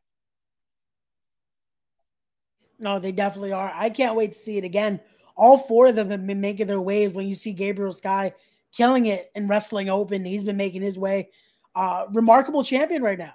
No, 2.79 2.99
they 2.99 3.11
definitely 3.11 3.51
are. 3.51 3.71
I 3.73 3.89
can't 3.89 4.15
wait 4.15 4.33
to 4.33 4.39
see 4.39 4.57
it 4.57 4.63
again. 4.63 4.99
All 5.35 5.57
four 5.57 5.87
of 5.87 5.95
them 5.95 6.09
have 6.09 6.25
been 6.25 6.41
making 6.41 6.67
their 6.67 6.81
waves. 6.81 7.13
When 7.13 7.27
you 7.27 7.35
see 7.35 7.53
Gabriel 7.53 7.93
Sky 7.93 8.33
killing 8.75 9.05
it 9.07 9.31
in 9.35 9.47
wrestling 9.47 9.89
open, 9.89 10.25
he's 10.25 10.43
been 10.43 10.57
making 10.57 10.81
his 10.81 10.97
way. 10.97 11.29
Uh, 11.75 12.05
remarkable 12.11 12.63
champion 12.63 13.03
right 13.03 13.19
now. 13.19 13.33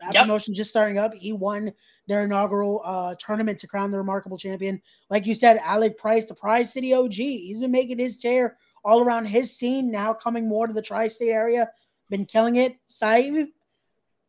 That 0.00 0.14
yep. 0.14 0.22
promotion 0.24 0.54
just 0.54 0.70
starting 0.70 0.98
up. 0.98 1.12
He 1.14 1.32
won 1.32 1.72
their 2.06 2.24
inaugural 2.24 2.80
uh, 2.84 3.14
tournament 3.18 3.58
to 3.58 3.66
crown 3.66 3.90
the 3.90 3.98
remarkable 3.98 4.38
champion. 4.38 4.80
Like 5.10 5.26
you 5.26 5.34
said, 5.34 5.58
Alec 5.62 5.98
Price, 5.98 6.26
the 6.26 6.34
Prize 6.34 6.72
City 6.72 6.94
OG. 6.94 7.12
He's 7.12 7.60
been 7.60 7.70
making 7.70 7.98
his 7.98 8.18
tear 8.18 8.56
all 8.84 9.02
around 9.02 9.26
his 9.26 9.56
scene. 9.56 9.90
Now 9.90 10.14
coming 10.14 10.48
more 10.48 10.66
to 10.66 10.72
the 10.72 10.82
tri-state 10.82 11.28
area, 11.28 11.70
been 12.08 12.24
killing 12.24 12.56
it. 12.56 12.76
Saeed, 12.86 13.48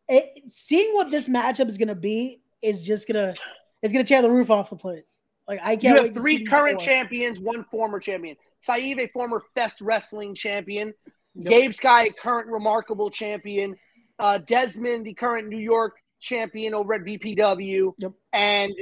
it, 0.10 0.44
seeing 0.50 0.94
what 0.94 1.10
this 1.10 1.28
matchup 1.30 1.70
is 1.70 1.78
going 1.78 1.88
to 1.88 1.96
be 1.96 2.42
is 2.62 2.82
just 2.84 3.08
gonna 3.08 3.34
is 3.82 3.92
gonna 3.92 4.04
tear 4.04 4.22
the 4.22 4.30
roof 4.30 4.52
off 4.52 4.70
the 4.70 4.76
place. 4.76 5.20
Like 5.48 5.60
I 5.64 5.76
can't. 5.76 6.00
You 6.00 6.06
have 6.06 6.14
three 6.14 6.46
current 6.46 6.80
four. 6.80 6.86
champions, 6.86 7.40
one 7.40 7.64
former 7.66 8.00
champion. 8.00 8.36
Saeed, 8.62 9.00
a 9.00 9.08
former 9.08 9.42
Fest 9.56 9.82
Wrestling 9.82 10.36
champion. 10.36 10.94
Gabe 11.40 11.74
Sky, 11.74 12.08
a 12.08 12.14
current 12.14 12.48
remarkable 12.48 13.10
champion. 13.10 13.76
Uh, 14.22 14.38
Desmond, 14.38 15.06
the 15.06 15.16
current 15.16 15.50
New 15.50 15.58
York 15.58 15.98
champion 16.20 16.76
over 16.76 16.94
at 16.94 17.02
VPW. 17.02 17.94
Yep. 17.98 18.12
And 18.32 18.74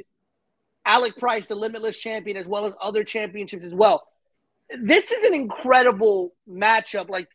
Alec 0.86 1.18
Price, 1.18 1.48
the 1.48 1.56
Limitless 1.56 1.98
champion, 1.98 2.36
as 2.36 2.46
well 2.46 2.66
as 2.66 2.74
other 2.82 3.06
championships 3.06 3.64
as 3.64 3.74
well. 3.74 4.04
This 4.84 5.12
is 5.12 5.24
an 5.24 5.34
incredible 5.34 6.36
matchup. 6.48 7.10
Like, 7.10 7.30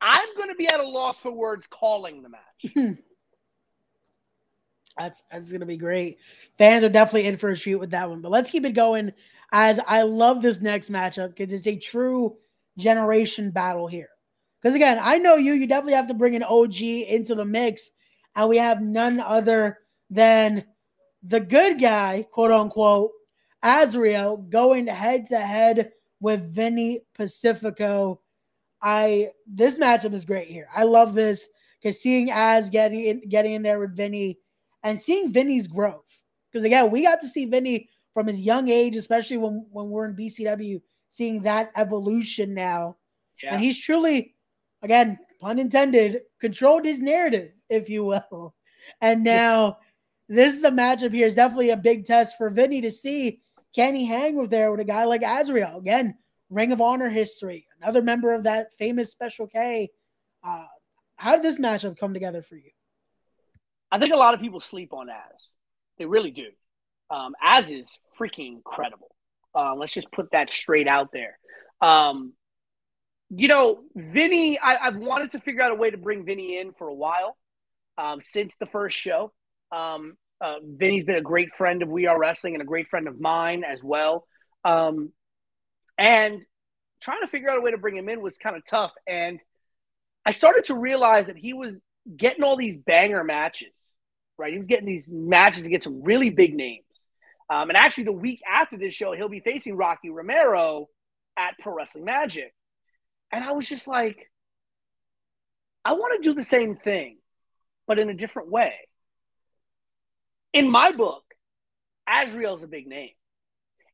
I'm 0.00 0.34
going 0.36 0.48
to 0.48 0.54
be 0.54 0.66
at 0.66 0.80
a 0.80 0.88
loss 0.88 1.20
for 1.20 1.30
words 1.30 1.66
calling 1.68 2.22
the 2.22 2.30
match. 2.30 2.96
That's 4.96 5.24
that's 5.28 5.50
gonna 5.50 5.66
be 5.66 5.76
great. 5.76 6.18
Fans 6.56 6.84
are 6.84 6.88
definitely 6.88 7.26
in 7.26 7.36
for 7.36 7.50
a 7.50 7.56
treat 7.56 7.74
with 7.74 7.90
that 7.90 8.08
one. 8.08 8.20
But 8.20 8.30
let's 8.30 8.48
keep 8.48 8.64
it 8.64 8.74
going 8.74 9.12
as 9.50 9.80
I 9.88 10.02
love 10.02 10.40
this 10.40 10.60
next 10.60 10.88
matchup 10.88 11.34
because 11.34 11.52
it's 11.52 11.66
a 11.66 11.76
true 11.76 12.36
generation 12.78 13.50
battle 13.50 13.88
here. 13.88 14.10
Because 14.64 14.76
again, 14.76 14.98
I 15.02 15.18
know 15.18 15.34
you, 15.34 15.52
you 15.52 15.66
definitely 15.66 15.92
have 15.92 16.08
to 16.08 16.14
bring 16.14 16.34
an 16.34 16.42
OG 16.42 16.80
into 16.80 17.34
the 17.34 17.44
mix, 17.44 17.90
and 18.34 18.48
we 18.48 18.56
have 18.56 18.80
none 18.80 19.20
other 19.20 19.80
than 20.08 20.64
the 21.22 21.40
good 21.40 21.78
guy, 21.78 22.26
quote 22.30 22.50
unquote, 22.50 23.10
Azrael, 23.62 24.38
going 24.38 24.86
head 24.86 25.26
to 25.26 25.38
head 25.38 25.92
with 26.20 26.50
Vinny 26.50 27.02
Pacifico. 27.14 28.22
I 28.80 29.32
this 29.46 29.78
matchup 29.78 30.14
is 30.14 30.24
great 30.24 30.48
here. 30.48 30.66
I 30.74 30.84
love 30.84 31.14
this 31.14 31.46
because 31.82 32.00
seeing 32.00 32.30
Az 32.30 32.70
getting 32.70 33.00
in, 33.04 33.28
getting 33.28 33.52
in 33.52 33.62
there 33.62 33.78
with 33.78 33.94
Vinny 33.94 34.38
and 34.82 34.98
seeing 34.98 35.30
Vinny's 35.30 35.68
growth. 35.68 36.22
Because 36.50 36.64
again, 36.64 36.90
we 36.90 37.02
got 37.02 37.20
to 37.20 37.28
see 37.28 37.44
Vinny 37.44 37.90
from 38.14 38.28
his 38.28 38.40
young 38.40 38.70
age, 38.70 38.96
especially 38.96 39.36
when 39.36 39.66
when 39.70 39.90
we're 39.90 40.06
in 40.06 40.16
BCW, 40.16 40.80
seeing 41.10 41.42
that 41.42 41.70
evolution 41.76 42.54
now. 42.54 42.96
Yeah. 43.42 43.52
And 43.54 43.62
he's 43.62 43.78
truly, 43.78 44.33
again, 44.84 45.18
pun 45.40 45.58
intended, 45.58 46.20
controlled 46.40 46.84
his 46.84 47.00
narrative, 47.00 47.50
if 47.68 47.88
you 47.88 48.04
will. 48.04 48.54
And 49.00 49.24
now 49.24 49.78
this 50.28 50.54
is 50.54 50.62
a 50.62 50.70
matchup 50.70 51.12
here. 51.12 51.26
is 51.26 51.34
definitely 51.34 51.70
a 51.70 51.76
big 51.76 52.04
test 52.04 52.36
for 52.36 52.50
Vinny 52.50 52.82
to 52.82 52.90
see 52.90 53.40
can 53.74 53.96
he 53.96 54.06
hang 54.06 54.36
with 54.36 54.50
there 54.50 54.70
with 54.70 54.80
a 54.80 54.84
guy 54.84 55.04
like 55.04 55.22
Azrael? 55.22 55.78
Again, 55.78 56.16
Ring 56.48 56.70
of 56.70 56.80
Honor 56.80 57.08
history, 57.08 57.66
another 57.82 58.02
member 58.02 58.32
of 58.32 58.44
that 58.44 58.68
famous 58.78 59.10
Special 59.10 59.48
K. 59.48 59.90
Uh, 60.44 60.66
how 61.16 61.34
did 61.34 61.44
this 61.44 61.58
matchup 61.58 61.98
come 61.98 62.14
together 62.14 62.42
for 62.42 62.54
you? 62.54 62.70
I 63.90 63.98
think 63.98 64.12
a 64.12 64.16
lot 64.16 64.34
of 64.34 64.40
people 64.40 64.60
sleep 64.60 64.92
on 64.92 65.08
Az. 65.08 65.48
They 65.98 66.06
really 66.06 66.30
do. 66.30 66.48
Um, 67.10 67.34
Az 67.42 67.70
is 67.70 67.98
freaking 68.18 68.56
incredible. 68.56 69.14
Uh, 69.54 69.74
let's 69.74 69.92
just 69.92 70.10
put 70.12 70.30
that 70.30 70.50
straight 70.50 70.86
out 70.86 71.10
there. 71.12 71.38
Um, 71.80 72.32
you 73.36 73.48
know, 73.48 73.80
Vinny, 73.94 74.58
I, 74.58 74.84
have 74.84 74.96
wanted 74.96 75.32
to 75.32 75.40
figure 75.40 75.62
out 75.62 75.72
a 75.72 75.76
way 75.76 75.90
to 75.90 75.96
bring 75.96 76.24
Vinny 76.24 76.58
in 76.58 76.72
for 76.72 76.88
a 76.88 76.94
while 76.94 77.36
um, 77.98 78.20
since 78.20 78.54
the 78.58 78.66
first 78.66 78.96
show. 78.96 79.32
Um, 79.72 80.16
uh, 80.40 80.56
Vinny's 80.62 81.04
been 81.04 81.16
a 81.16 81.22
great 81.22 81.52
friend 81.52 81.82
of 81.82 81.88
We 81.88 82.06
Are 82.06 82.18
Wrestling 82.18 82.54
and 82.54 82.62
a 82.62 82.66
great 82.66 82.88
friend 82.88 83.08
of 83.08 83.20
mine 83.20 83.64
as 83.64 83.82
well. 83.82 84.26
Um, 84.64 85.12
and 85.96 86.42
trying 87.00 87.20
to 87.20 87.26
figure 87.26 87.50
out 87.50 87.58
a 87.58 87.60
way 87.60 87.70
to 87.70 87.78
bring 87.78 87.96
him 87.96 88.08
in 88.08 88.20
was 88.20 88.36
kind 88.36 88.56
of 88.56 88.64
tough. 88.64 88.92
And 89.06 89.40
I 90.26 90.32
started 90.32 90.66
to 90.66 90.74
realize 90.74 91.26
that 91.26 91.36
he 91.36 91.52
was 91.52 91.74
getting 92.16 92.42
all 92.42 92.56
these 92.56 92.76
banger 92.76 93.24
matches 93.24 93.72
right? 94.38 94.52
He 94.52 94.58
was 94.58 94.66
getting 94.66 94.86
these 94.86 95.04
matches 95.08 95.64
against 95.64 95.84
some 95.84 96.02
really 96.02 96.30
big 96.30 96.54
names. 96.54 96.84
Um, 97.50 97.68
and 97.68 97.76
actually, 97.76 98.04
the 98.04 98.12
week 98.12 98.40
after 98.50 98.76
this 98.76 98.94
show, 98.94 99.12
he'll 99.12 99.28
be 99.28 99.40
facing 99.40 99.76
Rocky 99.76 100.10
Romero 100.10 100.88
at 101.36 101.58
Pro 101.58 101.74
Wrestling 101.74 102.04
Magic. 102.04 102.54
And 103.34 103.42
I 103.42 103.50
was 103.50 103.68
just 103.68 103.88
like, 103.88 104.30
I 105.84 105.94
want 105.94 106.22
to 106.22 106.28
do 106.28 106.34
the 106.34 106.44
same 106.44 106.76
thing, 106.76 107.18
but 107.84 107.98
in 107.98 108.08
a 108.08 108.14
different 108.14 108.48
way. 108.48 108.74
In 110.52 110.70
my 110.70 110.92
book, 110.92 111.24
Azrael's 112.08 112.62
a 112.62 112.68
big 112.68 112.86
name. 112.86 113.10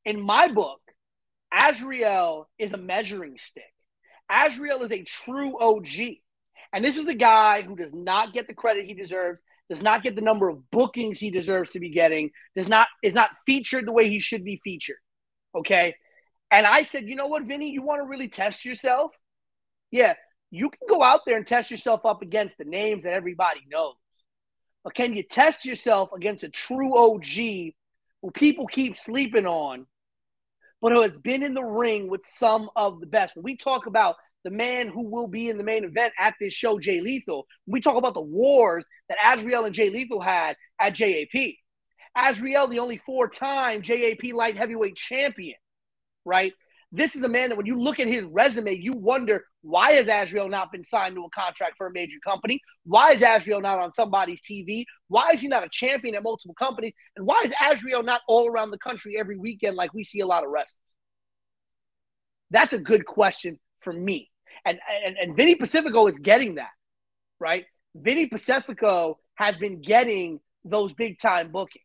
In 0.04 0.20
my 0.20 0.48
book, 0.48 0.82
Azrael 1.50 2.50
is 2.58 2.74
a 2.74 2.76
measuring 2.76 3.38
stick. 3.38 3.72
Azrael 4.30 4.82
is 4.82 4.92
a 4.92 5.04
true 5.04 5.58
OG. 5.58 6.18
And 6.74 6.84
this 6.84 6.98
is 6.98 7.08
a 7.08 7.14
guy 7.14 7.62
who 7.62 7.76
does 7.76 7.94
not 7.94 8.34
get 8.34 8.46
the 8.46 8.54
credit 8.54 8.84
he 8.84 8.92
deserves 8.92 9.40
does 9.70 9.82
not 9.82 10.02
get 10.02 10.16
the 10.16 10.20
number 10.20 10.50
of 10.50 10.70
bookings 10.70 11.18
he 11.18 11.30
deserves 11.30 11.70
to 11.70 11.78
be 11.78 11.90
getting, 11.90 12.30
does 12.54 12.68
not 12.68 12.88
is 13.02 13.14
not 13.14 13.30
featured 13.46 13.86
the 13.86 13.92
way 13.92 14.10
he 14.10 14.18
should 14.18 14.44
be 14.44 14.60
featured. 14.62 14.98
Okay. 15.54 15.94
And 16.50 16.66
I 16.66 16.82
said, 16.82 17.08
you 17.08 17.14
know 17.14 17.28
what, 17.28 17.44
Vinny, 17.44 17.70
you 17.70 17.80
want 17.80 18.02
to 18.02 18.06
really 18.06 18.28
test 18.28 18.64
yourself? 18.64 19.12
Yeah, 19.90 20.14
you 20.50 20.70
can 20.70 20.86
go 20.88 21.02
out 21.02 21.22
there 21.26 21.36
and 21.36 21.46
test 21.46 21.70
yourself 21.70 22.04
up 22.04 22.22
against 22.22 22.58
the 22.58 22.64
names 22.64 23.04
that 23.04 23.12
everybody 23.12 23.60
knows. 23.68 23.94
But 24.84 24.94
can 24.94 25.14
you 25.14 25.22
test 25.22 25.64
yourself 25.64 26.10
against 26.14 26.44
a 26.44 26.48
true 26.48 26.96
OG 26.96 27.74
who 28.22 28.30
people 28.32 28.66
keep 28.66 28.96
sleeping 28.96 29.46
on, 29.46 29.86
but 30.80 30.92
who 30.92 31.02
has 31.02 31.18
been 31.18 31.42
in 31.42 31.54
the 31.54 31.62
ring 31.62 32.08
with 32.08 32.22
some 32.24 32.70
of 32.76 33.00
the 33.00 33.06
best? 33.06 33.36
When 33.36 33.44
we 33.44 33.56
talk 33.56 33.86
about 33.86 34.16
the 34.42 34.50
man 34.50 34.88
who 34.88 35.08
will 35.08 35.28
be 35.28 35.50
in 35.50 35.58
the 35.58 35.64
main 35.64 35.84
event 35.84 36.14
at 36.18 36.34
this 36.40 36.54
show, 36.54 36.78
Jay 36.78 37.00
Lethal, 37.00 37.46
we 37.66 37.80
talk 37.80 37.96
about 37.96 38.14
the 38.14 38.20
wars 38.20 38.86
that 39.08 39.18
Azrael 39.22 39.66
and 39.66 39.74
Jay 39.74 39.90
Lethal 39.90 40.20
had 40.20 40.56
at 40.80 40.94
JAP. 40.94 41.56
Azrael, 42.16 42.66
the 42.66 42.78
only 42.78 42.96
four 42.96 43.28
time 43.28 43.82
JAP 43.82 44.32
light 44.32 44.56
heavyweight 44.56 44.96
champion, 44.96 45.56
right? 46.24 46.54
This 46.92 47.14
is 47.14 47.22
a 47.22 47.28
man 47.28 47.50
that 47.50 47.56
when 47.56 47.66
you 47.66 47.78
look 47.78 48.00
at 48.00 48.08
his 48.08 48.24
resume, 48.24 48.74
you 48.74 48.92
wonder 48.92 49.44
why 49.62 49.92
has 49.92 50.08
Azrael 50.08 50.48
not 50.48 50.72
been 50.72 50.82
signed 50.82 51.14
to 51.14 51.24
a 51.24 51.30
contract 51.30 51.76
for 51.76 51.86
a 51.86 51.92
major 51.92 52.18
company? 52.24 52.60
Why 52.84 53.12
is 53.12 53.22
Azrael 53.22 53.60
not 53.60 53.78
on 53.78 53.92
somebody's 53.92 54.40
TV? 54.40 54.84
Why 55.06 55.30
is 55.32 55.40
he 55.40 55.48
not 55.48 55.64
a 55.64 55.68
champion 55.70 56.16
at 56.16 56.24
multiple 56.24 56.54
companies? 56.54 56.92
And 57.16 57.26
why 57.26 57.42
is 57.44 57.52
Azrael 57.62 58.02
not 58.02 58.22
all 58.26 58.48
around 58.48 58.72
the 58.72 58.78
country 58.78 59.16
every 59.18 59.38
weekend 59.38 59.76
like 59.76 59.94
we 59.94 60.02
see 60.02 60.20
a 60.20 60.26
lot 60.26 60.42
of 60.42 60.50
wrestlers? 60.50 60.78
That's 62.50 62.72
a 62.72 62.78
good 62.78 63.06
question 63.06 63.60
for 63.80 63.92
me. 63.92 64.28
And, 64.64 64.78
and, 65.06 65.16
and 65.16 65.36
Vinny 65.36 65.54
Pacifico 65.54 66.08
is 66.08 66.18
getting 66.18 66.56
that, 66.56 66.70
right? 67.38 67.66
Vinny 67.94 68.26
Pacifico 68.26 69.18
has 69.36 69.56
been 69.56 69.80
getting 69.80 70.40
those 70.64 70.92
big 70.92 71.20
time 71.20 71.52
bookings. 71.52 71.84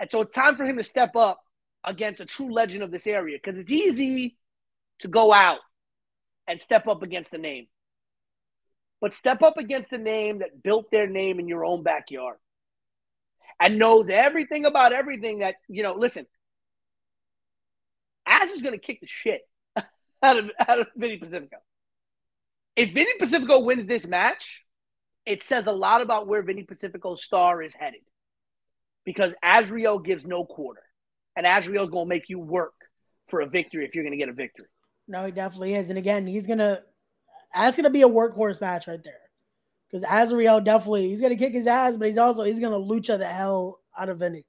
And 0.00 0.10
so 0.10 0.22
it's 0.22 0.34
time 0.34 0.56
for 0.56 0.64
him 0.64 0.78
to 0.78 0.84
step 0.84 1.14
up 1.14 1.40
against 1.84 2.20
a 2.20 2.26
true 2.26 2.52
legend 2.52 2.82
of 2.82 2.90
this 2.90 3.06
area 3.06 3.38
because 3.42 3.58
it's 3.58 3.70
easy 3.70 4.36
to 5.00 5.08
go 5.08 5.32
out 5.32 5.60
and 6.46 6.60
step 6.60 6.86
up 6.86 7.02
against 7.02 7.34
a 7.34 7.38
name. 7.38 7.66
But 9.00 9.14
step 9.14 9.42
up 9.42 9.56
against 9.56 9.92
a 9.92 9.98
name 9.98 10.40
that 10.40 10.62
built 10.62 10.90
their 10.90 11.06
name 11.06 11.38
in 11.38 11.48
your 11.48 11.64
own 11.64 11.82
backyard 11.82 12.36
and 13.58 13.78
knows 13.78 14.08
everything 14.10 14.66
about 14.66 14.92
everything 14.92 15.38
that, 15.38 15.56
you 15.68 15.82
know, 15.82 15.94
listen, 15.94 16.26
Az 18.26 18.50
is 18.50 18.62
going 18.62 18.74
to 18.74 18.80
kick 18.80 19.00
the 19.00 19.06
shit 19.06 19.40
out 19.76 20.38
of, 20.38 20.50
out 20.58 20.80
of 20.80 20.86
Vinny 20.96 21.16
Pacifico. 21.16 21.56
If 22.76 22.92
Vinny 22.92 23.12
Pacifico 23.18 23.60
wins 23.60 23.86
this 23.86 24.06
match, 24.06 24.64
it 25.24 25.42
says 25.42 25.66
a 25.66 25.72
lot 25.72 26.02
about 26.02 26.26
where 26.26 26.42
Vinny 26.42 26.64
Pacifico's 26.64 27.22
star 27.22 27.62
is 27.62 27.72
headed 27.72 28.00
because 29.04 29.32
Azrael 29.42 29.98
gives 29.98 30.26
no 30.26 30.44
quarter 30.44 30.82
and 31.36 31.46
Azrael's 31.46 31.90
going 31.90 32.06
to 32.06 32.08
make 32.08 32.28
you 32.28 32.38
work 32.38 32.74
for 33.28 33.40
a 33.40 33.46
victory 33.46 33.84
if 33.84 33.94
you're 33.94 34.04
going 34.04 34.12
to 34.12 34.18
get 34.18 34.28
a 34.28 34.32
victory. 34.32 34.66
No, 35.08 35.24
he 35.24 35.32
definitely 35.32 35.74
is. 35.74 35.88
And 35.88 35.98
again, 35.98 36.26
he's 36.26 36.46
going 36.46 36.58
to, 36.58 36.82
that's 37.54 37.76
going 37.76 37.84
to 37.84 37.90
be 37.90 38.02
a 38.02 38.08
workhorse 38.08 38.60
match 38.60 38.86
right 38.86 39.02
there. 39.02 39.14
Because 39.90 40.04
Azrael 40.08 40.60
definitely, 40.60 41.08
he's 41.08 41.20
going 41.20 41.36
to 41.36 41.42
kick 41.42 41.52
his 41.52 41.66
ass, 41.66 41.96
but 41.96 42.08
he's 42.08 42.18
also, 42.18 42.44
he's 42.44 42.60
going 42.60 42.72
to 42.72 42.78
lucha 42.78 43.18
the 43.18 43.26
hell 43.26 43.80
out 43.98 44.08
of 44.08 44.18
Vinny. 44.18 44.46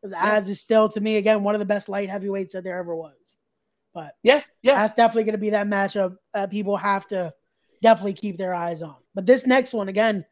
Because 0.00 0.14
yeah. 0.16 0.36
Az 0.36 0.48
is 0.48 0.60
still, 0.60 0.88
to 0.90 1.00
me, 1.00 1.16
again, 1.16 1.42
one 1.42 1.54
of 1.54 1.60
the 1.60 1.66
best 1.66 1.88
light 1.88 2.10
heavyweights 2.10 2.52
that 2.52 2.64
there 2.64 2.78
ever 2.78 2.94
was. 2.94 3.14
But 3.94 4.14
yeah, 4.22 4.42
yeah, 4.62 4.76
that's 4.76 4.94
definitely 4.94 5.24
going 5.24 5.32
to 5.32 5.38
be 5.38 5.50
that 5.50 5.66
matchup 5.66 6.16
that 6.32 6.50
people 6.50 6.76
have 6.76 7.06
to 7.08 7.32
definitely 7.82 8.12
keep 8.12 8.38
their 8.38 8.54
eyes 8.54 8.82
on. 8.82 8.96
But 9.14 9.26
this 9.26 9.46
next 9.46 9.72
one, 9.72 9.88
again, 9.88 10.24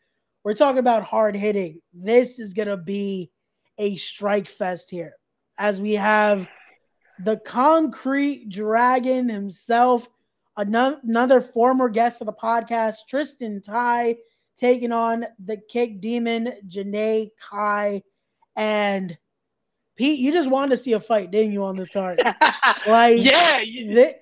we're 0.44 0.54
talking 0.54 0.78
about 0.78 1.02
hard 1.02 1.34
hitting. 1.34 1.80
This 1.92 2.38
is 2.38 2.54
going 2.54 2.68
to 2.68 2.76
be 2.76 3.32
a 3.78 3.96
strike 3.96 4.48
fest 4.48 4.90
here 4.90 5.14
as 5.58 5.80
we 5.80 5.92
have 5.94 6.48
the 7.20 7.36
concrete 7.38 8.48
dragon 8.48 9.28
himself, 9.28 10.08
another 10.56 11.40
former 11.40 11.88
guest 11.88 12.20
of 12.20 12.26
the 12.26 12.32
podcast, 12.32 13.06
Tristan 13.08 13.60
Ty, 13.60 14.16
taking 14.56 14.92
on 14.92 15.26
the 15.44 15.56
kick 15.68 16.00
demon, 16.00 16.52
Janai 16.68 17.30
Kai. 17.40 18.02
And 18.56 19.16
Pete, 19.96 20.18
you 20.18 20.32
just 20.32 20.50
wanted 20.50 20.70
to 20.70 20.76
see 20.76 20.92
a 20.92 21.00
fight, 21.00 21.30
didn't 21.30 21.52
you, 21.52 21.64
on 21.64 21.76
this 21.76 21.90
card? 21.90 22.20
like, 22.86 23.22
yeah. 23.22 23.64
This, 23.64 24.14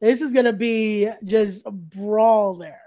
this 0.00 0.20
is 0.20 0.32
going 0.32 0.46
to 0.46 0.52
be 0.52 1.08
just 1.24 1.62
a 1.64 1.70
brawl 1.70 2.54
there. 2.54 2.80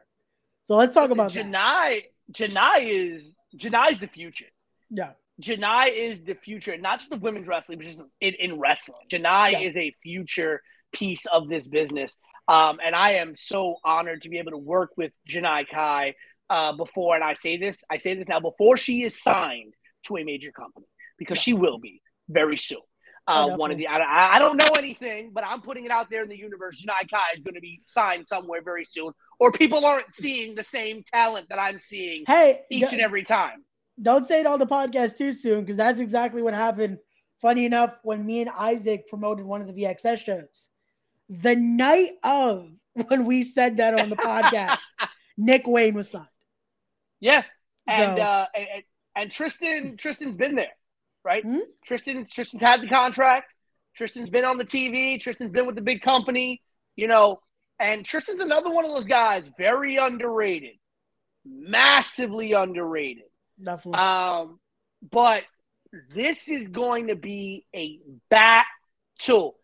So 0.65 0.75
let's 0.75 0.93
talk 0.93 1.09
Listen, 1.09 1.19
about 1.19 1.31
Janai. 1.31 2.01
That. 2.27 2.51
Janai 2.51 2.79
is 2.81 3.35
Janai's 3.55 3.99
the 3.99 4.07
future. 4.07 4.45
Yeah. 4.89 5.11
Janai 5.41 5.95
is 5.95 6.23
the 6.23 6.35
future, 6.35 6.77
not 6.77 6.99
just 6.99 7.11
of 7.11 7.21
women's 7.21 7.47
wrestling, 7.47 7.77
but 7.77 7.87
just 7.87 8.01
in, 8.21 8.33
in 8.35 8.59
wrestling. 8.59 9.01
Janai 9.11 9.51
yeah. 9.51 9.59
is 9.59 9.75
a 9.75 9.93
future 10.01 10.61
piece 10.93 11.25
of 11.25 11.49
this 11.49 11.67
business. 11.67 12.15
Um, 12.47 12.79
and 12.85 12.95
I 12.95 13.15
am 13.15 13.35
so 13.35 13.77
honored 13.83 14.21
to 14.21 14.29
be 14.29 14.37
able 14.37 14.51
to 14.51 14.57
work 14.57 14.91
with 14.97 15.11
Janai 15.27 15.67
Kai 15.67 16.15
uh, 16.49 16.73
before, 16.73 17.15
and 17.15 17.23
I 17.23 17.33
say 17.33 17.57
this, 17.57 17.77
I 17.89 17.97
say 17.97 18.13
this 18.13 18.27
now, 18.27 18.39
before 18.39 18.77
she 18.77 19.03
is 19.03 19.21
signed 19.21 19.73
to 20.05 20.17
a 20.17 20.23
major 20.23 20.51
company, 20.51 20.85
because 21.17 21.39
she 21.39 21.53
will 21.53 21.79
be 21.79 22.01
very 22.29 22.57
soon. 22.57 22.81
Uh, 23.27 23.55
one 23.55 23.71
of 23.71 23.79
the 23.79 23.87
I, 23.87 24.35
I, 24.35 24.37
don't 24.37 24.55
know 24.55 24.69
anything, 24.77 25.31
but 25.33 25.43
I'm 25.43 25.59
putting 25.61 25.85
it 25.85 25.89
out 25.89 26.11
there 26.11 26.21
in 26.21 26.29
the 26.29 26.37
universe. 26.37 26.79
Janai 26.79 27.09
Kai 27.09 27.33
is 27.33 27.41
going 27.41 27.55
to 27.55 27.59
be 27.59 27.81
signed 27.87 28.27
somewhere 28.27 28.61
very 28.63 28.85
soon, 28.85 29.13
or 29.39 29.51
people 29.51 29.83
aren't 29.83 30.13
seeing 30.13 30.53
the 30.53 30.63
same 30.63 31.03
talent 31.11 31.47
that 31.49 31.59
I'm 31.59 31.79
seeing. 31.79 32.23
Hey, 32.27 32.61
each 32.69 32.91
and 32.91 33.01
every 33.01 33.23
time 33.23 33.63
don't 34.01 34.27
say 34.27 34.41
it 34.41 34.45
on 34.45 34.59
the 34.59 34.67
podcast 34.67 35.17
too 35.17 35.33
soon 35.33 35.61
because 35.61 35.77
that's 35.77 35.99
exactly 35.99 36.41
what 36.41 36.53
happened. 36.53 36.99
Funny 37.41 37.65
enough, 37.65 37.95
when 38.03 38.25
me 38.25 38.41
and 38.41 38.49
Isaac 38.49 39.07
promoted 39.07 39.45
one 39.45 39.61
of 39.61 39.67
the 39.67 39.73
VXS 39.73 40.19
shows, 40.19 40.69
the 41.29 41.55
night 41.55 42.13
of 42.23 42.69
when 43.07 43.25
we 43.25 43.43
said 43.43 43.77
that 43.77 43.97
on 43.97 44.09
the 44.09 44.15
podcast, 44.15 44.79
Nick 45.37 45.67
Wayne 45.67 45.95
was 45.95 46.09
signed. 46.09 46.27
Yeah, 47.19 47.43
and, 47.87 48.17
so, 48.17 48.23
uh, 48.23 48.45
and 48.55 48.83
and 49.15 49.31
Tristan 49.31 49.97
Tristan's 49.97 50.35
been 50.35 50.55
there, 50.55 50.75
right? 51.23 51.43
Hmm? 51.43 51.59
Tristan 51.83 52.25
Tristan's 52.25 52.61
had 52.61 52.81
the 52.81 52.87
contract. 52.87 53.53
Tristan's 53.95 54.29
been 54.29 54.45
on 54.45 54.57
the 54.57 54.65
TV. 54.65 55.19
Tristan's 55.19 55.51
been 55.51 55.65
with 55.65 55.75
the 55.75 55.81
big 55.81 56.01
company, 56.01 56.61
you 56.95 57.07
know. 57.07 57.39
And 57.79 58.05
Tristan's 58.05 58.39
another 58.39 58.71
one 58.71 58.85
of 58.85 58.91
those 58.91 59.05
guys, 59.05 59.43
very 59.57 59.97
underrated, 59.97 60.75
massively 61.45 62.53
underrated. 62.53 63.25
Definitely. 63.63 63.99
Um, 63.99 64.59
but 65.11 65.43
this 66.13 66.47
is 66.47 66.67
going 66.67 67.07
to 67.07 67.15
be 67.15 67.65
a 67.75 67.99
battle. 68.29 69.55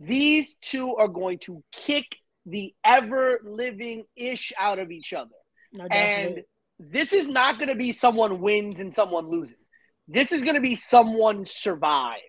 These 0.00 0.54
two 0.60 0.96
are 0.96 1.08
going 1.08 1.38
to 1.40 1.62
kick 1.72 2.16
the 2.46 2.74
ever 2.84 3.40
living 3.44 4.04
ish 4.16 4.52
out 4.58 4.78
of 4.78 4.90
each 4.90 5.12
other. 5.12 5.30
No, 5.72 5.86
and 5.86 6.42
this 6.78 7.12
is 7.12 7.26
not 7.26 7.58
going 7.58 7.68
to 7.68 7.74
be 7.74 7.92
someone 7.92 8.40
wins 8.40 8.80
and 8.80 8.94
someone 8.94 9.28
loses. 9.28 9.56
This 10.06 10.32
is 10.32 10.42
going 10.42 10.54
to 10.54 10.60
be 10.60 10.76
someone 10.76 11.44
survives. 11.46 12.22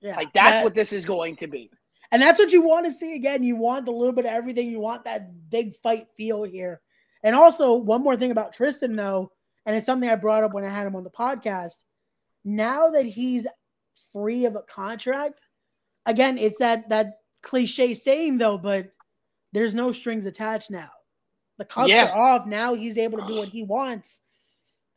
Yeah, 0.00 0.16
like 0.16 0.32
that's 0.32 0.56
that, 0.56 0.64
what 0.64 0.74
this 0.74 0.92
is 0.92 1.04
going 1.04 1.36
to 1.36 1.46
be. 1.46 1.70
And 2.10 2.20
that's 2.20 2.38
what 2.38 2.52
you 2.52 2.62
want 2.62 2.86
to 2.86 2.92
see 2.92 3.14
again. 3.14 3.42
You 3.42 3.56
want 3.56 3.88
a 3.88 3.92
little 3.92 4.12
bit 4.12 4.24
of 4.24 4.32
everything. 4.32 4.68
You 4.68 4.80
want 4.80 5.04
that 5.04 5.50
big 5.50 5.74
fight 5.82 6.06
feel 6.16 6.44
here. 6.44 6.80
And 7.22 7.34
also, 7.34 7.74
one 7.74 8.02
more 8.02 8.16
thing 8.16 8.30
about 8.30 8.52
Tristan, 8.52 8.96
though, 8.96 9.32
and 9.66 9.76
it's 9.76 9.86
something 9.86 10.08
I 10.08 10.16
brought 10.16 10.44
up 10.44 10.54
when 10.54 10.64
I 10.64 10.68
had 10.68 10.86
him 10.86 10.96
on 10.96 11.04
the 11.04 11.10
podcast. 11.10 11.76
Now 12.44 12.90
that 12.90 13.06
he's 13.06 13.46
free 14.12 14.44
of 14.44 14.56
a 14.56 14.62
contract, 14.62 15.46
again, 16.06 16.36
it's 16.38 16.58
that 16.58 16.88
that 16.90 17.20
cliche 17.42 17.94
saying 17.94 18.38
though, 18.38 18.58
but 18.58 18.90
there's 19.52 19.74
no 19.74 19.92
strings 19.92 20.26
attached 20.26 20.70
now. 20.70 20.90
The 21.58 21.64
cuffs 21.64 21.88
yeah. 21.88 22.10
are 22.10 22.16
off. 22.16 22.46
Now 22.46 22.74
he's 22.74 22.98
able 22.98 23.18
to 23.18 23.26
do 23.26 23.36
what 23.36 23.48
he 23.48 23.62
wants. 23.62 24.20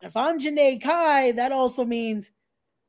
If 0.01 0.15
I'm 0.17 0.39
Janai 0.39 0.81
Kai, 0.81 1.31
that 1.33 1.51
also 1.51 1.85
means 1.85 2.31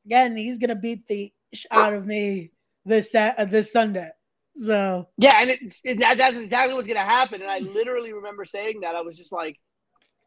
again 0.05 0.35
he's 0.35 0.57
gonna 0.57 0.75
beat 0.75 1.07
the 1.07 1.31
out 1.71 1.93
of 1.93 2.05
me 2.05 2.51
this 2.85 3.15
uh, 3.15 3.45
this 3.49 3.71
Sunday. 3.71 4.09
So 4.57 5.07
yeah, 5.17 5.41
and 5.41 5.51
it's 5.51 5.79
it, 5.85 5.99
that, 6.01 6.17
that's 6.17 6.37
exactly 6.37 6.75
what's 6.75 6.87
gonna 6.87 6.99
happen. 6.99 7.41
And 7.41 7.49
I 7.49 7.59
literally 7.59 8.11
remember 8.11 8.43
saying 8.43 8.81
that. 8.81 8.95
I 8.95 9.01
was 9.01 9.15
just 9.17 9.31
like, 9.31 9.57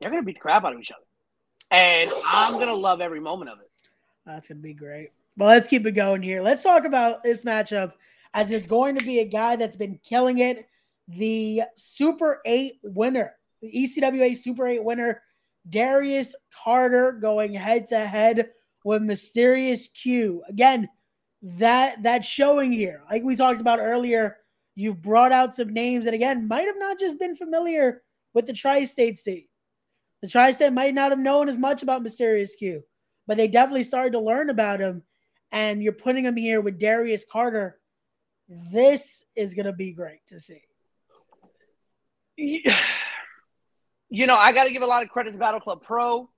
they're 0.01 0.09
gonna 0.09 0.23
beat 0.23 0.37
the 0.37 0.41
crap 0.41 0.65
out 0.65 0.73
of 0.73 0.81
each 0.81 0.91
other 0.91 1.05
and 1.73 2.11
I'm 2.27 2.55
gonna 2.55 2.75
love 2.75 3.01
every 3.01 3.21
moment 3.21 3.51
of 3.51 3.61
it. 3.61 3.71
That's 4.27 4.49
gonna 4.49 4.61
be 4.61 4.75
great. 4.75 5.11
Well, 5.37 5.49
let's 5.49 5.67
keep 5.67 5.87
it 5.87 5.93
going 5.93 6.23
here. 6.23 6.43
Let's 6.43 6.63
talk 6.63 6.85
about 6.85 7.23
this 7.23 7.43
matchup 7.43 7.95
as 8.35 8.51
it's 8.51 8.67
going 8.67 8.97
to 8.99 9.05
be 9.05 9.21
a 9.21 9.27
guy 9.27 9.57
that's 9.57 9.77
been 9.77 9.99
killing 10.05 10.39
it. 10.39 10.69
The 11.09 11.63
Super 11.75 12.41
8 12.45 12.79
winner, 12.83 13.35
the 13.61 13.73
ECWA 13.73 14.37
Super 14.37 14.67
8 14.67 14.85
winner, 14.85 15.23
Darius 15.69 16.35
Carter 16.65 17.13
going 17.13 17.55
head 17.55 17.89
to 17.89 17.99
head 17.99 18.51
with 18.85 19.03
Mysterious 19.03 19.89
Q. 19.89 20.43
Again, 20.49 20.89
that 21.43 22.03
that 22.03 22.25
showing 22.25 22.73
here, 22.73 23.03
like 23.11 23.23
we 23.23 23.35
talked 23.35 23.61
about 23.61 23.79
earlier, 23.79 24.39
you've 24.75 25.03
brought 25.03 25.33
out 25.33 25.55
some 25.55 25.73
names 25.73 26.05
that 26.05 26.15
again 26.15 26.47
might 26.47 26.67
have 26.67 26.79
not 26.79 26.99
just 26.99 27.19
been 27.19 27.37
familiar 27.37 28.03
with 28.35 28.47
the 28.47 28.53
tri-state 28.53 29.19
state. 29.19 29.49
The 30.23 30.29
Tri-State 30.29 30.73
might 30.73 30.95
not 30.95 31.11
have 31.11 31.19
known 31.19 31.49
as 31.49 31.59
much 31.59 31.83
about 31.83 32.03
Mysterious 32.03 32.55
Q, 32.55 32.83
but 33.27 33.37
they 33.37 33.49
definitely 33.49 33.83
started 33.83 34.13
to 34.13 34.21
learn 34.21 34.51
about 34.51 34.81
him. 34.81 35.03
And 35.51 35.83
you're 35.83 35.93
putting 35.93 36.25
him 36.25 36.37
here 36.37 36.61
with 36.61 36.79
Darius 36.79 37.27
Carter. 37.31 37.79
This 38.49 39.25
is 39.37 39.55
going 39.55 39.67
to 39.67 39.73
be 39.73 39.93
great 39.93 40.25
to 40.29 40.41
see. 40.41 40.63
You 42.37 44.27
know, 44.27 44.37
I 44.37 44.53
got 44.53 44.65
to 44.65 44.73
give 44.73 44.83
a 44.83 44.87
lot 44.87 45.03
of 45.03 45.09
credit 45.09 45.33
to 45.33 45.39
Battle 45.39 45.61
Club 45.61 45.83
Pro 45.83 46.31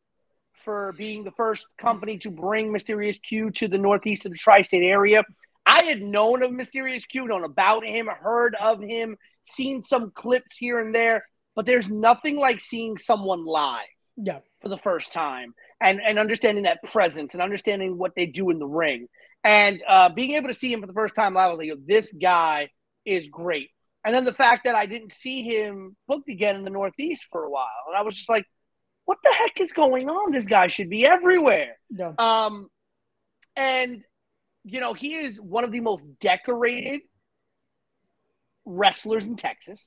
for 0.64 0.92
being 0.92 1.22
the 1.22 1.30
first 1.32 1.66
company 1.76 2.18
to 2.18 2.30
bring 2.30 2.72
Mysterious 2.72 3.18
Q 3.18 3.50
to 3.52 3.68
the 3.68 3.78
northeast 3.78 4.24
of 4.24 4.32
the 4.32 4.38
tri-state 4.38 4.82
area. 4.82 5.24
I 5.66 5.84
had 5.84 6.02
known 6.02 6.42
of 6.42 6.52
Mysterious 6.52 7.04
Q, 7.04 7.26
known 7.26 7.44
about 7.44 7.84
him, 7.84 8.06
heard 8.06 8.54
of 8.54 8.80
him, 8.80 9.16
seen 9.42 9.82
some 9.82 10.10
clips 10.10 10.56
here 10.56 10.78
and 10.80 10.94
there, 10.94 11.26
but 11.54 11.66
there's 11.66 11.88
nothing 11.88 12.36
like 12.36 12.60
seeing 12.60 12.98
someone 12.98 13.44
live. 13.44 13.86
Yeah. 14.16 14.40
For 14.60 14.68
the 14.68 14.78
first 14.78 15.12
time 15.12 15.54
and 15.80 16.00
and 16.00 16.18
understanding 16.18 16.64
that 16.64 16.82
presence 16.84 17.34
and 17.34 17.42
understanding 17.42 17.98
what 17.98 18.12
they 18.14 18.26
do 18.26 18.50
in 18.50 18.58
the 18.58 18.66
ring 18.66 19.08
and 19.42 19.82
uh, 19.86 20.08
being 20.08 20.32
able 20.36 20.48
to 20.48 20.54
see 20.54 20.72
him 20.72 20.80
for 20.80 20.86
the 20.86 20.92
first 20.92 21.14
time 21.14 21.34
live, 21.34 21.50
I 21.50 21.52
was 21.52 21.68
like, 21.68 21.78
this 21.86 22.12
guy 22.12 22.70
is 23.04 23.28
great. 23.28 23.70
And 24.04 24.14
then 24.14 24.24
the 24.24 24.32
fact 24.32 24.64
that 24.64 24.74
I 24.74 24.86
didn't 24.86 25.12
see 25.12 25.42
him 25.42 25.96
booked 26.06 26.28
again 26.28 26.56
in 26.56 26.64
the 26.64 26.70
Northeast 26.70 27.26
for 27.30 27.44
a 27.44 27.50
while, 27.50 27.66
and 27.88 27.96
I 27.96 28.02
was 28.02 28.16
just 28.16 28.28
like, 28.28 28.46
what 29.04 29.18
the 29.22 29.32
heck 29.32 29.60
is 29.60 29.72
going 29.72 30.08
on? 30.08 30.32
This 30.32 30.46
guy 30.46 30.68
should 30.68 30.88
be 30.90 31.06
everywhere. 31.06 31.78
No. 31.90 32.14
Um, 32.18 32.68
and 33.56 34.04
you 34.64 34.80
know, 34.80 34.94
he 34.94 35.14
is 35.16 35.38
one 35.40 35.64
of 35.64 35.72
the 35.72 35.80
most 35.80 36.06
decorated 36.20 37.02
wrestlers 38.64 39.26
in 39.26 39.36
Texas. 39.36 39.86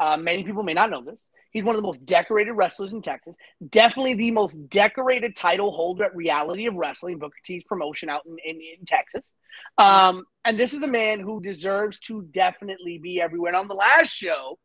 Uh, 0.00 0.16
many 0.16 0.42
people 0.42 0.62
may 0.62 0.74
not 0.74 0.90
know 0.90 1.04
this. 1.04 1.20
He's 1.52 1.64
one 1.64 1.74
of 1.74 1.82
the 1.82 1.86
most 1.86 2.06
decorated 2.06 2.52
wrestlers 2.52 2.92
in 2.92 3.02
Texas. 3.02 3.36
Definitely 3.68 4.14
the 4.14 4.30
most 4.30 4.68
decorated 4.68 5.36
title 5.36 5.72
holder 5.72 6.04
at 6.04 6.16
Reality 6.16 6.66
of 6.66 6.74
Wrestling, 6.74 7.18
Booker 7.18 7.36
T's 7.44 7.64
promotion 7.64 8.08
out 8.08 8.24
in, 8.24 8.36
in, 8.44 8.60
in 8.78 8.86
Texas. 8.86 9.28
Um, 9.76 10.24
and 10.44 10.58
this 10.58 10.72
is 10.72 10.82
a 10.82 10.86
man 10.86 11.20
who 11.20 11.42
deserves 11.42 11.98
to 12.00 12.22
definitely 12.22 12.98
be 12.98 13.20
everywhere. 13.20 13.50
And 13.50 13.56
on 13.58 13.68
the 13.68 13.74
last 13.74 14.14
show, 14.14 14.58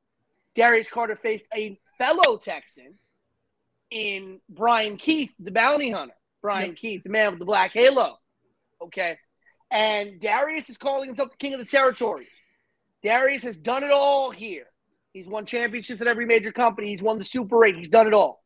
Darius 0.56 0.88
Carter 0.88 1.20
faced 1.22 1.45
a 1.53 1.78
fellow 1.98 2.38
Texan 2.38 2.94
in 3.91 4.40
Bryan 4.48 4.98
Keith, 4.98 5.34
the 5.40 5.52
bounty 5.52 5.91
hunter. 5.91 6.16
Brian. 6.45 6.76
Keith, 6.76 7.02
the 7.03 7.10
man 7.10 7.32
with 7.32 7.40
the 7.40 7.45
black 7.45 7.72
halo. 7.74 8.20
Okay. 8.80 9.18
And 9.72 10.22
Darius 10.22 10.70
is 10.70 10.78
calling 10.78 11.07
himself 11.07 11.32
the 11.32 11.38
king 11.38 11.56
of 11.56 11.60
the 11.60 11.66
territories. 11.66 12.28
Darius 13.02 13.41
has 13.41 13.57
done 13.57 13.84
it 13.84 13.90
all 13.91 14.30
here. 14.30 14.68
He's 15.15 15.27
won 15.27 15.45
championships 15.45 16.01
at 16.01 16.07
every 16.07 16.25
major 16.25 16.51
company. 16.51 16.89
He's 16.89 17.01
won 17.01 17.17
the 17.17 17.23
Super 17.23 17.65
8. 17.65 17.77
He's 17.77 17.87
done 17.87 18.05
it 18.05 18.13
all. 18.13 18.43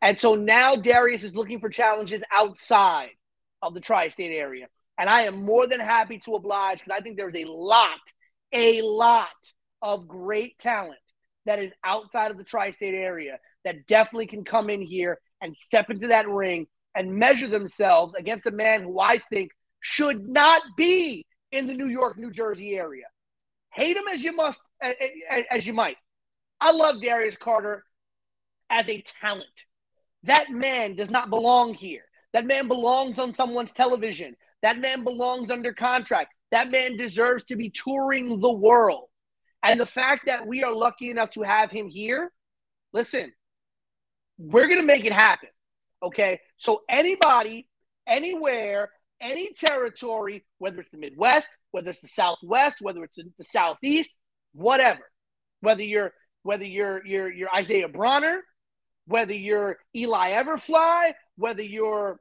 And 0.00 0.18
so 0.18 0.36
now 0.36 0.76
Darius 0.76 1.24
is 1.24 1.34
looking 1.34 1.58
for 1.58 1.68
challenges 1.70 2.22
outside 2.32 3.10
of 3.62 3.74
the 3.74 3.80
tri 3.80 4.06
state 4.06 4.30
area. 4.30 4.68
And 4.96 5.10
I 5.10 5.22
am 5.22 5.44
more 5.44 5.66
than 5.66 5.80
happy 5.80 6.20
to 6.20 6.36
oblige 6.36 6.78
because 6.78 6.96
I 6.96 7.02
think 7.02 7.16
there's 7.16 7.34
a 7.34 7.46
lot, 7.46 7.98
a 8.52 8.80
lot 8.82 9.26
of 9.82 10.06
great 10.06 10.56
talent 10.56 11.00
that 11.46 11.58
is 11.58 11.72
outside 11.82 12.30
of 12.30 12.38
the 12.38 12.44
tri 12.44 12.70
state 12.70 12.94
area 12.94 13.40
that 13.64 13.88
definitely 13.88 14.28
can 14.28 14.44
come 14.44 14.70
in 14.70 14.82
here 14.82 15.18
and 15.40 15.56
step 15.56 15.90
into 15.90 16.06
that 16.06 16.28
ring 16.28 16.68
and 16.94 17.12
measure 17.12 17.48
themselves 17.48 18.14
against 18.14 18.46
a 18.46 18.52
man 18.52 18.84
who 18.84 19.00
I 19.00 19.18
think 19.18 19.50
should 19.80 20.28
not 20.28 20.62
be 20.76 21.26
in 21.50 21.66
the 21.66 21.74
New 21.74 21.88
York, 21.88 22.18
New 22.18 22.30
Jersey 22.30 22.76
area. 22.76 23.06
Hate 23.72 23.96
him 23.96 24.08
as 24.12 24.22
you 24.22 24.32
must, 24.32 24.60
as 25.50 25.66
you 25.66 25.72
might. 25.72 25.96
I 26.60 26.72
love 26.72 27.02
Darius 27.02 27.36
Carter 27.36 27.84
as 28.70 28.88
a 28.88 29.02
talent. 29.20 29.66
That 30.24 30.50
man 30.50 30.94
does 30.94 31.10
not 31.10 31.30
belong 31.30 31.74
here. 31.74 32.04
That 32.32 32.46
man 32.46 32.68
belongs 32.68 33.18
on 33.18 33.32
someone's 33.32 33.72
television. 33.72 34.36
That 34.62 34.78
man 34.78 35.04
belongs 35.04 35.50
under 35.50 35.72
contract. 35.72 36.32
That 36.50 36.70
man 36.70 36.96
deserves 36.96 37.44
to 37.46 37.56
be 37.56 37.70
touring 37.70 38.40
the 38.40 38.52
world. 38.52 39.08
And 39.62 39.80
the 39.80 39.86
fact 39.86 40.26
that 40.26 40.46
we 40.46 40.62
are 40.62 40.74
lucky 40.74 41.10
enough 41.10 41.30
to 41.30 41.42
have 41.42 41.70
him 41.70 41.88
here, 41.88 42.30
listen, 42.92 43.32
we're 44.38 44.66
going 44.66 44.80
to 44.80 44.86
make 44.86 45.04
it 45.04 45.12
happen. 45.12 45.48
Okay. 46.02 46.40
So, 46.56 46.82
anybody, 46.88 47.68
anywhere, 48.06 48.90
any 49.20 49.52
territory, 49.52 50.44
whether 50.58 50.80
it's 50.80 50.90
the 50.90 50.98
Midwest, 50.98 51.48
whether 51.72 51.90
it's 51.90 52.02
the 52.02 52.08
Southwest, 52.08 52.76
whether 52.80 53.02
it's 53.02 53.16
the 53.16 53.44
Southeast, 53.44 54.12
whatever. 54.52 55.02
Whether 55.60 55.82
you're 55.82 56.12
whether 56.42 56.64
you're 56.64 57.04
you're 57.04 57.32
you're 57.32 57.54
Isaiah 57.54 57.88
Broner, 57.88 58.38
whether 59.06 59.34
you're 59.34 59.78
Eli 59.94 60.32
Everfly, 60.32 61.14
whether 61.36 61.62
you're 61.62 62.18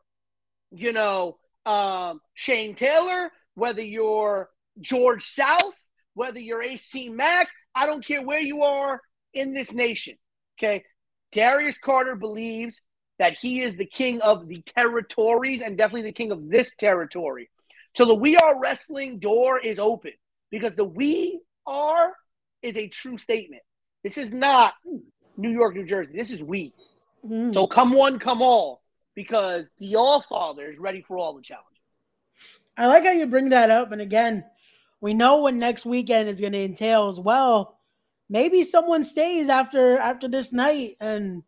you 0.71 0.93
know 0.93 1.37
um, 1.65 2.19
Shane 2.33 2.75
Taylor, 2.75 3.29
whether 3.55 3.81
you're 3.81 4.49
George 4.79 5.23
South, 5.23 5.75
whether 6.13 6.39
you're 6.39 6.63
AC 6.63 7.09
Mack, 7.09 7.49
I 7.75 7.85
don't 7.85 8.05
care 8.05 8.23
where 8.23 8.41
you 8.41 8.63
are 8.63 9.01
in 9.33 9.53
this 9.53 9.73
nation. 9.73 10.15
Okay, 10.57 10.83
Darius 11.31 11.77
Carter 11.77 12.15
believes 12.15 12.79
that 13.19 13.37
he 13.37 13.61
is 13.61 13.75
the 13.75 13.85
king 13.85 14.21
of 14.21 14.47
the 14.47 14.63
territories 14.75 15.61
and 15.61 15.77
definitely 15.77 16.09
the 16.09 16.13
king 16.13 16.31
of 16.31 16.49
this 16.49 16.73
territory. 16.77 17.49
So 17.93 18.05
the 18.05 18.15
We 18.15 18.37
Are 18.37 18.59
Wrestling 18.59 19.19
door 19.19 19.59
is 19.59 19.79
open 19.79 20.13
because 20.49 20.75
the 20.75 20.85
We 20.85 21.41
Are 21.65 22.13
is 22.61 22.75
a 22.77 22.87
true 22.87 23.17
statement. 23.17 23.63
This 24.03 24.17
is 24.17 24.31
not 24.31 24.73
New 25.37 25.49
York, 25.49 25.75
New 25.75 25.85
Jersey. 25.85 26.11
This 26.15 26.31
is 26.31 26.41
we. 26.41 26.73
Mm. 27.27 27.53
So 27.53 27.67
come 27.67 27.91
one, 27.91 28.19
come 28.19 28.41
all, 28.41 28.81
because 29.15 29.65
the 29.79 29.95
All 29.95 30.21
Father 30.21 30.71
is 30.71 30.79
ready 30.79 31.01
for 31.01 31.17
all 31.17 31.33
the 31.33 31.41
challenges. 31.41 31.67
I 32.77 32.87
like 32.87 33.03
how 33.03 33.11
you 33.11 33.27
bring 33.27 33.49
that 33.49 33.69
up. 33.69 33.91
And 33.91 34.01
again, 34.01 34.43
we 35.01 35.13
know 35.13 35.41
what 35.41 35.53
next 35.53 35.85
weekend 35.85 36.29
is 36.29 36.39
going 36.39 36.53
to 36.53 36.63
entail 36.63 37.09
as 37.09 37.19
well. 37.19 37.77
Maybe 38.29 38.63
someone 38.63 39.03
stays 39.03 39.49
after 39.49 39.97
after 39.97 40.27
this 40.27 40.53
night, 40.53 40.95
and 41.01 41.43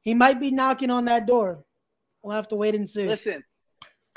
he 0.00 0.14
might 0.14 0.38
be 0.38 0.52
knocking 0.52 0.90
on 0.90 1.06
that 1.06 1.26
door. 1.26 1.64
We'll 2.22 2.36
have 2.36 2.48
to 2.48 2.56
wait 2.56 2.74
and 2.74 2.88
see. 2.88 3.06
Listen, 3.06 3.42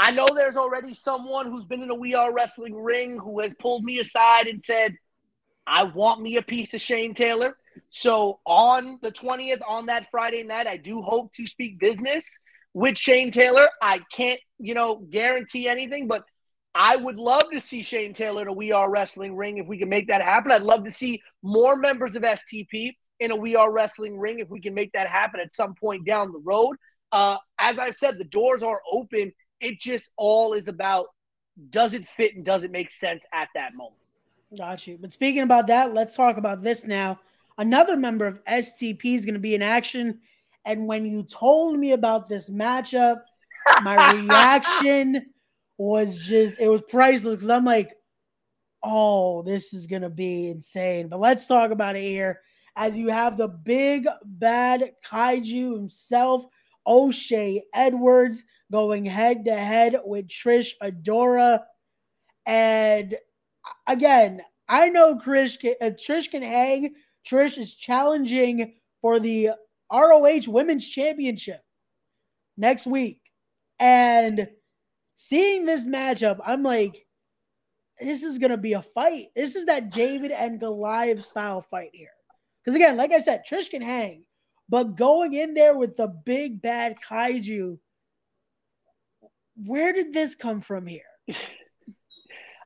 I 0.01 0.11
know 0.11 0.27
there's 0.33 0.55
already 0.55 0.93
someone 0.93 1.47
who's 1.47 1.65
been 1.65 1.83
in 1.83 1.89
a 1.89 1.95
We 1.95 2.15
Are 2.15 2.33
Wrestling 2.33 2.81
ring 2.81 3.19
who 3.19 3.41
has 3.41 3.53
pulled 3.53 3.83
me 3.83 3.99
aside 3.99 4.47
and 4.47 4.63
said, 4.63 4.95
I 5.67 5.83
want 5.83 6.21
me 6.21 6.37
a 6.37 6.41
piece 6.41 6.73
of 6.73 6.79
Shane 6.79 7.13
Taylor. 7.13 7.57
So 7.89 8.39
on 8.45 8.99
the 9.01 9.11
20th, 9.11 9.59
on 9.67 9.87
that 9.87 10.09
Friday 10.09 10.43
night, 10.43 10.67
I 10.67 10.77
do 10.77 11.01
hope 11.01 11.33
to 11.33 11.45
speak 11.45 11.79
business 11.79 12.39
with 12.73 12.97
Shane 12.97 13.29
Taylor. 13.29 13.67
I 13.81 13.99
can't, 14.13 14.39
you 14.57 14.73
know, 14.73 14.95
guarantee 14.95 15.67
anything, 15.67 16.07
but 16.07 16.23
I 16.73 16.95
would 16.95 17.17
love 17.17 17.43
to 17.51 17.59
see 17.59 17.83
Shane 17.83 18.13
Taylor 18.13 18.43
in 18.43 18.47
a 18.47 18.53
We 18.53 18.71
Are 18.71 18.89
Wrestling 18.89 19.35
ring 19.35 19.57
if 19.57 19.67
we 19.67 19.77
can 19.77 19.89
make 19.89 20.07
that 20.07 20.21
happen. 20.21 20.53
I'd 20.53 20.61
love 20.61 20.85
to 20.85 20.91
see 20.91 21.21
more 21.43 21.75
members 21.75 22.15
of 22.15 22.23
STP 22.23 22.95
in 23.19 23.31
a 23.31 23.35
We 23.35 23.57
Are 23.57 23.71
Wrestling 23.71 24.17
ring 24.17 24.39
if 24.39 24.49
we 24.49 24.61
can 24.61 24.73
make 24.73 24.93
that 24.93 25.09
happen 25.09 25.41
at 25.41 25.53
some 25.53 25.75
point 25.75 26.05
down 26.05 26.31
the 26.31 26.39
road. 26.39 26.77
Uh, 27.11 27.35
as 27.59 27.77
I've 27.77 27.95
said, 27.95 28.17
the 28.17 28.23
doors 28.23 28.63
are 28.63 28.79
open 28.93 29.33
it 29.61 29.79
just 29.79 30.09
all 30.17 30.53
is 30.53 30.67
about 30.67 31.07
does 31.69 31.93
it 31.93 32.07
fit 32.07 32.35
and 32.35 32.45
does 32.45 32.63
it 32.63 32.71
make 32.71 32.91
sense 32.91 33.25
at 33.33 33.49
that 33.55 33.75
moment. 33.75 33.95
Got 34.57 34.87
you. 34.87 34.97
But 34.99 35.11
speaking 35.11 35.41
about 35.41 35.67
that, 35.67 35.93
let's 35.93 36.15
talk 36.15 36.37
about 36.37 36.63
this 36.63 36.85
now. 36.85 37.19
Another 37.57 37.97
member 37.97 38.25
of 38.25 38.43
STP 38.45 39.15
is 39.15 39.25
going 39.25 39.33
to 39.33 39.39
be 39.39 39.55
in 39.55 39.61
action. 39.61 40.19
And 40.65 40.87
when 40.87 41.05
you 41.05 41.23
told 41.23 41.77
me 41.77 41.91
about 41.91 42.27
this 42.27 42.49
matchup, 42.49 43.21
my 43.83 44.11
reaction 44.15 45.27
was 45.77 46.17
just, 46.17 46.59
it 46.59 46.69
was 46.69 46.81
priceless 46.83 47.35
because 47.35 47.49
I'm 47.49 47.65
like, 47.65 47.93
oh, 48.81 49.43
this 49.43 49.73
is 49.73 49.87
going 49.87 50.01
to 50.03 50.09
be 50.09 50.49
insane. 50.49 51.09
But 51.09 51.19
let's 51.19 51.45
talk 51.45 51.71
about 51.71 51.95
it 51.95 52.03
here 52.03 52.39
as 52.79 52.97
you 52.97 53.09
have 53.09 53.37
the 53.37 53.49
big 53.49 54.07
bad 54.23 54.93
kaiju 55.05 55.73
himself, 55.73 56.45
O'Shea 56.87 57.63
Edwards, 57.73 58.43
going 58.71 59.05
head 59.05 59.45
to 59.45 59.55
head 59.55 59.97
with 60.03 60.27
Trish 60.27 60.71
Adora. 60.81 61.63
And 62.45 63.15
again, 63.87 64.41
I 64.67 64.89
know 64.89 65.17
Trish 65.17 65.59
can, 65.59 65.75
uh, 65.81 65.91
Trish 65.91 66.29
can 66.29 66.43
hang. 66.43 66.93
Trish 67.29 67.57
is 67.57 67.73
challenging 67.75 68.75
for 69.01 69.19
the 69.19 69.51
ROH 69.91 70.43
Women's 70.47 70.87
Championship 70.87 71.61
next 72.57 72.85
week. 72.85 73.21
And 73.79 74.49
seeing 75.15 75.65
this 75.65 75.87
matchup, 75.87 76.39
I'm 76.45 76.63
like, 76.63 77.05
this 77.99 78.23
is 78.23 78.37
going 78.37 78.51
to 78.51 78.57
be 78.57 78.73
a 78.73 78.81
fight. 78.81 79.27
This 79.35 79.55
is 79.55 79.65
that 79.65 79.91
David 79.91 80.31
and 80.31 80.59
Goliath 80.59 81.25
style 81.25 81.61
fight 81.61 81.91
here. 81.93 82.09
Because 82.63 82.75
again, 82.75 82.97
like 82.97 83.11
I 83.11 83.19
said, 83.19 83.43
Trish 83.49 83.69
can 83.69 83.81
hang, 83.81 84.23
but 84.69 84.95
going 84.95 85.33
in 85.33 85.53
there 85.53 85.77
with 85.77 85.95
the 85.95 86.07
big 86.07 86.61
bad 86.61 86.95
kaiju 87.09 87.77
where 89.65 89.93
did 89.93 90.13
this 90.13 90.35
come 90.35 90.61
from 90.61 90.85
here? 90.87 91.01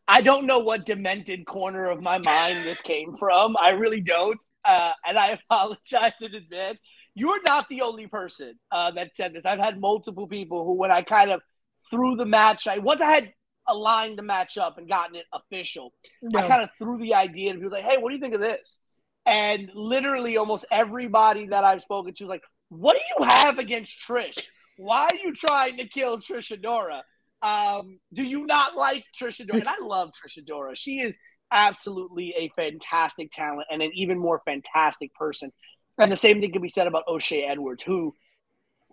I 0.08 0.22
don't 0.22 0.46
know 0.46 0.60
what 0.60 0.86
demented 0.86 1.46
corner 1.46 1.90
of 1.90 2.02
my 2.02 2.20
mind 2.20 2.64
this 2.66 2.82
came 2.82 3.16
from. 3.16 3.56
I 3.60 3.72
really 3.72 4.02
don't. 4.02 4.38
Uh, 4.66 4.92
and 5.06 5.18
I 5.18 5.40
apologize 5.50 6.14
in 6.22 6.36
advance. 6.36 6.80
You're 7.16 7.42
not 7.46 7.68
the 7.70 7.82
only 7.82 8.08
person 8.08 8.56
uh, 8.72 8.92
that 8.92 9.16
said 9.16 9.34
this. 9.34 9.46
I've 9.46 9.60
had 9.60 9.80
multiple 9.80 10.28
people 10.28 10.66
who, 10.66 10.74
when 10.74 10.92
I 10.92 11.04
kind 11.04 11.32
of 11.32 11.42
threw 11.90 12.16
the 12.16 12.26
match, 12.26 12.68
I 12.68 12.80
once 12.80 13.02
I 13.02 13.12
had 13.12 13.34
aligned 13.68 14.18
the 14.18 14.24
match 14.24 14.58
up 14.58 14.78
and 14.78 14.90
gotten 14.90 15.16
it 15.16 15.26
official, 15.32 15.94
no. 16.22 16.40
I 16.40 16.48
kind 16.48 16.64
of 16.64 16.70
threw 16.78 16.98
the 16.98 17.14
idea 17.14 17.52
and 17.52 17.60
people 17.60 17.78
like, 17.78 17.84
"Hey, 17.84 17.98
what 17.98 18.10
do 18.10 18.16
you 18.16 18.22
think 18.22 18.34
of 18.34 18.42
this?" 18.42 18.80
And 19.26 19.70
literally, 19.76 20.38
almost 20.38 20.66
everybody 20.72 21.48
that 21.48 21.64
I've 21.64 21.82
spoken 21.82 22.14
to 22.16 22.24
is 22.24 22.30
like, 22.30 22.44
"What 22.70 22.94
do 22.94 23.02
you 23.18 23.26
have 23.30 23.60
against 23.60 24.00
Trish? 24.00 24.48
Why 24.78 25.10
are 25.12 25.16
you 25.16 25.34
trying 25.34 25.78
to 25.78 25.88
kill 25.88 26.20
Trish 26.20 26.58
Adora? 26.58 27.02
Um, 27.42 28.00
do 28.14 28.24
you 28.24 28.46
not 28.46 28.76
like 28.76 29.06
Trish 29.20 29.46
Adora? 29.46 29.60
And 29.60 29.68
I 29.68 29.80
love 29.82 30.12
Trish 30.12 30.42
Adora. 30.42 30.76
She 30.76 31.00
is 31.00 31.16
absolutely 31.52 32.34
a 32.38 32.50
fantastic 32.56 33.32
talent 33.32 33.68
and 33.72 33.82
an 33.82 33.92
even 33.94 34.18
more 34.18 34.42
fantastic 34.46 35.14
person. 35.14 35.52
And 35.98 36.12
the 36.12 36.18
same 36.18 36.42
thing 36.42 36.52
can 36.52 36.62
be 36.62 36.70
said 36.70 36.88
about 36.88 37.08
O'Shea 37.08 37.44
Edwards, 37.46 37.84
who, 37.84 38.16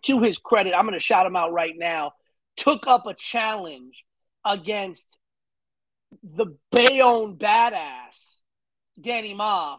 to 0.03 0.21
his 0.21 0.39
credit, 0.39 0.75
I'm 0.75 0.85
going 0.85 0.93
to 0.93 1.01
shout 1.01 1.27
him 1.27 1.37
out 1.37 1.53
right 1.53 1.75
now, 1.77 2.13
took 2.57 2.87
up 2.87 3.07
a 3.07 3.15
challenge 3.15 4.05
against 4.45 5.07
the 6.23 6.47
Bayonne 6.71 7.37
badass, 7.37 8.41
Danny 9.01 9.35
Maff, 9.35 9.79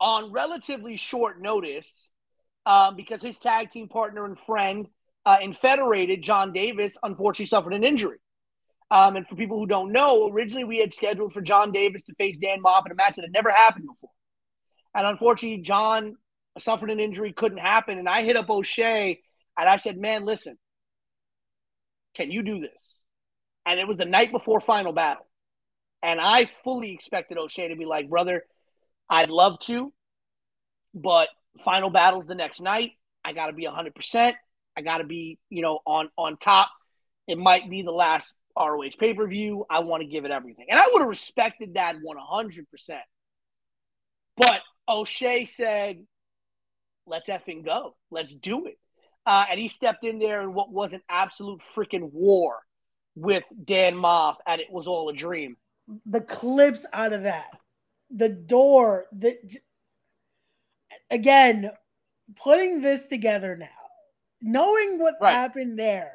on 0.00 0.32
relatively 0.32 0.96
short 0.96 1.40
notice 1.40 2.10
um, 2.66 2.96
because 2.96 3.22
his 3.22 3.38
tag 3.38 3.70
team 3.70 3.88
partner 3.88 4.24
and 4.24 4.38
friend 4.38 4.88
uh, 5.24 5.36
in 5.40 5.52
Federated, 5.52 6.22
John 6.22 6.52
Davis, 6.52 6.96
unfortunately 7.02 7.46
suffered 7.46 7.74
an 7.74 7.84
injury. 7.84 8.18
Um, 8.90 9.16
and 9.16 9.26
for 9.26 9.36
people 9.36 9.58
who 9.58 9.66
don't 9.66 9.92
know, 9.92 10.28
originally 10.28 10.64
we 10.64 10.78
had 10.78 10.92
scheduled 10.92 11.32
for 11.32 11.40
John 11.40 11.72
Davis 11.72 12.02
to 12.04 12.14
face 12.14 12.36
Dan 12.36 12.62
Maff 12.62 12.84
in 12.84 12.92
a 12.92 12.94
match 12.94 13.16
that 13.16 13.22
had 13.22 13.32
never 13.32 13.50
happened 13.50 13.86
before. 13.86 14.10
And 14.94 15.06
unfortunately, 15.06 15.62
John 15.62 16.16
suffered 16.58 16.90
an 16.90 17.00
injury, 17.00 17.32
couldn't 17.32 17.58
happen. 17.58 17.98
And 17.98 18.08
I 18.08 18.22
hit 18.22 18.36
up 18.36 18.50
O'Shea 18.50 19.20
and 19.58 19.68
I 19.68 19.76
said, 19.76 19.96
man, 19.96 20.26
listen, 20.26 20.58
can 22.14 22.30
you 22.30 22.42
do 22.42 22.60
this? 22.60 22.94
And 23.64 23.80
it 23.80 23.88
was 23.88 23.96
the 23.96 24.04
night 24.04 24.32
before 24.32 24.60
final 24.60 24.92
battle. 24.92 25.26
And 26.02 26.20
I 26.20 26.44
fully 26.44 26.92
expected 26.92 27.38
O'Shea 27.38 27.68
to 27.68 27.76
be 27.76 27.86
like, 27.86 28.10
brother, 28.10 28.44
I'd 29.08 29.30
love 29.30 29.58
to, 29.60 29.92
but 30.94 31.28
final 31.64 31.90
battle's 31.90 32.26
the 32.26 32.34
next 32.34 32.60
night. 32.60 32.92
I 33.24 33.32
got 33.32 33.46
to 33.46 33.52
be 33.52 33.66
100%. 33.66 34.34
I 34.76 34.82
got 34.82 34.98
to 34.98 35.04
be, 35.04 35.38
you 35.50 35.62
know, 35.62 35.80
on 35.86 36.08
on 36.16 36.36
top. 36.36 36.70
It 37.26 37.38
might 37.38 37.70
be 37.70 37.82
the 37.82 37.92
last 37.92 38.34
ROH 38.56 38.90
pay 38.98 39.14
per 39.14 39.26
view. 39.26 39.64
I 39.70 39.80
want 39.80 40.02
to 40.02 40.08
give 40.08 40.24
it 40.24 40.30
everything. 40.30 40.66
And 40.68 40.78
I 40.78 40.88
would 40.92 41.00
have 41.00 41.08
respected 41.08 41.74
that 41.74 41.96
100%. 41.96 42.64
But 44.36 44.60
O'Shea 44.88 45.44
said, 45.44 46.04
let's 47.06 47.28
effing 47.28 47.64
go. 47.64 47.96
Let's 48.10 48.34
do 48.34 48.66
it. 48.66 48.78
Uh, 49.24 49.44
and 49.50 49.60
he 49.60 49.68
stepped 49.68 50.04
in 50.04 50.18
there 50.18 50.42
in 50.42 50.52
what 50.52 50.70
was 50.70 50.92
an 50.92 51.02
absolute 51.08 51.60
freaking 51.74 52.10
war 52.12 52.58
with 53.14 53.44
Dan 53.64 53.94
Maff, 53.94 54.36
and 54.46 54.60
it 54.60 54.70
was 54.70 54.86
all 54.86 55.08
a 55.08 55.12
dream. 55.12 55.56
The 56.06 56.20
clips 56.20 56.86
out 56.92 57.12
of 57.12 57.24
that, 57.24 57.50
the 58.10 58.28
door, 58.28 59.06
the 59.12 59.36
again, 61.10 61.70
putting 62.36 62.80
this 62.80 63.06
together 63.06 63.56
now, 63.56 63.68
knowing 64.42 64.98
what 64.98 65.14
right. 65.20 65.32
happened 65.32 65.78
there. 65.78 66.12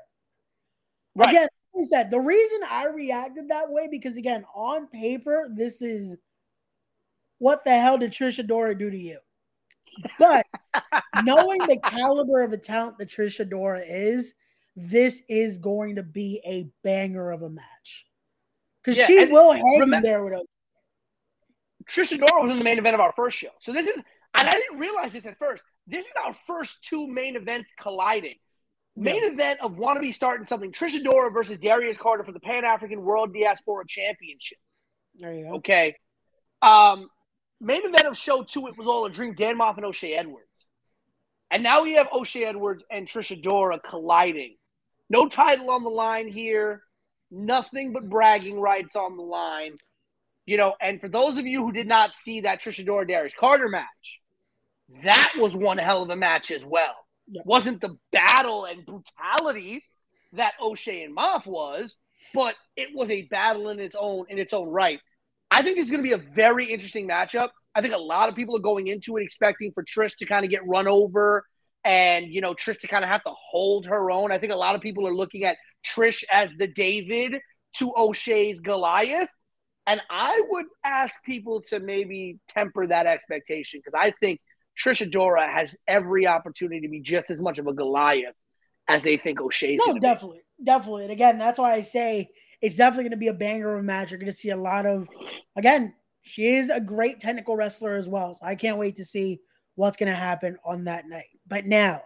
Right. 1.15 1.29
Again, 1.29 1.47
is 1.79 1.89
said, 1.89 2.11
the 2.11 2.19
reason 2.19 2.59
I 2.69 2.87
reacted 2.87 3.49
that 3.49 3.69
way 3.69 3.87
because 3.89 4.17
again, 4.17 4.45
on 4.55 4.87
paper, 4.87 5.47
this 5.53 5.81
is 5.81 6.15
what 7.39 7.63
the 7.63 7.71
hell 7.71 7.97
did 7.97 8.11
Trish 8.11 8.43
Adora 8.43 8.77
do 8.77 8.89
to 8.89 8.97
you? 8.97 9.19
But 10.19 10.45
knowing 11.23 11.59
the 11.59 11.79
caliber 11.83 12.43
of 12.43 12.51
a 12.51 12.57
talent 12.57 12.97
that 12.97 13.09
Trish 13.09 13.45
Adora 13.45 13.83
is, 13.87 14.33
this 14.75 15.23
is 15.27 15.57
going 15.57 15.95
to 15.95 16.03
be 16.03 16.41
a 16.45 16.69
banger 16.83 17.31
of 17.31 17.41
a 17.41 17.49
match. 17.49 18.05
Because 18.83 18.97
yeah, 18.97 19.07
she 19.07 19.25
will 19.25 19.53
hang 19.53 19.79
remember, 19.79 20.07
there 20.07 20.23
with 20.23 20.33
a 20.33 20.43
Trish 21.89 22.17
Adora 22.17 22.41
was 22.41 22.51
in 22.51 22.57
the 22.57 22.63
main 22.63 22.77
event 22.77 22.95
of 22.95 23.01
our 23.01 23.13
first 23.13 23.37
show. 23.37 23.49
So 23.59 23.73
this 23.73 23.87
is 23.87 24.01
and 24.35 24.47
I 24.47 24.51
didn't 24.51 24.79
realize 24.79 25.13
this 25.13 25.25
at 25.25 25.37
first. 25.37 25.63
This 25.87 26.05
is 26.05 26.13
our 26.25 26.33
first 26.33 26.83
two 26.83 27.07
main 27.07 27.35
events 27.35 27.71
colliding. 27.79 28.35
Main 28.95 29.23
yeah. 29.23 29.29
event 29.29 29.59
of 29.61 29.73
wannabe 29.73 30.13
starting 30.13 30.47
something. 30.47 30.71
Trish 30.71 30.99
Adora 30.99 31.31
versus 31.31 31.59
Darius 31.59 31.97
Carter 31.97 32.23
for 32.23 32.31
the 32.31 32.39
Pan 32.39 32.65
African 32.65 33.03
World 33.03 33.33
Diaspora 33.33 33.85
Championship. 33.87 34.57
There 35.15 35.33
you 35.33 35.45
go. 35.45 35.55
Okay. 35.55 35.95
Um, 36.61 37.09
main 37.61 37.85
event 37.85 38.05
of 38.05 38.17
show 38.17 38.43
two, 38.43 38.67
it 38.67 38.77
was 38.77 38.87
all 38.87 39.05
a 39.05 39.09
dream. 39.09 39.35
Dan 39.35 39.57
Maff 39.57 39.77
and 39.77 39.85
O'Shea 39.85 40.15
Edwards. 40.15 40.47
And 41.51 41.63
now 41.63 41.83
we 41.83 41.93
have 41.93 42.09
O'Shea 42.11 42.45
Edwards 42.45 42.83
and 42.91 43.07
Trish 43.07 43.39
Adora 43.39 43.81
colliding. 43.81 44.55
No 45.09 45.27
title 45.27 45.69
on 45.71 45.83
the 45.83 45.89
line 45.89 46.27
here. 46.27 46.81
Nothing 47.29 47.93
but 47.93 48.09
bragging 48.09 48.59
rights 48.59 48.95
on 48.95 49.15
the 49.15 49.23
line. 49.23 49.75
You 50.47 50.57
know, 50.57 50.73
and 50.81 50.99
for 50.99 51.09
those 51.09 51.37
of 51.37 51.45
you 51.45 51.63
who 51.63 51.71
did 51.71 51.87
not 51.87 52.15
see 52.15 52.41
that 52.41 52.61
Trish 52.61 52.83
Adora 52.83 53.07
Darius 53.07 53.35
Carter 53.37 53.69
match, 53.69 54.21
that 55.03 55.33
was 55.37 55.55
one 55.55 55.77
hell 55.77 56.01
of 56.01 56.09
a 56.09 56.15
match 56.15 56.49
as 56.49 56.65
well. 56.65 56.95
Yep. 57.27 57.45
Wasn't 57.45 57.81
the 57.81 57.97
battle 58.11 58.65
and 58.65 58.85
brutality 58.85 59.83
that 60.33 60.53
O'Shea 60.61 61.03
and 61.03 61.15
Maff 61.15 61.45
was, 61.45 61.97
but 62.33 62.55
it 62.77 62.89
was 62.95 63.09
a 63.09 63.23
battle 63.23 63.69
in 63.69 63.79
its 63.79 63.95
own 63.99 64.25
in 64.29 64.39
its 64.39 64.53
own 64.53 64.69
right. 64.69 64.99
I 65.51 65.61
think 65.61 65.77
it's 65.77 65.89
going 65.89 66.01
to 66.01 66.07
be 66.07 66.13
a 66.13 66.33
very 66.33 66.65
interesting 66.65 67.07
matchup. 67.07 67.49
I 67.75 67.81
think 67.81 67.93
a 67.93 67.99
lot 67.99 68.29
of 68.29 68.35
people 68.35 68.55
are 68.55 68.61
going 68.61 68.87
into 68.87 69.17
it 69.17 69.23
expecting 69.23 69.71
for 69.73 69.83
Trish 69.83 70.15
to 70.17 70.25
kind 70.25 70.43
of 70.43 70.51
get 70.51 70.65
run 70.65 70.87
over 70.87 71.45
and, 71.83 72.25
you 72.27 72.41
know, 72.41 72.53
Trish 72.53 72.79
to 72.81 72.87
kind 72.87 73.03
of 73.03 73.09
have 73.09 73.23
to 73.23 73.31
hold 73.33 73.85
her 73.85 74.11
own. 74.11 74.31
I 74.31 74.39
think 74.39 74.51
a 74.51 74.57
lot 74.57 74.75
of 74.75 74.81
people 74.81 75.07
are 75.07 75.13
looking 75.13 75.43
at 75.43 75.57
Trish 75.85 76.23
as 76.31 76.51
the 76.57 76.67
David 76.67 77.35
to 77.77 77.93
O'Shea's 77.95 78.59
Goliath. 78.59 79.29
And 79.87 80.01
I 80.09 80.41
would 80.49 80.65
ask 80.83 81.15
people 81.23 81.61
to 81.69 81.79
maybe 81.79 82.39
temper 82.49 82.85
that 82.87 83.05
expectation 83.05 83.79
because 83.83 83.97
I 83.97 84.11
think 84.19 84.41
Trish 84.77 85.09
Adora 85.09 85.49
has 85.49 85.75
every 85.87 86.27
opportunity 86.27 86.81
to 86.81 86.89
be 86.89 87.01
just 87.01 87.31
as 87.31 87.41
much 87.41 87.57
of 87.57 87.67
a 87.67 87.73
Goliath 87.73 88.35
as 88.87 89.03
they 89.03 89.17
think 89.17 89.41
O'Shea's. 89.41 89.81
No, 89.85 89.97
definitely, 89.97 90.41
be. 90.59 90.65
definitely. 90.65 91.03
And 91.03 91.11
again, 91.11 91.37
that's 91.37 91.57
why 91.57 91.73
I 91.73 91.81
say 91.81 92.27
it's 92.61 92.75
definitely 92.75 93.05
going 93.05 93.11
to 93.11 93.17
be 93.17 93.29
a 93.29 93.33
banger 93.33 93.75
of 93.75 93.79
a 93.79 93.83
match. 93.83 94.11
You're 94.11 94.19
going 94.19 94.31
to 94.31 94.37
see 94.37 94.49
a 94.49 94.57
lot 94.57 94.85
of, 94.85 95.07
again, 95.55 95.93
she 96.21 96.55
is 96.55 96.69
a 96.69 96.81
great 96.81 97.19
technical 97.19 97.55
wrestler 97.55 97.95
as 97.95 98.09
well. 98.09 98.33
So 98.33 98.45
I 98.45 98.55
can't 98.55 98.77
wait 98.77 98.97
to 98.97 99.05
see 99.05 99.39
what's 99.75 99.97
going 99.97 100.11
to 100.11 100.17
happen 100.17 100.57
on 100.65 100.83
that 100.83 101.07
night. 101.07 101.29
But 101.47 101.65
now 101.65 102.01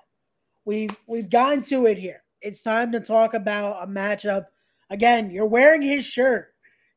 we've 0.65 0.95
we've 1.07 1.29
gotten 1.29 1.61
to 1.63 1.87
it 1.87 1.97
here. 1.97 2.23
It's 2.41 2.61
time 2.61 2.91
to 2.91 2.99
talk 2.99 3.33
about 3.33 3.83
a 3.83 3.87
matchup. 3.87 4.45
Again, 4.89 5.31
you're 5.31 5.47
wearing 5.47 5.81
his 5.81 6.05
shirt. 6.05 6.50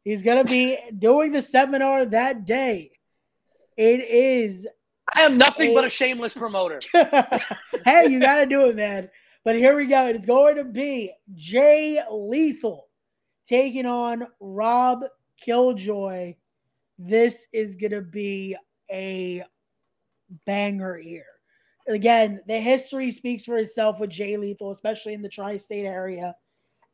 He's 0.04 0.22
going 0.22 0.44
to 0.44 0.50
be 0.50 0.78
doing 0.96 1.32
the 1.32 1.42
seminar 1.42 2.04
that 2.04 2.44
day. 2.44 2.90
It 3.76 4.00
is. 4.00 4.68
I 5.14 5.22
am 5.22 5.38
nothing 5.38 5.70
a, 5.70 5.74
but 5.74 5.84
a 5.84 5.90
shameless 5.90 6.34
promoter. 6.34 6.80
hey, 6.92 8.06
you 8.08 8.20
got 8.20 8.40
to 8.40 8.46
do 8.46 8.68
it, 8.68 8.76
man. 8.76 9.10
But 9.44 9.56
here 9.56 9.76
we 9.76 9.86
go. 9.86 10.06
It's 10.06 10.26
going 10.26 10.56
to 10.56 10.64
be 10.64 11.12
Jay 11.34 12.00
Lethal 12.10 12.88
taking 13.46 13.86
on 13.86 14.26
Rob 14.40 15.04
Killjoy. 15.40 16.34
This 16.98 17.46
is 17.52 17.74
going 17.74 17.92
to 17.92 18.02
be 18.02 18.56
a 18.90 19.44
banger 20.46 20.96
here. 20.96 21.26
Again, 21.86 22.40
the 22.46 22.58
history 22.58 23.10
speaks 23.10 23.44
for 23.44 23.56
itself 23.56 24.00
with 24.00 24.10
Jay 24.10 24.36
Lethal, 24.36 24.70
especially 24.70 25.12
in 25.12 25.22
the 25.22 25.28
tri 25.28 25.56
state 25.56 25.84
area. 25.84 26.34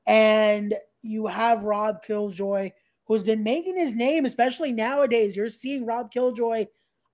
And 0.06 0.74
you 1.02 1.26
have 1.26 1.62
Rob 1.62 2.02
Killjoy, 2.02 2.72
who's 3.10 3.24
been 3.24 3.42
making 3.42 3.76
his 3.76 3.96
name, 3.96 4.24
especially 4.24 4.70
nowadays. 4.70 5.34
You're 5.34 5.48
seeing 5.48 5.84
Rob 5.84 6.12
Killjoy, 6.12 6.66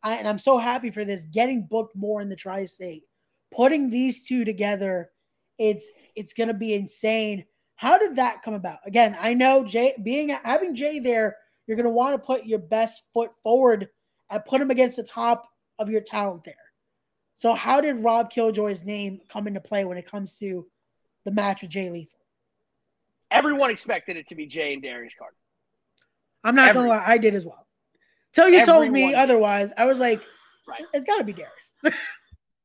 and 0.05 0.29
I'm 0.29 0.39
so 0.39 0.59
happy 0.59 0.91
for 0.91 1.07
this, 1.07 1.25
getting 1.25 1.67
booked 1.67 1.97
more 1.97 2.21
in 2.21 2.29
the 2.29 2.37
tri 2.37 2.67
state. 2.67 3.05
Putting 3.51 3.89
these 3.89 4.27
two 4.27 4.45
together, 4.45 5.11
it's 5.59 5.87
it's 6.15 6.35
going 6.35 6.49
to 6.49 6.55
be 6.55 6.75
insane. 6.75 7.47
How 7.77 7.97
did 7.97 8.17
that 8.17 8.43
come 8.43 8.53
about? 8.53 8.81
Again, 8.85 9.17
I 9.19 9.33
know 9.33 9.65
Jay 9.65 9.95
being 10.03 10.29
having 10.45 10.75
Jay 10.75 10.99
there, 10.99 11.35
you're 11.67 11.79
going 11.79 11.85
to 11.85 11.91
want 11.91 12.13
to 12.15 12.27
put 12.27 12.45
your 12.45 12.59
best 12.59 13.05
foot 13.15 13.31
forward 13.43 13.89
and 14.29 14.45
put 14.45 14.61
him 14.61 14.71
against 14.71 14.97
the 14.97 15.03
top 15.03 15.49
of 15.79 15.89
your 15.89 16.03
talent 16.03 16.45
there. 16.45 16.57
So, 17.37 17.55
how 17.55 17.81
did 17.81 18.01
Rob 18.01 18.29
Killjoy's 18.29 18.85
name 18.85 19.21
come 19.31 19.47
into 19.47 19.61
play 19.61 19.87
when 19.87 19.97
it 19.97 20.11
comes 20.11 20.39
to 20.41 20.67
the 21.25 21.31
match 21.33 21.63
with 21.63 21.71
Jay 21.71 21.89
Lethal? 21.89 22.21
Everyone 23.31 23.71
expected 23.71 24.19
it 24.19 24.29
to 24.29 24.35
be 24.35 24.45
Jay 24.45 24.75
and 24.75 24.83
Darius 24.83 25.15
Carter. 25.19 25.37
I'm 26.47 26.55
not 26.55 26.75
gonna 26.75 26.89
lie, 26.89 27.05
I 27.05 27.19
did 27.19 27.35
as 27.35 27.45
well. 27.45 27.67
Till 28.33 28.49
you 28.49 28.65
told 28.65 28.91
me 28.91 29.15
otherwise, 29.15 29.73
I 29.77 29.87
was 29.87 29.99
like, 29.99 30.23
right. 30.69 30.83
it's 30.93 31.07
got 31.07 31.17
to 31.17 31.25
be 31.25 31.33
Darius. 31.33 31.73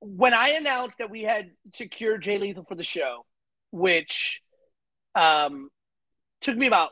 when 0.01 0.33
I 0.33 0.49
announced 0.49 0.97
that 0.97 1.09
we 1.09 1.23
had 1.23 1.51
secured 1.73 2.21
Jay 2.21 2.37
Lethal 2.37 2.65
for 2.65 2.75
the 2.75 2.83
show, 2.83 3.25
which 3.71 4.41
um, 5.15 5.69
took 6.41 6.57
me 6.57 6.67
about 6.67 6.89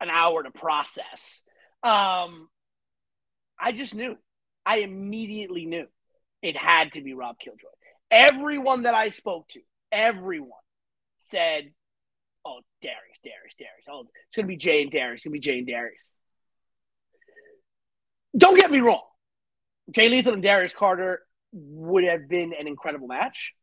an 0.00 0.10
hour 0.10 0.42
to 0.42 0.50
process. 0.50 1.42
Um, 1.82 2.48
I 3.58 3.72
just 3.72 3.94
knew. 3.94 4.16
I 4.66 4.78
immediately 4.78 5.66
knew 5.66 5.86
it 6.42 6.56
had 6.56 6.92
to 6.92 7.02
be 7.02 7.12
Rob 7.12 7.38
Killjoy. 7.38 7.68
Everyone 8.10 8.84
that 8.84 8.94
I 8.94 9.10
spoke 9.10 9.48
to, 9.48 9.60
everyone 9.92 10.50
said, 11.20 11.64
"Oh, 11.64 11.83
Darius, 12.84 13.18
Darius, 13.24 13.54
Darius. 13.58 13.86
Oh, 13.90 14.06
it's 14.28 14.36
gonna 14.36 14.46
be 14.46 14.56
Jay 14.56 14.82
and 14.82 14.92
Darius. 14.92 15.18
It's 15.18 15.24
gonna 15.24 15.32
be 15.32 15.40
Jay 15.40 15.58
and 15.58 15.66
Darius." 15.66 16.08
Don't 18.36 18.58
get 18.58 18.70
me 18.70 18.80
wrong. 18.80 19.02
Jay 19.90 20.08
Lethal 20.08 20.34
and 20.34 20.42
Darius 20.42 20.74
Carter 20.74 21.22
would 21.52 22.04
have 22.04 22.28
been 22.28 22.52
an 22.52 22.66
incredible 22.66 23.06
match. 23.06 23.54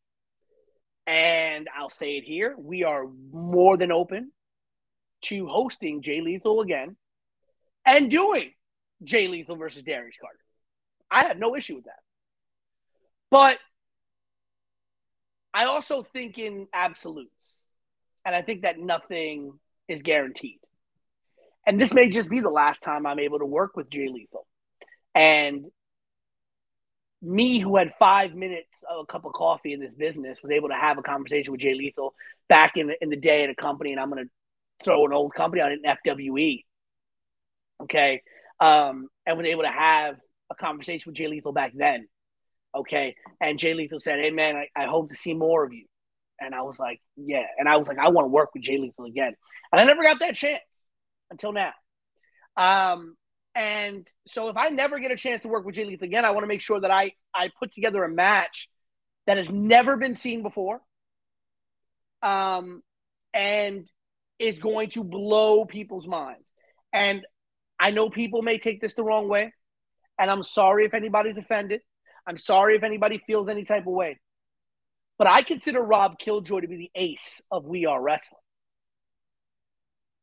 And 1.05 1.67
I'll 1.75 1.89
say 1.89 2.17
it 2.17 2.23
here 2.23 2.55
we 2.57 2.83
are 2.83 3.05
more 3.31 3.77
than 3.77 3.91
open 3.91 4.31
to 5.23 5.47
hosting 5.47 6.01
Jay 6.01 6.21
Lethal 6.21 6.61
again 6.61 6.95
and 7.85 8.09
doing 8.09 8.51
Jay 9.03 9.27
Lethal 9.27 9.55
versus 9.55 9.83
Darius 9.83 10.17
Carter. 10.19 10.39
I 11.09 11.25
have 11.25 11.37
no 11.37 11.55
issue 11.55 11.75
with 11.75 11.85
that. 11.85 11.99
But 13.29 13.59
I 15.53 15.65
also 15.65 16.03
think 16.03 16.37
in 16.37 16.67
absolutes. 16.73 17.40
And 18.25 18.35
I 18.35 18.41
think 18.41 18.61
that 18.61 18.79
nothing 18.79 19.53
is 19.87 20.01
guaranteed. 20.01 20.59
And 21.65 21.79
this 21.79 21.93
may 21.93 22.09
just 22.09 22.29
be 22.29 22.39
the 22.39 22.49
last 22.49 22.81
time 22.81 23.05
I'm 23.05 23.19
able 23.19 23.39
to 23.39 23.45
work 23.45 23.75
with 23.75 23.89
Jay 23.89 24.07
Lethal. 24.07 24.47
And 25.13 25.65
me, 27.21 27.59
who 27.59 27.77
had 27.77 27.93
five 27.99 28.33
minutes 28.33 28.83
of 28.89 29.03
a 29.03 29.11
cup 29.11 29.25
of 29.25 29.33
coffee 29.33 29.73
in 29.73 29.79
this 29.79 29.93
business, 29.93 30.39
was 30.41 30.51
able 30.51 30.69
to 30.69 30.75
have 30.75 30.97
a 30.97 31.03
conversation 31.03 31.51
with 31.51 31.61
Jay 31.61 31.75
Lethal 31.75 32.15
back 32.49 32.77
in 32.77 32.87
the, 32.87 32.95
in 33.01 33.09
the 33.09 33.15
day 33.15 33.43
at 33.43 33.49
a 33.49 33.55
company. 33.55 33.91
And 33.91 34.01
I'm 34.01 34.09
going 34.09 34.25
to 34.25 34.31
throw 34.83 35.05
an 35.05 35.13
old 35.13 35.33
company 35.33 35.61
on 35.61 35.71
an 35.71 35.83
FWE. 35.85 36.63
Okay. 37.83 38.21
Um, 38.59 39.09
and 39.25 39.37
was 39.37 39.47
able 39.47 39.63
to 39.63 39.69
have 39.69 40.17
a 40.49 40.55
conversation 40.55 41.09
with 41.09 41.15
Jay 41.15 41.27
Lethal 41.27 41.51
back 41.51 41.73
then. 41.75 42.07
Okay. 42.73 43.15
And 43.39 43.59
Jay 43.59 43.73
Lethal 43.73 43.99
said, 43.99 44.19
Hey, 44.19 44.31
man, 44.31 44.55
I, 44.55 44.67
I 44.75 44.85
hope 44.85 45.09
to 45.09 45.15
see 45.15 45.33
more 45.33 45.63
of 45.63 45.73
you. 45.73 45.85
And 46.41 46.53
I 46.53 46.63
was 46.63 46.77
like, 46.77 46.99
Yeah. 47.15 47.45
And 47.57 47.69
I 47.69 47.77
was 47.77 47.87
like, 47.87 47.97
I 47.97 48.09
want 48.09 48.25
to 48.25 48.29
work 48.29 48.49
with 48.53 48.63
Jay 48.63 48.77
Lethal 48.77 49.05
again. 49.05 49.33
And 49.71 49.79
I 49.79 49.85
never 49.85 50.03
got 50.03 50.19
that 50.19 50.35
chance 50.35 50.61
until 51.29 51.53
now. 51.53 51.71
Um, 52.57 53.15
and 53.55 54.09
so 54.27 54.49
if 54.49 54.57
I 54.57 54.69
never 54.69 54.99
get 54.99 55.11
a 55.11 55.15
chance 55.15 55.41
to 55.43 55.47
work 55.47 55.65
with 55.65 55.75
Jay 55.75 55.85
Lethal 55.85 56.05
again, 56.05 56.25
I 56.25 56.31
want 56.31 56.43
to 56.43 56.47
make 56.47 56.61
sure 56.61 56.79
that 56.79 56.91
I, 56.91 57.13
I 57.33 57.49
put 57.59 57.71
together 57.71 58.03
a 58.03 58.09
match 58.09 58.69
that 59.27 59.37
has 59.37 59.49
never 59.49 59.95
been 59.95 60.15
seen 60.15 60.41
before. 60.43 60.81
Um, 62.21 62.83
and 63.33 63.87
is 64.39 64.59
going 64.59 64.89
to 64.89 65.03
blow 65.03 65.65
people's 65.65 66.07
minds. 66.07 66.43
And 66.91 67.25
I 67.79 67.91
know 67.91 68.09
people 68.09 68.41
may 68.41 68.57
take 68.57 68.81
this 68.81 68.93
the 68.93 69.03
wrong 69.03 69.29
way. 69.29 69.53
And 70.19 70.29
I'm 70.29 70.43
sorry 70.43 70.85
if 70.85 70.93
anybody's 70.93 71.37
offended. 71.37 71.81
I'm 72.27 72.37
sorry 72.37 72.75
if 72.75 72.83
anybody 72.83 73.21
feels 73.25 73.47
any 73.47 73.63
type 73.63 73.87
of 73.87 73.93
way. 73.93 74.19
But 75.21 75.27
I 75.27 75.43
consider 75.43 75.83
Rob 75.83 76.17
Killjoy 76.17 76.61
to 76.61 76.67
be 76.67 76.77
the 76.77 76.91
ace 76.95 77.43
of 77.51 77.63
We 77.63 77.85
Are 77.85 78.01
Wrestling. 78.01 78.41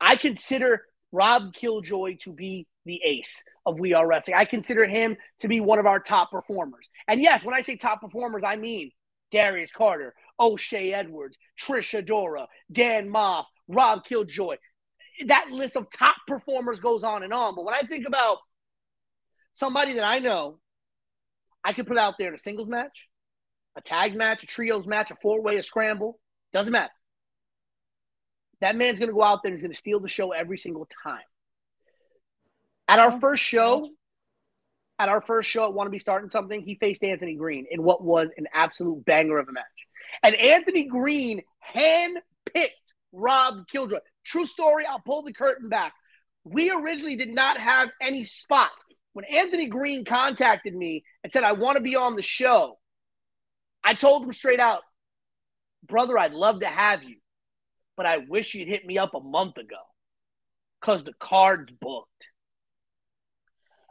I 0.01 0.17
consider 0.17 0.87
Rob 1.13 1.55
Killjoy 1.55 2.17
to 2.23 2.33
be 2.33 2.67
the 2.85 3.01
ace 3.05 3.45
of 3.65 3.79
We 3.79 3.93
Are 3.93 4.05
Wrestling. 4.05 4.37
I 4.37 4.45
consider 4.45 4.87
him 4.87 5.17
to 5.39 5.47
be 5.47 5.61
one 5.61 5.79
of 5.79 5.87
our 5.87 6.01
top 6.01 6.33
performers. 6.33 6.89
And 7.07 7.21
yes, 7.21 7.45
when 7.45 7.55
I 7.55 7.61
say 7.61 7.77
top 7.77 8.01
performers, 8.01 8.43
I 8.45 8.57
mean 8.57 8.91
Darius 9.31 9.71
Carter, 9.71 10.17
O'Shay 10.41 10.93
Edwards, 10.93 11.37
Trish 11.57 11.97
Adora, 11.97 12.49
Dan 12.73 13.09
Maff, 13.09 13.45
Rob 13.69 14.05
Killjoy. 14.05 14.57
That 15.29 15.51
list 15.53 15.77
of 15.77 15.93
top 15.93 16.17
performers 16.27 16.81
goes 16.81 17.05
on 17.05 17.23
and 17.23 17.33
on. 17.33 17.55
But 17.55 17.65
when 17.65 17.75
I 17.75 17.83
think 17.83 18.05
about 18.05 18.39
somebody 19.53 19.93
that 19.93 20.05
I 20.05 20.19
know 20.19 20.59
I 21.63 21.73
could 21.73 21.87
put 21.87 21.99
out 21.99 22.15
there 22.19 22.27
in 22.27 22.35
a 22.35 22.39
singles 22.39 22.69
match, 22.69 23.09
a 23.79 23.81
tag 23.81 24.17
match, 24.17 24.43
a 24.43 24.47
trios 24.47 24.87
match, 24.87 25.11
a 25.11 25.17
four 25.23 25.41
way, 25.41 25.57
a 25.57 25.63
scramble, 25.63 26.19
doesn't 26.53 26.73
matter. 26.73 26.93
That 28.61 28.77
man's 28.77 28.99
going 28.99 29.09
to 29.09 29.15
go 29.15 29.23
out 29.23 29.43
there 29.43 29.51
and 29.51 29.59
he's 29.59 29.63
going 29.63 29.73
to 29.73 29.79
steal 29.79 30.01
the 30.01 30.09
show 30.09 30.33
every 30.33 30.59
single 30.59 30.87
time. 31.05 31.23
At 32.89 32.99
our 32.99 33.13
oh, 33.15 33.21
first 33.21 33.45
show, 33.45 33.89
at 34.99 35.09
our 35.09 35.21
first 35.21 35.49
show 35.49 35.65
at 35.65 35.75
Wanna 35.75 35.91
Be 35.91 36.01
Starting 36.01 36.29
Something, 36.29 36.63
he 36.63 36.75
faced 36.75 37.05
Anthony 37.05 37.37
Green 37.37 37.67
in 37.71 37.85
what 37.85 38.03
was 38.03 38.31
an 38.37 38.47
absolute 38.53 39.05
banger 39.05 39.39
of 39.39 39.49
a 39.49 39.53
match. 39.53 39.65
And 40.25 40.35
Anthony 40.35 40.85
Green 40.85 41.43
handpicked 41.73 42.71
Rob 43.13 43.69
Killjoy. 43.69 43.99
True 44.25 44.47
story, 44.47 44.87
I'll 44.87 44.99
pull 44.99 45.23
the 45.23 45.33
curtain 45.33 45.69
back. 45.69 45.93
We 46.43 46.73
originally 46.73 47.15
did 47.15 47.33
not 47.33 47.59
have 47.59 47.91
any 48.01 48.25
spots. 48.25 48.83
When 49.13 49.25
Anthony 49.27 49.67
Green 49.67 50.05
contacted 50.05 50.75
me 50.75 51.05
and 51.23 51.33
said, 51.33 51.45
I 51.45 51.53
want 51.53 51.77
to 51.77 51.83
be 51.83 51.95
on 51.95 52.17
the 52.17 52.23
show, 52.23 52.78
I 53.85 53.95
told 53.95 54.25
him 54.25 54.33
straight 54.33 54.61
out, 54.61 54.83
brother, 55.87 56.19
I'd 56.19 56.33
love 56.33 56.61
to 56.61 56.67
have 56.67 57.03
you, 57.03 57.17
but 57.97 58.07
I 58.07 58.19
wish 58.19 58.55
you'd 58.55 58.69
hit 58.69 58.85
me 58.85 58.99
up 58.99 59.15
a 59.15 59.21
month 59.21 59.59
ago 59.59 59.77
because 60.81 61.05
the 61.05 61.15
card's 61.19 61.73
booked. 61.73 62.09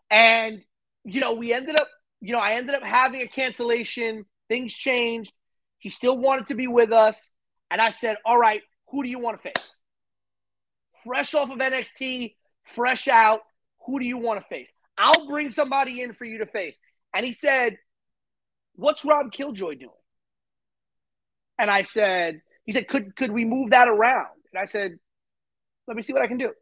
And, 0.10 0.64
you 1.04 1.20
know, 1.20 1.34
we 1.34 1.54
ended 1.54 1.80
up, 1.80 1.88
you 2.22 2.34
know, 2.34 2.40
I 2.40 2.54
ended 2.54 2.76
up 2.76 2.84
having 2.84 3.22
a 3.22 3.28
cancellation. 3.28 4.26
Things 4.48 4.74
changed. 4.74 5.34
He 5.80 5.90
still 5.90 6.18
wanted 6.18 6.48
to 6.48 6.56
be 6.56 6.68
with 6.68 6.92
us. 6.92 7.30
And 7.70 7.82
I 7.82 7.92
said, 7.92 8.18
all 8.26 8.38
right, 8.38 8.62
who 8.90 9.04
do 9.04 9.10
you 9.10 9.20
want 9.20 9.42
to 9.42 9.52
face? 9.52 9.78
Fresh 11.04 11.34
off 11.34 11.50
of 11.50 11.60
NXT, 11.60 12.36
fresh 12.64 13.08
out, 13.08 13.42
who 13.86 14.00
do 14.00 14.06
you 14.06 14.18
want 14.18 14.40
to 14.42 14.48
face? 14.48 14.72
I'll 14.98 15.28
bring 15.28 15.52
somebody 15.52 16.02
in 16.02 16.14
for 16.14 16.26
you 16.26 16.40
to 16.40 16.46
face. 16.46 16.78
And 17.14 17.26
he 17.26 17.34
said, 17.34 17.78
What's 18.78 19.04
Rob 19.04 19.32
Killjoy 19.32 19.76
doing? 19.76 19.92
And 21.60 21.70
I 21.70 21.82
said, 21.82 22.42
He 22.66 22.72
said, 22.72 22.88
Could 22.88 23.16
could 23.16 23.32
we 23.32 23.44
move 23.44 23.72
that 23.72 23.88
around? 23.88 24.28
And 24.54 24.62
I 24.62 24.66
said, 24.66 24.98
Let 25.88 25.98
me 25.98 26.04
see 26.04 26.14
what 26.14 26.22
I 26.22 26.28
can 26.28 26.38
do. 26.38 26.54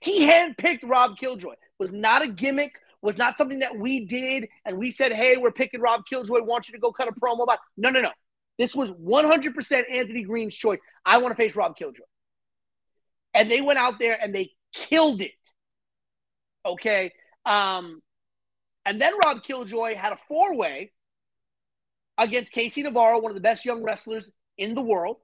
He 0.00 0.26
handpicked 0.26 0.80
Rob 0.82 1.18
Killjoy. 1.18 1.54
Was 1.78 1.92
not 1.92 2.22
a 2.22 2.28
gimmick, 2.28 2.72
was 3.02 3.18
not 3.18 3.36
something 3.36 3.58
that 3.58 3.76
we 3.76 4.06
did 4.06 4.48
and 4.64 4.78
we 4.78 4.90
said, 4.90 5.12
Hey, 5.12 5.36
we're 5.36 5.52
picking 5.52 5.80
Rob 5.80 6.02
Killjoy, 6.08 6.42
want 6.42 6.68
you 6.68 6.72
to 6.72 6.80
go 6.80 6.90
cut 6.90 7.08
a 7.08 7.12
promo 7.12 7.42
about. 7.42 7.58
No, 7.76 7.90
no, 7.90 8.00
no. 8.00 8.10
This 8.58 8.74
was 8.74 8.90
100% 8.90 9.82
Anthony 9.90 10.22
Green's 10.22 10.54
choice. 10.54 10.78
I 11.04 11.18
want 11.18 11.32
to 11.32 11.36
face 11.36 11.56
Rob 11.56 11.76
Killjoy. 11.76 12.04
And 13.34 13.50
they 13.50 13.60
went 13.60 13.78
out 13.78 13.98
there 13.98 14.18
and 14.20 14.34
they 14.34 14.52
killed 14.72 15.20
it. 15.20 15.32
Okay. 16.64 17.12
Um, 17.44 18.02
and 18.84 19.00
then 19.00 19.14
Rob 19.24 19.42
Killjoy 19.42 19.96
had 19.96 20.12
a 20.12 20.18
four 20.28 20.54
way 20.54 20.92
against 22.22 22.54
KC 22.54 22.82
Navarro, 22.82 23.20
one 23.20 23.30
of 23.30 23.34
the 23.34 23.40
best 23.40 23.64
young 23.64 23.82
wrestlers 23.82 24.30
in 24.58 24.74
the 24.74 24.82
world. 24.82 25.16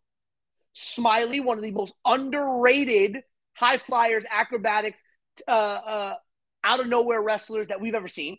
Smiley, 0.73 1.41
one 1.41 1.59
of 1.59 1.65
the 1.65 1.71
most 1.71 1.95
underrated 2.05 3.19
high 3.55 3.79
flyers, 3.79 4.25
acrobatics, 4.31 5.01
uh, 5.47 5.51
uh, 5.51 6.15
out 6.63 6.81
of 6.81 6.87
nowhere 6.87 7.21
wrestlers 7.21 7.69
that 7.69 7.81
we've 7.81 7.95
ever 7.95 8.09
seen. 8.09 8.39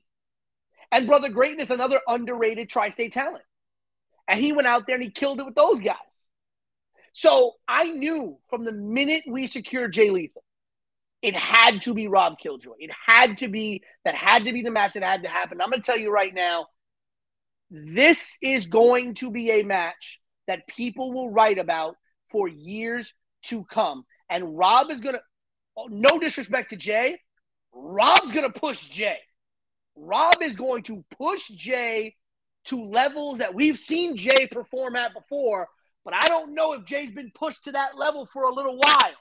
And 0.92 1.08
Brother 1.08 1.30
Greatness, 1.30 1.70
another 1.70 2.00
underrated 2.08 2.70
tri 2.70 2.90
state 2.90 3.14
talent. 3.14 3.44
And 4.28 4.40
he 4.40 4.54
went 4.54 4.68
out 4.68 4.86
there 4.88 4.96
and 4.96 5.04
he 5.04 5.12
killed 5.12 5.40
it 5.40 5.46
with 5.46 5.56
those 5.56 5.80
guys. 5.80 5.98
So 7.14 7.54
I 7.68 7.86
knew 7.86 8.40
from 8.48 8.64
the 8.64 8.72
minute 8.72 9.24
we 9.28 9.48
secured 9.48 9.94
Jay 9.94 10.10
Lethal 10.10 10.44
it 11.22 11.36
had 11.36 11.82
to 11.82 11.94
be 11.94 12.08
Rob 12.08 12.40
Killjoy. 12.40 12.76
It 12.80 12.92
had 13.06 13.40
to 13.40 13.48
be 13.48 13.84
that 14.06 14.16
had 14.16 14.46
to 14.46 14.54
be 14.54 14.62
the 14.62 14.72
match 14.72 14.94
that 14.94 15.04
had 15.04 15.24
to 15.24 15.30
happen. 15.30 15.60
I'm 15.60 15.70
going 15.70 15.82
to 15.82 15.86
tell 15.86 15.98
you 15.98 16.12
right 16.12 16.34
now, 16.34 16.68
this 17.70 18.38
is 18.42 18.66
going 18.66 19.16
to 19.16 19.32
be 19.32 19.52
a 19.52 19.64
match 19.64 20.20
that 20.48 20.68
people 20.68 21.12
will 21.14 21.32
write 21.32 21.60
about 21.60 21.96
for 22.32 22.48
years 22.48 23.14
to 23.44 23.64
come. 23.66 24.06
And 24.30 24.58
Rob 24.58 24.92
is 24.92 25.02
going 25.02 25.16
to, 25.16 25.22
no 25.90 26.20
disrespect 26.20 26.72
to 26.72 26.76
Jay, 26.76 27.20
Rob's 27.72 28.32
going 28.32 28.52
to 28.52 28.60
push 28.60 28.84
Jay. 28.86 29.18
Rob 29.96 30.42
is 30.42 30.56
going 30.56 30.84
to 30.84 31.04
push 31.18 31.48
Jay 31.50 32.16
to 32.66 32.84
levels 32.84 33.40
that 33.40 33.54
we've 33.54 33.78
seen 33.78 34.16
Jay 34.16 34.48
perform 34.48 34.96
at 34.96 35.14
before, 35.14 35.68
but 36.04 36.14
I 36.14 36.28
don't 36.28 36.54
know 36.54 36.74
if 36.74 36.86
Jay's 36.86 37.12
been 37.12 37.32
pushed 37.34 37.66
to 37.66 37.72
that 37.74 37.98
level 37.98 38.28
for 38.32 38.44
a 38.44 38.54
little 38.54 38.78
while. 38.78 39.16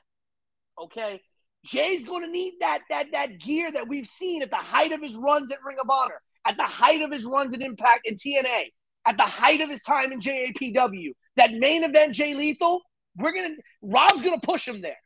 Okay. 0.83 1.21
Jay's 1.65 2.05
going 2.05 2.23
to 2.23 2.31
need 2.31 2.55
that 2.61 2.83
that 2.89 3.07
that 3.13 3.41
gear 3.41 3.71
that 3.71 3.89
we've 3.89 4.07
seen 4.07 4.43
at 4.43 4.51
the 4.51 4.57
height 4.57 4.93
of 4.93 5.03
his 5.03 5.17
runs 5.17 5.53
at 5.53 5.59
Ring 5.65 5.77
of 5.83 5.91
Honor, 5.91 6.21
at 6.49 6.57
the 6.57 6.65
height 6.65 7.03
of 7.03 7.13
his 7.13 7.27
runs 7.27 7.55
in 7.55 7.61
Impact 7.61 8.01
in 8.07 8.17
TNA, 8.17 8.73
at 9.07 9.17
the 9.19 9.25
height 9.25 9.61
of 9.61 9.69
his 9.69 9.83
time 9.83 10.13
in 10.13 10.21
JAPW. 10.21 11.13
That 11.37 11.53
main 11.53 11.85
event, 11.85 12.15
Jay 12.15 12.35
Lethal, 12.35 12.81
we're 13.17 13.33
gonna 13.33 13.55
Rob's 13.83 14.23
gonna 14.23 14.41
push 14.41 14.67
him 14.67 14.81
there. 14.81 14.97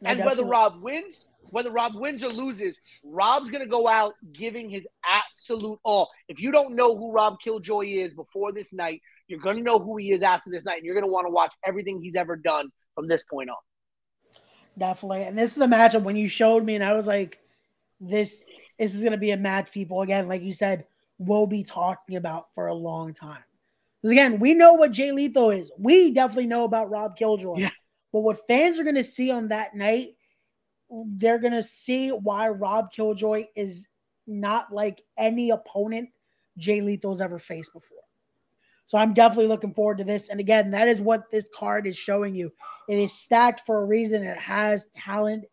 No, 0.00 0.10
and 0.10 0.18
definitely. 0.18 0.44
whether 0.44 0.50
Rob 0.50 0.82
wins, 0.82 1.26
whether 1.50 1.70
Rob 1.70 1.94
wins 1.94 2.24
or 2.24 2.32
loses, 2.32 2.74
Rob's 3.04 3.50
gonna 3.50 3.66
go 3.66 3.86
out 3.86 4.14
giving 4.32 4.70
his 4.70 4.86
absolute 5.04 5.78
all. 5.84 6.10
If 6.28 6.40
you 6.40 6.50
don't 6.50 6.74
know 6.74 6.96
who 6.96 7.12
Rob 7.12 7.36
Killjoy 7.44 7.86
is 7.86 8.14
before 8.14 8.52
this 8.52 8.72
night, 8.72 9.02
you're 9.28 9.40
gonna 9.40 9.62
know 9.62 9.78
who 9.78 9.98
he 9.98 10.12
is 10.12 10.22
after 10.22 10.50
this 10.50 10.64
night, 10.64 10.78
and 10.78 10.86
you're 10.86 10.94
gonna 10.94 11.12
want 11.12 11.26
to 11.26 11.30
watch 11.30 11.54
everything 11.64 12.00
he's 12.00 12.16
ever 12.16 12.34
done 12.34 12.70
from 12.94 13.08
this 13.08 13.22
point 13.24 13.50
on. 13.50 13.56
Definitely. 14.78 15.24
And 15.24 15.36
this 15.36 15.54
is 15.54 15.62
a 15.62 15.66
matchup 15.66 16.02
when 16.02 16.16
you 16.16 16.28
showed 16.28 16.64
me, 16.64 16.74
and 16.74 16.84
I 16.84 16.94
was 16.94 17.06
like, 17.06 17.38
this 18.00 18.44
this 18.78 18.94
is 18.94 19.02
gonna 19.02 19.16
be 19.16 19.30
a 19.30 19.36
match 19.36 19.70
people 19.72 20.02
again, 20.02 20.28
like 20.28 20.42
you 20.42 20.52
said, 20.52 20.86
we'll 21.18 21.46
be 21.46 21.64
talking 21.64 22.16
about 22.16 22.48
for 22.54 22.66
a 22.66 22.74
long 22.74 23.14
time. 23.14 23.42
Because 24.02 24.12
again, 24.12 24.38
we 24.38 24.54
know 24.54 24.74
what 24.74 24.92
Jay 24.92 25.12
Lethal 25.12 25.50
is. 25.50 25.70
We 25.78 26.12
definitely 26.12 26.46
know 26.46 26.64
about 26.64 26.90
Rob 26.90 27.16
Killjoy. 27.16 27.58
Yeah. 27.58 27.70
But 28.12 28.20
what 28.20 28.46
fans 28.46 28.78
are 28.78 28.84
gonna 28.84 29.04
see 29.04 29.30
on 29.30 29.48
that 29.48 29.74
night, 29.74 30.16
they're 30.90 31.38
gonna 31.38 31.62
see 31.62 32.10
why 32.10 32.48
Rob 32.48 32.92
Killjoy 32.92 33.46
is 33.54 33.86
not 34.26 34.72
like 34.72 35.02
any 35.16 35.50
opponent 35.50 36.10
Jay 36.58 36.80
Lethal's 36.80 37.20
ever 37.20 37.38
faced 37.38 37.72
before. 37.72 37.96
So 38.86 38.98
I'm 38.98 39.14
definitely 39.14 39.48
looking 39.48 39.74
forward 39.74 39.98
to 39.98 40.04
this. 40.04 40.28
And 40.28 40.38
again, 40.38 40.70
that 40.70 40.86
is 40.86 41.00
what 41.00 41.30
this 41.30 41.48
card 41.52 41.86
is 41.86 41.96
showing 41.96 42.34
you. 42.34 42.52
It 42.88 43.00
is 43.00 43.12
stacked 43.12 43.66
for 43.66 43.82
a 43.82 43.84
reason. 43.84 44.22
It 44.22 44.38
has 44.38 44.86
talent 44.96 45.44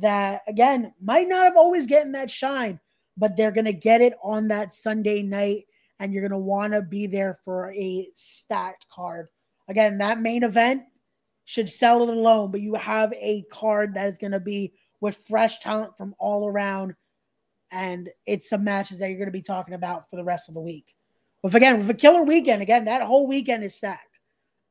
that, 0.00 0.42
again, 0.46 0.92
might 1.02 1.28
not 1.28 1.44
have 1.44 1.56
always 1.56 1.86
gotten 1.86 2.12
that 2.12 2.30
shine, 2.30 2.80
but 3.16 3.36
they're 3.36 3.52
going 3.52 3.64
to 3.64 3.72
get 3.72 4.00
it 4.00 4.14
on 4.22 4.48
that 4.48 4.72
Sunday 4.72 5.22
night. 5.22 5.66
And 6.00 6.12
you're 6.12 6.26
going 6.26 6.40
to 6.40 6.46
want 6.46 6.74
to 6.74 6.82
be 6.82 7.08
there 7.08 7.38
for 7.44 7.72
a 7.72 8.08
stacked 8.14 8.86
card. 8.88 9.28
Again, 9.68 9.98
that 9.98 10.20
main 10.20 10.44
event 10.44 10.84
should 11.44 11.68
sell 11.68 12.02
it 12.02 12.08
alone, 12.08 12.50
but 12.50 12.60
you 12.60 12.74
have 12.74 13.12
a 13.14 13.42
card 13.50 13.94
that 13.94 14.08
is 14.08 14.18
going 14.18 14.32
to 14.32 14.40
be 14.40 14.72
with 15.00 15.20
fresh 15.26 15.58
talent 15.58 15.96
from 15.96 16.14
all 16.18 16.46
around. 16.46 16.94
And 17.70 18.10
it's 18.26 18.48
some 18.48 18.64
matches 18.64 18.98
that 18.98 19.08
you're 19.08 19.18
going 19.18 19.26
to 19.26 19.32
be 19.32 19.42
talking 19.42 19.74
about 19.74 20.08
for 20.08 20.16
the 20.16 20.24
rest 20.24 20.48
of 20.48 20.54
the 20.54 20.60
week. 20.60 20.94
But 21.42 21.54
again, 21.54 21.78
with 21.78 21.90
a 21.90 21.94
killer 21.94 22.22
weekend, 22.22 22.62
again, 22.62 22.84
that 22.84 23.02
whole 23.02 23.26
weekend 23.26 23.64
is 23.64 23.74
stacked 23.74 24.20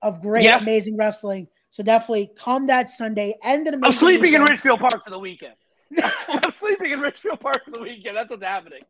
of 0.02 0.22
great, 0.22 0.46
amazing 0.56 0.98
wrestling. 0.98 1.48
So 1.70 1.84
definitely 1.84 2.32
come 2.38 2.68
that 2.68 2.90
Sunday. 2.90 3.36
End 3.44 3.68
I'm 3.68 3.92
sleeping 3.92 4.22
weekend. 4.22 4.44
in 4.44 4.50
Ridgefield 4.50 4.80
Park 4.80 5.04
for 5.04 5.10
the 5.10 5.20
weekend. 5.20 5.54
I'm 6.28 6.52
sleeping 6.52 6.92
in 6.92 7.00
Ridgefield 7.00 7.40
Park 7.40 7.66
for 7.66 7.72
the 7.72 7.82
weekend. 7.82 8.18
That's 8.18 8.30
what's 8.30 8.44
happening. 8.44 8.82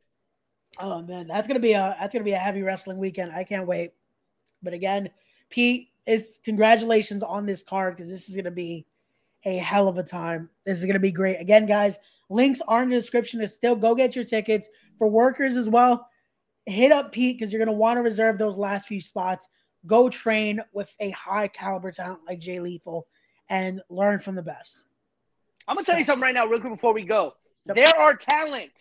Oh 0.79 1.01
man, 1.01 1.27
that's 1.27 1.47
gonna 1.47 1.59
be 1.59 1.73
a 1.73 1.95
that's 1.99 2.13
gonna 2.13 2.25
be 2.25 2.33
a 2.33 2.37
heavy 2.37 2.61
wrestling 2.61 2.97
weekend. 2.97 3.31
I 3.31 3.43
can't 3.43 3.67
wait. 3.67 3.91
But 4.61 4.73
again, 4.73 5.09
Pete 5.49 5.89
is 6.05 6.37
congratulations 6.43 7.23
on 7.23 7.45
this 7.45 7.63
card 7.63 7.95
because 7.95 8.09
this 8.09 8.29
is 8.29 8.35
gonna 8.35 8.51
be 8.51 8.85
a 9.45 9.57
hell 9.57 9.87
of 9.87 9.97
a 9.97 10.03
time. 10.03 10.49
This 10.65 10.79
is 10.79 10.85
gonna 10.85 10.99
be 10.99 11.11
great. 11.11 11.37
Again, 11.37 11.65
guys, 11.65 11.97
links 12.29 12.61
are 12.67 12.83
in 12.83 12.89
the 12.89 12.95
description. 12.95 13.39
To 13.41 13.47
still 13.47 13.75
go 13.75 13.95
get 13.95 14.15
your 14.15 14.25
tickets 14.25 14.69
for 14.97 15.07
workers 15.07 15.55
as 15.55 15.67
well 15.67 16.07
hit 16.67 16.91
up 16.91 17.11
Pete 17.11 17.39
because 17.39 17.51
you're 17.51 17.63
going 17.63 17.73
to 17.73 17.79
want 17.79 17.97
to 17.97 18.03
reserve 18.03 18.37
those 18.37 18.57
last 18.57 18.87
few 18.87 19.01
spots. 19.01 19.47
Go 19.85 20.09
train 20.09 20.61
with 20.73 20.93
a 20.99 21.11
high 21.11 21.47
caliber 21.47 21.91
talent 21.91 22.21
like 22.27 22.39
Jay 22.39 22.59
Lethal 22.59 23.07
and 23.49 23.81
learn 23.89 24.19
from 24.19 24.35
the 24.35 24.41
best. 24.41 24.85
I'm 25.67 25.77
to 25.77 25.83
so, 25.83 25.91
tell 25.91 25.99
you 25.99 26.05
something 26.05 26.23
right 26.23 26.33
now, 26.33 26.45
real 26.47 26.59
quick, 26.59 26.73
before 26.73 26.93
we 26.93 27.03
go. 27.03 27.33
Yep. 27.65 27.75
There 27.75 27.97
are 27.97 28.15
talent 28.15 28.71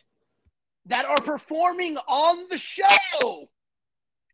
that 0.87 1.05
are 1.05 1.21
performing 1.21 1.97
on 2.09 2.45
the 2.51 2.59
show 2.59 3.49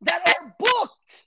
that 0.02 0.22
are 0.26 0.55
booked 0.59 1.26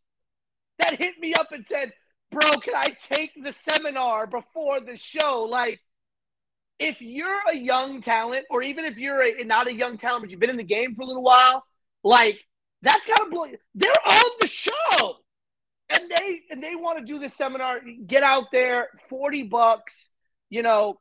that 0.79 0.97
hit 0.99 1.19
me 1.19 1.33
up 1.33 1.51
and 1.51 1.65
said, 1.65 1.93
Bro, 2.31 2.51
can 2.63 2.75
I 2.75 2.95
take 3.09 3.31
the 3.41 3.51
seminar 3.51 4.27
before 4.27 4.79
the 4.79 4.97
show? 4.97 5.47
Like, 5.49 5.79
if 6.79 7.01
you're 7.01 7.41
a 7.51 7.55
young 7.55 8.01
talent, 8.01 8.45
or 8.49 8.61
even 8.61 8.85
if 8.85 8.97
you're 8.97 9.23
a, 9.23 9.43
not 9.43 9.67
a 9.67 9.73
young 9.73 9.97
talent, 9.97 10.23
but 10.23 10.29
you've 10.29 10.39
been 10.39 10.49
in 10.49 10.57
the 10.57 10.63
game 10.63 10.95
for 10.95 11.03
a 11.03 11.05
little 11.05 11.23
while, 11.23 11.63
like 12.03 12.39
that's 12.81 13.07
gotta 13.07 13.29
blow. 13.29 13.45
They're 13.73 13.91
on 13.91 14.31
the 14.41 14.47
show, 14.47 15.17
and 15.89 16.09
they 16.09 16.41
and 16.49 16.63
they 16.63 16.75
want 16.75 16.99
to 16.99 17.05
do 17.05 17.19
this 17.19 17.35
seminar. 17.35 17.81
Get 18.05 18.23
out 18.23 18.45
there, 18.51 18.89
forty 19.09 19.43
bucks. 19.43 20.09
You 20.49 20.61
know, 20.61 20.99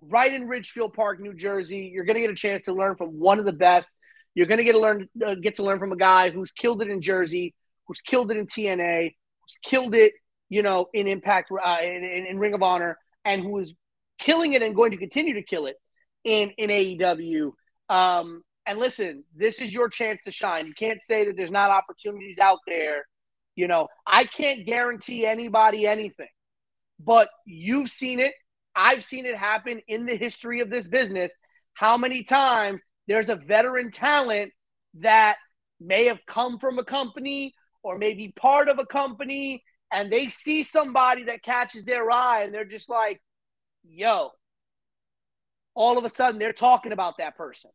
right 0.00 0.32
in 0.32 0.48
Ridgefield 0.48 0.94
Park, 0.94 1.20
New 1.20 1.34
Jersey. 1.34 1.90
You're 1.92 2.04
gonna 2.04 2.20
get 2.20 2.30
a 2.30 2.34
chance 2.34 2.62
to 2.62 2.72
learn 2.72 2.96
from 2.96 3.18
one 3.18 3.38
of 3.38 3.44
the 3.44 3.52
best. 3.52 3.88
You're 4.34 4.46
gonna 4.46 4.64
get 4.64 4.72
to 4.72 4.80
learn 4.80 5.08
uh, 5.24 5.34
get 5.34 5.56
to 5.56 5.62
learn 5.62 5.78
from 5.78 5.92
a 5.92 5.96
guy 5.96 6.30
who's 6.30 6.52
killed 6.52 6.82
it 6.82 6.88
in 6.88 7.00
Jersey, 7.00 7.54
who's 7.86 8.00
killed 8.00 8.30
it 8.30 8.36
in 8.36 8.46
TNA, 8.46 9.14
who's 9.42 9.56
killed 9.62 9.94
it, 9.94 10.12
you 10.48 10.62
know, 10.62 10.86
in 10.92 11.06
Impact, 11.06 11.50
uh, 11.52 11.78
in, 11.82 12.04
in, 12.04 12.26
in 12.26 12.38
Ring 12.38 12.54
of 12.54 12.62
Honor, 12.62 12.98
and 13.24 13.42
who 13.42 13.58
is 13.58 13.74
killing 14.18 14.54
it 14.54 14.62
and 14.62 14.74
going 14.74 14.90
to 14.92 14.96
continue 14.96 15.34
to 15.34 15.42
kill 15.42 15.66
it 15.66 15.76
in 16.24 16.50
in 16.58 16.70
AEW. 16.70 17.52
Um, 17.88 18.42
and 18.66 18.78
listen, 18.78 19.24
this 19.36 19.60
is 19.60 19.72
your 19.72 19.88
chance 19.88 20.22
to 20.24 20.30
shine. 20.30 20.66
You 20.66 20.74
can't 20.74 21.02
say 21.02 21.26
that 21.26 21.36
there's 21.36 21.50
not 21.50 21.70
opportunities 21.70 22.38
out 22.38 22.60
there. 22.66 23.04
You 23.56 23.68
know, 23.68 23.88
I 24.06 24.24
can't 24.24 24.66
guarantee 24.66 25.26
anybody 25.26 25.86
anything, 25.86 26.28
but 26.98 27.28
you've 27.46 27.88
seen 27.88 28.20
it. 28.20 28.34
I've 28.74 29.04
seen 29.04 29.26
it 29.26 29.36
happen 29.36 29.80
in 29.86 30.06
the 30.06 30.16
history 30.16 30.60
of 30.60 30.70
this 30.70 30.86
business. 30.88 31.30
How 31.74 31.96
many 31.96 32.24
times 32.24 32.80
there's 33.06 33.28
a 33.28 33.36
veteran 33.36 33.92
talent 33.92 34.52
that 35.00 35.36
may 35.80 36.06
have 36.06 36.18
come 36.26 36.58
from 36.58 36.78
a 36.78 36.84
company 36.84 37.54
or 37.82 37.98
maybe 37.98 38.32
part 38.36 38.68
of 38.68 38.78
a 38.78 38.86
company 38.86 39.62
and 39.92 40.10
they 40.10 40.28
see 40.28 40.62
somebody 40.62 41.24
that 41.24 41.42
catches 41.42 41.84
their 41.84 42.10
eye 42.10 42.42
and 42.42 42.52
they're 42.52 42.64
just 42.64 42.88
like, 42.88 43.20
yo, 43.84 44.30
all 45.74 45.98
of 45.98 46.04
a 46.04 46.08
sudden 46.08 46.40
they're 46.40 46.52
talking 46.52 46.92
about 46.92 47.14
that 47.18 47.36
person 47.36 47.70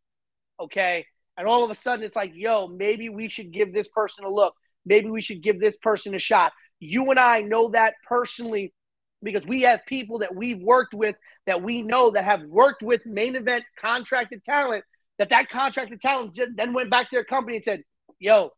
okay? 0.59 1.05
And 1.37 1.47
all 1.47 1.63
of 1.63 1.71
a 1.71 1.75
sudden 1.75 2.05
it's 2.05 2.15
like, 2.15 2.31
yo, 2.35 2.67
maybe 2.67 3.09
we 3.09 3.29
should 3.29 3.51
give 3.51 3.73
this 3.73 3.87
person 3.87 4.25
a 4.25 4.29
look. 4.29 4.53
Maybe 4.85 5.09
we 5.09 5.21
should 5.21 5.43
give 5.43 5.59
this 5.59 5.77
person 5.77 6.15
a 6.15 6.19
shot. 6.19 6.51
You 6.79 7.09
and 7.11 7.19
I 7.19 7.41
know 7.41 7.69
that 7.69 7.95
personally 8.07 8.73
because 9.21 9.45
we 9.45 9.61
have 9.61 9.81
people 9.85 10.19
that 10.19 10.33
we've 10.33 10.61
worked 10.61 10.93
with 10.93 11.15
that 11.45 11.61
we 11.61 11.81
know 11.81 12.11
that 12.11 12.23
have 12.23 12.41
worked 12.43 12.81
with 12.81 13.05
main 13.05 13.35
event 13.35 13.65
contracted 13.79 14.43
talent 14.43 14.83
that 15.17 15.29
that 15.31 15.49
contracted 15.49 15.99
talent 15.99 16.39
then 16.55 16.73
went 16.73 16.89
back 16.89 17.09
to 17.09 17.15
their 17.15 17.25
company 17.25 17.57
and 17.57 17.65
said, 17.65 17.83
yo, 18.19 18.51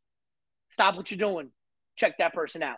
stop 0.69 0.95
what 0.95 1.09
you're 1.09 1.17
doing. 1.17 1.49
Check 1.95 2.19
that 2.19 2.33
person 2.33 2.61
out. 2.61 2.77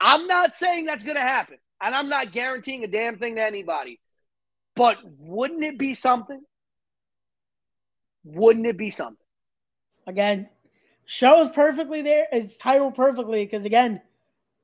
I'm 0.00 0.26
not 0.26 0.54
saying 0.54 0.86
that's 0.86 1.04
going 1.04 1.16
to 1.16 1.22
happen. 1.22 1.58
And 1.82 1.94
I'm 1.94 2.08
not 2.08 2.32
guaranteeing 2.32 2.84
a 2.84 2.88
damn 2.88 3.18
thing 3.18 3.36
to 3.36 3.42
anybody. 3.42 4.00
But 4.74 4.96
wouldn't 5.18 5.62
it 5.62 5.78
be 5.78 5.92
something 5.92 6.40
wouldn't 8.24 8.66
it 8.66 8.76
be 8.76 8.90
something? 8.90 9.16
Again, 10.06 10.48
shows 11.10 11.48
perfectly 11.48 12.02
there. 12.02 12.28
It's 12.30 12.56
titled 12.56 12.94
perfectly 12.94 13.44
because 13.44 13.64
again, 13.64 14.00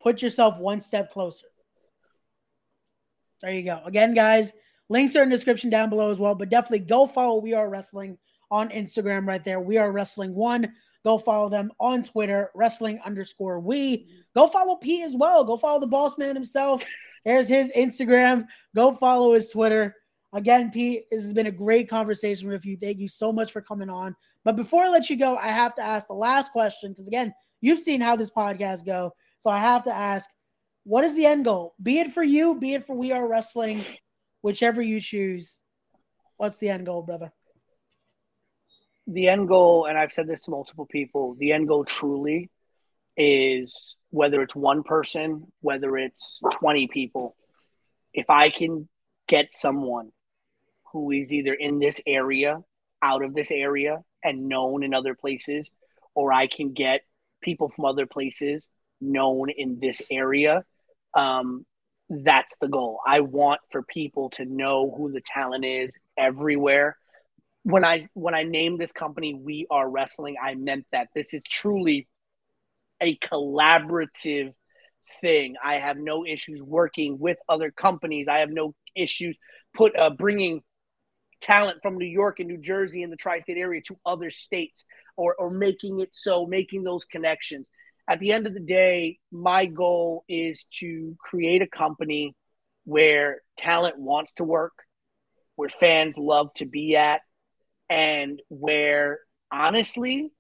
put 0.01 0.23
yourself 0.23 0.61
one 0.61 0.81
step 0.81 1.13
closer. 1.13 1.47
There 3.43 3.53
you 3.53 3.65
go. 3.65 3.83
Again, 3.85 4.15
guys, 4.15 4.53
links 4.89 5.17
are 5.17 5.25
in 5.25 5.29
the 5.29 5.35
description 5.35 5.71
down 5.71 5.91
below 5.91 6.09
as 6.09 6.19
well. 6.19 6.37
But 6.37 6.49
definitely 6.49 6.87
go 6.87 7.09
follow 7.09 7.41
We 7.41 7.55
Are 7.55 7.69
Wrestling 7.69 8.17
on 8.49 8.69
Instagram 8.69 9.27
right 9.27 9.43
there. 9.43 9.59
We 9.59 9.77
Are 9.77 9.91
Wrestling 9.91 10.37
One. 10.37 10.73
Go 11.05 11.19
follow 11.19 11.49
them 11.49 11.73
on 11.81 12.05
Twitter, 12.05 12.51
wrestling 12.55 13.01
underscore 13.05 13.59
we. 13.59 14.09
Go 14.35 14.47
follow 14.47 14.77
Pete 14.77 15.03
as 15.03 15.15
well. 15.17 15.45
Go 15.45 15.57
follow 15.57 15.81
the 15.81 15.87
boss 15.87 16.17
man 16.17 16.37
himself. 16.37 16.85
There's 17.25 17.49
his 17.49 17.73
Instagram. 17.73 18.47
Go 18.75 18.95
follow 18.95 19.35
his 19.35 19.51
Twitter. 19.51 19.97
Again, 20.33 20.71
Pete, 20.71 21.11
this 21.11 21.23
has 21.23 21.33
been 21.33 21.47
a 21.47 21.53
great 21.53 21.89
conversation 21.89 22.49
with 22.49 22.65
you. 22.65 22.77
Thank 22.77 22.99
you 22.99 23.09
so 23.09 23.33
much 23.33 23.53
for 23.53 23.61
coming 23.61 23.91
on. 23.91 24.15
But 24.47 24.55
before 24.55 24.85
I 24.85 24.91
let 24.91 25.11
you 25.11 25.17
go, 25.17 25.37
I 25.37 25.49
have 25.49 25.75
to 25.75 25.83
ask 25.83 26.07
the 26.07 26.15
last 26.15 26.53
question 26.53 26.93
because, 26.93 27.09
again, 27.09 27.35
you've 27.61 27.81
seen 27.81 28.01
how 28.01 28.15
this 28.15 28.31
podcast 28.31 28.87
go. 28.87 29.11
So 29.41 29.51
I 29.51 29.59
have 29.59 29.83
to 29.85 29.93
ask, 29.93 30.31
what 30.85 31.03
is 31.03 31.17
the 31.17 31.27
end 31.27 31.45
goal? 31.45 31.75
Be 31.83 31.99
it 31.99 32.13
for 32.13 32.23
you, 32.23 32.57
be 32.57 32.75
it 32.75 32.87
for 32.87 32.95
We 32.95 33.11
Are 33.11 33.27
Wrestling, 33.27 33.85
whichever 34.43 34.81
you 34.81 35.01
choose. 35.01 35.59
What's 36.37 36.59
the 36.59 36.69
end 36.69 36.87
goal, 36.87 37.03
brother? 37.03 37.33
The 39.09 39.27
end 39.27 39.49
goal, 39.49 39.87
and 39.87 39.99
I've 39.99 40.13
said 40.13 40.29
this 40.29 40.43
to 40.43 40.53
multiple 40.53 40.87
people, 40.87 41.35
the 41.37 41.51
end 41.51 41.67
goal 41.67 41.85
truly 41.85 42.49
is 43.17 43.97
whether 44.11 44.43
it's 44.43 44.55
one 44.55 44.85
person, 44.85 45.51
whether 45.61 45.97
it's 45.97 46.41
20 46.53 46.87
people, 46.87 47.35
if 48.15 48.31
I 48.31 48.51
can 48.51 48.89
get 49.27 49.53
someone 49.53 50.13
who 50.93 51.11
is 51.11 51.33
either 51.33 51.53
in 51.53 51.81
this 51.81 52.01
area, 52.07 52.59
out 53.03 53.25
of 53.25 53.35
this 53.35 53.51
area, 53.51 53.99
and 54.27 54.49
known 54.49 54.83
in 54.83 54.93
other 54.93 55.15
places, 55.15 55.71
or 56.15 56.33
I 56.33 56.47
can 56.49 56.73
get 56.73 57.03
people 57.41 57.69
from 57.69 57.85
other 57.85 58.07
places 58.07 58.65
known 59.01 59.51
in 59.51 59.79
this 59.81 60.03
area. 60.11 60.65
Um, 61.15 61.65
that's 62.09 62.57
the 62.59 62.69
goal. 62.69 63.01
I 63.07 63.21
want 63.21 63.61
for 63.71 63.83
people 63.83 64.31
to 64.31 64.45
know 64.45 64.93
who 64.97 65.13
the 65.13 65.23
talent 65.23 65.65
is 65.65 65.91
everywhere. 66.17 66.97
When 67.63 67.85
I 67.85 68.09
when 68.15 68.35
I 68.35 68.45
named 68.45 68.79
this 68.79 68.93
company 68.93 69.35
We 69.35 69.67
Are 69.71 69.89
Wrestling, 69.89 70.37
I 70.43 70.55
meant 70.55 70.87
that 70.93 71.09
this 71.15 71.35
is 71.35 71.43
truly 71.45 72.07
a 73.01 73.17
collaborative 73.19 74.53
thing. 75.21 75.57
I 75.63 75.75
have 75.75 75.99
no 75.99 76.25
issues 76.25 76.63
working 76.63 77.19
with 77.19 77.39
other 77.49 77.71
companies. 77.71 78.29
I 78.29 78.39
have 78.39 78.51
no 78.51 78.75
issues 78.95 79.37
put 79.75 79.97
uh, 79.97 80.11
bringing 80.11 80.63
talent 81.41 81.79
from 81.83 81.97
New 81.97 82.07
York 82.07 82.41
and 82.41 82.49
New 82.49 82.59
Jersey 82.59 83.03
and 83.03 83.13
the 83.13 83.17
tri-state 83.17 83.59
area 83.59 83.81
to 83.83 83.97
other 84.05 84.31
states 84.31 84.85
or 85.17 85.35
or 85.39 85.51
making 85.51 86.01
it 86.01 86.11
so 86.13 86.47
making 86.47 86.85
those 86.85 87.05
connections. 87.05 87.69
At 88.09 88.21
the 88.21 88.33
end 88.33 88.47
of 88.47 88.55
the 88.55 88.61
day, 88.61 89.19
my 89.33 89.67
goal 89.67 90.25
is 90.29 90.65
to 90.79 91.17
create 91.19 91.63
a 91.63 91.67
company 91.67 92.35
where 92.85 93.43
talent 93.59 93.99
wants 93.99 94.33
to 94.33 94.45
work, 94.45 94.75
where 95.57 95.69
fans 95.69 96.17
love 96.17 96.53
to 96.55 96.67
be 96.67 96.97
at, 96.97 97.23
and 97.91 98.41
where 98.49 99.19
honestly, 99.51 100.31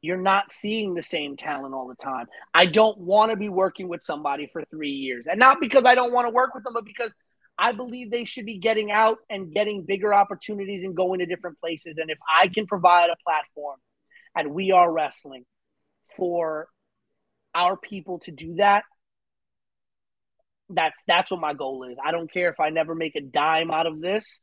you're 0.00 0.16
not 0.16 0.52
seeing 0.52 0.94
the 0.94 1.02
same 1.02 1.36
talent 1.36 1.74
all 1.74 1.88
the 1.88 1.96
time. 1.96 2.26
I 2.54 2.66
don't 2.66 2.98
want 2.98 3.30
to 3.30 3.36
be 3.36 3.48
working 3.48 3.88
with 3.88 4.04
somebody 4.04 4.46
for 4.52 4.62
three 4.70 4.90
years. 4.90 5.26
And 5.28 5.40
not 5.40 5.58
because 5.60 5.84
I 5.84 5.96
don't 5.96 6.12
want 6.12 6.26
to 6.28 6.32
work 6.32 6.54
with 6.54 6.62
them, 6.62 6.74
but 6.74 6.84
because 6.84 7.12
I 7.58 7.72
believe 7.72 8.10
they 8.10 8.24
should 8.24 8.46
be 8.46 8.58
getting 8.58 8.90
out 8.90 9.18
and 9.30 9.52
getting 9.52 9.84
bigger 9.84 10.12
opportunities 10.12 10.82
and 10.82 10.94
going 10.94 11.20
to 11.20 11.26
different 11.26 11.58
places. 11.60 11.94
And 11.98 12.10
if 12.10 12.18
I 12.28 12.48
can 12.48 12.66
provide 12.66 13.10
a 13.10 13.16
platform 13.24 13.78
and 14.34 14.52
we 14.52 14.72
are 14.72 14.90
wrestling 14.90 15.46
for 16.16 16.68
our 17.54 17.76
people 17.76 18.18
to 18.20 18.30
do 18.30 18.56
that, 18.56 18.84
that's 20.68 21.02
that's 21.06 21.30
what 21.30 21.40
my 21.40 21.54
goal 21.54 21.84
is. 21.84 21.96
I 22.04 22.10
don't 22.10 22.30
care 22.30 22.50
if 22.50 22.60
I 22.60 22.70
never 22.70 22.94
make 22.94 23.16
a 23.16 23.20
dime 23.20 23.70
out 23.70 23.86
of 23.86 24.00
this. 24.00 24.40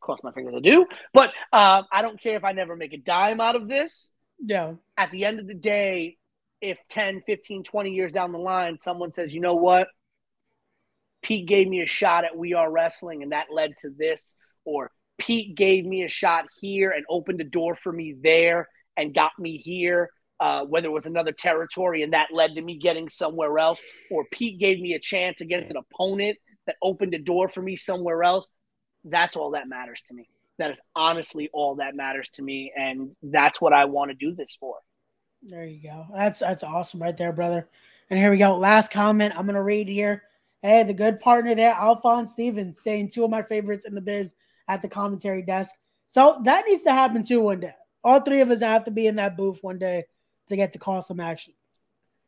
Cross 0.00 0.20
my 0.24 0.32
fingers, 0.32 0.54
I 0.56 0.60
do. 0.60 0.86
But 1.14 1.32
uh, 1.52 1.82
I 1.92 2.02
don't 2.02 2.20
care 2.20 2.36
if 2.36 2.44
I 2.44 2.52
never 2.52 2.74
make 2.74 2.92
a 2.92 2.98
dime 2.98 3.40
out 3.40 3.54
of 3.54 3.68
this. 3.68 4.10
Yeah. 4.44 4.74
At 4.96 5.12
the 5.12 5.24
end 5.24 5.38
of 5.38 5.46
the 5.46 5.54
day, 5.54 6.16
if 6.60 6.78
10, 6.88 7.22
15, 7.26 7.62
20 7.62 7.90
years 7.90 8.12
down 8.12 8.32
the 8.32 8.38
line, 8.38 8.78
someone 8.80 9.12
says, 9.12 9.32
you 9.32 9.40
know 9.40 9.54
what? 9.54 9.88
Pete 11.22 11.46
gave 11.46 11.68
me 11.68 11.82
a 11.82 11.86
shot 11.86 12.24
at 12.24 12.36
We 12.36 12.54
Are 12.54 12.70
Wrestling 12.70 13.22
and 13.22 13.32
that 13.32 13.46
led 13.52 13.76
to 13.82 13.90
this, 13.90 14.34
or 14.64 14.90
Pete 15.18 15.54
gave 15.54 15.84
me 15.84 16.02
a 16.02 16.08
shot 16.08 16.46
here 16.60 16.90
and 16.90 17.04
opened 17.08 17.40
a 17.40 17.44
door 17.44 17.74
for 17.74 17.92
me 17.92 18.14
there 18.20 18.68
and 18.96 19.14
got 19.14 19.32
me 19.38 19.56
here 19.56 20.10
uh, 20.42 20.64
whether 20.64 20.88
it 20.88 20.92
was 20.92 21.06
another 21.06 21.30
territory 21.30 22.02
and 22.02 22.14
that 22.14 22.32
led 22.32 22.56
to 22.56 22.60
me 22.60 22.76
getting 22.76 23.08
somewhere 23.08 23.60
else, 23.60 23.80
or 24.10 24.24
Pete 24.32 24.58
gave 24.58 24.80
me 24.80 24.94
a 24.94 24.98
chance 24.98 25.40
against 25.40 25.70
an 25.70 25.76
opponent 25.76 26.36
that 26.66 26.74
opened 26.82 27.14
a 27.14 27.18
door 27.18 27.48
for 27.48 27.62
me 27.62 27.76
somewhere 27.76 28.24
else. 28.24 28.48
That's 29.04 29.36
all 29.36 29.52
that 29.52 29.68
matters 29.68 30.02
to 30.08 30.14
me. 30.14 30.28
That 30.58 30.72
is 30.72 30.80
honestly 30.96 31.48
all 31.52 31.76
that 31.76 31.94
matters 31.94 32.28
to 32.30 32.42
me, 32.42 32.72
and 32.76 33.14
that's 33.22 33.60
what 33.60 33.72
I 33.72 33.84
want 33.84 34.10
to 34.10 34.16
do 34.16 34.34
this 34.34 34.56
for. 34.58 34.78
There 35.44 35.64
you 35.64 35.80
go. 35.80 36.06
That's 36.12 36.40
that's 36.40 36.64
awesome 36.64 37.00
right 37.00 37.16
there, 37.16 37.32
brother. 37.32 37.68
And 38.10 38.18
here 38.18 38.32
we 38.32 38.36
go. 38.36 38.56
Last 38.56 38.90
comment 38.90 39.34
I'm 39.36 39.46
gonna 39.46 39.62
read 39.62 39.88
here. 39.88 40.24
Hey, 40.62 40.84
the 40.84 40.94
good 40.94 41.18
partner 41.18 41.54
there, 41.54 41.74
Alphonse 41.74 42.32
Stevens, 42.32 42.80
saying 42.80 43.10
two 43.10 43.24
of 43.24 43.30
my 43.30 43.42
favorites 43.42 43.84
in 43.84 43.94
the 43.94 44.00
biz 44.00 44.34
at 44.68 44.80
the 44.80 44.88
commentary 44.88 45.42
desk. 45.42 45.74
So 46.08 46.40
that 46.44 46.64
needs 46.68 46.84
to 46.84 46.92
happen 46.92 47.24
too 47.24 47.40
one 47.40 47.60
day. 47.60 47.72
All 48.04 48.20
three 48.20 48.40
of 48.40 48.50
us 48.50 48.60
have 48.60 48.84
to 48.84 48.90
be 48.90 49.06
in 49.06 49.16
that 49.16 49.36
booth 49.36 49.58
one 49.62 49.78
day 49.78 50.04
to 50.48 50.56
get 50.56 50.72
to 50.72 50.78
call 50.78 51.02
some 51.02 51.20
action. 51.20 51.54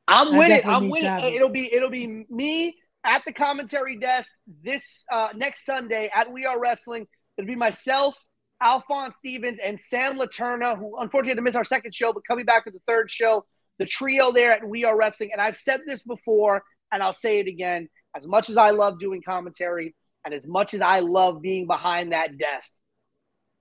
I'm 0.09 0.32
that 0.32 0.39
with 0.39 0.51
it. 0.51 0.66
I'm 0.66 0.90
with 0.90 1.05
it. 1.05 1.35
It'll 1.35 1.48
be 1.48 1.73
it'll 1.73 1.90
be 1.90 2.27
me 2.28 2.77
at 3.05 3.23
the 3.24 3.32
commentary 3.32 3.98
desk 3.98 4.32
this 4.62 5.05
uh, 5.12 5.28
next 5.35 5.65
Sunday 5.65 6.11
at 6.15 6.32
We 6.32 6.47
Are 6.47 6.59
Wrestling. 6.59 7.06
It'll 7.36 7.48
be 7.48 7.55
myself, 7.55 8.16
Alphonse 8.61 9.16
Stevens, 9.16 9.59
and 9.65 9.81
Sam 9.81 10.19
Laterna, 10.19 10.77
who 10.77 10.98
unfortunately 10.98 11.31
had 11.31 11.36
to 11.36 11.43
miss 11.43 11.56
our 11.56 11.65
second 11.65 11.94
show, 11.94 12.12
but 12.12 12.23
coming 12.27 12.44
back 12.44 12.65
to 12.65 12.70
the 12.70 12.81
third 12.86 13.11
show. 13.11 13.44
The 13.78 13.86
trio 13.86 14.31
there 14.31 14.52
at 14.52 14.66
We 14.66 14.85
Are 14.85 14.97
Wrestling, 14.97 15.31
and 15.32 15.43
I've 15.43 15.56
said 15.56 15.81
this 15.85 16.05
before, 16.05 16.62
and 16.93 17.02
I'll 17.02 17.12
say 17.12 17.40
it 17.40 17.48
again. 17.48 17.89
As 18.16 18.27
much 18.27 18.51
as 18.51 18.57
I 18.57 18.70
love 18.70 18.99
doing 18.99 19.23
commentary, 19.23 19.95
and 20.24 20.32
as 20.32 20.47
much 20.47 20.74
as 20.74 20.81
I 20.81 21.01
love 21.01 21.43
being 21.43 21.66
behind 21.66 22.12
that 22.12 22.39
desk, 22.39 22.70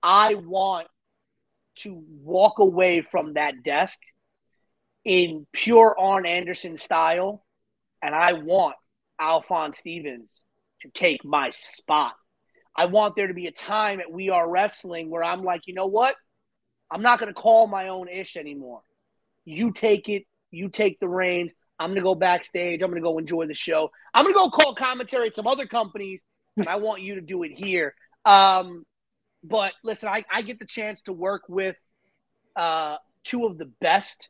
I 0.02 0.34
want 0.34 0.86
to 1.76 2.02
walk 2.22 2.58
away 2.58 3.02
from 3.02 3.34
that 3.34 3.62
desk 3.64 3.98
in 5.04 5.46
pure 5.52 5.96
Arn 5.98 6.24
Anderson 6.24 6.78
style, 6.78 7.44
and 8.02 8.14
I 8.14 8.34
want 8.34 8.76
Alphonse 9.20 9.78
Stevens 9.78 10.28
to 10.82 10.88
take 10.90 11.24
my 11.24 11.50
spot. 11.50 12.12
I 12.76 12.86
want 12.86 13.16
there 13.16 13.28
to 13.28 13.34
be 13.34 13.46
a 13.46 13.52
time 13.52 14.00
at 14.00 14.10
We 14.10 14.30
Are 14.30 14.48
Wrestling 14.48 15.10
where 15.10 15.22
I'm 15.22 15.42
like, 15.42 15.62
you 15.66 15.74
know 15.74 15.86
what? 15.86 16.16
I'm 16.90 17.02
not 17.02 17.18
going 17.18 17.32
to 17.32 17.40
call 17.40 17.66
my 17.66 17.88
own 17.88 18.08
ish 18.08 18.36
anymore. 18.36 18.82
You 19.44 19.72
take 19.72 20.08
it, 20.08 20.24
you 20.50 20.68
take 20.68 21.00
the 21.00 21.08
reins. 21.08 21.52
I'm 21.78 21.94
to 21.94 22.00
go 22.00 22.14
backstage. 22.14 22.82
I'm 22.82 22.94
to 22.94 23.00
go 23.00 23.18
enjoy 23.18 23.46
the 23.46 23.54
show. 23.54 23.90
I'm 24.12 24.26
to 24.26 24.32
go 24.32 24.50
call 24.50 24.74
commentary 24.74 25.28
at 25.28 25.34
some 25.34 25.46
other 25.46 25.66
companies, 25.66 26.22
and 26.56 26.68
I 26.68 26.76
want 26.76 27.02
you 27.02 27.16
to 27.16 27.20
do 27.20 27.42
it 27.42 27.52
here. 27.52 27.94
Um, 28.24 28.84
but 29.42 29.72
listen, 29.82 30.08
I, 30.08 30.24
I 30.32 30.42
get 30.42 30.58
the 30.58 30.66
chance 30.66 31.02
to 31.02 31.12
work 31.12 31.42
with 31.48 31.76
uh, 32.56 32.96
two 33.24 33.46
of 33.46 33.58
the 33.58 33.70
best 33.80 34.28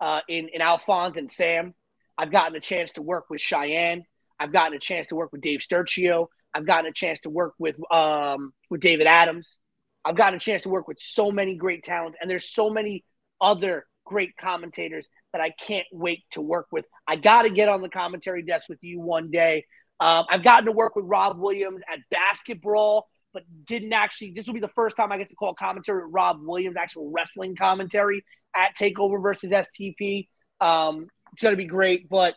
uh, 0.00 0.20
in 0.28 0.48
in 0.52 0.60
Alphonse 0.60 1.16
and 1.16 1.30
Sam. 1.30 1.74
I've 2.18 2.32
gotten 2.32 2.56
a 2.56 2.60
chance 2.60 2.92
to 2.92 3.02
work 3.02 3.26
with 3.30 3.40
Cheyenne. 3.40 4.04
I've 4.38 4.52
gotten 4.52 4.74
a 4.74 4.80
chance 4.80 5.06
to 5.08 5.16
work 5.16 5.32
with 5.32 5.40
Dave 5.40 5.60
Sturcio. 5.60 6.26
I've 6.52 6.66
gotten 6.66 6.86
a 6.86 6.92
chance 6.92 7.20
to 7.20 7.30
work 7.30 7.54
with 7.58 7.76
um, 7.92 8.52
with 8.70 8.80
David 8.80 9.06
Adams. 9.06 9.56
I've 10.04 10.16
gotten 10.16 10.36
a 10.36 10.40
chance 10.40 10.62
to 10.62 10.68
work 10.68 10.88
with 10.88 10.98
so 11.00 11.30
many 11.30 11.56
great 11.56 11.82
talents, 11.82 12.18
and 12.20 12.30
there's 12.30 12.50
so 12.50 12.70
many 12.70 13.04
other 13.40 13.86
great 14.04 14.36
commentators 14.36 15.06
that 15.36 15.42
I 15.42 15.50
can't 15.50 15.86
wait 15.92 16.24
to 16.30 16.40
work 16.40 16.68
with. 16.72 16.86
I 17.06 17.16
got 17.16 17.42
to 17.42 17.50
get 17.50 17.68
on 17.68 17.82
the 17.82 17.90
commentary 17.90 18.42
desk 18.42 18.70
with 18.70 18.78
you 18.82 19.00
one 19.00 19.30
day. 19.30 19.66
Um, 20.00 20.24
I've 20.30 20.42
gotten 20.42 20.64
to 20.64 20.72
work 20.72 20.96
with 20.96 21.04
Rob 21.04 21.38
Williams 21.38 21.82
at 21.92 21.98
Basketball, 22.10 23.06
but 23.34 23.42
didn't 23.66 23.92
actually. 23.92 24.32
This 24.32 24.46
will 24.46 24.54
be 24.54 24.60
the 24.60 24.68
first 24.68 24.96
time 24.96 25.12
I 25.12 25.18
get 25.18 25.28
to 25.28 25.36
call 25.36 25.52
commentary 25.52 26.04
with 26.04 26.14
Rob 26.14 26.38
Williams, 26.40 26.76
actual 26.78 27.10
wrestling 27.10 27.54
commentary 27.54 28.24
at 28.56 28.74
Takeover 28.76 29.22
versus 29.22 29.52
STP. 29.52 30.28
Um, 30.60 31.08
it's 31.32 31.42
going 31.42 31.52
to 31.52 31.58
be 31.58 31.66
great, 31.66 32.08
but 32.08 32.34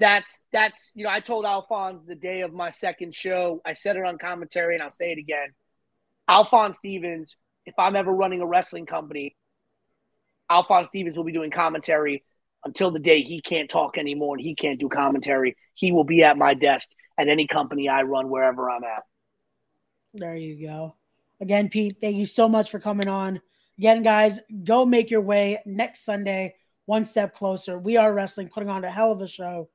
that's 0.00 0.40
that's 0.52 0.90
you 0.94 1.04
know 1.04 1.10
I 1.10 1.20
told 1.20 1.44
Alphonse 1.44 2.02
the 2.06 2.16
day 2.16 2.40
of 2.40 2.52
my 2.52 2.70
second 2.70 3.14
show. 3.14 3.60
I 3.64 3.74
said 3.74 3.94
it 3.94 4.04
on 4.04 4.18
commentary, 4.18 4.74
and 4.74 4.82
I'll 4.82 4.90
say 4.90 5.12
it 5.12 5.18
again. 5.18 5.54
Alphonse 6.28 6.78
Stevens, 6.78 7.36
if 7.66 7.74
I'm 7.78 7.94
ever 7.94 8.12
running 8.12 8.40
a 8.40 8.46
wrestling 8.46 8.86
company, 8.86 9.36
Alphonse 10.50 10.88
Stevens 10.88 11.16
will 11.16 11.24
be 11.24 11.32
doing 11.32 11.50
commentary 11.50 12.24
until 12.64 12.90
the 12.90 12.98
day 12.98 13.22
he 13.22 13.40
can't 13.40 13.70
talk 13.70 13.98
anymore 13.98 14.36
and 14.36 14.44
he 14.44 14.54
can't 14.54 14.80
do 14.80 14.88
commentary. 14.88 15.56
He 15.74 15.92
will 15.92 16.04
be 16.04 16.22
at 16.22 16.36
my 16.36 16.54
desk 16.54 16.88
at 17.18 17.28
any 17.28 17.46
company 17.46 17.88
I 17.88 18.02
run 18.02 18.28
wherever 18.28 18.70
I'm 18.70 18.84
at. 18.84 19.04
There 20.14 20.36
you 20.36 20.66
go. 20.66 20.96
Again, 21.40 21.68
Pete, 21.68 21.98
thank 22.00 22.16
you 22.16 22.26
so 22.26 22.48
much 22.48 22.70
for 22.70 22.78
coming 22.78 23.08
on. 23.08 23.40
Again, 23.78 24.02
guys, 24.02 24.40
go 24.64 24.86
make 24.86 25.10
your 25.10 25.20
way 25.20 25.58
next 25.66 26.04
Sunday, 26.04 26.54
one 26.86 27.04
step 27.04 27.34
closer. 27.34 27.78
We 27.78 27.96
are 27.98 28.12
wrestling, 28.12 28.48
putting 28.48 28.70
on 28.70 28.84
a 28.84 28.90
hell 28.90 29.12
of 29.12 29.20
a 29.20 29.28
show. 29.28 29.68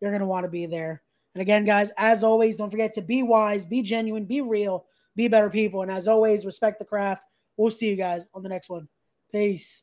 You're 0.00 0.12
going 0.12 0.20
to 0.20 0.26
want 0.26 0.44
to 0.44 0.50
be 0.50 0.66
there. 0.66 1.02
And 1.34 1.42
again, 1.42 1.64
guys, 1.64 1.90
as 1.96 2.22
always, 2.22 2.56
don't 2.56 2.70
forget 2.70 2.94
to 2.94 3.02
be 3.02 3.22
wise, 3.22 3.66
be 3.66 3.82
genuine, 3.82 4.24
be 4.24 4.40
real, 4.40 4.86
be 5.16 5.28
better 5.28 5.50
people. 5.50 5.82
And 5.82 5.90
as 5.90 6.08
always, 6.08 6.46
respect 6.46 6.78
the 6.78 6.84
craft. 6.84 7.24
We'll 7.56 7.70
see 7.70 7.90
you 7.90 7.96
guys 7.96 8.28
on 8.34 8.42
the 8.42 8.48
next 8.48 8.68
one. 8.68 8.88
Peace. 9.32 9.82